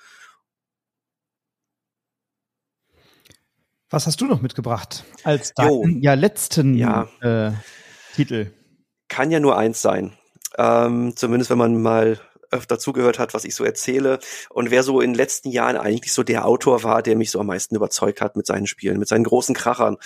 Was 3.90 4.06
hast 4.06 4.20
du 4.20 4.26
noch 4.26 4.42
mitgebracht 4.42 5.04
als 5.24 5.54
deinen 5.54 6.02
ja 6.02 6.14
letzten 6.14 6.74
ja. 6.74 7.08
Äh, 7.20 7.52
Titel? 8.14 8.52
Kann 9.08 9.30
ja 9.30 9.40
nur 9.40 9.56
eins 9.56 9.80
sein. 9.80 10.12
Ähm, 10.58 11.16
zumindest 11.16 11.50
wenn 11.50 11.58
man 11.58 11.80
mal 11.80 12.20
öfter 12.50 12.78
zugehört 12.78 13.18
hat, 13.18 13.34
was 13.34 13.44
ich 13.44 13.54
so 13.54 13.64
erzähle 13.64 14.18
und 14.50 14.70
wer 14.70 14.82
so 14.82 15.00
in 15.00 15.12
den 15.12 15.16
letzten 15.16 15.50
Jahren 15.50 15.76
eigentlich 15.76 16.12
so 16.12 16.22
der 16.22 16.46
Autor 16.46 16.82
war, 16.82 17.02
der 17.02 17.16
mich 17.16 17.30
so 17.30 17.40
am 17.40 17.46
meisten 17.46 17.76
überzeugt 17.76 18.20
hat 18.20 18.36
mit 18.36 18.46
seinen 18.46 18.66
Spielen, 18.66 18.98
mit 18.98 19.08
seinen 19.08 19.24
großen 19.24 19.54
Krachern. 19.54 19.96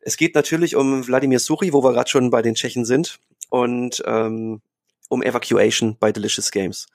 Es 0.00 0.16
geht 0.16 0.34
natürlich 0.34 0.76
um 0.76 1.06
Wladimir 1.06 1.40
Suri, 1.40 1.72
wo 1.72 1.82
wir 1.82 1.92
gerade 1.92 2.10
schon 2.10 2.30
bei 2.30 2.42
den 2.42 2.54
Tschechen 2.54 2.84
sind 2.84 3.18
und 3.50 4.02
ähm, 4.06 4.60
um 5.08 5.22
Evacuation 5.22 5.96
bei 5.98 6.12
Delicious 6.12 6.50
Games. 6.50 6.86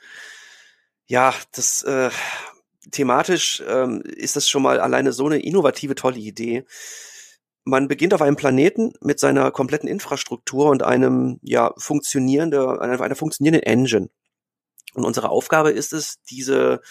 Ja, 1.05 1.33
das 1.53 1.83
äh, 1.83 2.09
thematisch 2.91 3.63
ähm, 3.67 4.01
ist 4.01 4.35
das 4.35 4.49
schon 4.49 4.63
mal 4.63 4.79
alleine 4.79 5.13
so 5.13 5.25
eine 5.25 5.39
innovative, 5.39 5.95
tolle 5.95 6.19
Idee. 6.19 6.65
Man 7.65 7.87
beginnt 7.87 8.13
auf 8.13 8.21
einem 8.21 8.35
Planeten 8.35 8.93
mit 9.01 9.19
seiner 9.19 9.51
kompletten 9.51 9.87
Infrastruktur 9.87 10.69
und 10.69 10.83
einem 10.83 11.39
ja 11.41 11.73
funktionierende, 11.77 12.81
einer, 12.81 13.15
funktionierenden 13.15 13.63
Engine. 13.63 14.09
Und 14.93 15.05
unsere 15.05 15.29
Aufgabe 15.29 15.71
ist 15.71 15.93
es, 15.93 16.21
diese 16.23 16.81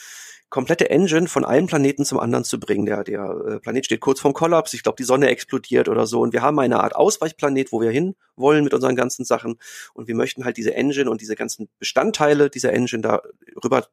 komplette 0.52 0.90
Engine 0.90 1.28
von 1.28 1.46
einem 1.46 1.66
Planeten 1.66 2.04
zum 2.04 2.20
anderen 2.20 2.44
zu 2.44 2.60
bringen. 2.60 2.84
Der, 2.84 3.04
der 3.04 3.22
äh, 3.48 3.58
Planet 3.58 3.86
steht 3.86 4.00
kurz 4.00 4.20
vorm 4.20 4.34
Kollaps. 4.34 4.74
Ich 4.74 4.82
glaube, 4.82 4.96
die 4.96 5.04
Sonne 5.04 5.28
explodiert 5.28 5.88
oder 5.88 6.06
so. 6.06 6.20
Und 6.20 6.34
wir 6.34 6.42
haben 6.42 6.58
eine 6.58 6.80
Art 6.80 6.94
Ausweichplanet, 6.94 7.72
wo 7.72 7.80
wir 7.80 7.90
hin 7.90 8.16
wollen 8.36 8.62
mit 8.62 8.74
unseren 8.74 8.94
ganzen 8.94 9.24
Sachen. 9.24 9.58
Und 9.94 10.08
wir 10.08 10.14
möchten 10.14 10.44
halt 10.44 10.58
diese 10.58 10.74
Engine 10.74 11.10
und 11.10 11.22
diese 11.22 11.36
ganzen 11.36 11.70
Bestandteile 11.78 12.50
dieser 12.50 12.72
Engine 12.74 13.00
da 13.00 13.22
rüber 13.64 13.86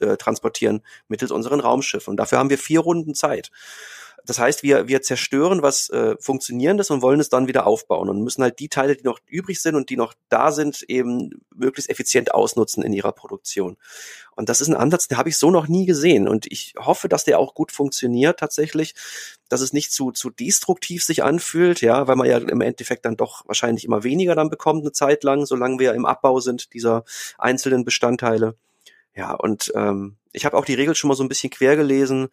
äh, 0.00 0.16
transportieren 0.16 0.82
mittels 1.08 1.30
unseren 1.30 1.60
Raumschiffen. 1.60 2.12
Und 2.12 2.16
dafür 2.16 2.38
haben 2.38 2.50
wir 2.50 2.58
vier 2.58 2.80
Runden 2.80 3.14
Zeit. 3.14 3.50
Das 4.26 4.40
heißt, 4.40 4.64
wir, 4.64 4.88
wir 4.88 5.02
zerstören 5.02 5.62
was 5.62 5.88
äh, 5.90 6.16
Funktionierendes 6.18 6.90
und 6.90 7.00
wollen 7.00 7.20
es 7.20 7.28
dann 7.28 7.46
wieder 7.46 7.66
aufbauen 7.66 8.08
und 8.08 8.22
müssen 8.22 8.42
halt 8.42 8.58
die 8.58 8.68
Teile, 8.68 8.96
die 8.96 9.04
noch 9.04 9.20
übrig 9.26 9.60
sind 9.60 9.76
und 9.76 9.88
die 9.88 9.96
noch 9.96 10.14
da 10.28 10.50
sind, 10.50 10.82
eben 10.88 11.30
möglichst 11.54 11.88
effizient 11.88 12.34
ausnutzen 12.34 12.82
in 12.82 12.92
ihrer 12.92 13.12
Produktion. 13.12 13.76
Und 14.34 14.48
das 14.48 14.60
ist 14.60 14.66
ein 14.68 14.74
Ansatz, 14.74 15.06
den 15.06 15.16
habe 15.16 15.28
ich 15.28 15.38
so 15.38 15.52
noch 15.52 15.68
nie 15.68 15.86
gesehen. 15.86 16.26
Und 16.26 16.50
ich 16.50 16.74
hoffe, 16.76 17.08
dass 17.08 17.24
der 17.24 17.38
auch 17.38 17.54
gut 17.54 17.70
funktioniert 17.70 18.40
tatsächlich, 18.40 18.94
dass 19.48 19.60
es 19.60 19.72
nicht 19.72 19.92
zu, 19.92 20.10
zu 20.10 20.30
destruktiv 20.30 21.04
sich 21.04 21.22
anfühlt, 21.22 21.80
ja, 21.80 22.08
weil 22.08 22.16
man 22.16 22.28
ja 22.28 22.38
im 22.38 22.60
Endeffekt 22.60 23.04
dann 23.04 23.16
doch 23.16 23.46
wahrscheinlich 23.46 23.84
immer 23.84 24.02
weniger 24.02 24.34
dann 24.34 24.50
bekommt 24.50 24.82
eine 24.82 24.92
Zeit 24.92 25.22
lang, 25.22 25.46
solange 25.46 25.78
wir 25.78 25.94
im 25.94 26.04
Abbau 26.04 26.40
sind 26.40 26.74
dieser 26.74 27.04
einzelnen 27.38 27.84
Bestandteile. 27.84 28.56
Ja, 29.16 29.32
und 29.32 29.72
ähm, 29.74 30.18
ich 30.32 30.44
habe 30.44 30.56
auch 30.56 30.66
die 30.66 30.74
Regel 30.74 30.94
schon 30.94 31.08
mal 31.08 31.14
so 31.14 31.24
ein 31.24 31.28
bisschen 31.28 31.50
quer 31.50 31.74
gelesen. 31.74 32.28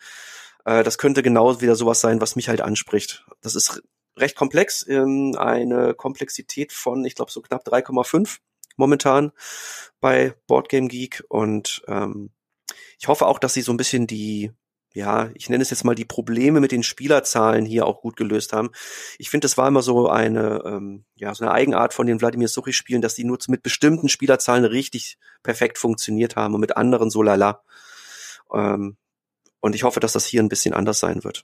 Äh, 0.65 0.83
das 0.83 0.97
könnte 0.97 1.23
genau 1.23 1.61
wieder 1.61 1.75
sowas 1.75 2.01
sein, 2.01 2.19
was 2.21 2.35
mich 2.35 2.49
halt 2.49 2.61
anspricht. 2.61 3.25
Das 3.41 3.55
ist 3.55 3.81
recht 4.17 4.35
komplex, 4.35 4.85
ähm, 4.87 5.35
eine 5.37 5.93
Komplexität 5.93 6.73
von, 6.73 7.05
ich 7.05 7.15
glaube, 7.15 7.31
so 7.31 7.41
knapp 7.41 7.65
3,5 7.65 8.39
momentan 8.75 9.31
bei 10.01 10.33
Boardgame 10.45 10.89
Geek. 10.89 11.23
Und 11.29 11.83
ähm, 11.87 12.31
ich 12.99 13.07
hoffe 13.07 13.27
auch, 13.27 13.39
dass 13.39 13.53
sie 13.53 13.61
so 13.61 13.71
ein 13.71 13.77
bisschen 13.77 14.05
die 14.05 14.51
ja, 14.93 15.31
ich 15.33 15.49
nenne 15.49 15.63
es 15.63 15.71
jetzt 15.71 15.83
mal 15.83 15.95
die 15.95 16.05
Probleme 16.05 16.59
mit 16.59 16.71
den 16.71 16.83
Spielerzahlen 16.83 17.65
hier 17.65 17.87
auch 17.87 18.01
gut 18.01 18.15
gelöst 18.15 18.53
haben. 18.53 18.69
Ich 19.17 19.31
finde, 19.31 19.45
das 19.45 19.57
war 19.57 19.67
immer 19.67 19.81
so 19.81 20.07
eine, 20.07 20.61
ähm, 20.65 21.03
ja, 21.15 21.33
so 21.33 21.43
eine 21.43 21.53
Eigenart 21.53 21.93
von 21.93 22.05
den 22.05 22.21
Wladimir 22.21 22.47
Suchi-Spielen, 22.47 23.01
dass 23.01 23.15
die 23.15 23.23
nur 23.23 23.39
mit 23.47 23.63
bestimmten 23.63 24.07
Spielerzahlen 24.07 24.65
richtig 24.65 25.17
perfekt 25.41 25.79
funktioniert 25.79 26.35
haben 26.35 26.53
und 26.53 26.61
mit 26.61 26.77
anderen 26.77 27.09
so 27.09 27.23
lala. 27.23 27.63
Ähm, 28.53 28.97
und 29.61 29.73
ich 29.75 29.83
hoffe, 29.83 29.99
dass 29.99 30.13
das 30.13 30.25
hier 30.25 30.43
ein 30.43 30.49
bisschen 30.49 30.75
anders 30.75 30.99
sein 30.99 31.23
wird. 31.23 31.43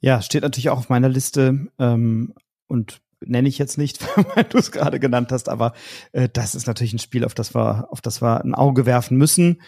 Ja, 0.00 0.22
steht 0.22 0.42
natürlich 0.42 0.70
auch 0.70 0.78
auf 0.78 0.88
meiner 0.88 1.08
Liste 1.08 1.68
ähm, 1.78 2.34
und 2.66 3.00
nenne 3.20 3.48
ich 3.48 3.58
jetzt 3.58 3.78
nicht, 3.78 4.04
weil 4.34 4.44
du 4.44 4.58
es 4.58 4.72
gerade 4.72 4.98
genannt 4.98 5.30
hast, 5.30 5.48
aber 5.48 5.74
äh, 6.12 6.28
das 6.32 6.56
ist 6.56 6.66
natürlich 6.66 6.94
ein 6.94 6.98
Spiel, 6.98 7.24
auf 7.24 7.34
das 7.34 7.54
wir, 7.54 7.92
auf 7.92 8.00
das 8.00 8.22
wir 8.22 8.42
ein 8.42 8.54
Auge 8.54 8.86
werfen 8.86 9.18
müssen 9.18 9.60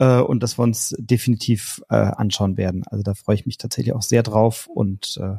äh, 0.00 0.20
und 0.20 0.42
das 0.42 0.58
wir 0.58 0.64
uns 0.64 0.94
definitiv 0.98 1.82
äh, 1.90 1.94
anschauen 1.94 2.56
werden. 2.56 2.82
Also 2.86 3.04
da 3.04 3.14
freue 3.14 3.36
ich 3.36 3.46
mich 3.46 3.58
tatsächlich 3.58 3.94
auch 3.94 4.02
sehr 4.02 4.22
drauf 4.22 4.66
und 4.66 5.18
äh, 5.22 5.36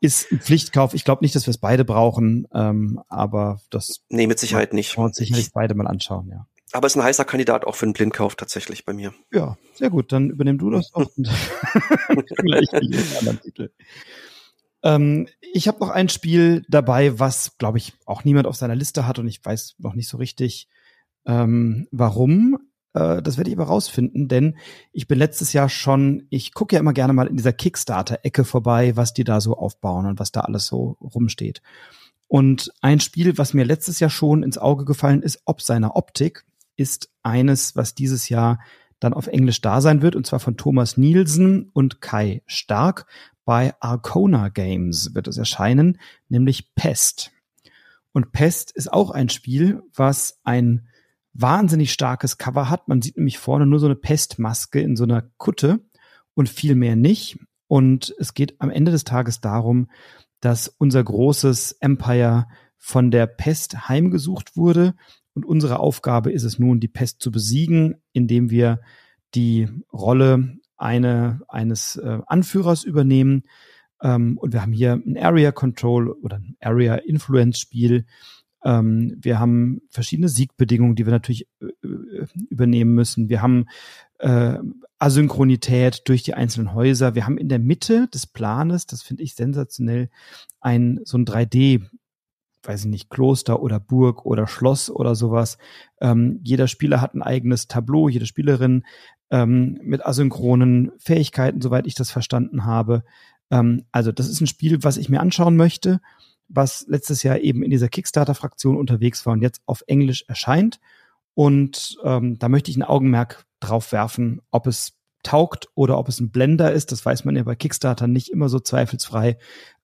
ist 0.00 0.30
ein 0.30 0.40
Pflichtkauf. 0.40 0.92
Ich 0.92 1.04
glaube 1.04 1.24
nicht, 1.24 1.34
dass 1.34 1.46
wir 1.46 1.50
es 1.50 1.58
beide 1.58 1.84
brauchen, 1.84 2.46
ähm, 2.52 3.00
aber 3.08 3.60
das 3.70 4.02
nee 4.10 4.26
mit 4.26 4.38
Sicherheit 4.38 4.74
nicht. 4.74 4.96
Und 4.98 5.14
sicherlich 5.14 5.52
beide 5.52 5.74
mal 5.74 5.86
anschauen, 5.86 6.28
ja. 6.28 6.46
aber 6.72 6.86
ist 6.86 6.96
ein 6.96 7.02
heißer 7.02 7.24
Kandidat 7.24 7.64
auch 7.64 7.74
für 7.74 7.86
einen 7.86 7.94
Blindkauf 7.94 8.36
tatsächlich 8.36 8.84
bei 8.84 8.92
mir. 8.92 9.14
Ja, 9.32 9.56
sehr 9.74 9.88
gut. 9.88 10.12
Dann 10.12 10.28
übernimm 10.28 10.58
du 10.58 10.70
das 10.70 10.90
doch. 10.90 11.10
gleich 11.16 12.66
die 12.68 13.16
anderen 13.18 13.40
Titel. 13.40 13.70
Ähm, 14.82 15.28
ich 15.40 15.66
habe 15.66 15.80
noch 15.80 15.88
ein 15.88 16.10
Spiel 16.10 16.66
dabei, 16.68 17.18
was, 17.18 17.56
glaube 17.56 17.78
ich, 17.78 17.94
auch 18.04 18.24
niemand 18.24 18.46
auf 18.46 18.56
seiner 18.56 18.76
Liste 18.76 19.06
hat 19.06 19.18
und 19.18 19.28
ich 19.28 19.42
weiß 19.42 19.76
noch 19.78 19.94
nicht 19.94 20.08
so 20.08 20.18
richtig, 20.18 20.68
ähm, 21.24 21.88
warum. 21.90 22.58
Äh, 22.94 23.20
das 23.20 23.36
werde 23.36 23.50
ich 23.50 23.56
aber 23.56 23.66
rausfinden, 23.66 24.28
denn 24.28 24.56
ich 24.92 25.06
bin 25.06 25.18
letztes 25.18 25.52
Jahr 25.52 25.68
schon, 25.68 26.26
ich 26.30 26.54
gucke 26.54 26.74
ja 26.74 26.80
immer 26.80 26.94
gerne 26.94 27.12
mal 27.12 27.26
in 27.26 27.36
dieser 27.36 27.52
Kickstarter-Ecke 27.52 28.44
vorbei, 28.44 28.96
was 28.96 29.12
die 29.12 29.24
da 29.24 29.40
so 29.40 29.56
aufbauen 29.56 30.06
und 30.06 30.18
was 30.18 30.32
da 30.32 30.40
alles 30.40 30.66
so 30.66 30.96
rumsteht. 31.00 31.60
Und 32.26 32.72
ein 32.80 33.00
Spiel, 33.00 33.36
was 33.36 33.52
mir 33.52 33.64
letztes 33.64 34.00
Jahr 34.00 34.10
schon 34.10 34.42
ins 34.42 34.58
Auge 34.58 34.84
gefallen 34.84 35.22
ist, 35.22 35.42
ob 35.44 35.60
seiner 35.60 35.96
Optik, 35.96 36.46
ist 36.76 37.10
eines, 37.22 37.76
was 37.76 37.94
dieses 37.94 38.28
Jahr 38.28 38.58
dann 38.98 39.14
auf 39.14 39.26
Englisch 39.26 39.60
da 39.60 39.80
sein 39.80 40.02
wird, 40.02 40.16
und 40.16 40.26
zwar 40.26 40.40
von 40.40 40.56
Thomas 40.56 40.96
Nielsen 40.96 41.70
und 41.72 42.00
Kai 42.00 42.42
Stark. 42.46 43.06
Bei 43.44 43.74
Arcona 43.80 44.48
Games 44.48 45.14
wird 45.14 45.28
es 45.28 45.36
erscheinen, 45.36 46.00
nämlich 46.28 46.74
Pest. 46.74 47.30
Und 48.12 48.32
Pest 48.32 48.70
ist 48.70 48.92
auch 48.92 49.10
ein 49.10 49.28
Spiel, 49.28 49.82
was 49.94 50.40
ein 50.44 50.88
wahnsinnig 51.34 51.92
starkes 51.92 52.38
Cover 52.38 52.70
hat. 52.70 52.88
Man 52.88 53.02
sieht 53.02 53.16
nämlich 53.16 53.38
vorne 53.38 53.66
nur 53.66 53.80
so 53.80 53.86
eine 53.86 53.96
Pestmaske 53.96 54.80
in 54.80 54.96
so 54.96 55.04
einer 55.04 55.22
Kutte 55.36 55.80
und 56.34 56.48
viel 56.48 56.74
mehr 56.74 56.96
nicht. 56.96 57.38
Und 57.66 58.14
es 58.18 58.34
geht 58.34 58.60
am 58.60 58.70
Ende 58.70 58.92
des 58.92 59.04
Tages 59.04 59.40
darum, 59.40 59.90
dass 60.40 60.68
unser 60.68 61.02
großes 61.02 61.72
Empire 61.80 62.46
von 62.78 63.10
der 63.10 63.26
Pest 63.26 63.88
heimgesucht 63.88 64.56
wurde. 64.56 64.94
Und 65.32 65.44
unsere 65.44 65.80
Aufgabe 65.80 66.30
ist 66.30 66.44
es 66.44 66.58
nun, 66.58 66.80
die 66.80 66.88
Pest 66.88 67.20
zu 67.20 67.32
besiegen, 67.32 67.96
indem 68.12 68.50
wir 68.50 68.80
die 69.34 69.68
Rolle 69.92 70.58
eine, 70.76 71.40
eines 71.48 71.96
äh, 71.96 72.20
Anführers 72.26 72.84
übernehmen. 72.84 73.44
Ähm, 74.02 74.38
und 74.38 74.52
wir 74.52 74.62
haben 74.62 74.72
hier 74.72 74.92
ein 74.92 75.16
Area 75.16 75.50
Control 75.50 76.10
oder 76.10 76.36
ein 76.36 76.56
Area 76.60 76.96
Influence 76.96 77.58
Spiel, 77.58 78.06
ähm, 78.64 79.16
wir 79.20 79.38
haben 79.38 79.82
verschiedene 79.90 80.28
Siegbedingungen, 80.28 80.96
die 80.96 81.06
wir 81.06 81.12
natürlich 81.12 81.46
äh, 81.60 81.86
äh, 81.86 82.26
übernehmen 82.48 82.94
müssen. 82.94 83.28
Wir 83.28 83.42
haben 83.42 83.66
äh, 84.18 84.58
Asynchronität 84.98 86.02
durch 86.06 86.22
die 86.22 86.34
einzelnen 86.34 86.72
Häuser. 86.72 87.14
Wir 87.14 87.26
haben 87.26 87.36
in 87.36 87.50
der 87.50 87.58
Mitte 87.58 88.08
des 88.08 88.26
Planes, 88.26 88.86
das 88.86 89.02
finde 89.02 89.22
ich 89.22 89.34
sensationell, 89.34 90.08
ein 90.60 91.00
so 91.04 91.18
ein 91.18 91.26
3D 91.26 91.82
weiß 92.66 92.86
ich 92.86 92.90
nicht, 92.90 93.10
Kloster 93.10 93.60
oder 93.60 93.78
Burg 93.78 94.24
oder 94.24 94.46
Schloss 94.46 94.88
oder 94.88 95.14
sowas. 95.14 95.58
Ähm, 96.00 96.40
jeder 96.42 96.66
Spieler 96.66 97.02
hat 97.02 97.12
ein 97.12 97.20
eigenes 97.20 97.68
Tableau, 97.68 98.08
jede 98.08 98.24
Spielerin 98.24 98.84
ähm, 99.30 99.78
mit 99.82 100.06
asynchronen 100.06 100.92
Fähigkeiten, 100.96 101.60
soweit 101.60 101.86
ich 101.86 101.94
das 101.94 102.10
verstanden 102.10 102.64
habe. 102.64 103.04
Ähm, 103.50 103.84
also 103.92 104.12
das 104.12 104.30
ist 104.30 104.40
ein 104.40 104.46
Spiel, 104.46 104.82
was 104.82 104.96
ich 104.96 105.10
mir 105.10 105.20
anschauen 105.20 105.56
möchte 105.56 106.00
was 106.48 106.84
letztes 106.88 107.22
Jahr 107.22 107.38
eben 107.38 107.62
in 107.62 107.70
dieser 107.70 107.88
Kickstarter-Fraktion 107.88 108.76
unterwegs 108.76 109.24
war 109.26 109.32
und 109.32 109.42
jetzt 109.42 109.62
auf 109.66 109.82
Englisch 109.86 110.24
erscheint. 110.28 110.80
Und 111.34 111.96
ähm, 112.04 112.38
da 112.38 112.48
möchte 112.48 112.70
ich 112.70 112.76
ein 112.76 112.82
Augenmerk 112.82 113.44
drauf 113.60 113.92
werfen, 113.92 114.40
ob 114.50 114.66
es 114.66 114.94
taugt 115.24 115.68
oder 115.74 115.98
ob 115.98 116.08
es 116.08 116.20
ein 116.20 116.30
Blender 116.30 116.70
ist. 116.72 116.92
Das 116.92 117.04
weiß 117.04 117.24
man 117.24 117.34
ja 117.34 117.42
bei 117.42 117.56
Kickstarter 117.56 118.06
nicht 118.06 118.28
immer 118.28 118.48
so 118.48 118.60
zweifelsfrei. 118.60 119.38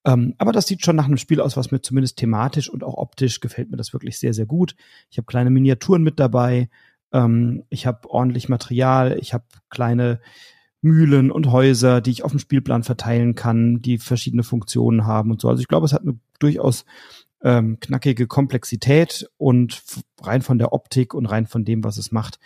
Ähm, 0.05 0.35
aber 0.39 0.53
das 0.53 0.67
sieht 0.67 0.85
schon 0.85 0.97
nach 0.97 1.07
einem 1.07 1.17
Spiel 1.17 1.41
aus, 1.41 1.57
was 1.57 1.71
mir 1.71 1.81
zumindest 1.81 2.19
thematisch 2.19 2.71
und 2.71 2.85
auch 2.85 2.95
optisch 2.95 3.41
gefällt 3.41 3.71
mir 3.71 3.77
das 3.77 3.93
wirklich 3.93 4.19
sehr, 4.19 4.33
sehr 4.33 4.47
gut. 4.47 4.77
Ich 5.11 5.19
habe 5.19 5.27
kleine 5.27 5.51
Miniaturen 5.51 6.03
mit 6.03 6.21
dabei. 6.21 6.71
Ähm, 7.13 7.65
ich 7.69 7.87
habe 7.87 8.09
ordentlich 8.09 8.49
Material. 8.49 9.19
Ich 9.19 9.35
habe 9.35 9.45
kleine 9.71 10.21
Mühlen 10.83 11.31
und 11.31 11.51
Häuser, 11.51 12.01
die 12.01 12.11
ich 12.11 12.25
auf 12.25 12.31
dem 12.31 12.41
Spielplan 12.41 12.83
verteilen 12.83 13.35
kann, 13.35 13.83
die 13.83 13.99
verschiedene 13.99 14.43
Funktionen 14.43 15.07
haben 15.07 15.31
und 15.31 15.41
so. 15.41 15.49
Also 15.49 15.61
ich 15.61 15.69
glaube, 15.69 15.87
es 15.87 15.93
hat 15.93 16.03
eine 16.03 16.19
durchaus 16.39 16.85
ähm, 17.43 17.79
knackige 17.81 18.27
Komplexität 18.27 19.29
und 19.37 19.83
rein 20.23 20.43
von 20.43 20.59
der 20.59 20.73
Optik 20.73 21.15
und 21.15 21.27
rein 21.27 21.47
von 21.47 21.65
dem, 21.65 21.85
was 21.85 21.97
es 21.99 22.13
macht, 22.13 22.39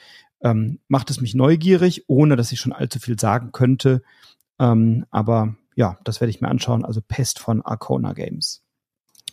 ähm, 0.42 0.80
macht 0.88 1.10
es 1.10 1.20
mich 1.20 1.34
neugierig, 1.34 2.04
ohne 2.08 2.36
dass 2.36 2.52
ich 2.52 2.60
schon 2.60 2.72
allzu 2.72 2.98
viel 2.98 3.18
sagen 3.18 3.52
könnte. 3.52 4.02
Ähm, 4.58 5.06
aber 5.10 5.56
ja, 5.76 5.98
das 6.04 6.20
werde 6.20 6.30
ich 6.30 6.40
mir 6.40 6.48
anschauen. 6.48 6.84
Also 6.84 7.00
Pest 7.00 7.38
von 7.38 7.62
Arcona 7.62 8.12
Games. 8.12 8.63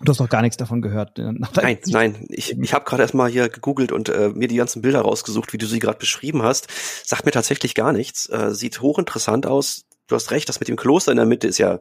Du 0.03 0.09
hast 0.09 0.19
noch 0.19 0.29
gar 0.29 0.41
nichts 0.41 0.57
davon 0.57 0.81
gehört. 0.81 1.19
Äh, 1.19 1.31
nein, 1.31 1.79
nein. 1.85 2.25
Ich, 2.29 2.57
ich 2.57 2.73
habe 2.73 2.85
gerade 2.85 3.03
erstmal 3.03 3.29
hier 3.29 3.49
gegoogelt 3.49 3.91
und 3.91 4.09
äh, 4.09 4.29
mir 4.29 4.47
die 4.47 4.55
ganzen 4.55 4.81
Bilder 4.81 5.01
rausgesucht, 5.01 5.53
wie 5.53 5.57
du 5.57 5.67
sie 5.67 5.79
gerade 5.79 5.99
beschrieben 5.99 6.41
hast. 6.43 6.67
Sagt 7.05 7.25
mir 7.25 7.31
tatsächlich 7.31 7.75
gar 7.75 7.93
nichts. 7.93 8.27
Äh, 8.29 8.53
sieht 8.53 8.81
hochinteressant 8.81 9.45
aus. 9.45 9.85
Du 10.07 10.15
hast 10.15 10.31
recht, 10.31 10.49
das 10.49 10.59
mit 10.59 10.67
dem 10.67 10.75
Kloster 10.75 11.11
in 11.11 11.17
der 11.17 11.25
Mitte 11.25 11.47
ist 11.47 11.57
ja, 11.57 11.79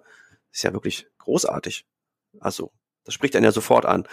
ist 0.53 0.63
ja 0.63 0.73
wirklich 0.73 1.07
großartig. 1.19 1.87
Also, 2.39 2.73
das 3.05 3.15
spricht 3.15 3.35
einen 3.37 3.45
ja 3.45 3.53
sofort 3.53 3.87
an. 3.87 4.07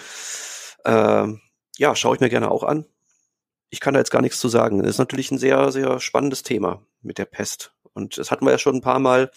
Ähm, 0.85 1.41
ja, 1.77 1.95
schaue 1.95 2.15
ich 2.15 2.21
mir 2.21 2.29
gerne 2.29 2.49
auch 2.49 2.63
an. 2.63 2.85
Ich 3.69 3.81
kann 3.81 3.93
da 3.93 3.99
jetzt 3.99 4.11
gar 4.11 4.21
nichts 4.21 4.39
zu 4.39 4.47
sagen. 4.47 4.79
Das 4.79 4.91
ist 4.91 4.97
natürlich 4.97 5.31
ein 5.31 5.37
sehr, 5.37 5.71
sehr 5.71 5.99
spannendes 5.99 6.43
Thema 6.43 6.81
mit 7.01 7.17
der 7.17 7.25
Pest. 7.25 7.73
Und 7.93 8.17
das 8.17 8.31
hatten 8.31 8.45
wir 8.45 8.51
ja 8.51 8.57
schon 8.57 8.75
ein 8.75 8.81
paar 8.81 8.99
Mal 8.99 9.31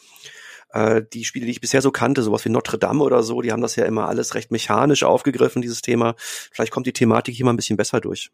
äh, 0.72 1.02
die 1.12 1.24
Spiele, 1.24 1.46
die 1.46 1.52
ich 1.52 1.60
bisher 1.60 1.82
so 1.82 1.90
kannte, 1.90 2.22
sowas 2.22 2.44
wie 2.44 2.50
Notre 2.50 2.78
Dame 2.78 3.02
oder 3.02 3.22
so, 3.22 3.42
die 3.42 3.52
haben 3.52 3.62
das 3.62 3.76
ja 3.76 3.84
immer 3.84 4.08
alles 4.08 4.34
recht 4.34 4.50
mechanisch 4.50 5.02
aufgegriffen, 5.02 5.62
dieses 5.62 5.82
Thema. 5.82 6.14
Vielleicht 6.18 6.72
kommt 6.72 6.86
die 6.86 6.92
Thematik 6.92 7.34
hier 7.34 7.44
mal 7.44 7.52
ein 7.52 7.56
bisschen 7.56 7.76
besser 7.76 8.00
durch. 8.00 8.30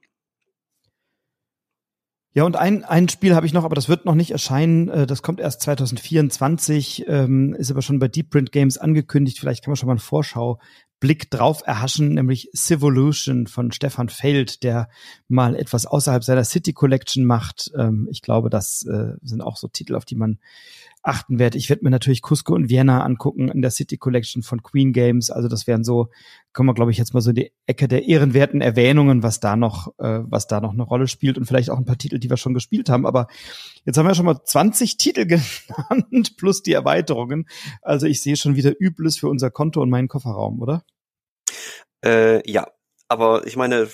Ja, 2.37 2.45
und 2.45 2.55
ein, 2.55 2.85
ein 2.85 3.09
Spiel 3.09 3.35
habe 3.35 3.47
ich 3.47 3.55
noch, 3.55 3.65
aber 3.65 3.75
das 3.75 3.89
wird 3.89 4.05
noch 4.05 4.15
nicht 4.15 4.31
erscheinen. 4.31 4.91
Äh, 4.91 5.07
das 5.07 5.23
kommt 5.23 5.41
erst 5.41 5.63
2024, 5.63 7.07
ähm, 7.09 7.55
ist 7.55 7.71
aber 7.71 7.81
schon 7.81 7.99
bei 7.99 8.09
Deep 8.09 8.29
Print 8.29 8.53
Games 8.53 8.77
angekündigt. 8.77 9.39
Vielleicht 9.39 9.65
kann 9.65 9.71
man 9.71 9.77
schon 9.77 9.87
mal 9.87 9.95
einen 9.95 10.01
Vorschau-Blick 10.01 11.31
drauf 11.31 11.63
erhaschen, 11.65 12.13
nämlich 12.13 12.51
Civolution 12.55 13.47
von 13.47 13.73
Stefan 13.73 14.11
Feld, 14.11 14.65
der 14.65 14.91
mal 15.29 15.57
etwas 15.57 15.87
außerhalb 15.87 16.23
seiner 16.23 16.45
City 16.45 16.75
Collection 16.75 17.25
macht. 17.25 17.71
Ähm, 17.75 18.07
ich 18.11 18.21
glaube, 18.21 18.51
das 18.51 18.85
äh, 18.85 19.15
sind 19.23 19.41
auch 19.41 19.57
so 19.57 19.69
Titel, 19.69 19.95
auf 19.95 20.05
die 20.05 20.17
man 20.17 20.39
achten 21.07 21.39
werde. 21.39 21.57
Ich 21.59 21.69
werde 21.69 21.85
mir 21.85 21.91
natürlich 21.91 22.21
Cusco 22.21 22.55
und 22.55 22.69
Vienna 22.69 23.03
angucken 23.03 23.49
in 23.49 23.63
der 23.63 23.71
City 23.71 23.97
Collection 23.97 24.43
von 24.43 24.63
Queen 24.63 24.93
Games. 24.93 25.31
Also 25.31 25.49
das 25.49 25.67
wären 25.67 25.85
so, 25.85 26.09
kommen 26.53 26.69
wir, 26.69 26.75
glaube 26.75 26.91
ich, 26.91 26.99
jetzt 26.99 27.15
mal 27.15 27.21
so 27.21 27.31
in 27.31 27.37
die 27.37 27.53
Ecke 27.67 27.89
der 27.89 28.07
ehrenwerten 28.07 28.61
Erwähnungen, 28.61 29.23
was 29.23 29.41
da 29.41 29.57
noch, 29.57 29.89
äh, 29.99 30.21
was 30.25 30.47
da 30.47 30.61
noch 30.61 30.73
eine 30.73 30.83
Rolle 30.83 31.07
spielt 31.07 31.39
und 31.39 31.47
vielleicht 31.47 31.71
auch 31.71 31.79
ein 31.79 31.85
paar 31.85 31.99
Titel, 31.99 32.19
die 32.19 32.29
wir 32.29 32.37
schon 32.37 32.55
gespielt 32.55 32.89
haben. 32.89 33.07
Aber 33.07 33.29
jetzt 33.85 33.97
haben 33.97 34.07
wir 34.07 34.15
schon 34.15 34.27
mal 34.27 34.43
20 34.43 34.97
Titel 34.99 35.27
genannt 35.27 36.37
plus 36.37 36.63
die 36.63 36.73
Erweiterungen. 36.73 37.49
Also 37.83 38.07
ich 38.07 38.21
sehe 38.21 38.37
schon 38.37 38.57
wieder 38.57 38.73
Übles 38.79 39.19
für 39.19 39.29
unser 39.29 39.51
Konto 39.51 39.81
und 39.81 39.91
meinen 39.91 40.09
Kofferraum, 40.09 40.61
oder? 40.61 40.85
Äh, 42.05 42.49
ja, 42.51 42.67
aber 43.09 43.47
ich 43.47 43.57
meine, 43.57 43.89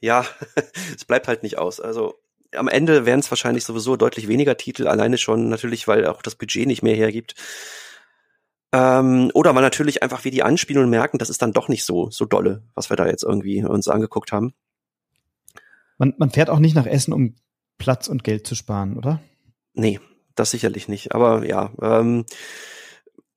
ja, 0.00 0.24
es 0.96 1.04
bleibt 1.04 1.28
halt 1.28 1.42
nicht 1.42 1.58
aus. 1.58 1.80
Also 1.80 2.21
am 2.54 2.68
Ende 2.68 3.06
werden 3.06 3.20
es 3.20 3.30
wahrscheinlich 3.30 3.64
sowieso 3.64 3.96
deutlich 3.96 4.28
weniger 4.28 4.56
Titel, 4.56 4.86
alleine 4.86 5.18
schon 5.18 5.48
natürlich, 5.48 5.88
weil 5.88 6.06
auch 6.06 6.22
das 6.22 6.34
Budget 6.34 6.66
nicht 6.66 6.82
mehr 6.82 6.94
hergibt. 6.94 7.34
Ähm, 8.72 9.30
oder 9.34 9.54
weil 9.54 9.62
natürlich 9.62 10.02
einfach 10.02 10.24
wir 10.24 10.30
die 10.30 10.42
anspielen 10.42 10.82
und 10.82 10.90
merken, 10.90 11.18
das 11.18 11.30
ist 11.30 11.42
dann 11.42 11.52
doch 11.52 11.68
nicht 11.68 11.84
so, 11.84 12.10
so 12.10 12.24
dolle, 12.24 12.62
was 12.74 12.88
wir 12.90 12.96
da 12.96 13.06
jetzt 13.06 13.22
irgendwie 13.22 13.62
uns 13.64 13.88
angeguckt 13.88 14.32
haben. 14.32 14.54
Man, 15.98 16.14
man 16.16 16.30
fährt 16.30 16.50
auch 16.50 16.58
nicht 16.58 16.74
nach 16.74 16.86
Essen, 16.86 17.12
um 17.12 17.34
Platz 17.78 18.08
und 18.08 18.24
Geld 18.24 18.46
zu 18.46 18.54
sparen, 18.54 18.96
oder? 18.96 19.20
Nee, 19.74 20.00
das 20.34 20.50
sicherlich 20.50 20.88
nicht. 20.88 21.14
Aber 21.14 21.46
ja, 21.46 21.70
ähm, 21.82 22.24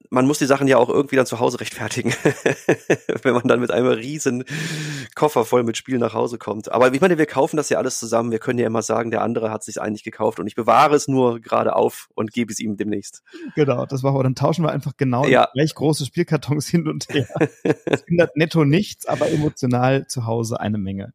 man 0.10 0.28
muss 0.28 0.40
die 0.40 0.46
Sachen 0.46 0.68
ja 0.68 0.78
auch 0.78 0.90
irgendwie 0.90 1.16
dann 1.16 1.26
zu 1.26 1.40
Hause 1.40 1.60
rechtfertigen, 1.60 2.14
wenn 3.24 3.34
man 3.34 3.48
dann 3.48 3.60
mit 3.60 3.72
einem 3.72 3.88
riesen 3.88 4.44
Koffer 5.16 5.46
voll 5.46 5.64
mit 5.64 5.78
Spielen 5.78 6.00
nach 6.00 6.14
Hause 6.14 6.38
kommt. 6.38 6.72
Aber 6.72 6.94
ich 6.94 7.02
meine, 7.02 7.18
wir 7.18 7.26
kaufen 7.26 7.58
das 7.58 7.70
ja 7.70 7.78
alles 7.78 8.00
zusammen. 8.00 8.32
Wir 8.32 8.40
können 8.40 8.60
ja 8.60 8.68
immer 8.68 8.82
sagen, 8.82 9.12
der 9.12 9.22
andere 9.22 9.52
hat 9.52 9.64
sich 9.64 9.82
eigentlich 9.82 10.04
gekauft 10.04 10.40
und 10.40 10.48
ich 10.48 10.56
bewahre 10.56 10.96
es 10.96 11.08
nur 11.08 11.40
gerade 11.40 11.76
auf 11.76 12.10
und 12.16 12.32
gebe 12.32 12.52
es 12.52 12.60
ihm 12.60 12.78
demnächst. 12.78 13.24
Genau, 13.56 13.86
das 13.86 14.04
war, 14.04 14.22
dann 14.24 14.36
tauschen 14.36 14.64
wir 14.64 14.72
einfach 14.72 14.94
genau 14.98 15.26
ja. 15.26 15.50
gleich 15.54 15.74
große 15.74 16.06
Spielkartons 16.06 16.68
hin 16.68 16.88
und 16.88 17.08
her. 17.10 17.28
Es 17.86 18.02
ändert 18.04 18.36
netto 18.36 18.66
nichts, 18.66 19.06
aber 19.06 19.30
emotional 19.30 20.08
zu 20.08 20.26
Hause 20.26 20.60
eine 20.60 20.78
Menge. 20.78 21.14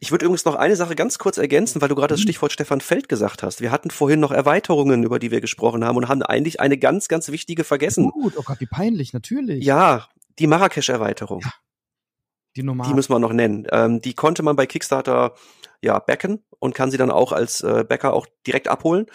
Ich 0.00 0.10
würde 0.10 0.24
übrigens 0.24 0.44
noch 0.44 0.54
eine 0.54 0.76
Sache 0.76 0.94
ganz 0.94 1.18
kurz 1.18 1.38
ergänzen, 1.38 1.80
weil 1.80 1.88
du 1.88 1.94
gerade 1.94 2.14
das 2.14 2.20
mhm. 2.20 2.24
Stichwort 2.24 2.52
Stefan 2.52 2.80
Feld 2.80 3.08
gesagt 3.08 3.42
hast. 3.42 3.60
Wir 3.60 3.70
hatten 3.70 3.90
vorhin 3.90 4.20
noch 4.20 4.32
Erweiterungen, 4.32 5.02
über 5.02 5.18
die 5.18 5.30
wir 5.30 5.40
gesprochen 5.40 5.84
haben 5.84 5.96
und 5.96 6.08
haben 6.08 6.22
eigentlich 6.22 6.60
eine 6.60 6.78
ganz, 6.78 7.08
ganz 7.08 7.28
wichtige 7.28 7.64
vergessen. 7.64 8.10
Gut, 8.10 8.34
oh 8.36 8.42
Gott, 8.42 8.60
wie 8.60 8.66
peinlich, 8.66 9.12
natürlich. 9.12 9.64
Ja, 9.64 10.08
die 10.38 10.46
Marrakesch-Erweiterung. 10.46 11.40
Ja. 11.42 11.52
Die. 12.56 12.62
Die 12.62 12.94
müssen 12.94 13.12
wir 13.12 13.18
noch 13.18 13.34
nennen. 13.34 13.66
Ähm, 13.70 14.00
die 14.00 14.14
konnte 14.14 14.42
man 14.42 14.56
bei 14.56 14.64
Kickstarter 14.64 15.34
ja 15.82 15.98
backen 15.98 16.42
und 16.58 16.74
kann 16.74 16.90
sie 16.90 16.96
dann 16.96 17.10
auch 17.10 17.32
als 17.32 17.60
äh, 17.60 17.84
Bäcker 17.86 18.14
auch 18.14 18.26
direkt 18.46 18.68
abholen. 18.68 19.06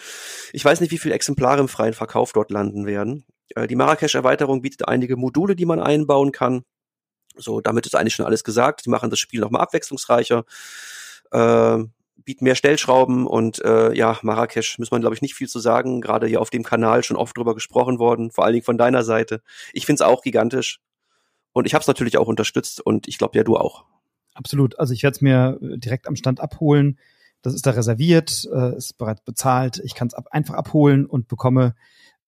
Ich 0.52 0.64
weiß 0.64 0.80
nicht, 0.80 0.92
wie 0.92 0.98
viele 0.98 1.14
Exemplare 1.14 1.60
im 1.60 1.68
freien 1.68 1.92
Verkauf 1.92 2.32
dort 2.32 2.52
landen 2.52 2.86
werden. 2.86 3.24
Äh, 3.56 3.66
die 3.66 3.74
Marrakesch-Erweiterung 3.74 4.62
bietet 4.62 4.86
einige 4.86 5.16
Module, 5.16 5.56
die 5.56 5.66
man 5.66 5.80
einbauen 5.80 6.30
kann. 6.30 6.62
So, 7.42 7.60
damit 7.60 7.86
ist 7.86 7.94
eigentlich 7.94 8.14
schon 8.14 8.26
alles 8.26 8.44
gesagt. 8.44 8.84
Die 8.86 8.90
machen 8.90 9.10
das 9.10 9.18
Spiel 9.18 9.40
nochmal 9.40 9.62
abwechslungsreicher. 9.62 10.44
Äh, 11.30 11.78
bieten 12.24 12.44
mehr 12.44 12.54
Stellschrauben 12.54 13.26
und 13.26 13.64
äh, 13.64 13.92
ja, 13.94 14.18
Marrakesch 14.22 14.78
muss 14.78 14.90
man, 14.90 15.00
glaube 15.00 15.14
ich, 15.14 15.22
nicht 15.22 15.34
viel 15.34 15.48
zu 15.48 15.58
sagen. 15.58 16.00
Gerade 16.00 16.26
hier 16.26 16.40
auf 16.40 16.50
dem 16.50 16.62
Kanal 16.62 17.02
schon 17.02 17.16
oft 17.16 17.36
drüber 17.36 17.54
gesprochen 17.54 17.98
worden, 17.98 18.30
vor 18.30 18.44
allen 18.44 18.54
Dingen 18.54 18.64
von 18.64 18.78
deiner 18.78 19.02
Seite. 19.02 19.42
Ich 19.72 19.86
finde 19.86 20.02
es 20.02 20.08
auch 20.08 20.22
gigantisch. 20.22 20.80
Und 21.52 21.66
ich 21.66 21.74
habe 21.74 21.82
es 21.82 21.88
natürlich 21.88 22.16
auch 22.16 22.28
unterstützt 22.28 22.80
und 22.80 23.08
ich 23.08 23.18
glaube 23.18 23.36
ja, 23.36 23.44
du 23.44 23.56
auch. 23.56 23.84
Absolut. 24.34 24.78
Also 24.78 24.94
ich 24.94 25.02
werde 25.02 25.16
es 25.16 25.20
mir 25.20 25.58
äh, 25.60 25.78
direkt 25.78 26.06
am 26.08 26.16
Stand 26.16 26.40
abholen. 26.40 26.98
Das 27.42 27.54
ist 27.54 27.66
da 27.66 27.72
reserviert, 27.72 28.48
äh, 28.52 28.76
ist 28.76 28.96
bereits 28.96 29.22
bezahlt. 29.22 29.80
Ich 29.84 29.94
kann 29.94 30.08
es 30.08 30.14
ab, 30.14 30.28
einfach 30.30 30.54
abholen 30.54 31.06
und 31.06 31.28
bekomme 31.28 31.74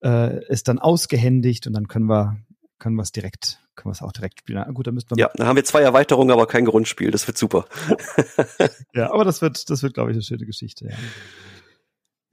äh, 0.01 0.41
es 0.49 0.65
dann 0.65 0.79
ausgehändigt 0.79 1.67
und 1.67 1.73
dann 1.73 1.89
können 1.89 2.07
wir 2.07 2.37
können 2.79 2.97
wir 2.97 3.03
es 3.03 3.13
direkt 3.13 3.64
können 3.75 3.91
wir 3.91 3.93
es 3.93 4.03
auch 4.03 4.13
direkt 4.13 4.41
spielen. 4.41 4.63
Gut, 4.75 4.87
dann 4.87 4.95
müssten 4.95 5.17
wir 5.17 5.21
Ja, 5.21 5.31
dann 5.35 5.47
haben 5.47 5.57
wir 5.57 5.65
zwei 5.65 5.83
Erweiterungen, 5.83 6.31
aber 6.31 6.47
kein 6.47 6.65
Grundspiel. 6.65 7.11
Das 7.11 7.27
wird 7.27 7.39
super. 7.39 7.67
ja, 8.95 9.13
aber 9.13 9.25
das 9.25 9.43
wird 9.43 9.69
das 9.71 9.83
wird 9.83 9.95
glaube 9.95 10.11
ich 10.11 10.17
eine 10.17 10.23
schöne 10.23 10.47
Geschichte. 10.47 10.87
Ja. 10.87 10.97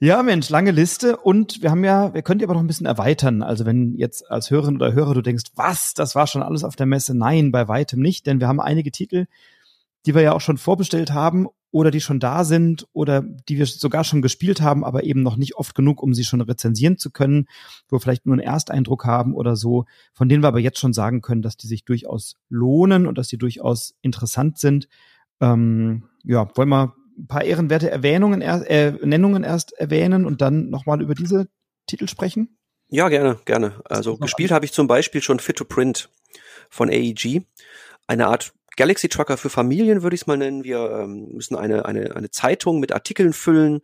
Ja, 0.04 0.24
Mensch, 0.24 0.50
lange 0.50 0.72
Liste 0.72 1.16
und 1.16 1.62
wir 1.62 1.70
haben 1.70 1.84
ja, 1.84 2.12
wir 2.16 2.24
können 2.24 2.40
die 2.40 2.46
aber 2.46 2.56
noch 2.56 2.62
ein 2.62 2.68
bisschen 2.68 2.88
erweitern. 2.88 3.44
Also 3.44 3.68
wenn 3.68 3.94
jetzt 3.94 4.32
als 4.32 4.50
Hörerin 4.50 4.78
oder 4.78 4.94
Hörer 4.94 5.14
du 5.14 5.22
denkst, 5.22 5.52
was, 5.54 5.94
das 5.94 6.16
war 6.16 6.26
schon 6.26 6.42
alles 6.42 6.64
auf 6.64 6.76
der 6.76 6.88
Messe? 6.88 7.16
Nein, 7.16 7.52
bei 7.52 7.68
weitem 7.68 8.00
nicht, 8.00 8.26
denn 8.26 8.40
wir 8.40 8.48
haben 8.48 8.60
einige 8.60 8.92
Titel, 8.92 9.28
die 10.08 10.16
wir 10.16 10.24
ja 10.24 10.32
auch 10.32 10.42
schon 10.42 10.58
vorbestellt 10.58 11.14
haben 11.14 11.50
oder 11.72 11.90
die 11.90 12.02
schon 12.02 12.20
da 12.20 12.44
sind 12.44 12.88
oder 12.92 13.22
die 13.22 13.58
wir 13.58 13.66
sogar 13.66 14.04
schon 14.04 14.22
gespielt 14.22 14.62
haben, 14.62 14.84
aber 14.84 15.04
eben 15.04 15.24
noch 15.24 15.38
nicht 15.38 15.56
oft 15.56 15.74
genug, 15.74 16.04
um 16.04 16.14
sie 16.14 16.26
schon 16.26 16.42
rezensieren 16.42 16.98
zu 16.98 17.12
können, 17.12 17.48
wo 17.88 17.96
wir 17.96 18.02
vielleicht 18.02 18.26
nur 18.26 18.34
einen 18.34 18.44
Ersteindruck 18.44 19.06
haben 19.06 19.34
oder 19.34 19.56
so, 19.56 19.86
von 20.14 20.30
denen 20.30 20.44
wir 20.44 20.50
aber 20.50 20.60
jetzt 20.60 20.80
schon 20.80 20.94
sagen 20.94 21.22
können, 21.22 21.42
dass 21.42 21.58
die 21.58 21.68
sich 21.68 21.86
durchaus 21.86 22.36
lohnen 22.50 23.08
und 23.08 23.18
dass 23.18 23.30
die 23.30 23.38
durchaus 23.38 23.96
interessant 24.02 24.60
sind. 24.60 24.90
Ähm, 25.40 26.04
ja, 26.24 26.50
wollen 26.56 26.70
wir 26.70 26.94
ein 27.18 27.28
paar 27.28 27.44
ehrenwerte 27.44 27.90
Erwähnungen, 27.90 28.42
äh, 28.42 28.92
Nennungen 29.04 29.44
erst 29.44 29.72
erwähnen 29.74 30.26
und 30.26 30.42
dann 30.42 30.70
nochmal 30.70 31.02
über 31.02 31.16
diese 31.16 31.48
Titel 31.88 32.08
sprechen? 32.08 32.58
Ja, 32.90 33.08
gerne, 33.08 33.40
gerne. 33.46 33.82
Also 33.86 34.18
gespielt 34.18 34.52
habe 34.52 34.66
ich 34.66 34.74
zum 34.74 34.88
Beispiel 34.88 35.22
schon 35.22 35.40
Fit 35.40 35.56
to 35.56 35.64
Print 35.64 36.10
von 36.70 36.90
AEG. 36.90 37.46
Eine 38.08 38.28
Art 38.28 38.54
Galaxy 38.82 39.10
Trucker 39.10 39.38
für 39.38 39.52
Familien 39.52 40.02
würde 40.02 40.16
ich 40.16 40.22
es 40.22 40.28
mal 40.28 40.38
nennen. 40.38 40.64
Wir 40.64 41.04
ähm, 41.04 41.28
müssen 41.34 41.56
eine, 41.56 41.86
eine, 41.86 42.16
eine 42.16 42.32
Zeitung 42.32 42.80
mit 42.80 42.92
Artikeln 42.92 43.32
füllen 43.32 43.82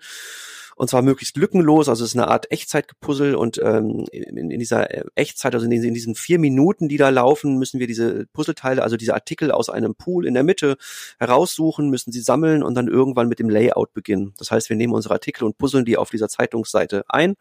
und 0.78 0.92
zwar 0.92 1.02
möglichst 1.02 1.38
lückenlos. 1.38 1.90
Also 1.90 2.04
es 2.04 2.12
ist 2.12 2.16
eine 2.16 2.28
Art 2.28 2.52
Echtzeitgepuzzle 2.52 3.36
und 3.38 3.60
ähm, 3.64 4.06
in, 4.12 4.52
in 4.52 4.60
dieser 4.60 4.92
äh, 4.92 5.04
Echtzeit, 5.16 5.56
also 5.56 5.66
in, 5.66 5.72
in 5.72 5.94
diesen 5.96 6.14
vier 6.14 6.38
Minuten, 6.38 6.88
die 6.88 6.98
da 6.98 7.10
laufen, 7.10 7.58
müssen 7.58 7.80
wir 7.80 7.88
diese 7.88 8.28
Puzzleteile, 8.28 8.84
also 8.84 8.96
diese 8.96 9.16
Artikel 9.16 9.52
aus 9.52 9.70
einem 9.70 9.96
Pool 9.96 10.28
in 10.28 10.36
der 10.36 10.44
Mitte 10.44 10.78
heraussuchen, 11.18 11.90
müssen 11.90 12.12
sie 12.12 12.22
sammeln 12.22 12.62
und 12.62 12.76
dann 12.76 12.88
irgendwann 12.88 13.28
mit 13.28 13.40
dem 13.40 13.50
Layout 13.50 13.92
beginnen. 13.94 14.36
Das 14.38 14.52
heißt, 14.52 14.70
wir 14.70 14.78
nehmen 14.78 14.94
unsere 14.94 15.16
Artikel 15.16 15.46
und 15.46 15.58
puzzeln 15.58 15.84
die 15.84 15.98
auf 15.98 16.12
dieser 16.12 16.30
Zeitungsseite 16.30 17.06
ein. 17.10 17.34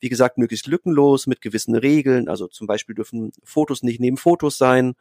Wie 0.00 0.08
gesagt, 0.08 0.36
möglichst 0.36 0.66
lückenlos 0.66 1.28
mit 1.28 1.40
gewissen 1.40 1.76
Regeln. 1.76 2.28
Also 2.28 2.48
zum 2.48 2.66
Beispiel 2.66 2.96
dürfen 2.96 3.30
Fotos 3.44 3.84
nicht 3.84 4.00
neben 4.00 4.16
Fotos 4.16 4.58
sein. 4.58 4.94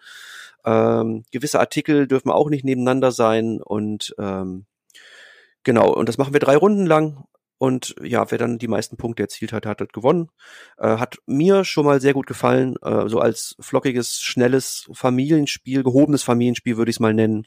Ähm, 0.64 1.24
gewisse 1.32 1.60
Artikel 1.60 2.06
dürfen 2.06 2.30
auch 2.30 2.52
nicht 2.52 2.64
nebeneinander 2.64 3.12
sein 3.12 3.60
und 3.60 4.14
ähm, 4.20 4.66
Genau, 5.64 5.94
und 5.94 6.10
das 6.10 6.18
machen 6.18 6.34
wir 6.34 6.40
drei 6.40 6.58
Runden 6.58 6.88
lang 6.88 7.26
und 7.62 7.94
ja, 8.02 8.32
wer 8.32 8.40
dann 8.40 8.58
die 8.58 8.68
meisten 8.68 8.98
Punkte 8.98 9.22
erzielt 9.22 9.54
hat, 9.54 9.68
hat, 9.68 9.82
hat 9.82 9.94
gewonnen. 9.94 10.30
Äh, 10.80 10.98
hat 10.98 11.20
mir 11.28 11.64
schon 11.64 11.86
mal 11.86 12.02
sehr 12.02 12.14
gut 12.14 12.26
gefallen. 12.26 12.76
Äh, 12.82 13.08
so 13.08 13.20
als 13.20 13.56
flockiges, 13.60 14.20
schnelles 14.20 14.90
Familienspiel, 14.92 15.84
gehobenes 15.84 16.24
Familienspiel 16.24 16.78
würde 16.78 16.90
ich 16.90 16.96
es 16.96 17.00
mal 17.00 17.14
nennen. 17.14 17.46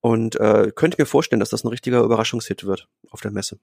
Und 0.00 0.36
äh, 0.36 0.72
könnte 0.74 0.96
mir 0.98 1.04
vorstellen, 1.04 1.40
dass 1.40 1.50
das 1.50 1.62
ein 1.62 1.68
richtiger 1.68 2.00
Überraschungshit 2.00 2.64
wird 2.64 2.88
auf 3.10 3.20
der 3.20 3.30
Messe. 3.30 3.58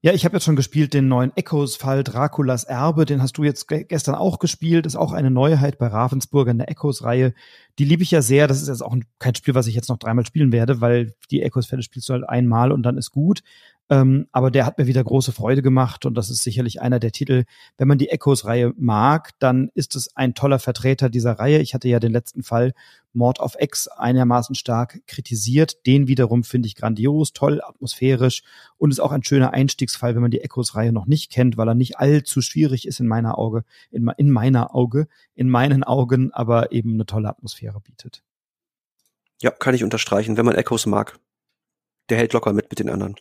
Ja, 0.00 0.12
ich 0.12 0.24
habe 0.24 0.36
jetzt 0.36 0.44
schon 0.44 0.54
gespielt 0.54 0.94
den 0.94 1.08
neuen 1.08 1.36
Echos-Fall 1.36 2.04
Draculas 2.04 2.62
Erbe. 2.62 3.04
Den 3.04 3.20
hast 3.20 3.36
du 3.36 3.42
jetzt 3.42 3.66
gestern 3.66 4.14
auch 4.14 4.38
gespielt. 4.38 4.86
Ist 4.86 4.94
auch 4.94 5.10
eine 5.10 5.32
Neuheit 5.32 5.76
bei 5.76 5.88
Ravensburger 5.88 6.52
in 6.52 6.58
der 6.58 6.70
Echos-Reihe. 6.70 7.34
Die 7.80 7.84
liebe 7.84 8.04
ich 8.04 8.12
ja 8.12 8.22
sehr. 8.22 8.46
Das 8.46 8.62
ist 8.62 8.68
jetzt 8.68 8.84
auch 8.84 8.96
kein 9.18 9.34
Spiel, 9.34 9.56
was 9.56 9.66
ich 9.66 9.74
jetzt 9.74 9.88
noch 9.88 9.98
dreimal 9.98 10.24
spielen 10.24 10.52
werde, 10.52 10.80
weil 10.80 11.16
die 11.32 11.42
Echos-Fälle 11.42 11.82
spielst 11.82 12.08
du 12.08 12.12
halt 12.12 12.28
einmal 12.28 12.70
und 12.70 12.84
dann 12.84 12.96
ist 12.96 13.10
gut. 13.10 13.42
Ähm, 13.90 14.26
aber 14.32 14.50
der 14.50 14.66
hat 14.66 14.76
mir 14.76 14.86
wieder 14.86 15.02
große 15.02 15.32
Freude 15.32 15.62
gemacht 15.62 16.04
und 16.04 16.14
das 16.14 16.28
ist 16.28 16.42
sicherlich 16.42 16.82
einer 16.82 16.98
der 16.98 17.12
Titel. 17.12 17.44
Wenn 17.78 17.88
man 17.88 17.96
die 17.96 18.10
Echos-Reihe 18.10 18.74
mag, 18.76 19.30
dann 19.38 19.70
ist 19.74 19.96
es 19.96 20.14
ein 20.14 20.34
toller 20.34 20.58
Vertreter 20.58 21.08
dieser 21.08 21.32
Reihe. 21.38 21.60
Ich 21.60 21.72
hatte 21.72 21.88
ja 21.88 21.98
den 21.98 22.12
letzten 22.12 22.42
Fall 22.42 22.74
Mord 23.14 23.40
of 23.40 23.56
X 23.58 23.88
einigermaßen 23.88 24.54
stark 24.54 25.00
kritisiert. 25.06 25.86
Den 25.86 26.06
wiederum 26.06 26.44
finde 26.44 26.66
ich 26.66 26.74
grandios, 26.74 27.32
toll, 27.32 27.62
atmosphärisch 27.62 28.42
und 28.76 28.90
ist 28.90 29.00
auch 29.00 29.12
ein 29.12 29.24
schöner 29.24 29.54
Einstiegsfall, 29.54 30.14
wenn 30.14 30.22
man 30.22 30.30
die 30.30 30.42
Echos-Reihe 30.42 30.92
noch 30.92 31.06
nicht 31.06 31.32
kennt, 31.32 31.56
weil 31.56 31.68
er 31.68 31.74
nicht 31.74 31.98
allzu 31.98 32.42
schwierig 32.42 32.86
ist 32.86 33.00
in 33.00 33.06
meiner 33.06 33.38
Auge, 33.38 33.64
in, 33.90 34.10
in 34.18 34.30
meiner 34.30 34.74
Auge, 34.74 35.08
in 35.34 35.48
meinen 35.48 35.82
Augen, 35.82 36.30
aber 36.32 36.72
eben 36.72 36.94
eine 36.94 37.06
tolle 37.06 37.30
Atmosphäre 37.30 37.80
bietet. 37.80 38.22
Ja, 39.40 39.50
kann 39.50 39.74
ich 39.74 39.84
unterstreichen, 39.84 40.36
wenn 40.36 40.44
man 40.44 40.56
Echos 40.56 40.84
mag. 40.84 41.18
Der 42.10 42.18
hält 42.18 42.34
locker 42.34 42.52
mit 42.52 42.70
mit 42.70 42.80
den 42.80 42.90
anderen. 42.90 43.16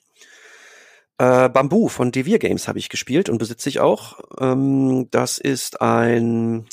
Äh, 1.17 1.49
Bamboo 1.49 1.87
von 1.87 2.11
Devir 2.11 2.39
Games 2.39 2.67
habe 2.67 2.79
ich 2.79 2.89
gespielt 2.89 3.29
und 3.29 3.39
besitze 3.39 3.69
ich 3.69 3.79
auch. 3.79 4.19
Ähm, 4.39 5.07
das 5.11 5.37
ist 5.37 5.81
ein 5.81 6.67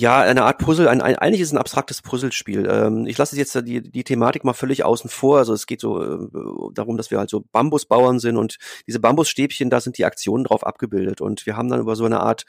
ja, 0.00 0.20
eine 0.20 0.44
Art 0.44 0.58
Puzzle, 0.58 0.86
ein, 0.86 1.00
ein, 1.00 1.16
eigentlich 1.16 1.40
ist 1.40 1.48
es 1.48 1.54
ein 1.54 1.58
abstraktes 1.58 2.02
Puzzlespiel. 2.02 2.68
Ähm, 2.70 3.06
ich 3.08 3.18
lasse 3.18 3.36
jetzt 3.36 3.54
die, 3.64 3.82
die 3.82 4.04
Thematik 4.04 4.44
mal 4.44 4.52
völlig 4.52 4.84
außen 4.84 5.10
vor. 5.10 5.38
Also 5.38 5.52
es 5.54 5.66
geht 5.66 5.80
so 5.80 6.00
äh, 6.00 6.28
darum, 6.72 6.96
dass 6.96 7.10
wir 7.10 7.18
halt 7.18 7.30
so 7.30 7.44
Bambusbauern 7.50 8.20
sind 8.20 8.36
und 8.36 8.58
diese 8.86 9.00
Bambusstäbchen, 9.00 9.70
da 9.70 9.80
sind 9.80 9.98
die 9.98 10.04
Aktionen 10.04 10.44
drauf 10.44 10.64
abgebildet. 10.64 11.20
Und 11.20 11.46
wir 11.46 11.56
haben 11.56 11.68
dann 11.68 11.80
über 11.80 11.96
so 11.96 12.04
eine 12.04 12.20
Art 12.20 12.44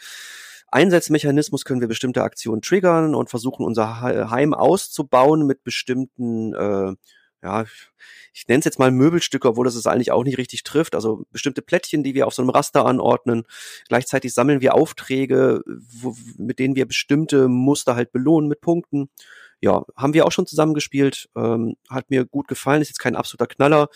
Einsatzmechanismus 0.68 1.66
können 1.66 1.82
wir 1.82 1.88
bestimmte 1.88 2.22
Aktionen 2.22 2.62
triggern 2.62 3.16
und 3.16 3.32
versuchen 3.32 3.66
unser 3.66 4.02
Heim 4.02 4.54
auszubauen 4.54 5.48
mit 5.48 5.64
bestimmten 5.64 6.54
äh, 6.54 6.94
ja, 7.42 7.66
ich 8.34 8.48
nenne 8.48 8.60
es 8.60 8.66
jetzt 8.66 8.80
mal 8.80 8.92
Möbelstücke, 8.92 9.50
obwohl 9.50 9.66
das 9.66 9.76
es 9.76 9.88
eigentlich 9.88 10.12
auch 10.12 10.24
nicht 10.24 10.38
richtig 10.38 10.64
trifft. 10.64 10.96
Also 10.96 11.26
bestimmte 11.32 11.62
Plättchen, 11.62 12.04
die 12.04 12.14
wir 12.14 12.28
auf 12.28 12.34
so 12.34 12.42
einem 12.42 12.50
Raster 12.50 12.86
anordnen. 12.86 13.44
Gleichzeitig 13.88 14.34
sammeln 14.34 14.62
wir 14.62 14.76
Aufträge, 14.76 15.62
wo, 15.66 16.16
mit 16.38 16.60
denen 16.60 16.76
wir 16.76 16.86
bestimmte 16.86 17.48
Muster 17.48 17.96
halt 17.96 18.12
belohnen 18.12 18.50
mit 18.50 18.62
Punkten. 18.62 19.10
Ja, 19.62 19.84
haben 19.96 20.14
wir 20.14 20.26
auch 20.26 20.32
schon 20.32 20.48
zusammengespielt. 20.48 21.30
Ähm, 21.36 21.76
hat 21.90 22.10
mir 22.10 22.26
gut 22.26 22.48
gefallen. 22.48 22.82
Ist 22.82 22.90
jetzt 22.90 23.00
kein 23.00 23.16
absoluter 23.16 23.48
Knaller. 23.48 23.90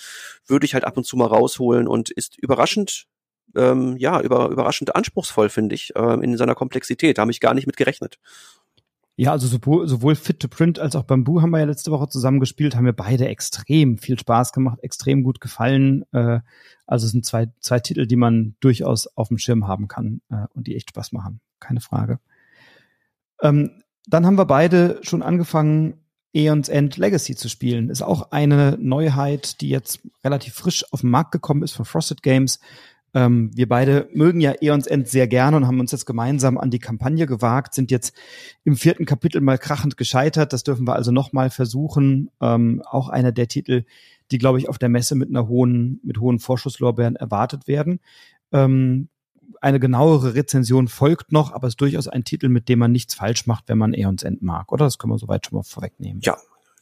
Würde 0.47 0.65
ich 0.65 0.73
halt 0.73 0.85
ab 0.85 0.97
und 0.97 1.05
zu 1.05 1.17
mal 1.17 1.27
rausholen 1.27 1.87
und 1.87 2.09
ist 2.09 2.37
überraschend 2.37 3.07
ähm, 3.55 3.97
ja, 3.97 4.19
über, 4.21 4.49
überraschend 4.49 4.95
anspruchsvoll, 4.95 5.49
finde 5.49 5.75
ich, 5.75 5.93
ähm, 5.95 6.23
in 6.23 6.37
seiner 6.37 6.55
Komplexität. 6.55 7.17
Da 7.17 7.21
habe 7.21 7.31
ich 7.31 7.39
gar 7.39 7.53
nicht 7.53 7.67
mit 7.67 7.77
gerechnet. 7.77 8.17
Ja, 9.15 9.31
also 9.31 9.45
sowohl, 9.47 9.87
sowohl 9.87 10.15
Fit 10.15 10.39
to 10.39 10.47
Print 10.47 10.79
als 10.79 10.95
auch 10.95 11.03
Bamboo 11.03 11.41
haben 11.41 11.51
wir 11.51 11.59
ja 11.59 11.65
letzte 11.65 11.91
Woche 11.91 12.07
zusammen 12.07 12.39
gespielt, 12.39 12.75
haben 12.75 12.85
mir 12.85 12.93
beide 12.93 13.27
extrem 13.27 13.99
viel 13.99 14.17
Spaß 14.17 14.53
gemacht, 14.53 14.79
extrem 14.81 15.23
gut 15.23 15.39
gefallen. 15.39 16.03
Äh, 16.13 16.39
also 16.87 17.05
es 17.05 17.11
sind 17.11 17.23
zwei, 17.23 17.47
zwei 17.59 17.79
Titel, 17.79 18.07
die 18.07 18.15
man 18.15 18.55
durchaus 18.59 19.05
auf 19.15 19.27
dem 19.27 19.37
Schirm 19.37 19.67
haben 19.67 19.87
kann 19.87 20.21
äh, 20.31 20.47
und 20.55 20.65
die 20.65 20.75
echt 20.75 20.89
Spaß 20.89 21.11
machen, 21.11 21.41
keine 21.59 21.79
Frage. 21.79 22.19
Ähm, 23.41 23.83
dann 24.07 24.25
haben 24.25 24.37
wir 24.37 24.45
beide 24.45 24.99
schon 25.03 25.21
angefangen, 25.21 25.99
Aeons 26.35 26.67
End 26.67 26.97
Legacy 26.97 27.35
zu 27.35 27.47
spielen. 27.47 27.89
Ist 27.89 28.01
auch 28.01 28.31
eine 28.31 28.77
Neuheit, 28.79 29.61
die 29.61 29.69
jetzt 29.69 30.01
relativ 30.23 30.55
frisch 30.55 30.91
auf 30.91 31.01
den 31.01 31.11
Markt 31.11 31.31
gekommen 31.31 31.61
ist 31.61 31.73
von 31.73 31.85
Frosted 31.85 32.23
Games. 32.23 32.59
Ähm, 33.13 33.51
wir 33.53 33.67
beide 33.67 34.09
mögen 34.13 34.41
ja 34.41 34.53
Eons 34.59 34.87
End 34.87 35.07
sehr 35.07 35.27
gerne 35.27 35.57
und 35.57 35.67
haben 35.67 35.79
uns 35.79 35.91
jetzt 35.91 36.05
gemeinsam 36.05 36.57
an 36.57 36.71
die 36.71 36.79
Kampagne 36.79 37.25
gewagt, 37.25 37.73
sind 37.73 37.91
jetzt 37.91 38.15
im 38.63 38.75
vierten 38.75 39.05
Kapitel 39.05 39.41
mal 39.41 39.57
krachend 39.57 39.97
gescheitert. 39.97 40.53
Das 40.53 40.63
dürfen 40.63 40.87
wir 40.87 40.95
also 40.95 41.11
nochmal 41.11 41.49
versuchen. 41.49 42.31
Ähm, 42.41 42.81
auch 42.85 43.09
einer 43.09 43.31
der 43.31 43.47
Titel, 43.47 43.85
die, 44.31 44.37
glaube 44.37 44.57
ich, 44.57 44.67
auf 44.67 44.77
der 44.77 44.89
Messe 44.89 45.15
mit 45.15 45.29
einer 45.29 45.47
hohen, 45.47 45.99
mit 46.03 46.19
hohen 46.19 46.39
Vorschusslorbeeren 46.39 47.15
erwartet 47.15 47.67
werden. 47.67 47.99
Ähm, 48.51 49.09
eine 49.61 49.79
genauere 49.79 50.33
Rezension 50.35 50.87
folgt 50.87 51.31
noch, 51.31 51.53
aber 51.53 51.67
es 51.67 51.73
ist 51.73 51.81
durchaus 51.81 52.07
ein 52.07 52.23
Titel, 52.23 52.49
mit 52.49 52.67
dem 52.67 52.79
man 52.79 52.91
nichts 52.91 53.13
falsch 53.13 53.45
macht, 53.47 53.65
wenn 53.67 53.77
man 53.77 53.93
Eons 53.93 54.23
End 54.23 54.41
mag, 54.41 54.71
oder? 54.71 54.85
Das 54.85 54.97
können 54.97 55.13
wir 55.13 55.19
soweit 55.19 55.45
schon 55.45 55.57
mal 55.57 55.63
vorwegnehmen. 55.63 56.21
Ja, 56.23 56.37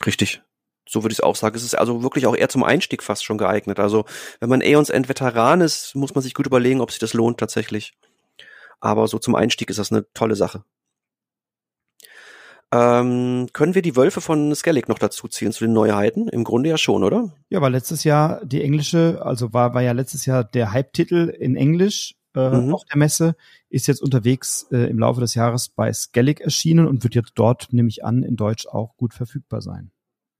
richtig. 0.06 0.41
So 0.88 1.03
würde 1.03 1.14
ich 1.14 1.20
es 1.20 1.24
auch 1.24 1.36
sagen. 1.36 1.56
Es 1.56 1.64
ist 1.64 1.76
also 1.76 2.03
wirklich 2.03 2.26
auch 2.28 2.36
eher 2.36 2.49
zum 2.49 2.64
Einstieg 2.64 3.03
fast 3.03 3.24
schon 3.24 3.38
geeignet. 3.38 3.80
Also 3.80 4.06
wenn 4.40 4.49
man 4.49 4.62
Aeons 4.62 4.90
End 4.90 5.10
Veteran 5.10 5.62
ist, 5.62 5.95
muss 5.95 6.16
man 6.16 6.22
sich 6.22 6.34
gut 6.34 6.48
überlegen, 6.48 6.82
ob 6.82 6.91
sich 6.91 6.99
das 6.99 7.14
lohnt 7.14 7.40
tatsächlich. 7.40 7.94
Aber 8.80 9.08
so 9.08 9.20
zum 9.20 9.36
Einstieg 9.36 9.70
ist 9.70 9.80
das 9.80 9.91
eine 9.91 10.06
tolle 10.14 10.36
Sache. 10.36 10.64
Ähm, 12.74 13.48
können 13.52 13.76
wir 13.76 13.82
die 13.82 13.98
Wölfe 13.98 14.22
von 14.22 14.56
Skellig 14.56 14.88
noch 14.88 14.98
dazu 14.98 15.28
ziehen 15.28 15.52
zu 15.52 15.66
den 15.66 15.74
Neuheiten? 15.74 16.30
Im 16.30 16.45
Grunde 16.45 16.70
ja 16.70 16.78
schon, 16.78 17.03
oder? 17.03 17.34
Ja, 17.49 17.62
war 17.62 17.70
letztes 17.70 18.06
Jahr 18.06 18.44
die 18.45 18.64
englische, 18.64 19.22
also 19.24 19.53
war, 19.53 19.74
war 19.74 19.82
ja 19.82 19.91
letztes 19.91 20.26
Jahr 20.26 20.45
der 20.45 20.72
Hype-Titel 20.72 21.36
in 21.38 21.58
Englisch 21.58 22.16
äh, 22.34 22.49
mhm. 22.49 22.74
auf 22.74 22.86
der 22.86 22.98
Messe, 22.98 23.36
ist 23.70 23.88
jetzt 23.88 24.02
unterwegs 24.02 24.68
äh, 24.72 24.90
im 24.90 24.99
Laufe 24.99 25.20
des 25.20 25.36
Jahres 25.36 25.68
bei 25.68 25.91
Skellig 25.91 26.40
erschienen 26.40 26.88
und 26.88 27.03
wird 27.03 27.14
jetzt 27.14 27.34
dort, 27.36 27.74
nehme 27.74 27.90
ich 27.90 28.06
an, 28.06 28.24
in 28.24 28.38
Deutsch 28.38 28.66
auch 28.66 28.95
gut 28.95 29.14
verfügbar 29.14 29.62
sein. 29.62 29.91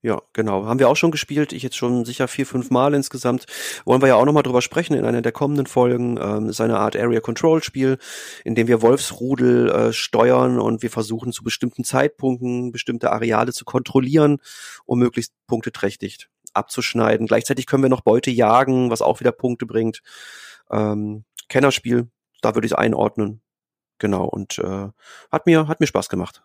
Ja, 0.04 0.20
genau. 0.32 0.66
Haben 0.66 0.80
wir 0.80 0.88
auch 0.88 0.96
schon 0.96 1.12
gespielt. 1.12 1.52
Ich 1.52 1.62
jetzt 1.62 1.76
schon 1.76 2.04
sicher 2.04 2.26
vier, 2.26 2.44
fünf 2.44 2.70
Mal 2.70 2.92
insgesamt. 2.92 3.46
Wollen 3.84 4.02
wir 4.02 4.08
ja 4.08 4.16
auch 4.16 4.24
nochmal 4.24 4.42
drüber 4.42 4.60
sprechen 4.60 4.94
in 4.94 5.04
einer 5.04 5.22
der 5.22 5.30
kommenden 5.30 5.66
Folgen. 5.66 6.18
Ähm, 6.20 6.48
ist 6.48 6.60
eine 6.60 6.78
Art 6.78 6.96
Area 6.96 7.20
Control 7.20 7.62
Spiel, 7.62 7.98
in 8.44 8.56
dem 8.56 8.66
wir 8.66 8.82
Wolfsrudel 8.82 9.70
äh, 9.70 9.92
steuern 9.92 10.58
und 10.58 10.82
wir 10.82 10.90
versuchen 10.90 11.32
zu 11.32 11.44
bestimmten 11.44 11.84
Zeitpunkten 11.84 12.72
bestimmte 12.72 13.12
Areale 13.12 13.52
zu 13.52 13.64
kontrollieren, 13.64 14.38
um 14.86 14.98
möglichst 14.98 15.34
punkteträchtig 15.46 16.28
abzuschneiden. 16.52 17.28
Gleichzeitig 17.28 17.66
können 17.66 17.84
wir 17.84 17.90
noch 17.90 18.00
Beute 18.00 18.32
jagen, 18.32 18.90
was 18.90 19.02
auch 19.02 19.20
wieder 19.20 19.32
Punkte 19.32 19.66
bringt. 19.66 20.02
Ähm, 20.68 21.24
Kennerspiel, 21.48 22.08
da 22.40 22.56
würde 22.56 22.66
ich 22.66 22.72
es 22.72 22.78
einordnen. 22.78 23.40
Genau. 23.98 24.24
Und 24.24 24.58
äh, 24.58 24.88
hat 25.30 25.46
mir, 25.46 25.68
hat 25.68 25.78
mir 25.78 25.86
Spaß 25.86 26.08
gemacht. 26.08 26.42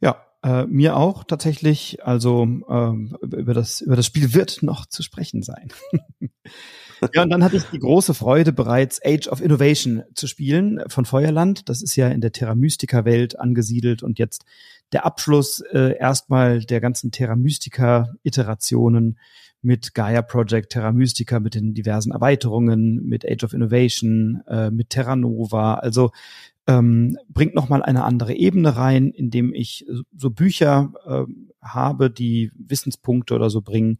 Ja, 0.00 0.24
äh, 0.44 0.66
mir 0.66 0.96
auch 0.96 1.24
tatsächlich. 1.24 2.04
Also 2.04 2.42
ähm, 2.42 3.16
über 3.22 3.54
das 3.54 3.80
über 3.80 3.96
das 3.96 4.06
Spiel 4.06 4.34
wird 4.34 4.62
noch 4.62 4.86
zu 4.86 5.02
sprechen 5.02 5.42
sein. 5.42 5.68
ja, 7.14 7.22
und 7.22 7.30
dann 7.30 7.42
hatte 7.42 7.56
ich 7.56 7.64
die 7.64 7.78
große 7.78 8.12
Freude, 8.12 8.52
bereits 8.52 9.00
Age 9.04 9.28
of 9.28 9.40
Innovation 9.40 10.02
zu 10.14 10.26
spielen 10.26 10.82
von 10.88 11.06
Feuerland. 11.06 11.68
Das 11.68 11.82
ist 11.82 11.96
ja 11.96 12.08
in 12.08 12.20
der 12.20 12.32
Terra 12.32 12.54
Mystica 12.54 13.04
Welt 13.04 13.38
angesiedelt 13.38 14.02
und 14.02 14.18
jetzt 14.18 14.44
der 14.92 15.06
Abschluss 15.06 15.60
äh, 15.72 15.96
erstmal 15.98 16.60
der 16.60 16.80
ganzen 16.80 17.10
Terra 17.10 17.36
Mystica 17.36 18.12
Iterationen 18.22 19.18
mit 19.64 19.94
Gaia 19.94 20.22
Project, 20.22 20.72
Terra 20.72 20.92
Mystica, 20.92 21.40
mit 21.40 21.54
den 21.54 21.74
diversen 21.74 22.12
Erweiterungen, 22.12 23.04
mit 23.04 23.24
Age 23.28 23.44
of 23.44 23.52
Innovation, 23.52 24.42
äh, 24.46 24.70
mit 24.70 24.90
Terra 24.90 25.16
Nova. 25.16 25.74
Also 25.74 26.10
ähm, 26.66 27.18
bringt 27.28 27.54
nochmal 27.54 27.82
eine 27.82 28.04
andere 28.04 28.34
Ebene 28.34 28.76
rein, 28.76 29.10
indem 29.10 29.52
ich 29.52 29.86
so 30.16 30.30
Bücher 30.30 30.92
äh, 31.06 31.24
habe, 31.60 32.10
die 32.10 32.50
Wissenspunkte 32.56 33.34
oder 33.34 33.50
so 33.50 33.60
bringen. 33.60 33.98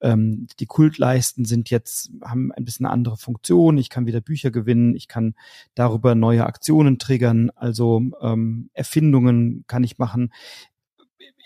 Ähm, 0.00 0.46
die 0.60 0.66
Kultleisten 0.66 1.44
sind 1.44 1.70
jetzt, 1.70 2.10
haben 2.22 2.52
ein 2.52 2.64
bisschen 2.64 2.86
eine 2.86 2.92
andere 2.92 3.16
Funktion. 3.16 3.76
Ich 3.76 3.90
kann 3.90 4.06
wieder 4.06 4.20
Bücher 4.20 4.50
gewinnen, 4.50 4.94
ich 4.94 5.08
kann 5.08 5.34
darüber 5.74 6.14
neue 6.14 6.46
Aktionen 6.46 6.98
triggern, 6.98 7.50
also 7.54 8.02
ähm, 8.20 8.70
Erfindungen 8.72 9.64
kann 9.66 9.84
ich 9.84 9.98
machen 9.98 10.30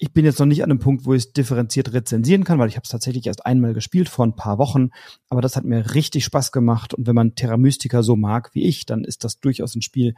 ich 0.03 0.15
bin 0.15 0.25
jetzt 0.25 0.39
noch 0.39 0.47
nicht 0.47 0.65
an 0.65 0.71
einem 0.71 0.79
Punkt, 0.79 1.05
wo 1.05 1.13
ich 1.13 1.25
es 1.25 1.33
differenziert 1.35 1.93
rezensieren 1.93 2.45
kann, 2.45 2.59
weil 2.59 2.71
ich 2.71 2.77
habe 2.77 2.85
es 2.85 2.91
tatsächlich 2.91 3.27
erst 3.27 3.45
einmal 3.45 3.75
gespielt 3.75 4.09
vor 4.09 4.25
ein 4.25 4.35
paar 4.35 4.57
Wochen. 4.57 4.89
Aber 5.29 5.43
das 5.43 5.57
hat 5.57 5.65
mir 5.67 5.95
richtig 5.95 6.25
Spaß 6.25 6.53
gemacht. 6.53 6.95
Und 6.95 7.07
wenn 7.07 7.15
man 7.15 7.35
Terra 7.35 7.59
Mystica 7.59 8.03
so 8.03 8.17
mag 8.17 8.55
wie 8.55 8.65
ich, 8.65 8.87
dann 8.87 9.05
ist 9.05 9.25
das 9.25 9.41
durchaus 9.41 9.75
ein 9.75 9.83
Spiel, 9.83 10.15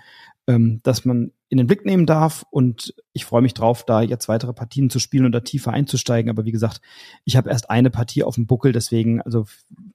ähm, 0.46 0.78
das 0.84 1.04
man 1.04 1.32
in 1.48 1.58
den 1.58 1.66
Blick 1.66 1.84
nehmen 1.84 2.06
darf. 2.06 2.46
Und 2.50 2.94
ich 3.12 3.24
freue 3.24 3.42
mich 3.42 3.54
drauf, 3.54 3.84
da 3.84 4.02
jetzt 4.02 4.28
weitere 4.28 4.52
Partien 4.52 4.88
zu 4.88 5.00
spielen 5.00 5.26
und 5.26 5.32
da 5.32 5.40
tiefer 5.40 5.72
einzusteigen. 5.72 6.30
Aber 6.30 6.44
wie 6.44 6.52
gesagt, 6.52 6.80
ich 7.24 7.36
habe 7.36 7.50
erst 7.50 7.68
eine 7.68 7.90
Partie 7.90 8.22
auf 8.22 8.36
dem 8.36 8.46
Buckel, 8.46 8.70
deswegen 8.70 9.20
also 9.20 9.46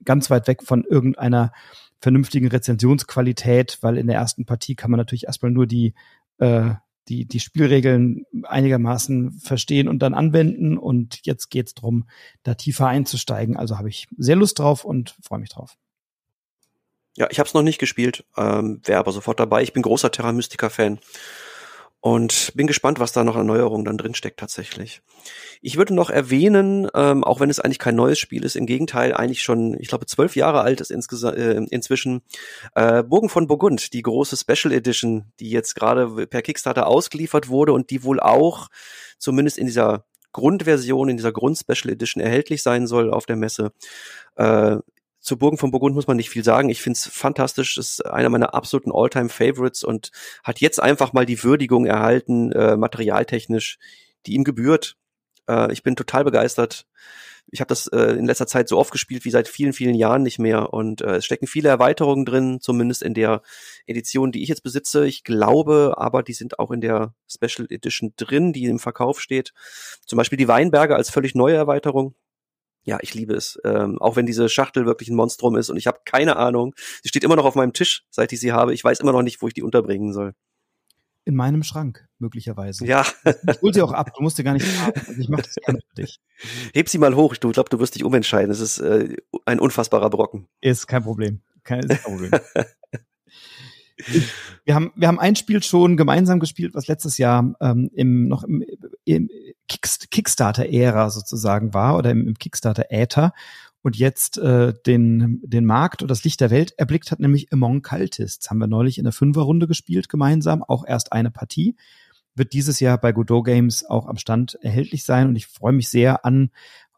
ganz 0.04 0.30
weit 0.30 0.50
weg 0.50 0.64
von 0.64 0.84
irgendeiner 0.84 1.54
vernünftigen 2.02 2.50
Rezensionsqualität, 2.50 3.78
weil 3.80 3.98
in 3.98 4.08
der 4.08 4.18
ersten 4.18 4.46
Partie 4.46 4.76
kann 4.76 4.92
man 4.92 4.98
natürlich 4.98 5.28
erstmal 5.28 5.52
nur 5.52 5.66
die 5.66 5.94
äh, 6.40 6.72
die, 7.10 7.26
die 7.26 7.40
Spielregeln 7.40 8.26
einigermaßen 8.44 9.40
verstehen 9.40 9.88
und 9.88 10.00
dann 10.00 10.14
anwenden. 10.14 10.78
Und 10.78 11.26
jetzt 11.26 11.50
geht's 11.50 11.74
drum, 11.74 12.08
da 12.44 12.56
tiefer 12.56 12.88
einzusteigen. 12.88 13.58
Also 13.58 13.78
habe 13.78 13.90
ich 13.90 14.08
sehr 14.18 14.36
Lust 14.36 14.60
drauf 14.60 14.86
und 14.86 15.16
freue 15.22 15.40
mich 15.40 15.50
drauf. 15.50 15.76
Ja, 17.16 17.28
ich 17.32 17.40
habe 17.40 17.48
es 17.48 17.54
noch 17.54 17.64
nicht 17.64 17.80
gespielt, 17.80 18.26
ähm, 18.38 18.80
wäre 18.84 19.00
aber 19.00 19.12
sofort 19.12 19.40
dabei. 19.40 19.64
Ich 19.64 19.74
bin 19.74 19.82
großer 19.82 20.12
Terra 20.12 20.32
Mystica-Fan 20.32 21.00
und 22.00 22.52
bin 22.56 22.68
gespannt, 22.68 23.00
was 23.00 23.12
da 23.12 23.24
noch 23.24 23.36
an 23.36 23.48
Neuerungen 23.48 23.86
dann 23.86 23.98
drinsteckt 23.98 24.40
tatsächlich. 24.40 25.02
Ich 25.62 25.78
würde 25.78 25.94
noch 25.94 26.10
erwähnen, 26.10 26.88
ähm, 26.94 27.24
auch 27.24 27.40
wenn 27.40 27.50
es 27.50 27.60
eigentlich 27.60 27.80
kein 27.80 27.96
neues 27.96 28.20
Spiel 28.20 28.44
ist, 28.44 28.56
im 28.56 28.66
Gegenteil 28.66 29.14
eigentlich 29.14 29.42
schon, 29.42 29.76
ich 29.80 29.88
glaube, 29.88 30.06
zwölf 30.06 30.36
Jahre 30.36 30.62
alt 30.62 30.80
ist 30.80 30.92
äh, 30.92 31.66
inzwischen, 31.70 32.22
äh, 32.76 33.04
Burgen 33.04 33.30
von 33.30 33.48
Burgund, 33.48 33.94
die 33.94 34.04
große 34.04 34.38
Special 34.38 34.74
Edition, 34.74 35.26
die 35.40 35.50
jetzt 35.50 35.76
gerade 35.76 36.28
per 36.28 36.42
Kickstarter 36.42 36.88
ausgeliefert 36.88 37.50
wurde 37.50 37.74
und 37.74 37.90
die 37.90 38.04
wohl 38.04 38.20
auch 38.20 38.70
zumindest 39.18 39.58
in 39.58 39.66
dieser 39.66 40.06
Grundversion, 40.34 41.10
in 41.10 41.18
dieser 41.18 41.32
Grund-Special 41.32 41.92
Edition 41.92 42.22
erhältlich 42.22 42.62
sein 42.62 42.86
soll 42.86 43.12
auf 43.12 43.26
der 43.26 43.38
Messe. 43.38 43.72
Äh, 44.36 44.78
zu 45.28 45.38
Burgen 45.38 45.58
von 45.58 45.72
Burgund 45.72 45.94
muss 45.94 46.08
man 46.08 46.18
nicht 46.18 46.30
viel 46.30 46.44
sagen. 46.44 46.70
Ich 46.70 46.82
finde 46.82 46.98
es 46.98 47.08
fantastisch. 47.08 47.78
ist 47.78 48.06
einer 48.06 48.30
meiner 48.30 48.54
absoluten 48.54 48.92
All-Time-Favorites 48.94 49.84
und 49.84 50.12
hat 50.44 50.62
jetzt 50.62 50.82
einfach 50.82 51.12
mal 51.12 51.26
die 51.26 51.44
Würdigung 51.44 51.86
erhalten, 51.86 52.52
äh, 52.54 52.78
materialtechnisch, 52.78 53.78
die 54.26 54.34
ihm 54.34 54.46
gebührt. 54.46 54.96
Äh, 55.50 55.72
ich 55.74 55.84
bin 55.84 55.98
total 55.98 56.24
begeistert. 56.24 56.88
Ich 57.50 57.60
habe 57.60 57.68
das 57.68 57.88
äh, 57.88 58.14
in 58.14 58.26
letzter 58.26 58.48
Zeit 58.48 58.70
so 58.70 58.78
oft 58.78 58.92
gespielt 58.92 59.26
wie 59.26 59.30
seit 59.30 59.50
vielen, 59.50 59.74
vielen 59.74 59.96
Jahren 59.96 60.24
nicht 60.24 60.40
mehr. 60.40 60.74
Und 60.74 61.02
äh, 61.02 61.18
es 61.18 61.26
stecken 61.26 61.48
viele 61.48 61.68
Erweiterungen 61.68 62.26
drin, 62.26 62.60
zumindest 62.62 63.04
in 63.04 63.14
der 63.14 63.42
Edition, 63.86 64.32
die 64.32 64.44
ich 64.44 64.50
jetzt 64.50 64.64
besitze. 64.64 65.06
Ich 65.08 65.26
glaube 65.26 65.96
aber, 65.98 66.24
die 66.24 66.34
sind 66.34 66.58
auch 66.58 66.72
in 66.72 66.80
der 66.80 67.14
Special 67.28 67.68
Edition 67.70 68.14
drin, 68.16 68.54
die 68.54 68.66
im 68.66 68.80
Verkauf 68.80 69.20
steht. 69.20 69.54
Zum 70.06 70.16
Beispiel 70.16 70.38
die 70.38 70.48
Weinberge 70.48 70.96
als 70.96 71.10
völlig 71.10 71.36
neue 71.36 71.56
Erweiterung 71.56 72.16
ja, 72.88 73.00
ich 73.02 73.14
liebe 73.14 73.34
es. 73.34 73.60
Ähm, 73.66 74.02
auch 74.02 74.16
wenn 74.16 74.26
diese 74.26 74.48
Schachtel 74.48 74.86
wirklich 74.86 75.10
ein 75.10 75.16
Monstrum 75.16 75.58
ist 75.58 75.70
und 75.70 75.76
ich 75.76 75.88
habe 75.88 76.00
keine 76.06 76.38
Ahnung. 76.38 76.74
Sie 77.04 77.10
steht 77.10 77.26
immer 77.26 77.36
noch 77.36 77.44
auf 77.44 77.54
meinem 77.54 77.74
Tisch, 77.74 78.06
seit 78.10 78.32
ich 78.32 78.40
sie 78.40 78.54
habe. 78.54 78.74
Ich 78.74 78.82
weiß 78.82 79.02
immer 79.02 79.12
noch 79.12 79.24
nicht, 79.24 79.42
wo 79.42 79.48
ich 79.48 79.54
die 79.54 79.62
unterbringen 79.62 80.14
soll. 80.14 80.34
In 81.26 81.36
meinem 81.36 81.64
Schrank, 81.64 82.08
möglicherweise. 82.18 82.86
Ja. 82.86 83.06
Ich 83.26 83.62
hol 83.62 83.74
sie 83.74 83.82
auch 83.82 83.92
ab, 83.92 84.14
du 84.16 84.24
musst 84.24 84.38
sie 84.38 84.46
gar 84.46 84.54
nicht 84.54 84.66
haben. 84.80 84.94
Also 85.06 85.20
ich 85.20 85.28
mache 85.28 85.42
das 85.42 85.56
gerne 85.56 85.80
für 85.86 86.02
dich. 86.02 86.22
Heb 86.74 86.88
sie 86.88 86.98
mal 86.98 87.14
hoch, 87.14 87.34
ich 87.34 87.42
glaube, 87.42 87.70
du 87.70 87.80
wirst 87.80 87.96
dich 87.96 88.06
umentscheiden. 88.06 88.50
Es 88.50 88.62
ist 88.62 88.80
äh, 88.80 89.18
ein 89.46 89.60
unfassbarer 89.60 90.10
Brocken. 90.10 90.48
Ist 90.62 90.88
kein 90.88 91.04
Problem. 91.04 91.42
Kein, 91.64 91.82
ist 91.82 91.90
kein 91.90 92.18
Problem. 92.18 92.32
wir 94.66 94.76
haben, 94.76 94.92
wir 94.96 95.08
haben 95.08 95.20
ein 95.20 95.36
Spiel 95.36 95.64
schon 95.64 95.98
gemeinsam 95.98 96.40
gespielt, 96.40 96.76
was 96.76 96.88
letztes 96.88 97.18
Jahr 97.18 97.56
ähm, 97.60 97.90
im, 97.94 98.28
noch 98.28 98.44
im, 98.44 98.64
im 99.06 99.30
Kickstarter-Ära 99.68 101.10
sozusagen 101.10 101.74
war 101.74 101.98
oder 101.98 102.12
im, 102.12 102.28
im 102.28 102.36
Kickstarter-Äther 102.36 103.34
und 103.82 103.96
jetzt 103.96 104.38
äh, 104.38 104.74
den, 104.86 105.40
den 105.44 105.66
Markt 105.66 106.02
und 106.02 106.10
das 106.10 106.24
Licht 106.24 106.42
der 106.42 106.52
Welt 106.52 106.74
erblickt 106.78 107.12
hat, 107.12 107.20
nämlich 107.20 107.52
Among 107.54 107.82
Cultists. 107.82 108.50
Haben 108.50 108.60
wir 108.60 108.68
neulich 108.68 108.98
in 108.98 109.06
der 109.06 109.14
Fünferrunde 109.14 109.68
gespielt 109.68 110.10
gemeinsam, 110.10 110.64
auch 110.64 110.86
erst 110.86 111.14
eine 111.14 111.32
Partie. 111.32 111.76
Wird 112.36 112.54
dieses 112.54 112.80
Jahr 112.80 112.98
bei 112.98 113.12
Godot 113.12 113.46
Games 113.46 113.86
auch 113.86 114.08
am 114.08 114.18
Stand 114.18 114.56
erhältlich 114.62 115.04
sein 115.06 115.28
und 115.28 115.36
ich 115.36 115.48
freue 115.48 115.74
mich 115.74 115.90
sehr 115.90 116.26
an, 116.26 116.52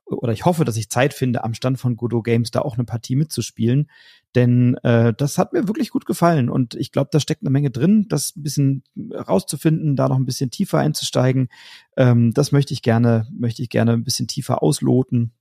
oder 0.05 0.33
ich 0.33 0.45
hoffe, 0.45 0.65
dass 0.65 0.77
ich 0.77 0.89
Zeit 0.89 1.13
finde, 1.13 1.43
am 1.43 1.53
Stand 1.53 1.79
von 1.79 1.95
Godot 1.95 2.23
Games 2.23 2.51
da 2.51 2.61
auch 2.61 2.75
eine 2.75 2.85
Partie 2.85 3.15
mitzuspielen. 3.15 3.89
Denn 4.35 4.75
äh, 4.83 5.13
das 5.17 5.37
hat 5.37 5.53
mir 5.53 5.67
wirklich 5.67 5.89
gut 5.89 6.05
gefallen 6.05 6.49
und 6.49 6.75
ich 6.75 6.91
glaube, 6.91 7.09
da 7.11 7.19
steckt 7.19 7.41
eine 7.41 7.49
Menge 7.49 7.71
drin, 7.71 8.05
das 8.09 8.35
ein 8.35 8.43
bisschen 8.43 8.83
rauszufinden, 9.11 9.95
da 9.95 10.07
noch 10.07 10.17
ein 10.17 10.25
bisschen 10.25 10.51
tiefer 10.51 10.77
einzusteigen. 10.77 11.49
Ähm, 11.97 12.33
das 12.33 12.51
möchte 12.51 12.73
ich 12.73 12.83
gerne, 12.83 13.27
möchte 13.31 13.63
ich 13.63 13.69
gerne 13.69 13.93
ein 13.93 14.03
bisschen 14.03 14.27
tiefer 14.27 14.61
ausloten 14.61 15.31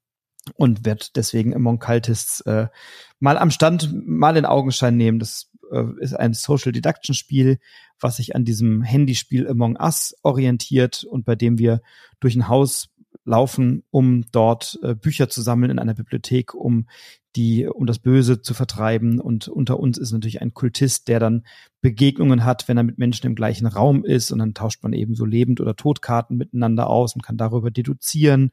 und 0.54 0.86
werde 0.86 1.06
deswegen 1.14 1.54
Among 1.54 1.78
Cultists 1.78 2.40
äh, 2.42 2.68
mal 3.20 3.36
am 3.36 3.50
Stand 3.50 3.90
mal 4.06 4.36
in 4.38 4.46
Augenschein 4.46 4.96
nehmen. 4.96 5.18
Das 5.18 5.50
äh, 5.70 5.84
ist 6.00 6.14
ein 6.14 6.32
Social 6.32 6.72
Deduction 6.72 7.14
Spiel, 7.14 7.58
was 8.00 8.16
sich 8.16 8.34
an 8.34 8.44
diesem 8.44 8.82
Handyspiel 8.82 9.48
Among 9.48 9.76
Us 9.78 10.14
orientiert 10.22 11.04
und 11.04 11.24
bei 11.24 11.34
dem 11.34 11.58
wir 11.58 11.82
durch 12.20 12.34
ein 12.36 12.48
Haus 12.48 12.88
laufen, 13.24 13.84
um 13.90 14.24
dort 14.32 14.78
äh, 14.82 14.94
Bücher 14.94 15.28
zu 15.28 15.42
sammeln 15.42 15.70
in 15.70 15.78
einer 15.78 15.94
Bibliothek, 15.94 16.54
um 16.54 16.88
die, 17.36 17.66
um 17.66 17.86
das 17.86 17.98
Böse 17.98 18.40
zu 18.40 18.54
vertreiben. 18.54 19.20
Und 19.20 19.48
unter 19.48 19.78
uns 19.78 19.98
ist 19.98 20.12
natürlich 20.12 20.42
ein 20.42 20.54
Kultist, 20.54 21.08
der 21.08 21.20
dann 21.20 21.44
Begegnungen 21.80 22.44
hat, 22.44 22.68
wenn 22.68 22.76
er 22.76 22.82
mit 22.82 22.98
Menschen 22.98 23.26
im 23.26 23.34
gleichen 23.34 23.66
Raum 23.66 24.04
ist. 24.04 24.30
Und 24.30 24.38
dann 24.38 24.54
tauscht 24.54 24.82
man 24.82 24.92
eben 24.92 25.14
so 25.14 25.24
lebend 25.24 25.60
oder 25.60 25.76
Todkarten 25.76 26.36
miteinander 26.36 26.88
aus 26.88 27.14
und 27.14 27.22
kann 27.22 27.36
darüber 27.36 27.70
deduzieren. 27.70 28.50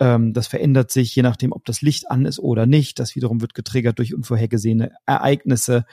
Ähm, 0.00 0.32
das 0.32 0.46
verändert 0.46 0.90
sich, 0.90 1.14
je 1.14 1.22
nachdem, 1.22 1.52
ob 1.52 1.64
das 1.66 1.82
Licht 1.82 2.10
an 2.10 2.24
ist 2.24 2.38
oder 2.38 2.66
nicht. 2.66 2.98
Das 2.98 3.14
wiederum 3.14 3.40
wird 3.42 3.54
getriggert 3.54 3.98
durch 3.98 4.14
unvorhergesehene 4.14 4.92
Ereignisse. 5.06 5.84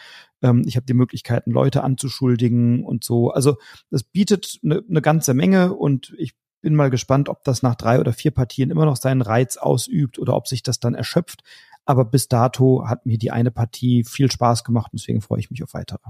Ähm, 0.42 0.64
ich 0.66 0.78
habe 0.78 0.86
die 0.86 0.94
Möglichkeiten, 0.94 1.52
Leute 1.52 1.84
anzuschuldigen 1.84 2.84
und 2.84 3.04
so. 3.04 3.32
Also 3.32 3.58
das 3.92 4.04
bietet 4.04 4.60
eine 4.64 4.82
ne 4.88 5.02
ganze 5.02 5.34
Menge 5.34 5.74
und 5.74 6.16
ich 6.18 6.34
bin 6.62 6.74
mal 6.74 6.90
gespannt, 6.90 7.30
ob 7.30 7.44
das 7.44 7.62
nach 7.62 7.76
drei 7.76 8.00
oder 8.00 8.14
vier 8.14 8.32
Partien 8.32 8.72
immer 8.72 8.86
noch 8.86 8.96
seinen 8.96 9.22
Reiz 9.22 9.58
ausübt 9.58 10.18
oder 10.20 10.36
ob 10.36 10.48
sich 10.48 10.64
das 10.64 10.80
dann 10.80 10.96
erschöpft. 10.96 11.44
Aber 11.88 12.06
bis 12.06 12.28
dato 12.28 12.88
hat 12.88 13.06
mir 13.06 13.18
die 13.18 13.32
eine 13.32 13.50
Partie 13.50 14.04
viel 14.04 14.32
Spaß 14.32 14.64
gemacht 14.64 14.92
und 14.92 15.02
deswegen 15.02 15.22
freue 15.22 15.40
ich 15.40 15.50
mich 15.50 15.64
auf 15.64 15.74
weitere. 15.74 16.10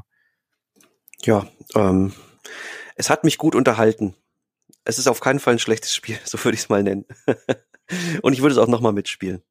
Ja, 1.22 1.48
ähm, 1.76 2.14
es 2.96 3.10
hat 3.10 3.24
mich 3.24 3.38
gut 3.38 3.56
unterhalten. 3.56 4.16
Es 4.84 5.00
ist 5.00 5.08
auf 5.08 5.20
keinen 5.20 5.40
Fall 5.40 5.54
ein 5.54 5.60
schlechtes 5.60 5.96
Spiel, 5.96 6.18
so 6.26 6.44
würde 6.44 6.56
ich 6.56 6.62
es 6.62 6.70
mal 6.70 6.84
nennen. 6.84 7.06
und 8.22 8.34
ich 8.34 8.42
würde 8.42 8.54
es 8.54 8.58
auch 8.58 8.68
nochmal 8.68 8.94
mitspielen 8.94 9.44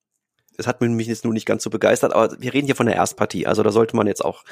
es 0.59 0.67
hat 0.67 0.81
mich 0.81 1.07
jetzt 1.07 1.25
nur 1.25 1.33
nicht 1.33 1.47
ganz 1.47 1.63
so 1.63 1.71
begeistert, 1.71 2.13
aber 2.13 2.37
wir 2.41 2.55
reden 2.55 2.67
hier 2.67 2.77
von 2.77 2.87
der 2.87 2.97
Erstpartie, 2.97 3.47
also 3.47 3.63
da 3.63 3.71
sollte 3.71 3.97
man 3.97 4.07
jetzt 4.07 4.25
auch 4.25 4.45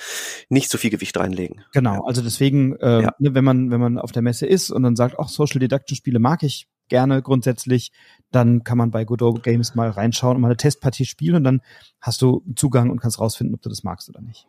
nicht 0.49 0.71
so 0.71 0.79
viel 0.79 0.91
Gewicht 0.91 1.17
reinlegen. 1.17 1.65
Genau, 1.73 2.05
also 2.05 2.23
deswegen, 2.23 2.77
äh, 2.77 3.03
ja. 3.03 3.15
ne, 3.19 3.35
wenn 3.35 3.45
man 3.45 3.71
wenn 3.71 3.81
man 3.81 3.99
auf 3.99 4.13
der 4.13 4.23
Messe 4.23 4.47
ist 4.47 4.71
und 4.71 4.83
dann 4.83 4.97
sagt, 4.97 5.19
auch 5.19 5.29
Social 5.29 5.61
Deduction 5.61 5.97
Spiele 5.97 6.19
mag 6.19 6.43
ich, 6.43 6.69
gerne 6.89 7.23
grundsätzlich, 7.23 7.93
dann 8.31 8.65
kann 8.65 8.79
man 8.79 8.91
bei 8.91 9.05
Godot 9.05 9.43
Games 9.43 9.75
mal 9.75 9.91
reinschauen 9.91 10.37
und 10.37 10.43
mal 10.43 10.49
eine 10.49 10.57
Testpartie 10.57 11.05
spielen 11.05 11.37
und 11.37 11.45
dann 11.45 11.63
hast 12.01 12.23
du 12.23 12.43
Zugang 12.57 12.91
und 12.91 13.01
kannst 13.01 13.21
rausfinden, 13.21 13.55
ob 13.55 13.63
du 13.63 13.69
das 13.69 13.85
magst 13.85 14.09
oder 14.09 14.21
nicht. 14.21 14.47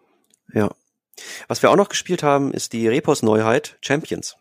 Ja. 0.54 0.70
Was 1.48 1.62
wir 1.62 1.70
auch 1.70 1.76
noch 1.76 1.90
gespielt 1.90 2.24
haben, 2.24 2.52
ist 2.52 2.74
die 2.74 2.88
Repos-Neuheit 2.88 3.78
Champions. 3.82 4.36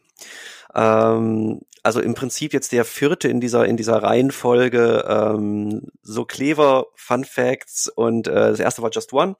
Ähm, 0.75 1.61
also 1.83 2.01
im 2.01 2.15
Prinzip 2.15 2.53
jetzt 2.53 2.73
der 2.73 2.85
vierte 2.85 3.29
in 3.29 3.41
dieser 3.41 3.67
in 3.67 3.77
dieser 3.77 4.03
Reihenfolge 4.03 5.05
ähm, 5.07 5.83
so 6.03 6.25
clever 6.25 6.87
Fun 6.95 7.25
Facts 7.25 7.89
und 7.89 8.27
äh, 8.27 8.33
das 8.33 8.61
erste 8.61 8.83
war 8.83 8.91
Just 8.91 9.13
One. 9.13 9.37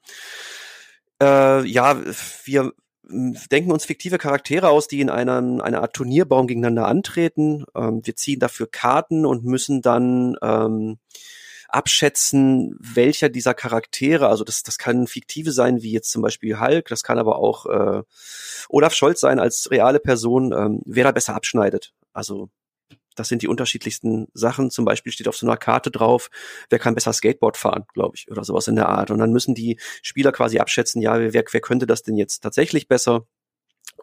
Äh, 1.21 1.65
ja, 1.65 1.97
wir 2.43 2.71
denken 3.09 3.71
uns 3.71 3.85
fiktive 3.85 4.17
Charaktere 4.17 4.69
aus, 4.69 4.87
die 4.87 5.01
in 5.01 5.09
einem, 5.09 5.61
einer 5.61 5.81
Art 5.81 5.93
Turnierbaum 5.93 6.47
gegeneinander 6.47 6.87
antreten. 6.87 7.65
Ähm, 7.75 8.01
wir 8.03 8.15
ziehen 8.15 8.39
dafür 8.39 8.67
Karten 8.69 9.25
und 9.25 9.43
müssen 9.43 9.81
dann 9.81 10.35
ähm, 10.41 10.97
abschätzen, 11.67 12.77
welcher 12.79 13.29
dieser 13.29 13.53
Charaktere, 13.53 14.29
also 14.29 14.43
das, 14.43 14.63
das 14.63 14.77
kann 14.77 15.07
fiktive 15.07 15.51
sein, 15.51 15.81
wie 15.81 15.91
jetzt 15.91 16.11
zum 16.11 16.21
Beispiel 16.21 16.59
Hulk, 16.59 16.87
das 16.87 17.03
kann 17.03 17.19
aber 17.19 17.37
auch 17.37 17.65
äh, 17.65 18.03
Olaf 18.69 18.93
Scholz 18.93 19.19
sein 19.19 19.39
als 19.39 19.69
reale 19.71 19.99
Person, 19.99 20.53
ähm, 20.53 20.81
wer 20.85 21.03
da 21.03 21.11
besser 21.11 21.35
abschneidet. 21.35 21.93
Also 22.13 22.49
das 23.15 23.29
sind 23.29 23.41
die 23.41 23.47
unterschiedlichsten 23.47 24.27
Sachen. 24.33 24.69
Zum 24.69 24.85
Beispiel 24.85 25.11
steht 25.11 25.27
auf 25.27 25.37
so 25.37 25.45
einer 25.45 25.57
Karte 25.57 25.91
drauf, 25.91 26.29
wer 26.69 26.79
kann 26.79 26.95
besser 26.95 27.13
Skateboard 27.13 27.57
fahren, 27.57 27.85
glaube 27.93 28.15
ich, 28.15 28.29
oder 28.29 28.43
sowas 28.43 28.67
in 28.67 28.75
der 28.75 28.89
Art. 28.89 29.11
Und 29.11 29.19
dann 29.19 29.31
müssen 29.31 29.55
die 29.55 29.79
Spieler 30.01 30.31
quasi 30.31 30.59
abschätzen, 30.59 31.01
ja, 31.01 31.19
wer, 31.19 31.43
wer 31.49 31.61
könnte 31.61 31.87
das 31.87 32.03
denn 32.03 32.17
jetzt 32.17 32.41
tatsächlich 32.41 32.87
besser? 32.87 33.25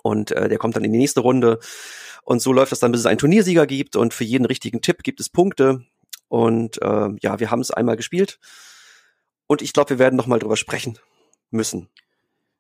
Und 0.02 0.32
äh, 0.32 0.48
der 0.48 0.59
kommt 0.59 0.76
dann 0.76 0.84
in 0.84 0.93
die 0.93 0.98
nächste 0.98 1.20
Runde. 1.20 1.59
Und 2.24 2.40
so 2.40 2.52
läuft 2.52 2.72
das 2.72 2.80
dann, 2.80 2.93
bis 2.93 3.01
es 3.01 3.06
einen 3.06 3.18
Turniersieger 3.18 3.66
gibt. 3.66 3.97
Und 3.97 4.14
für 4.14 4.24
jeden 4.24 4.47
richtigen 4.47 4.80
Tipp 4.80 5.02
gibt 5.02 5.20
es 5.20 5.28
Punkte. 5.28 5.84
Und 6.28 6.80
äh, 6.80 7.09
ja, 7.20 7.40
wir 7.40 7.51
haben 7.51 7.60
es 7.60 7.70
einmal 7.70 7.97
gespielt. 7.97 8.39
Und 9.47 9.60
ich 9.60 9.72
glaube, 9.72 9.90
wir 9.90 9.98
werden 9.98 10.16
noch 10.16 10.26
mal 10.26 10.39
drüber 10.39 10.56
sprechen 10.56 10.98
müssen. 11.51 11.89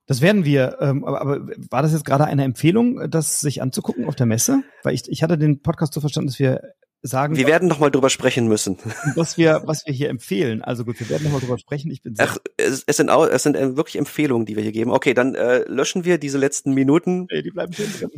Das 0.06 0.20
werden 0.20 0.44
wir. 0.44 0.78
Ähm, 0.80 1.04
aber, 1.04 1.20
aber 1.20 1.46
war 1.70 1.82
das 1.82 1.92
jetzt 1.92 2.04
gerade 2.04 2.24
eine 2.24 2.44
Empfehlung, 2.44 3.10
das 3.10 3.40
sich 3.40 3.62
anzugucken 3.62 4.06
auf 4.06 4.16
der 4.16 4.26
Messe? 4.26 4.62
Weil 4.82 4.94
ich, 4.94 5.08
ich 5.08 5.22
hatte 5.22 5.38
den 5.38 5.62
Podcast 5.62 5.94
so 5.94 6.00
verstanden, 6.00 6.28
dass 6.28 6.38
wir 6.38 6.60
sagen. 7.02 7.36
Wir 7.36 7.46
werden 7.46 7.68
noch 7.68 7.78
mal 7.78 7.90
drüber 7.90 8.10
sprechen 8.10 8.48
müssen. 8.48 8.78
Was 9.16 9.36
wir, 9.36 9.62
was 9.64 9.86
wir 9.86 9.92
hier 9.92 10.08
empfehlen. 10.08 10.62
Also 10.62 10.84
gut, 10.84 10.98
wir 11.00 11.08
werden 11.08 11.24
noch 11.24 11.32
mal 11.32 11.40
drüber 11.40 11.58
sprechen. 11.58 11.90
Ich 11.90 12.02
bin 12.02 12.14
Ach, 12.18 12.38
es, 12.56 12.84
es 12.86 12.96
sind 12.96 13.10
auch, 13.10 13.26
es 13.26 13.42
sind 13.42 13.56
äh, 13.56 13.76
wirklich 13.76 13.96
Empfehlungen, 13.96 14.46
die 14.46 14.56
wir 14.56 14.62
hier 14.62 14.72
geben. 14.72 14.90
Okay, 14.90 15.14
dann 15.14 15.34
äh, 15.34 15.64
löschen 15.68 16.04
wir 16.04 16.18
diese 16.18 16.38
letzten 16.38 16.72
Minuten. 16.72 17.26
Nee, 17.30 17.42
die 17.42 17.50
bleiben 17.50 17.72
schön 17.72 17.92
drin. 17.98 18.10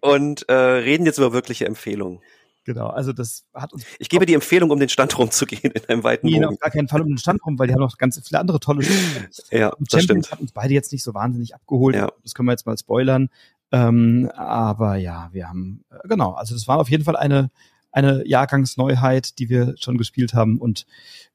Und 0.00 0.48
äh, 0.48 0.54
reden 0.54 1.06
jetzt 1.06 1.18
über 1.18 1.32
wirkliche 1.32 1.66
Empfehlungen. 1.66 2.20
Genau, 2.66 2.88
also 2.88 3.12
das 3.12 3.44
hat 3.54 3.72
uns. 3.72 3.84
Ich 4.00 4.08
gebe 4.08 4.26
die 4.26 4.34
Empfehlung, 4.34 4.70
um 4.72 4.80
den 4.80 4.88
Stand 4.88 5.16
rumzugehen 5.16 5.70
in 5.72 5.84
einem 5.84 6.02
weiten 6.02 6.26
Nee, 6.26 6.44
auf 6.44 6.58
gar 6.58 6.70
keinen 6.70 6.88
Fall 6.88 7.00
um 7.00 7.06
den 7.06 7.18
Stand 7.18 7.40
rum, 7.46 7.56
weil 7.60 7.68
die 7.68 7.72
haben 7.74 7.80
noch 7.80 7.96
ganz 7.96 8.20
viele 8.26 8.40
andere 8.40 8.58
tolle 8.58 8.82
Spiele. 8.82 9.28
ja, 9.52 9.72
das 9.78 10.02
stimmt. 10.02 10.32
hat 10.32 10.40
uns 10.40 10.50
beide 10.50 10.74
jetzt 10.74 10.90
nicht 10.90 11.04
so 11.04 11.14
wahnsinnig 11.14 11.54
abgeholt. 11.54 11.94
Ja. 11.94 12.10
Das 12.24 12.34
können 12.34 12.48
wir 12.48 12.52
jetzt 12.52 12.66
mal 12.66 12.76
spoilern. 12.76 13.30
Ähm, 13.70 14.28
aber 14.34 14.96
ja, 14.96 15.28
wir 15.30 15.48
haben, 15.48 15.84
äh, 15.90 16.08
genau, 16.08 16.32
also 16.32 16.56
das 16.56 16.66
war 16.66 16.80
auf 16.80 16.90
jeden 16.90 17.04
Fall 17.04 17.14
eine, 17.14 17.52
eine 17.92 18.26
Jahrgangsneuheit, 18.26 19.38
die 19.38 19.48
wir 19.48 19.74
schon 19.78 19.96
gespielt 19.96 20.34
haben 20.34 20.58
und 20.58 20.86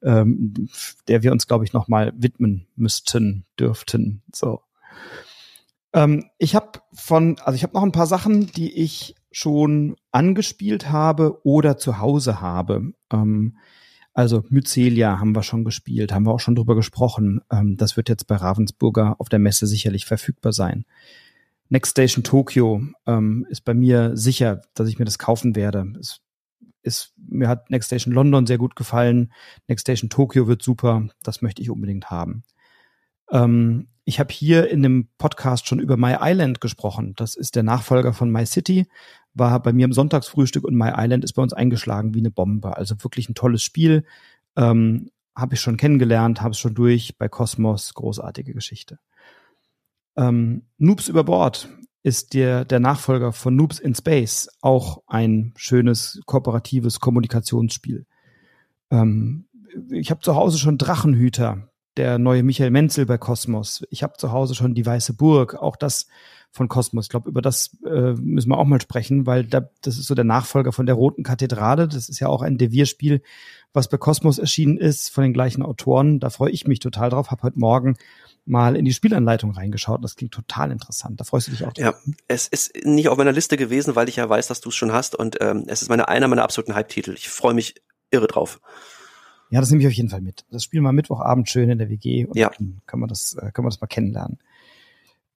ähm, 0.04 0.70
der 1.08 1.24
wir 1.24 1.32
uns, 1.32 1.48
glaube 1.48 1.64
ich, 1.64 1.72
nochmal 1.72 2.12
widmen 2.18 2.68
müssten, 2.76 3.46
dürften. 3.58 4.22
So. 4.34 4.62
Ähm, 5.94 6.30
ich 6.38 6.56
habe 6.56 6.82
von, 6.94 7.38
also 7.40 7.56
ich 7.56 7.64
habe 7.64 7.74
noch 7.74 7.84
ein 7.84 7.94
paar 7.94 8.08
Sachen, 8.08 8.48
die 8.48 8.74
ich 8.74 9.16
schon 9.32 9.96
angespielt 10.12 10.90
habe 10.90 11.40
oder 11.46 11.78
zu 11.78 12.00
Hause 12.00 12.42
habe. 12.42 12.94
Ähm, 13.12 13.58
also 14.14 14.44
Mycelia 14.50 15.20
haben 15.20 15.36
wir 15.36 15.44
schon 15.44 15.64
gespielt, 15.64 16.12
haben 16.12 16.26
wir 16.26 16.34
auch 16.34 16.40
schon 16.40 16.56
drüber 16.56 16.76
gesprochen. 16.76 17.42
Ähm, 17.52 17.78
das 17.78 17.96
wird 17.96 18.10
jetzt 18.10 18.28
bei 18.28 18.36
Ravensburger 18.36 19.16
auf 19.20 19.30
der 19.30 19.40
Messe 19.40 19.68
sicherlich 19.68 20.06
verfügbar 20.06 20.52
sein. 20.52 20.86
Next 21.70 21.92
Station 21.92 22.24
Tokyo 22.24 22.84
ähm, 23.06 23.48
ist 23.50 23.62
bei 23.62 23.74
mir 23.74 24.18
sicher, 24.18 24.62
dass 24.74 24.90
ich 24.90 25.00
mir 25.00 25.06
das 25.06 25.18
kaufen 25.18 25.56
werde. 25.56 25.94
Es 25.98 26.20
ist, 26.84 27.14
mir 27.16 27.48
hat 27.48 27.70
Next 27.70 27.88
Station 27.88 28.14
London 28.14 28.46
sehr 28.46 28.58
gut 28.58 28.76
gefallen. 28.76 29.32
Next 29.68 29.84
Station 29.84 30.10
Tokyo 30.10 30.48
wird 30.48 30.62
super. 30.62 31.08
Das 31.24 31.42
möchte 31.42 31.62
ich 31.62 31.70
unbedingt 31.70 32.10
haben. 32.10 32.44
Ähm, 33.32 33.88
ich 34.04 34.20
habe 34.20 34.34
hier 34.34 34.70
in 34.70 34.84
dem 34.84 35.08
Podcast 35.18 35.68
schon 35.68 35.80
über 35.80 35.96
My 35.96 36.18
Island 36.20 36.60
gesprochen. 36.60 37.14
Das 37.16 37.36
ist 37.36 37.56
der 37.56 37.64
Nachfolger 37.64 38.12
von 38.12 38.30
My 38.32 38.46
City, 38.46 38.88
war 39.34 39.62
bei 39.62 39.74
mir 39.74 39.86
im 39.86 39.94
Sonntagsfrühstück 39.94 40.64
und 40.64 40.76
My 40.76 40.92
Island 40.96 41.24
ist 41.24 41.34
bei 41.34 41.42
uns 41.42 41.54
eingeschlagen 41.54 42.14
wie 42.14 42.20
eine 42.20 42.32
Bombe. 42.32 42.76
Also 42.76 42.96
wirklich 43.04 43.30
ein 43.30 43.36
tolles 43.36 43.64
Spiel. 43.64 44.04
Ähm, 44.56 45.10
habe 45.36 45.56
ich 45.56 45.62
schon 45.62 45.78
kennengelernt, 45.78 46.42
habe 46.42 46.52
es 46.52 46.60
schon 46.60 46.76
durch 46.76 47.18
bei 47.18 47.30
Cosmos, 47.30 47.94
großartige 47.94 48.54
Geschichte. 48.54 49.00
Ähm, 50.18 50.64
Noobs 50.78 51.08
über 51.08 51.24
Bord 51.24 51.70
ist 52.04 52.34
der, 52.34 52.66
der 52.66 52.80
Nachfolger 52.80 53.32
von 53.32 53.56
Noobs 53.56 53.80
in 53.80 53.96
Space, 53.96 54.50
auch 54.62 55.04
ein 55.08 55.54
schönes 55.56 56.22
kooperatives 56.26 57.00
Kommunikationsspiel. 57.00 58.06
Ähm, 58.90 59.48
ich 59.90 60.12
habe 60.12 60.22
zu 60.22 60.36
Hause 60.36 60.58
schon 60.58 60.78
Drachenhüter, 60.78 61.71
der 61.98 62.18
neue 62.18 62.44
Michael 62.44 62.72
Menzel 62.72 63.06
bei 63.06 63.18
Kosmos. 63.18 63.84
Ich 63.90 64.04
habe 64.04 64.14
zu 64.18 64.32
Hause 64.32 64.56
schon 64.56 64.74
die 64.74 64.86
Weiße 64.86 65.14
Burg, 65.14 65.56
auch 65.56 65.76
das 65.76 66.08
von 66.52 66.68
Kosmos. 66.68 67.06
Ich 67.06 67.10
glaube, 67.10 67.30
über 67.30 67.42
das 67.42 67.78
äh, 67.86 68.14
müssen 68.14 68.50
wir 68.50 68.58
auch 68.58 68.66
mal 68.66 68.82
sprechen, 68.82 69.26
weil 69.26 69.46
da, 69.46 69.70
das 69.82 69.98
ist 69.98 70.08
so 70.08 70.16
der 70.16 70.26
Nachfolger 70.26 70.74
von 70.74 70.86
der 70.86 70.96
Roten 70.96 71.24
Kathedrale. 71.24 71.88
Das 71.88 72.10
ist 72.10 72.20
ja 72.20 72.28
auch 72.28 72.42
ein 72.42 72.58
Devierspiel, 72.58 73.22
was 73.74 73.88
bei 73.88 73.98
Kosmos 73.98 74.38
erschienen 74.38 74.78
ist, 74.78 75.10
von 75.10 75.24
den 75.24 75.34
gleichen 75.34 75.64
Autoren. 75.64 76.20
Da 76.20 76.30
freue 76.30 76.52
ich 76.52 76.68
mich 76.68 76.80
total 76.80 77.10
drauf. 77.10 77.32
Habe 77.32 77.44
heute 77.44 77.60
Morgen 77.60 77.96
mal 78.46 78.76
in 78.76 78.84
die 78.84 78.94
Spielanleitung 78.94 79.52
reingeschaut. 79.52 80.04
Das 80.04 80.16
klingt 80.16 80.34
total 80.34 80.72
interessant. 80.72 81.20
Da 81.20 81.24
freust 81.24 81.48
du 81.48 81.52
dich 81.52 81.64
auch 81.66 81.74
drauf. 81.74 81.96
Ja, 82.06 82.14
es 82.28 82.48
ist 82.48 82.74
nicht 82.86 83.08
auf 83.08 83.18
meiner 83.18 83.32
Liste 83.32 83.56
gewesen, 83.56 83.96
weil 83.96 84.10
ich 84.10 84.18
ja 84.18 84.28
weiß, 84.28 84.48
dass 84.48 84.60
du 84.60 84.70
es 84.70 84.76
schon 84.76 84.92
hast. 84.92 85.16
Und 85.16 85.38
ähm, 85.40 85.64
es 85.68 85.82
ist 85.82 85.90
meine, 85.90 86.10
einer 86.10 86.28
meiner 86.28 86.44
absoluten 86.44 86.76
Hype-Titel. 86.76 87.14
Ich 87.14 87.30
freue 87.30 87.54
mich 87.54 87.76
irre 88.10 88.28
drauf. 88.28 88.60
Ja, 89.52 89.60
das 89.60 89.70
nehme 89.70 89.82
ich 89.82 89.88
auf 89.88 89.94
jeden 89.94 90.10
Fall 90.10 90.22
mit. 90.22 90.46
Das 90.50 90.64
spielen 90.64 90.84
wir 90.84 90.94
Mittwochabend 90.94 91.50
schön 91.50 91.70
in 91.70 91.78
der 91.78 91.90
WG 91.90 92.26
und 92.26 92.38
ja. 92.38 92.50
dann 92.58 92.82
kann 92.88 93.00
man 93.00 93.10
das, 93.10 93.36
äh, 93.36 93.52
kann 93.52 93.64
man 93.64 93.70
das 93.70 93.82
mal 93.82 93.88
kennenlernen. 93.88 94.40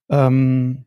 Ähm, 0.10 0.86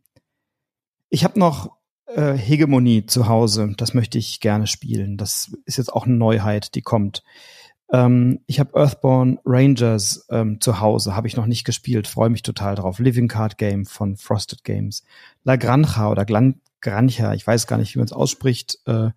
ich 1.10 1.24
habe 1.24 1.38
noch 1.38 1.76
äh, 2.06 2.32
Hegemonie 2.32 3.04
zu 3.04 3.28
Hause. 3.28 3.74
Das 3.76 3.92
möchte 3.92 4.16
ich 4.16 4.40
gerne 4.40 4.66
spielen. 4.66 5.18
Das 5.18 5.54
ist 5.66 5.76
jetzt 5.76 5.92
auch 5.92 6.06
eine 6.06 6.16
Neuheit, 6.16 6.74
die 6.74 6.82
kommt. 6.82 7.22
Ähm, 7.92 8.40
ich 8.46 8.60
habe 8.60 8.78
Earthborn 8.78 9.38
Rangers 9.44 10.26
ähm, 10.30 10.60
zu 10.60 10.80
Hause, 10.80 11.14
habe 11.14 11.26
ich 11.26 11.36
noch 11.36 11.46
nicht 11.46 11.64
gespielt, 11.64 12.06
freue 12.06 12.30
mich 12.30 12.42
total 12.42 12.74
drauf. 12.74 12.98
Living 12.98 13.28
Card 13.28 13.58
Game 13.58 13.84
von 13.84 14.16
Frosted 14.16 14.64
Games. 14.64 15.04
La 15.44 15.56
Granja 15.56 16.10
oder 16.10 16.24
Glan 16.24 16.60
Granja, 16.80 17.34
ich 17.34 17.46
weiß 17.46 17.66
gar 17.66 17.76
nicht, 17.76 17.94
wie 17.94 17.98
man 17.98 18.06
es 18.06 18.12
ausspricht. 18.12 18.78
Äh, 18.86 19.10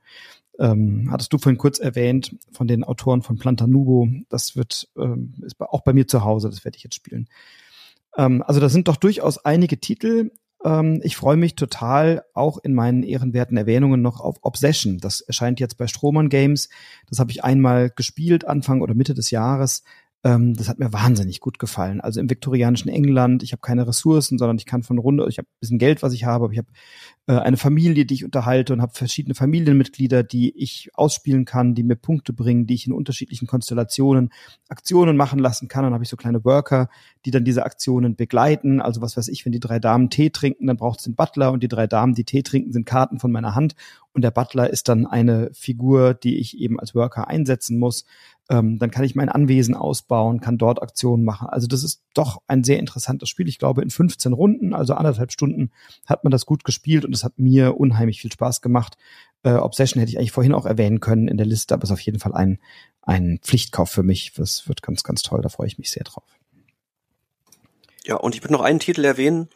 ähm, 0.62 1.10
hattest 1.10 1.34
du 1.34 1.40
vorhin 1.40 1.58
kurz 1.58 1.80
erwähnt, 1.80 2.36
von 2.52 2.68
den 2.68 2.84
Autoren 2.84 3.24
von 3.24 3.38
Plantanubo. 3.38 4.08
Das 4.30 4.56
wird 4.56 4.90
ähm, 4.96 5.34
ist 5.42 5.60
auch 5.60 5.82
bei 5.82 5.92
mir 5.92 6.08
zu 6.08 6.24
Hause, 6.24 6.50
das 6.50 6.64
werde 6.64 6.78
ich 6.78 6.84
jetzt 6.84 6.96
spielen. 6.96 7.28
Ähm, 8.16 8.44
also 8.46 8.60
da 8.60 8.70
sind 8.70 8.88
doch 8.88 8.98
durchaus 8.98 9.44
einige 9.44 9.80
Titel. 9.80 10.32
Ähm, 10.64 11.02
ich 11.04 11.18
freue 11.18 11.36
mich 11.36 11.56
total 11.56 12.24
auch 12.36 12.60
in 12.60 12.76
meinen 12.76 13.02
ehrenwerten 13.02 13.58
Erwähnungen 13.58 14.04
noch 14.04 14.20
auf 14.20 14.38
Obsession. 14.44 15.00
Das 15.00 15.22
erscheint 15.22 15.60
jetzt 15.60 15.78
bei 15.78 15.88
Stroman 15.88 16.30
Games. 16.30 16.70
Das 17.10 17.18
habe 17.18 17.32
ich 17.32 17.44
einmal 17.44 17.90
gespielt, 17.90 18.46
Anfang 18.46 18.82
oder 18.82 18.94
Mitte 18.94 19.16
des 19.16 19.32
Jahres. 19.32 19.82
Ähm, 20.24 20.54
das 20.54 20.70
hat 20.70 20.78
mir 20.78 20.94
wahnsinnig 20.94 21.40
gut 21.40 21.58
gefallen. 21.58 22.00
Also 22.00 22.20
im 22.20 22.30
viktorianischen 22.30 22.92
England, 22.92 23.42
ich 23.42 23.54
habe 23.54 23.62
keine 23.62 23.88
Ressourcen, 23.88 24.38
sondern 24.38 24.58
ich 24.58 24.68
kann 24.68 24.84
von 24.84 25.00
Runde, 25.00 25.26
ich 25.28 25.40
habe 25.40 25.48
ein 25.48 25.60
bisschen 25.60 25.80
Geld, 25.80 26.04
was 26.04 26.14
ich 26.14 26.26
habe, 26.26 26.46
aber 26.46 26.54
ich 26.54 26.60
habe 26.60 26.68
äh, 27.26 27.34
eine 27.34 27.58
Familie, 27.58 28.06
die 28.06 28.14
ich 28.14 28.24
unterhalte 28.24 28.74
und 28.74 28.82
habe 28.82 28.94
verschiedene 28.94 29.34
Familienmitglieder, 29.34 30.22
die 30.22 30.56
ich 30.56 30.90
ausspielen 30.94 31.46
kann, 31.46 31.74
die 31.74 31.84
mir 31.84 31.96
Punkte 31.96 32.34
bringen, 32.34 32.68
die 32.68 32.76
ich 32.76 32.86
in 32.86 32.94
unterschiedlichen 32.94 33.48
Konstellationen 33.48 34.30
Aktionen 34.70 35.18
machen 35.18 35.40
lassen 35.40 35.68
kann. 35.68 35.84
dann 35.84 35.94
habe 35.94 36.04
ich 36.04 36.10
so 36.10 36.18
kleine 36.18 36.46
Worker, 36.46 36.90
die 37.26 37.32
dann 37.32 37.44
diese 37.44 37.66
Aktionen 37.66 38.16
begleiten. 38.16 38.80
Also 38.80 39.02
was 39.02 39.18
weiß 39.18 39.28
ich, 39.28 39.44
wenn 39.46 39.52
die 39.52 39.60
drei 39.60 39.80
Damen 39.80 40.12
Tee 40.12 40.30
trinken, 40.30 40.68
dann 40.68 40.78
braucht 40.78 41.00
es 41.00 41.06
den 41.06 41.16
Butler 41.16 41.52
und 41.52 41.64
die 41.64 41.68
drei 41.68 41.88
Damen, 41.88 42.14
die 42.14 42.26
Tee 42.26 42.44
trinken, 42.44 42.72
sind 42.72 42.86
Karten 42.86 43.20
von 43.20 43.32
meiner 43.32 43.56
Hand 43.56 43.76
und 44.14 44.24
der 44.24 44.32
Butler 44.32 44.70
ist 44.70 44.90
dann 44.90 45.08
eine 45.08 45.50
Figur, 45.54 46.14
die 46.14 46.38
ich 46.38 46.58
eben 46.58 46.80
als 46.80 46.94
Worker 46.94 47.28
einsetzen 47.28 47.80
muss. 47.80 48.06
Ähm, 48.52 48.80
dann 48.80 48.92
kann 48.92 49.06
ich 49.06 49.16
mein 49.16 49.30
Anwesen 49.30 49.76
ausbauen, 49.76 50.42
kann 50.42 50.58
dort 50.58 50.82
Aktionen 50.82 51.24
machen. 51.24 51.48
Also 51.48 51.68
das 51.68 51.84
ist 51.84 52.04
doch 52.14 52.42
ein 52.48 52.66
sehr 52.66 52.80
interessantes 52.80 53.30
Spiel. 53.30 53.48
Ich 53.48 53.60
glaube, 53.60 53.82
in 53.82 53.90
15 53.90 54.34
Runden, 54.34 54.74
also 54.74 54.94
anderthalb 54.94 55.32
Stunden, 55.32 55.72
hat 56.06 56.26
man 56.26 56.32
das 56.32 56.46
gut 56.46 56.66
gespielt 56.66 57.06
und 57.06 57.16
es 57.16 57.24
hat 57.24 57.40
mir 57.40 57.80
unheimlich 57.80 58.20
viel 58.20 58.32
Spaß 58.32 58.60
gemacht. 58.60 58.98
Äh, 59.44 59.54
Obsession 59.54 60.02
hätte 60.02 60.12
ich 60.12 60.18
eigentlich 60.18 60.34
vorhin 60.34 60.54
auch 60.54 60.66
erwähnen 60.66 61.00
können 61.00 61.30
in 61.30 61.38
der 61.38 61.46
Liste, 61.46 61.74
aber 61.74 61.86
es 61.86 61.92
ist 61.92 61.94
auf 61.94 62.02
jeden 62.02 62.20
Fall 62.20 62.34
ein, 62.34 62.60
ein 63.04 63.40
Pflichtkauf 63.42 63.90
für 63.90 64.04
mich. 64.04 64.34
Das 64.36 64.68
wird 64.68 64.82
ganz, 64.82 65.04
ganz 65.04 65.22
toll. 65.22 65.42
Da 65.42 65.48
freue 65.48 65.68
ich 65.68 65.78
mich 65.78 65.90
sehr 65.90 66.04
drauf. 66.04 66.41
Ja, 68.12 68.18
und 68.18 68.36
ich 68.36 68.44
würde 68.44 68.52
noch 68.52 68.60
einen 68.60 68.82
Titel 68.82 69.06
erwähnen, 69.06 69.48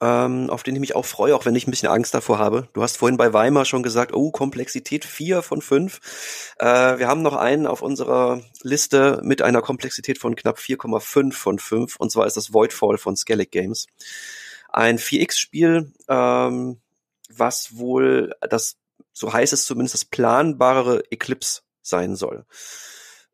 ähm, 0.00 0.50
auf 0.50 0.64
den 0.64 0.74
ich 0.74 0.80
mich 0.80 0.96
auch 0.96 1.04
freue, 1.04 1.36
auch 1.36 1.46
wenn 1.46 1.54
ich 1.54 1.68
ein 1.68 1.70
bisschen 1.70 1.90
Angst 1.90 2.12
davor 2.12 2.40
habe. 2.40 2.66
Du 2.72 2.82
hast 2.82 2.96
vorhin 2.96 3.16
bei 3.16 3.32
Weimar 3.32 3.64
schon 3.66 3.84
gesagt, 3.84 4.12
oh, 4.12 4.32
Komplexität 4.32 5.04
vier 5.04 5.42
von 5.42 5.62
fünf. 5.62 6.00
Äh, 6.58 6.98
wir 6.98 7.06
haben 7.06 7.22
noch 7.22 7.36
einen 7.36 7.68
auf 7.68 7.82
unserer 7.82 8.42
Liste 8.62 9.20
mit 9.22 9.42
einer 9.42 9.62
Komplexität 9.62 10.18
von 10.18 10.34
knapp 10.34 10.58
4,5 10.58 11.32
von 11.32 11.60
fünf. 11.60 11.96
und 12.00 12.10
zwar 12.10 12.26
ist 12.26 12.36
das 12.36 12.52
Voidfall 12.52 12.98
von 12.98 13.14
Skellig 13.14 13.52
Games. 13.52 13.86
Ein 14.70 14.98
4X-Spiel, 14.98 15.92
ähm, 16.08 16.80
was 17.32 17.76
wohl 17.76 18.34
das, 18.40 18.76
so 19.12 19.32
heißt 19.32 19.52
es 19.52 19.66
zumindest, 19.66 19.94
das 19.94 20.04
planbarere 20.04 21.04
Eclipse 21.12 21.60
sein 21.80 22.16
soll. 22.16 22.44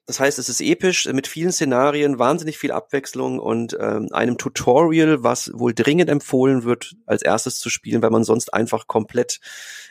Das 0.07 0.21
heißt, 0.21 0.39
es 0.39 0.49
ist 0.49 0.61
episch 0.61 1.07
mit 1.07 1.27
vielen 1.27 1.51
Szenarien, 1.51 2.21
wahnsinnig 2.21 2.59
viel 2.59 2.71
Abwechslung 2.71 3.41
und 3.41 3.77
ähm, 3.81 4.09
einem 4.13 4.39
Tutorial, 4.39 5.25
was 5.25 5.51
wohl 5.53 5.75
dringend 5.75 6.09
empfohlen 6.09 6.63
wird, 6.63 6.95
als 7.07 7.23
erstes 7.23 7.59
zu 7.59 7.71
spielen, 7.71 8.03
weil 8.03 8.11
man 8.11 8.23
sonst 8.23 8.55
einfach 8.55 8.87
komplett 8.87 9.41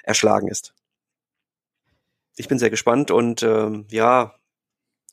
erschlagen 0.03 0.47
ist. 0.47 0.73
Ich 2.37 2.47
bin 2.47 2.59
sehr 2.59 2.69
gespannt 2.69 3.11
und 3.11 3.43
ähm, 3.43 3.87
ja, 3.91 4.35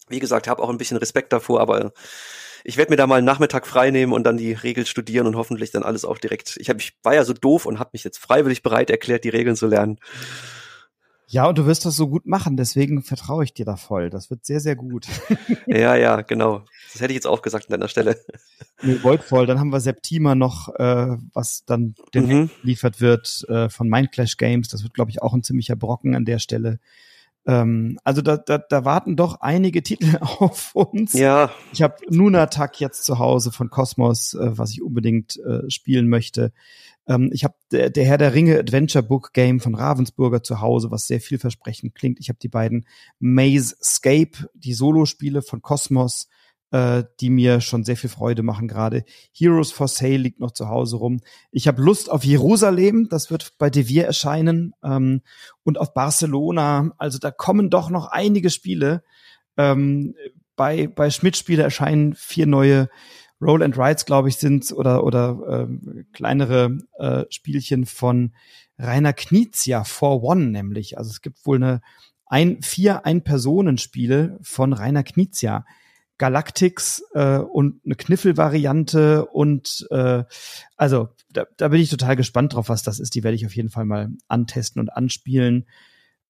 wie 0.09 0.21
gesagt, 0.21 0.47
habe 0.47 0.63
auch 0.63 0.71
ein 0.71 0.79
bisschen 0.79 0.99
Respekt 0.99 1.33
davor, 1.33 1.61
aber 1.61 1.93
ich 2.65 2.77
werde 2.77 2.91
mir 2.91 2.97
da 2.97 3.09
mal 3.09 3.17
einen 3.17 3.27
Nachmittag 3.27 3.67
frei 3.67 3.91
nehmen 3.91 4.13
und 4.13 4.23
dann 4.23 4.37
die 4.37 4.53
Regeln 4.53 4.87
studieren 4.87 5.27
und 5.27 5.37
hoffentlich 5.37 5.73
dann 5.73 5.83
alles 5.83 6.05
auch 6.05 6.19
direkt. 6.19 6.57
Ich, 6.59 6.71
hab, 6.71 6.79
ich 6.79 6.97
war 7.03 7.15
ja 7.15 7.25
so 7.25 7.33
doof 7.33 7.67
und 7.67 7.81
habe 7.81 7.91
mich 7.93 8.05
jetzt 8.05 8.19
freiwillig 8.19 8.63
bereit 8.63 8.91
erklärt, 8.91 9.25
die 9.25 9.31
Regeln 9.31 9.57
zu 9.57 9.67
lernen. 9.67 9.99
Ja, 11.33 11.47
und 11.47 11.57
du 11.57 11.65
wirst 11.65 11.87
das 11.87 11.97
so 11.97 12.09
gut 12.09 12.27
machen, 12.27 12.59
deswegen 12.59 13.03
vertraue 13.03 13.45
ich 13.45 13.55
dir 13.55 13.65
da 13.65 13.77
voll. 13.77 14.11
Das 14.11 14.29
wird 14.29 14.45
sehr, 14.45 14.61
sehr 14.61 14.77
gut. 14.77 15.07
ja, 15.67 15.97
ja, 15.97 16.21
genau. 16.21 16.67
Das 16.93 17.01
hätte 17.01 17.15
ich 17.15 17.17
jetzt 17.17 17.27
auch 17.27 17.41
gesagt 17.41 17.69
an 17.69 17.71
deiner 17.71 17.89
Stelle. 17.89 18.21
Nee, 18.85 18.99
voll. 19.19 19.47
Dann 19.47 19.61
haben 19.61 19.71
wir 19.71 19.79
Septima 19.79 20.35
noch, 20.35 20.75
äh, 20.75 21.17
was 21.33 21.65
dann 21.67 21.95
mhm. 22.13 22.51
geliefert 22.63 23.01
wird 23.01 23.47
äh, 23.49 23.69
von 23.69 23.89
Mindclash 23.89 24.37
Games. 24.39 24.67
Das 24.69 24.83
wird, 24.83 24.93
glaube 24.93 25.13
ich, 25.13 25.23
auch 25.23 25.35
ein 25.35 25.45
ziemlicher 25.45 25.77
Brocken 25.77 26.17
an 26.17 26.25
der 26.25 26.41
Stelle. 26.41 26.81
Ähm, 27.47 27.99
also 28.05 28.23
da, 28.23 28.37
da, 28.37 28.59
da 28.59 28.85
warten 28.85 29.17
doch 29.17 29.41
einige 29.41 29.83
Titel 29.83 30.17
auf 30.21 30.75
uns. 30.75 31.13
Ja. 31.13 31.51
Ich 31.73 31.83
habe 31.83 31.97
Nunatak 32.09 32.81
jetzt 32.81 33.05
zu 33.05 33.19
Hause 33.19 33.53
von 33.53 33.71
Cosmos, 33.71 34.35
äh, 34.35 34.57
was 34.59 34.71
ich 34.71 34.83
unbedingt 34.83 35.39
äh, 35.39 35.69
spielen 35.69 36.09
möchte. 36.09 36.53
Ähm, 37.07 37.31
ich 37.33 37.45
habe 37.45 37.55
der, 37.73 37.91
der 37.91 38.05
Herr 38.05 38.19
der 38.19 38.35
Ringe 38.35 38.59
Adventure 38.59 39.03
Book 39.03 39.33
Game 39.33 39.61
von 39.61 39.75
Ravensburger 39.75 40.43
zu 40.43 40.61
Hause, 40.61 40.91
was 40.91 41.07
sehr 41.07 41.21
vielversprechend 41.21 41.95
klingt. 41.95 42.21
Ich 42.21 42.29
habe 42.29 42.39
die 42.41 42.49
beiden 42.49 42.87
Maze 43.19 43.77
Scape, 43.83 44.49
die 44.55 44.75
Solospiele 44.75 45.43
von 45.43 45.63
Cosmos, 45.63 46.29
äh, 46.73 47.05
die 47.21 47.31
mir 47.31 47.61
schon 47.61 47.85
sehr 47.85 47.97
viel 47.97 48.11
Freude 48.11 48.43
machen 48.43 48.67
gerade. 48.67 49.05
Heroes 49.33 49.71
for 49.71 49.89
Sale 49.89 50.17
liegt 50.17 50.41
noch 50.41 50.53
zu 50.53 50.69
Hause 50.69 50.97
rum. 50.97 51.21
Ich 51.51 51.69
habe 51.69 51.83
Lust 51.83 52.11
auf 52.11 52.25
Jerusalem, 52.25 53.09
das 53.09 53.31
wird 53.31 53.53
bei 53.59 53.71
Devir 53.71 54.07
erscheinen 54.07 54.75
ähm, 54.83 55.21
und 55.63 55.79
auf 55.79 55.95
Barcelona. 55.95 56.93
Also 56.97 57.19
da 57.19 57.31
kommen 57.31 57.71
doch 57.71 57.91
noch 57.91 58.07
einige 58.07 58.51
Spiele. 58.51 59.05
Ähm, 59.57 60.15
bei 60.57 60.87
bei 60.87 61.11
Schmidt 61.11 61.37
Spiele 61.37 61.63
erscheinen 61.63 62.15
vier 62.15 62.47
neue 62.47 62.89
Roll 63.41 63.63
and 63.63 63.77
Rides, 63.77 64.07
glaube 64.07 64.29
ich, 64.29 64.37
sind 64.37 64.73
oder 64.73 65.05
oder 65.05 65.69
äh, 65.69 66.05
kleinere 66.13 66.79
äh, 66.99 67.25
Spielchen 67.29 67.85
von 67.85 68.33
Rainer 68.79 69.13
Knizia 69.13 69.85
for 69.85 70.23
One 70.23 70.47
nämlich. 70.47 70.97
Also 70.97 71.11
es 71.11 71.21
gibt 71.21 71.45
wohl 71.45 71.57
eine 71.57 71.83
ein 72.25 72.63
vier 72.63 73.05
Ein-Personen-Spiele 73.05 74.39
von 74.41 74.73
Rainer 74.73 75.03
Knizia. 75.03 75.67
Galactics 76.23 77.03
äh, 77.15 77.39
und 77.39 77.81
eine 77.85 77.97
Kniffel-Variante 77.97 79.27
und 79.27 79.89
äh, 79.91 80.23
also 80.77 81.09
da, 81.33 81.47
da 81.57 81.67
bin 81.67 81.81
ich 81.81 81.91
total 81.91 82.15
gespannt 82.15 82.55
drauf, 82.55 82.69
was 82.69 82.85
das 82.85 83.01
ist. 83.01 83.17
Die 83.17 83.25
werde 83.25 83.35
ich 83.35 83.45
auf 83.45 83.57
jeden 83.57 83.71
Fall 83.71 83.85
mal 83.85 84.11
antesten 84.29 84.79
und 84.79 84.91
anspielen. 84.91 85.67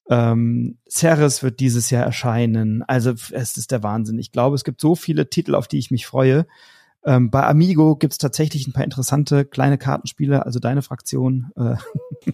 Ähm, 0.09 0.79
Ceres 0.89 1.43
wird 1.43 1.61
dieses 1.61 1.91
Jahr 1.91 2.07
erscheinen. 2.07 2.83
Also 2.85 3.11
es 3.11 3.59
ist 3.59 3.71
der 3.71 3.83
Wahnsinn. 3.83 4.19
Ich 4.19 4.33
glaube, 4.33 4.57
es 4.57 4.65
gibt 4.65 4.81
so 4.81 4.95
viele 4.95 5.29
Titel, 5.29 5.55
auf 5.55 5.69
die 5.69 5.79
ich 5.79 5.91
mich 5.91 6.07
freue. 6.07 6.47
Ähm, 7.05 7.31
bei 7.31 7.45
Amigo 7.47 7.97
gibt's 7.97 8.19
tatsächlich 8.19 8.67
ein 8.67 8.73
paar 8.73 8.85
interessante 8.85 9.45
kleine 9.45 9.77
Kartenspiele, 9.77 10.47
also 10.47 10.61
deine 10.61 10.83
Fraktion, 10.83 11.51
äh, 11.57 11.75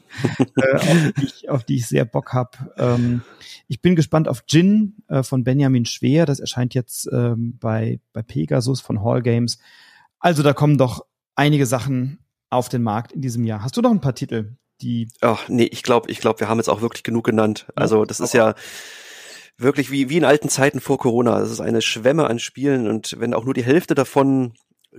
äh, 0.57 0.75
auf, 0.75 1.13
die 1.17 1.25
ich, 1.25 1.49
auf, 1.49 1.65
die 1.65 1.77
ich, 1.77 1.87
sehr 1.87 2.05
Bock 2.05 2.35
hab. 2.35 2.75
Ähm, 2.77 3.23
ich 3.67 3.81
bin 3.81 3.97
gespannt 3.97 4.29
auf 4.29 4.45
Gin 4.47 4.97
äh, 5.09 5.23
von 5.23 5.43
Benjamin 5.43 5.87
Schwer. 5.87 6.27
Das 6.27 6.39
erscheint 6.39 6.75
jetzt 6.75 7.09
ähm, 7.11 7.57
bei, 7.59 8.01
bei 8.13 8.23
Pegasus 8.23 8.81
von 8.81 9.03
Hall 9.03 9.23
Games. 9.23 9.59
Also 10.19 10.43
da 10.43 10.53
kommen 10.53 10.77
doch 10.77 11.07
einige 11.35 11.65
Sachen 11.65 12.19
auf 12.51 12.69
den 12.69 12.83
Markt 12.83 13.13
in 13.13 13.23
diesem 13.23 13.45
Jahr. 13.45 13.63
Hast 13.63 13.77
du 13.77 13.81
noch 13.81 13.91
ein 13.91 14.01
paar 14.01 14.15
Titel, 14.15 14.57
die. 14.83 15.09
Ach, 15.23 15.49
nee, 15.49 15.65
ich 15.65 15.83
glaube, 15.83 16.11
ich 16.11 16.21
glaube, 16.21 16.41
wir 16.41 16.49
haben 16.49 16.59
jetzt 16.59 16.69
auch 16.69 16.83
wirklich 16.83 17.05
genug 17.05 17.25
genannt. 17.25 17.67
Also 17.75 18.05
das 18.05 18.21
ist 18.21 18.35
ja 18.35 18.55
wirklich 19.59 19.91
wie, 19.91 20.09
wie 20.09 20.17
in 20.17 20.25
alten 20.25 20.49
Zeiten 20.49 20.81
vor 20.81 20.99
Corona. 20.99 21.41
Es 21.41 21.51
ist 21.51 21.61
eine 21.61 21.83
Schwemme 21.83 22.29
an 22.29 22.39
Spielen 22.39 22.89
und 22.89 23.17
wenn 23.19 23.35
auch 23.35 23.45
nur 23.45 23.55
die 23.55 23.65
Hälfte 23.65 23.95
davon 23.95 24.55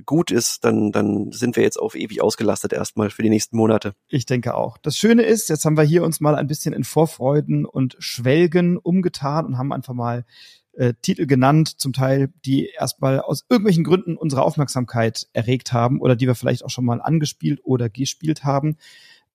gut 0.06 0.32
ist, 0.32 0.64
dann, 0.66 0.92
dann 0.92 1.32
sind 1.32 1.56
wir 1.56 1.64
jetzt 1.64 1.80
auf 1.80 1.96
ewig 1.96 2.22
ausgelastet 2.22 2.74
erstmal 2.74 3.10
für 3.10 3.24
die 3.24 3.30
nächsten 3.30 3.58
Monate. 3.58 3.94
Ich 4.08 4.26
denke 4.26 4.54
auch. 4.56 4.78
Das 4.78 4.98
Schöne 4.98 5.24
ist, 5.24 5.50
jetzt 5.50 5.66
haben 5.66 5.78
wir 5.78 5.84
hier 5.84 6.04
uns 6.04 6.20
mal 6.20 6.36
ein 6.36 6.48
bisschen 6.48 6.74
in 6.74 6.84
Vorfreuden 6.84 7.66
und 7.66 7.96
Schwelgen 8.00 8.78
umgetan 8.78 9.46
und 9.46 9.58
haben 9.58 9.74
einfach 9.74 9.94
mal 9.94 10.26
äh, 10.74 10.94
Titel 11.02 11.26
genannt, 11.26 11.80
zum 11.80 11.94
Teil, 11.94 12.32
die 12.46 12.68
erstmal 12.68 13.20
aus 13.20 13.46
irgendwelchen 13.50 13.84
Gründen 13.84 14.16
unsere 14.16 14.44
Aufmerksamkeit 14.44 15.28
erregt 15.34 15.74
haben 15.74 16.00
oder 16.00 16.16
die 16.16 16.28
wir 16.28 16.36
vielleicht 16.36 16.64
auch 16.64 16.70
schon 16.70 16.86
mal 16.86 17.02
angespielt 17.02 17.60
oder 17.64 17.90
gespielt 17.90 18.44
haben. 18.44 18.78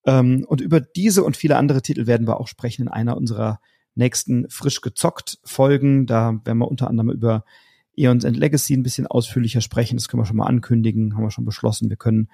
Ähm, 0.07 0.45
und 0.49 0.61
über 0.61 0.81
diese 0.81 1.25
und 1.25 1.37
viele 1.37 1.57
andere 1.57 1.83
Titel 1.83 2.07
werden 2.07 2.29
wir 2.29 2.39
auch 2.39 2.49
sprechen 2.49 2.83
in 2.83 2.89
einer 2.89 3.17
unserer 3.17 3.61
nächsten 3.95 4.49
frisch 4.51 4.81
gezockt 4.81 5.39
Folgen. 5.45 6.07
Da 6.07 6.41
werden 6.45 6.59
wir 6.59 6.69
unter 6.69 6.89
anderem 6.89 7.11
über 7.11 7.45
Eons 7.97 8.25
and 8.25 8.37
Legacy 8.37 8.75
ein 8.75 8.83
bisschen 8.83 9.07
ausführlicher 9.07 9.61
sprechen. 9.61 9.97
Das 9.97 10.09
können 10.09 10.23
wir 10.23 10.27
schon 10.27 10.37
mal 10.37 10.47
ankündigen, 10.47 11.15
haben 11.15 11.23
wir 11.23 11.31
schon 11.31 11.45
beschlossen. 11.45 11.91
Wir 11.91 11.97
können 11.97 12.29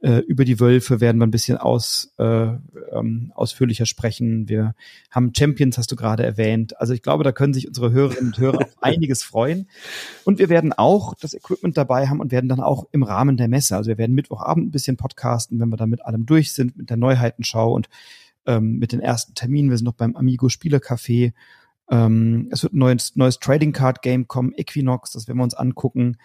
äh, 0.00 0.18
über 0.18 0.44
die 0.44 0.60
Wölfe 0.60 1.00
werden 1.00 1.18
wir 1.18 1.26
ein 1.26 1.30
bisschen 1.30 1.56
aus, 1.56 2.12
äh, 2.18 2.24
ähm, 2.92 3.32
ausführlicher 3.34 3.86
sprechen. 3.86 4.48
Wir 4.48 4.74
haben 5.10 5.32
Champions, 5.34 5.78
hast 5.78 5.90
du 5.92 5.96
gerade 5.96 6.24
erwähnt. 6.24 6.78
Also 6.78 6.92
ich 6.92 7.02
glaube, 7.02 7.24
da 7.24 7.32
können 7.32 7.54
sich 7.54 7.68
unsere 7.68 7.90
Hörerinnen 7.90 8.32
und 8.32 8.38
Hörer 8.38 8.58
auf 8.58 8.74
einiges 8.82 9.22
freuen. 9.22 9.68
Und 10.24 10.38
wir 10.38 10.48
werden 10.48 10.72
auch 10.72 11.14
das 11.14 11.32
Equipment 11.32 11.76
dabei 11.76 12.08
haben 12.08 12.20
und 12.20 12.32
werden 12.32 12.48
dann 12.48 12.60
auch 12.60 12.86
im 12.92 13.02
Rahmen 13.02 13.36
der 13.36 13.48
Messe, 13.48 13.76
also 13.76 13.88
wir 13.88 13.98
werden 13.98 14.14
Mittwochabend 14.14 14.68
ein 14.68 14.72
bisschen 14.72 14.96
podcasten, 14.96 15.58
wenn 15.58 15.70
wir 15.70 15.76
dann 15.76 15.90
mit 15.90 16.04
allem 16.04 16.26
durch 16.26 16.52
sind, 16.52 16.76
mit 16.76 16.90
der 16.90 16.96
Neuheitenschau 16.96 17.72
und 17.72 17.88
ähm, 18.46 18.78
mit 18.78 18.92
den 18.92 19.00
ersten 19.00 19.34
Terminen. 19.34 19.70
Wir 19.70 19.76
sind 19.76 19.86
noch 19.86 19.94
beim 19.94 20.16
Amigo 20.16 20.48
Spielercafé. 20.48 21.32
Ähm, 21.90 22.48
es 22.50 22.62
wird 22.62 22.74
ein 22.74 22.78
neues, 22.78 23.16
neues 23.16 23.38
Trading 23.38 23.72
Card 23.72 24.02
Game 24.02 24.26
kommen, 24.28 24.52
Equinox, 24.56 25.12
das 25.12 25.28
werden 25.28 25.38
wir 25.38 25.44
uns 25.44 25.54
angucken. 25.54 26.16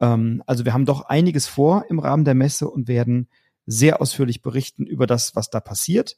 Ähm, 0.00 0.42
also 0.46 0.64
wir 0.64 0.72
haben 0.74 0.86
doch 0.86 1.02
einiges 1.02 1.46
vor 1.46 1.84
im 1.88 1.98
Rahmen 1.98 2.24
der 2.24 2.34
Messe 2.34 2.68
und 2.68 2.88
werden 2.88 3.28
sehr 3.66 4.00
ausführlich 4.00 4.42
berichten 4.42 4.84
über 4.86 5.06
das, 5.06 5.36
was 5.36 5.50
da 5.50 5.60
passiert. 5.60 6.16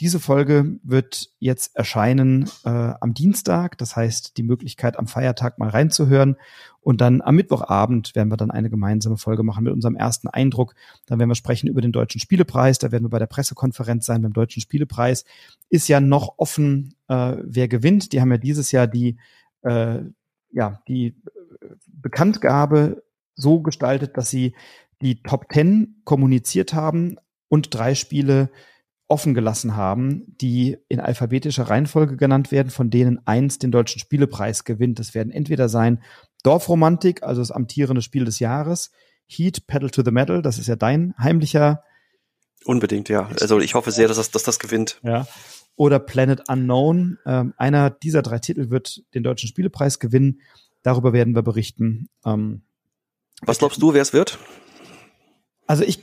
Diese 0.00 0.20
Folge 0.20 0.78
wird 0.84 1.30
jetzt 1.40 1.74
erscheinen 1.74 2.48
äh, 2.64 2.68
am 2.68 3.14
Dienstag, 3.14 3.76
das 3.78 3.96
heißt 3.96 4.36
die 4.36 4.44
Möglichkeit 4.44 4.96
am 4.96 5.08
Feiertag 5.08 5.58
mal 5.58 5.70
reinzuhören 5.70 6.36
und 6.80 7.00
dann 7.00 7.20
am 7.20 7.34
Mittwochabend 7.34 8.14
werden 8.14 8.30
wir 8.30 8.36
dann 8.36 8.52
eine 8.52 8.70
gemeinsame 8.70 9.16
Folge 9.16 9.42
machen 9.42 9.64
mit 9.64 9.72
unserem 9.72 9.96
ersten 9.96 10.28
Eindruck. 10.28 10.74
Dann 11.06 11.18
werden 11.18 11.30
wir 11.30 11.34
sprechen 11.34 11.68
über 11.68 11.80
den 11.80 11.90
Deutschen 11.90 12.20
Spielepreis, 12.20 12.78
da 12.78 12.92
werden 12.92 13.04
wir 13.04 13.10
bei 13.10 13.18
der 13.18 13.26
Pressekonferenz 13.26 14.06
sein 14.06 14.22
beim 14.22 14.32
Deutschen 14.32 14.62
Spielepreis. 14.62 15.24
Ist 15.68 15.88
ja 15.88 16.00
noch 16.00 16.34
offen, 16.36 16.94
äh, 17.08 17.36
wer 17.42 17.66
gewinnt. 17.66 18.12
Die 18.12 18.20
haben 18.20 18.30
ja 18.30 18.38
dieses 18.38 18.70
Jahr 18.70 18.86
die 18.86 19.18
äh, 19.62 19.98
ja 20.52 20.80
die 20.86 21.16
Bekanntgabe 21.86 23.02
so 23.34 23.60
gestaltet, 23.60 24.16
dass 24.16 24.30
sie 24.30 24.54
die 25.02 25.22
Top 25.22 25.48
Ten 25.48 25.96
kommuniziert 26.04 26.72
haben 26.72 27.16
und 27.48 27.74
drei 27.74 27.94
Spiele 27.94 28.50
offen 29.08 29.34
gelassen 29.34 29.74
haben, 29.74 30.36
die 30.40 30.76
in 30.88 31.00
alphabetischer 31.00 31.64
Reihenfolge 31.64 32.16
genannt 32.16 32.52
werden, 32.52 32.70
von 32.70 32.90
denen 32.90 33.26
eins 33.26 33.58
den 33.58 33.70
deutschen 33.70 33.98
Spielepreis 33.98 34.64
gewinnt. 34.64 34.98
Das 34.98 35.14
werden 35.14 35.32
entweder 35.32 35.68
sein 35.68 36.02
Dorfromantik, 36.42 37.22
also 37.22 37.40
das 37.40 37.50
amtierende 37.50 38.02
Spiel 38.02 38.26
des 38.26 38.38
Jahres, 38.38 38.92
Heat, 39.26 39.66
Pedal 39.66 39.90
to 39.90 40.02
the 40.04 40.10
Metal, 40.10 40.42
das 40.42 40.58
ist 40.58 40.68
ja 40.68 40.76
dein 40.76 41.14
heimlicher. 41.18 41.82
Unbedingt, 42.64 43.08
ja. 43.08 43.28
Also 43.40 43.60
ich 43.60 43.74
hoffe 43.74 43.90
sehr, 43.90 44.08
dass 44.08 44.18
das, 44.18 44.30
dass 44.30 44.42
das 44.42 44.58
gewinnt. 44.58 45.00
Ja. 45.02 45.26
Oder 45.76 45.98
Planet 45.98 46.48
Unknown. 46.48 47.18
Ähm, 47.24 47.54
einer 47.56 47.90
dieser 47.90 48.22
drei 48.22 48.38
Titel 48.40 48.70
wird 48.70 49.02
den 49.14 49.22
deutschen 49.22 49.48
Spielepreis 49.48 49.98
gewinnen. 49.98 50.40
Darüber 50.82 51.12
werden 51.12 51.34
wir 51.34 51.42
berichten. 51.42 52.08
Ähm, 52.24 52.62
Was 53.42 53.58
glaubst 53.58 53.80
du, 53.80 53.94
wer 53.94 54.02
es 54.02 54.12
wird? 54.12 54.38
Also 55.66 55.84
ich, 55.84 56.00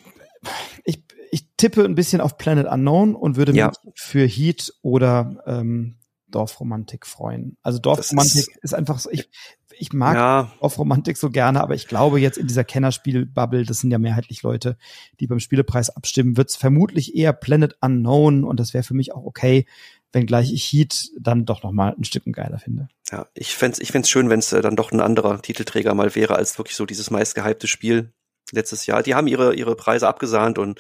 ich 1.36 1.50
tippe 1.58 1.84
ein 1.84 1.96
bisschen 1.96 2.22
auf 2.22 2.38
Planet 2.38 2.66
Unknown 2.66 3.14
und 3.14 3.36
würde 3.36 3.52
ja. 3.52 3.68
mich 3.68 3.76
für 3.96 4.26
Heat 4.26 4.74
oder 4.82 5.44
ähm, 5.46 5.98
Dorfromantik 6.30 7.06
freuen. 7.06 7.58
Also 7.62 7.78
Dorfromantik 7.78 8.36
ist, 8.36 8.58
ist, 8.64 8.74
einfach 8.74 9.00
so, 9.00 9.10
ich, 9.12 9.30
ich 9.78 9.92
mag 9.92 10.16
ja. 10.16 10.52
auf 10.62 10.80
Romantik 10.80 11.18
so 11.18 11.30
gerne, 11.30 11.62
aber 11.62 11.76
ich 11.76 11.90
glaube 11.90 12.22
jetzt 12.22 12.38
in 12.38 12.48
dieser 12.48 12.64
Kennerspiel-Bubble, 12.64 13.66
das 13.66 13.80
sind 13.80 13.92
ja 13.92 14.00
mehrheitlich 14.00 14.44
Leute, 14.44 14.78
die 15.20 15.28
beim 15.28 15.42
Spielepreis 15.42 15.90
abstimmen, 15.90 16.38
wird's 16.38 16.56
vermutlich 16.56 17.18
eher 17.18 17.34
Planet 17.34 17.76
Unknown 17.82 18.46
und 18.46 18.58
das 18.58 18.74
wäre 18.74 18.86
für 18.86 18.94
mich 18.94 19.14
auch 19.14 19.26
okay, 19.26 19.66
wenngleich 20.14 20.54
ich 20.54 20.64
Heat 20.64 21.10
dann 21.20 21.44
doch 21.44 21.64
noch 21.64 21.74
mal 21.74 21.94
ein 21.98 22.06
Stück 22.06 22.24
geiler 22.32 22.60
finde. 22.60 22.88
Ja, 23.12 23.28
ich 23.34 23.56
fände 23.56 23.82
ich 23.82 23.92
fänd's 23.92 24.10
schön, 24.10 24.30
wenn 24.30 24.40
es 24.40 24.54
äh, 24.54 24.62
dann 24.62 24.78
doch 24.78 24.94
ein 24.94 25.02
anderer 25.02 25.42
Titelträger 25.42 25.96
mal 25.96 26.16
wäre, 26.16 26.38
als 26.38 26.58
wirklich 26.58 26.78
so 26.78 26.86
dieses 26.86 27.12
meistgehypte 27.12 27.68
Spiel 27.68 28.14
letztes 28.52 28.86
Jahr. 28.86 29.04
Die 29.04 29.16
haben 29.16 29.28
ihre, 29.28 29.56
ihre 29.56 29.76
Preise 29.76 30.08
abgesahnt 30.08 30.58
und 30.58 30.80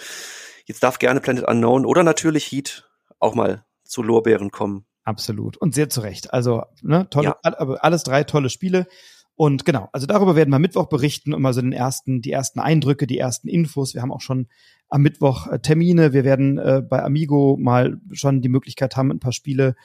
jetzt 0.65 0.83
darf 0.83 0.99
gerne 0.99 1.19
Planet 1.21 1.47
Unknown 1.47 1.85
oder 1.85 2.03
natürlich 2.03 2.51
Heat 2.51 2.89
auch 3.19 3.35
mal 3.35 3.65
zu 3.83 4.03
Lorbeeren 4.03 4.51
kommen. 4.51 4.85
Absolut. 5.03 5.57
Und 5.57 5.75
sehr 5.75 5.89
zu 5.89 6.01
Recht. 6.01 6.33
Also, 6.33 6.63
ne, 6.81 7.07
tolle, 7.09 7.35
ja. 7.43 7.51
alles 7.51 8.03
drei 8.03 8.23
tolle 8.23 8.49
Spiele. 8.49 8.87
Und 9.35 9.65
genau, 9.65 9.89
also 9.91 10.07
darüber 10.07 10.35
werden 10.35 10.49
wir 10.49 10.59
Mittwoch 10.59 10.87
berichten 10.87 11.33
und 11.33 11.41
mal 11.41 11.53
so 11.53 11.61
den 11.61 11.73
ersten, 11.73 12.21
die 12.21 12.31
ersten 12.31 12.59
Eindrücke, 12.59 13.05
die 13.05 13.19
ersten 13.19 13.49
Infos. 13.49 13.93
Wir 13.93 14.01
haben 14.01 14.11
auch 14.11 14.21
schon 14.21 14.47
am 14.89 15.01
Mittwoch 15.01 15.47
äh, 15.47 15.59
Termine. 15.59 16.13
Wir 16.13 16.23
werden 16.23 16.57
äh, 16.57 16.81
bei 16.81 17.03
Amigo 17.03 17.57
mal 17.59 17.99
schon 18.11 18.41
die 18.41 18.49
Möglichkeit 18.49 18.95
haben, 18.95 19.11
ein 19.11 19.19
paar 19.19 19.33
Spiele 19.33 19.75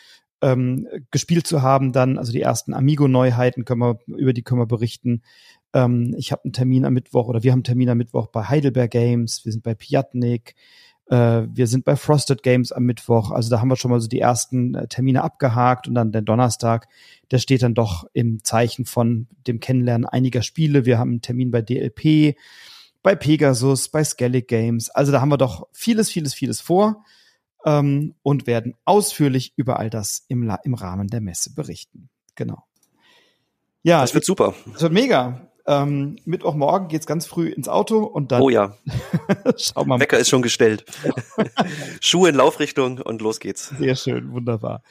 ähm, 0.41 0.87
gespielt 1.11 1.47
zu 1.47 1.63
haben. 1.63 1.93
Dann, 1.93 2.17
also 2.17 2.33
die 2.33 2.41
ersten 2.41 2.75
Amigo-Neuheiten 2.75 3.65
können 3.65 3.81
wir, 3.81 3.99
über 4.07 4.33
die 4.33 4.43
können 4.43 4.61
wir 4.61 4.67
berichten. 4.67 5.23
Ähm, 5.73 6.15
ich 6.19 6.33
habe 6.33 6.45
einen 6.45 6.53
Termin 6.53 6.85
am 6.85 6.95
Mittwoch 6.95 7.29
oder 7.29 7.43
wir 7.43 7.53
haben 7.53 7.59
einen 7.59 7.65
Termin 7.65 7.89
am 7.91 7.99
Mittwoch 7.99 8.29
bei 8.29 8.45
Heidelberg 8.45 8.91
Games. 8.91 9.45
Wir 9.45 9.53
sind 9.53 9.63
bei 9.63 9.75
Piatnik. 9.75 10.55
Äh, 11.11 11.49
wir 11.53 11.67
sind 11.67 11.85
bei 11.85 11.97
Frosted 11.97 12.43
Games 12.43 12.73
am 12.73 12.85
Mittwoch. 12.85 13.33
Also 13.33 13.51
da 13.51 13.61
haben 13.61 13.69
wir 13.69 13.77
schon 13.77 13.91
mal 13.91 14.01
so 14.01 14.09
die 14.09 14.21
ersten 14.21 14.75
äh, 14.75 14.87
Termine 14.87 15.23
abgehakt 15.23 15.89
und 15.89 15.95
dann 15.95 16.13
der 16.13 16.23
Donnerstag, 16.23 16.89
der 17.31 17.39
steht 17.39 17.63
dann 17.63 17.75
doch 17.75 18.05
im 18.13 18.45
Zeichen 18.45 18.85
von 18.85 19.27
dem 19.47 19.61
Kennenlernen 19.61 20.07
einiger 20.07 20.43
Spiele. 20.43 20.85
Wir 20.87 20.99
haben 20.99 21.11
einen 21.11 21.23
Termin 21.23 21.51
bei 21.51 21.63
DLP, 21.63 22.37
bei 23.03 23.17
Pegasus, 23.17 23.89
bei 23.89 24.05
Skellig 24.05 24.47
Games. 24.47 24.89
Also 24.91 25.11
da 25.11 25.21
haben 25.21 25.31
wir 25.31 25.39
doch 25.39 25.67
vieles, 25.73 26.11
vieles, 26.11 26.33
vieles 26.33 26.61
vor 26.61 27.05
ähm, 27.65 28.15
und 28.23 28.47
werden 28.47 28.75
ausführlich 28.85 29.53
über 29.57 29.79
all 29.79 29.91
das 29.91 30.25
im, 30.29 30.53
im 30.63 30.75
Rahmen 30.75 31.09
der 31.09 31.21
Messe 31.21 31.55
berichten. 31.55 32.09
Genau. 32.37 32.65
Ja, 33.83 34.03
das 34.03 34.15
wird 34.15 34.25
super. 34.25 34.55
Das 34.73 34.83
wird 34.83 34.93
mega. 34.93 35.50
Ähm, 35.71 36.17
Mittwochmorgen 36.25 36.89
geht's 36.89 37.07
ganz 37.07 37.27
früh 37.27 37.49
ins 37.49 37.69
Auto 37.69 38.03
und 38.03 38.33
dann. 38.33 38.43
Oh 38.43 38.51
ja. 38.51 38.75
Schau 39.57 39.85
mal. 39.85 40.01
Wecker 40.01 40.19
ist 40.19 40.29
schon 40.29 40.43
gestellt. 40.43 40.85
Schuhe 42.01 42.31
in 42.31 42.35
Laufrichtung 42.35 42.99
und 42.99 43.23
los 43.23 43.39
geht's. 43.39 43.73
Sehr 43.79 43.95
schön, 43.95 44.33
wunderbar. 44.33 44.83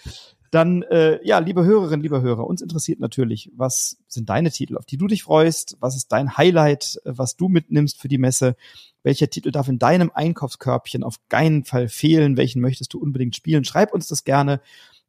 Dann, 0.51 0.84
äh, 0.84 1.19
ja, 1.27 1.39
liebe 1.39 1.65
Hörerinnen, 1.65 2.01
liebe 2.01 2.22
Hörer, 2.22 2.47
uns 2.47 2.61
interessiert 2.61 3.01
natürlich, 3.01 3.51
was 3.56 3.97
sind 4.07 4.30
deine 4.30 4.51
Titel, 4.51 4.77
auf 4.77 4.85
die 4.85 4.97
du 4.97 5.07
dich 5.07 5.23
freust? 5.23 5.76
Was 5.81 5.97
ist 5.97 6.11
dein 6.14 6.38
Highlight, 6.38 6.99
was 7.03 7.35
du 7.35 7.49
mitnimmst 7.49 7.99
für 7.99 8.07
die 8.07 8.18
Messe? 8.18 8.56
Welcher 9.03 9.30
Titel 9.30 9.51
darf 9.51 9.68
in 9.68 9.80
deinem 9.80 10.11
Einkaufskörbchen 10.14 11.03
auf 11.03 11.18
keinen 11.27 11.65
Fall 11.65 11.89
fehlen? 11.89 12.38
Welchen 12.38 12.61
möchtest 12.61 12.93
du 12.93 12.99
unbedingt 12.99 13.35
spielen? 13.35 13.65
Schreib 13.65 13.93
uns 13.93 14.07
das 14.07 14.23
gerne 14.23 14.61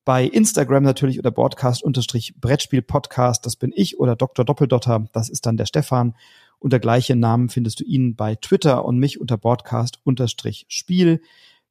bei 0.04 0.24
Instagram 0.24 0.82
natürlich 0.82 1.18
oder 1.18 1.30
Broadcast-Brettspiel-Podcast, 1.30 3.44
das 3.44 3.56
bin 3.56 3.72
ich, 3.74 4.00
oder 4.00 4.16
Dr. 4.16 4.44
Doppeldotter, 4.44 5.06
das 5.12 5.28
ist 5.28 5.46
dann 5.46 5.56
der 5.56 5.66
Stefan. 5.66 6.14
Unter 6.58 6.78
gleichen 6.78 7.20
Namen 7.20 7.48
findest 7.48 7.80
du 7.80 7.84
ihn 7.84 8.16
bei 8.16 8.34
Twitter 8.34 8.84
und 8.84 8.98
mich 8.98 9.20
unter 9.20 9.38
Broadcast-Spiel. 9.38 11.22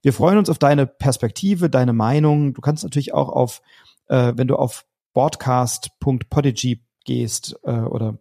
Wir 0.02 0.14
freuen 0.14 0.38
uns 0.38 0.50
auf 0.50 0.58
deine 0.58 0.88
Perspektive, 0.88 1.70
deine 1.70 1.94
Meinung. 1.94 2.54
Du 2.54 2.62
kannst 2.62 2.84
natürlich 2.84 3.14
auch 3.14 3.30
auf, 3.30 3.62
äh, 4.08 4.34
wenn 4.36 4.48
du 4.48 4.56
auf 4.56 4.86
broadcast.podigy 5.14 6.82
gehst 7.10 7.60
äh, 7.64 7.72
oder 7.72 8.20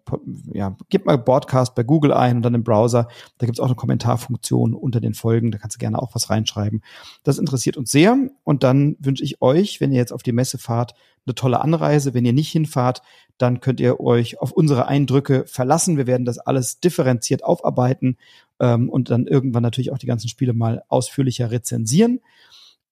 ja, 0.51 0.75
gib 0.89 1.05
mal 1.05 1.19
Broadcast 1.19 1.75
bei 1.75 1.83
Google 1.83 2.15
ein 2.15 2.37
und 2.37 2.43
dann 2.43 2.55
im 2.55 2.65
Browser. 2.65 3.09
Da 3.37 3.45
gibt's 3.45 3.61
auch 3.61 3.67
eine 3.67 3.75
Kommentarfunktion 3.75 4.73
unter 4.73 4.99
den 4.99 5.13
Folgen. 5.13 5.51
Da 5.51 5.59
kannst 5.59 5.77
du 5.77 5.79
gerne 5.79 6.01
auch 6.01 6.15
was 6.15 6.31
reinschreiben. 6.31 6.83
Das 7.23 7.37
interessiert 7.37 7.77
uns 7.77 7.91
sehr. 7.91 8.17
Und 8.45 8.63
dann 8.63 8.97
wünsche 8.99 9.23
ich 9.23 9.43
euch, 9.43 9.83
wenn 9.83 9.93
ihr 9.93 9.99
jetzt 9.99 10.15
auf 10.15 10.23
die 10.23 10.33
Messe 10.33 10.57
fahrt, 10.57 10.95
eine 11.27 11.35
tolle 11.35 11.61
Anreise. 11.61 12.15
Wenn 12.15 12.25
ihr 12.25 12.33
nicht 12.33 12.51
hinfahrt, 12.51 13.03
dann 13.37 13.61
könnt 13.61 13.79
ihr 13.79 14.01
euch 14.01 14.41
auf 14.41 14.53
unsere 14.53 14.87
Eindrücke 14.89 15.45
verlassen. 15.47 15.99
Wir 15.99 16.07
werden 16.07 16.25
das 16.25 16.39
alles 16.39 16.81
differenziert 16.81 17.45
aufarbeiten 17.45 18.17
ähm, 18.59 18.89
und 18.89 19.11
dann 19.11 19.27
irgendwann 19.27 19.63
natürlich 19.63 19.93
auch 19.93 19.99
die 19.99 20.07
ganzen 20.07 20.31
Spiele 20.31 20.55
mal 20.55 20.83
ausführlicher 20.89 21.51
rezensieren. 21.51 22.21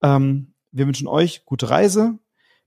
Ähm, 0.02 0.52
wir 0.72 0.86
wünschen 0.86 1.08
euch 1.08 1.46
gute 1.46 1.70
Reise, 1.70 2.18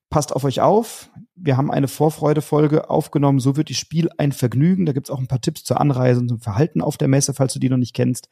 passt 0.09 0.33
auf 0.33 0.43
euch 0.43 0.61
auf. 0.61 1.09
Wir 1.35 1.57
haben 1.57 1.71
eine 1.71 1.87
Vorfreude-Folge 1.87 2.89
aufgenommen. 2.89 3.39
So 3.39 3.55
wird 3.55 3.69
die 3.69 3.75
Spiel 3.75 4.09
ein 4.17 4.31
Vergnügen. 4.31 4.85
Da 4.85 4.93
gibt's 4.93 5.09
auch 5.09 5.19
ein 5.19 5.27
paar 5.27 5.41
Tipps 5.41 5.63
zur 5.63 5.79
Anreise 5.79 6.19
und 6.19 6.29
zum 6.29 6.39
Verhalten 6.39 6.81
auf 6.81 6.97
der 6.97 7.07
Messe, 7.07 7.33
falls 7.33 7.53
du 7.53 7.59
die 7.59 7.69
noch 7.69 7.77
nicht 7.77 7.93
kennst. 7.93 8.29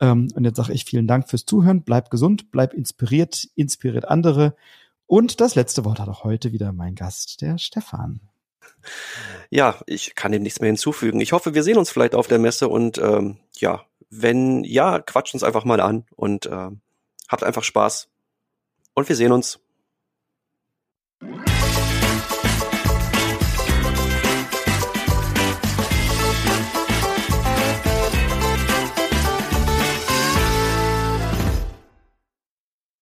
Ähm, 0.00 0.28
und 0.34 0.44
jetzt 0.44 0.56
sage 0.56 0.72
ich 0.72 0.84
vielen 0.84 1.06
Dank 1.06 1.28
fürs 1.28 1.46
Zuhören. 1.46 1.82
Bleib 1.82 2.10
gesund, 2.10 2.50
bleib 2.50 2.72
inspiriert, 2.72 3.48
inspiriert 3.54 4.08
andere. 4.08 4.56
Und 5.06 5.40
das 5.40 5.54
letzte 5.54 5.84
Wort 5.84 5.98
hat 5.98 6.08
auch 6.08 6.24
heute 6.24 6.52
wieder 6.52 6.72
mein 6.72 6.94
Gast, 6.94 7.40
der 7.40 7.58
Stefan. 7.58 8.20
Ja, 9.50 9.76
ich 9.86 10.14
kann 10.14 10.32
dem 10.32 10.42
nichts 10.42 10.60
mehr 10.60 10.68
hinzufügen. 10.68 11.20
Ich 11.20 11.32
hoffe, 11.32 11.54
wir 11.54 11.62
sehen 11.62 11.76
uns 11.76 11.90
vielleicht 11.90 12.14
auf 12.14 12.28
der 12.28 12.38
Messe 12.38 12.68
und 12.68 12.98
ähm, 12.98 13.38
ja, 13.56 13.84
wenn 14.08 14.64
ja, 14.64 15.00
quatscht 15.00 15.34
uns 15.34 15.42
einfach 15.42 15.64
mal 15.64 15.80
an 15.80 16.06
und 16.16 16.46
äh, 16.46 16.70
habt 17.28 17.44
einfach 17.44 17.64
Spaß. 17.64 18.08
Und 18.94 19.08
wir 19.08 19.16
sehen 19.16 19.32
uns. 19.32 19.60
Bye. 21.20 21.59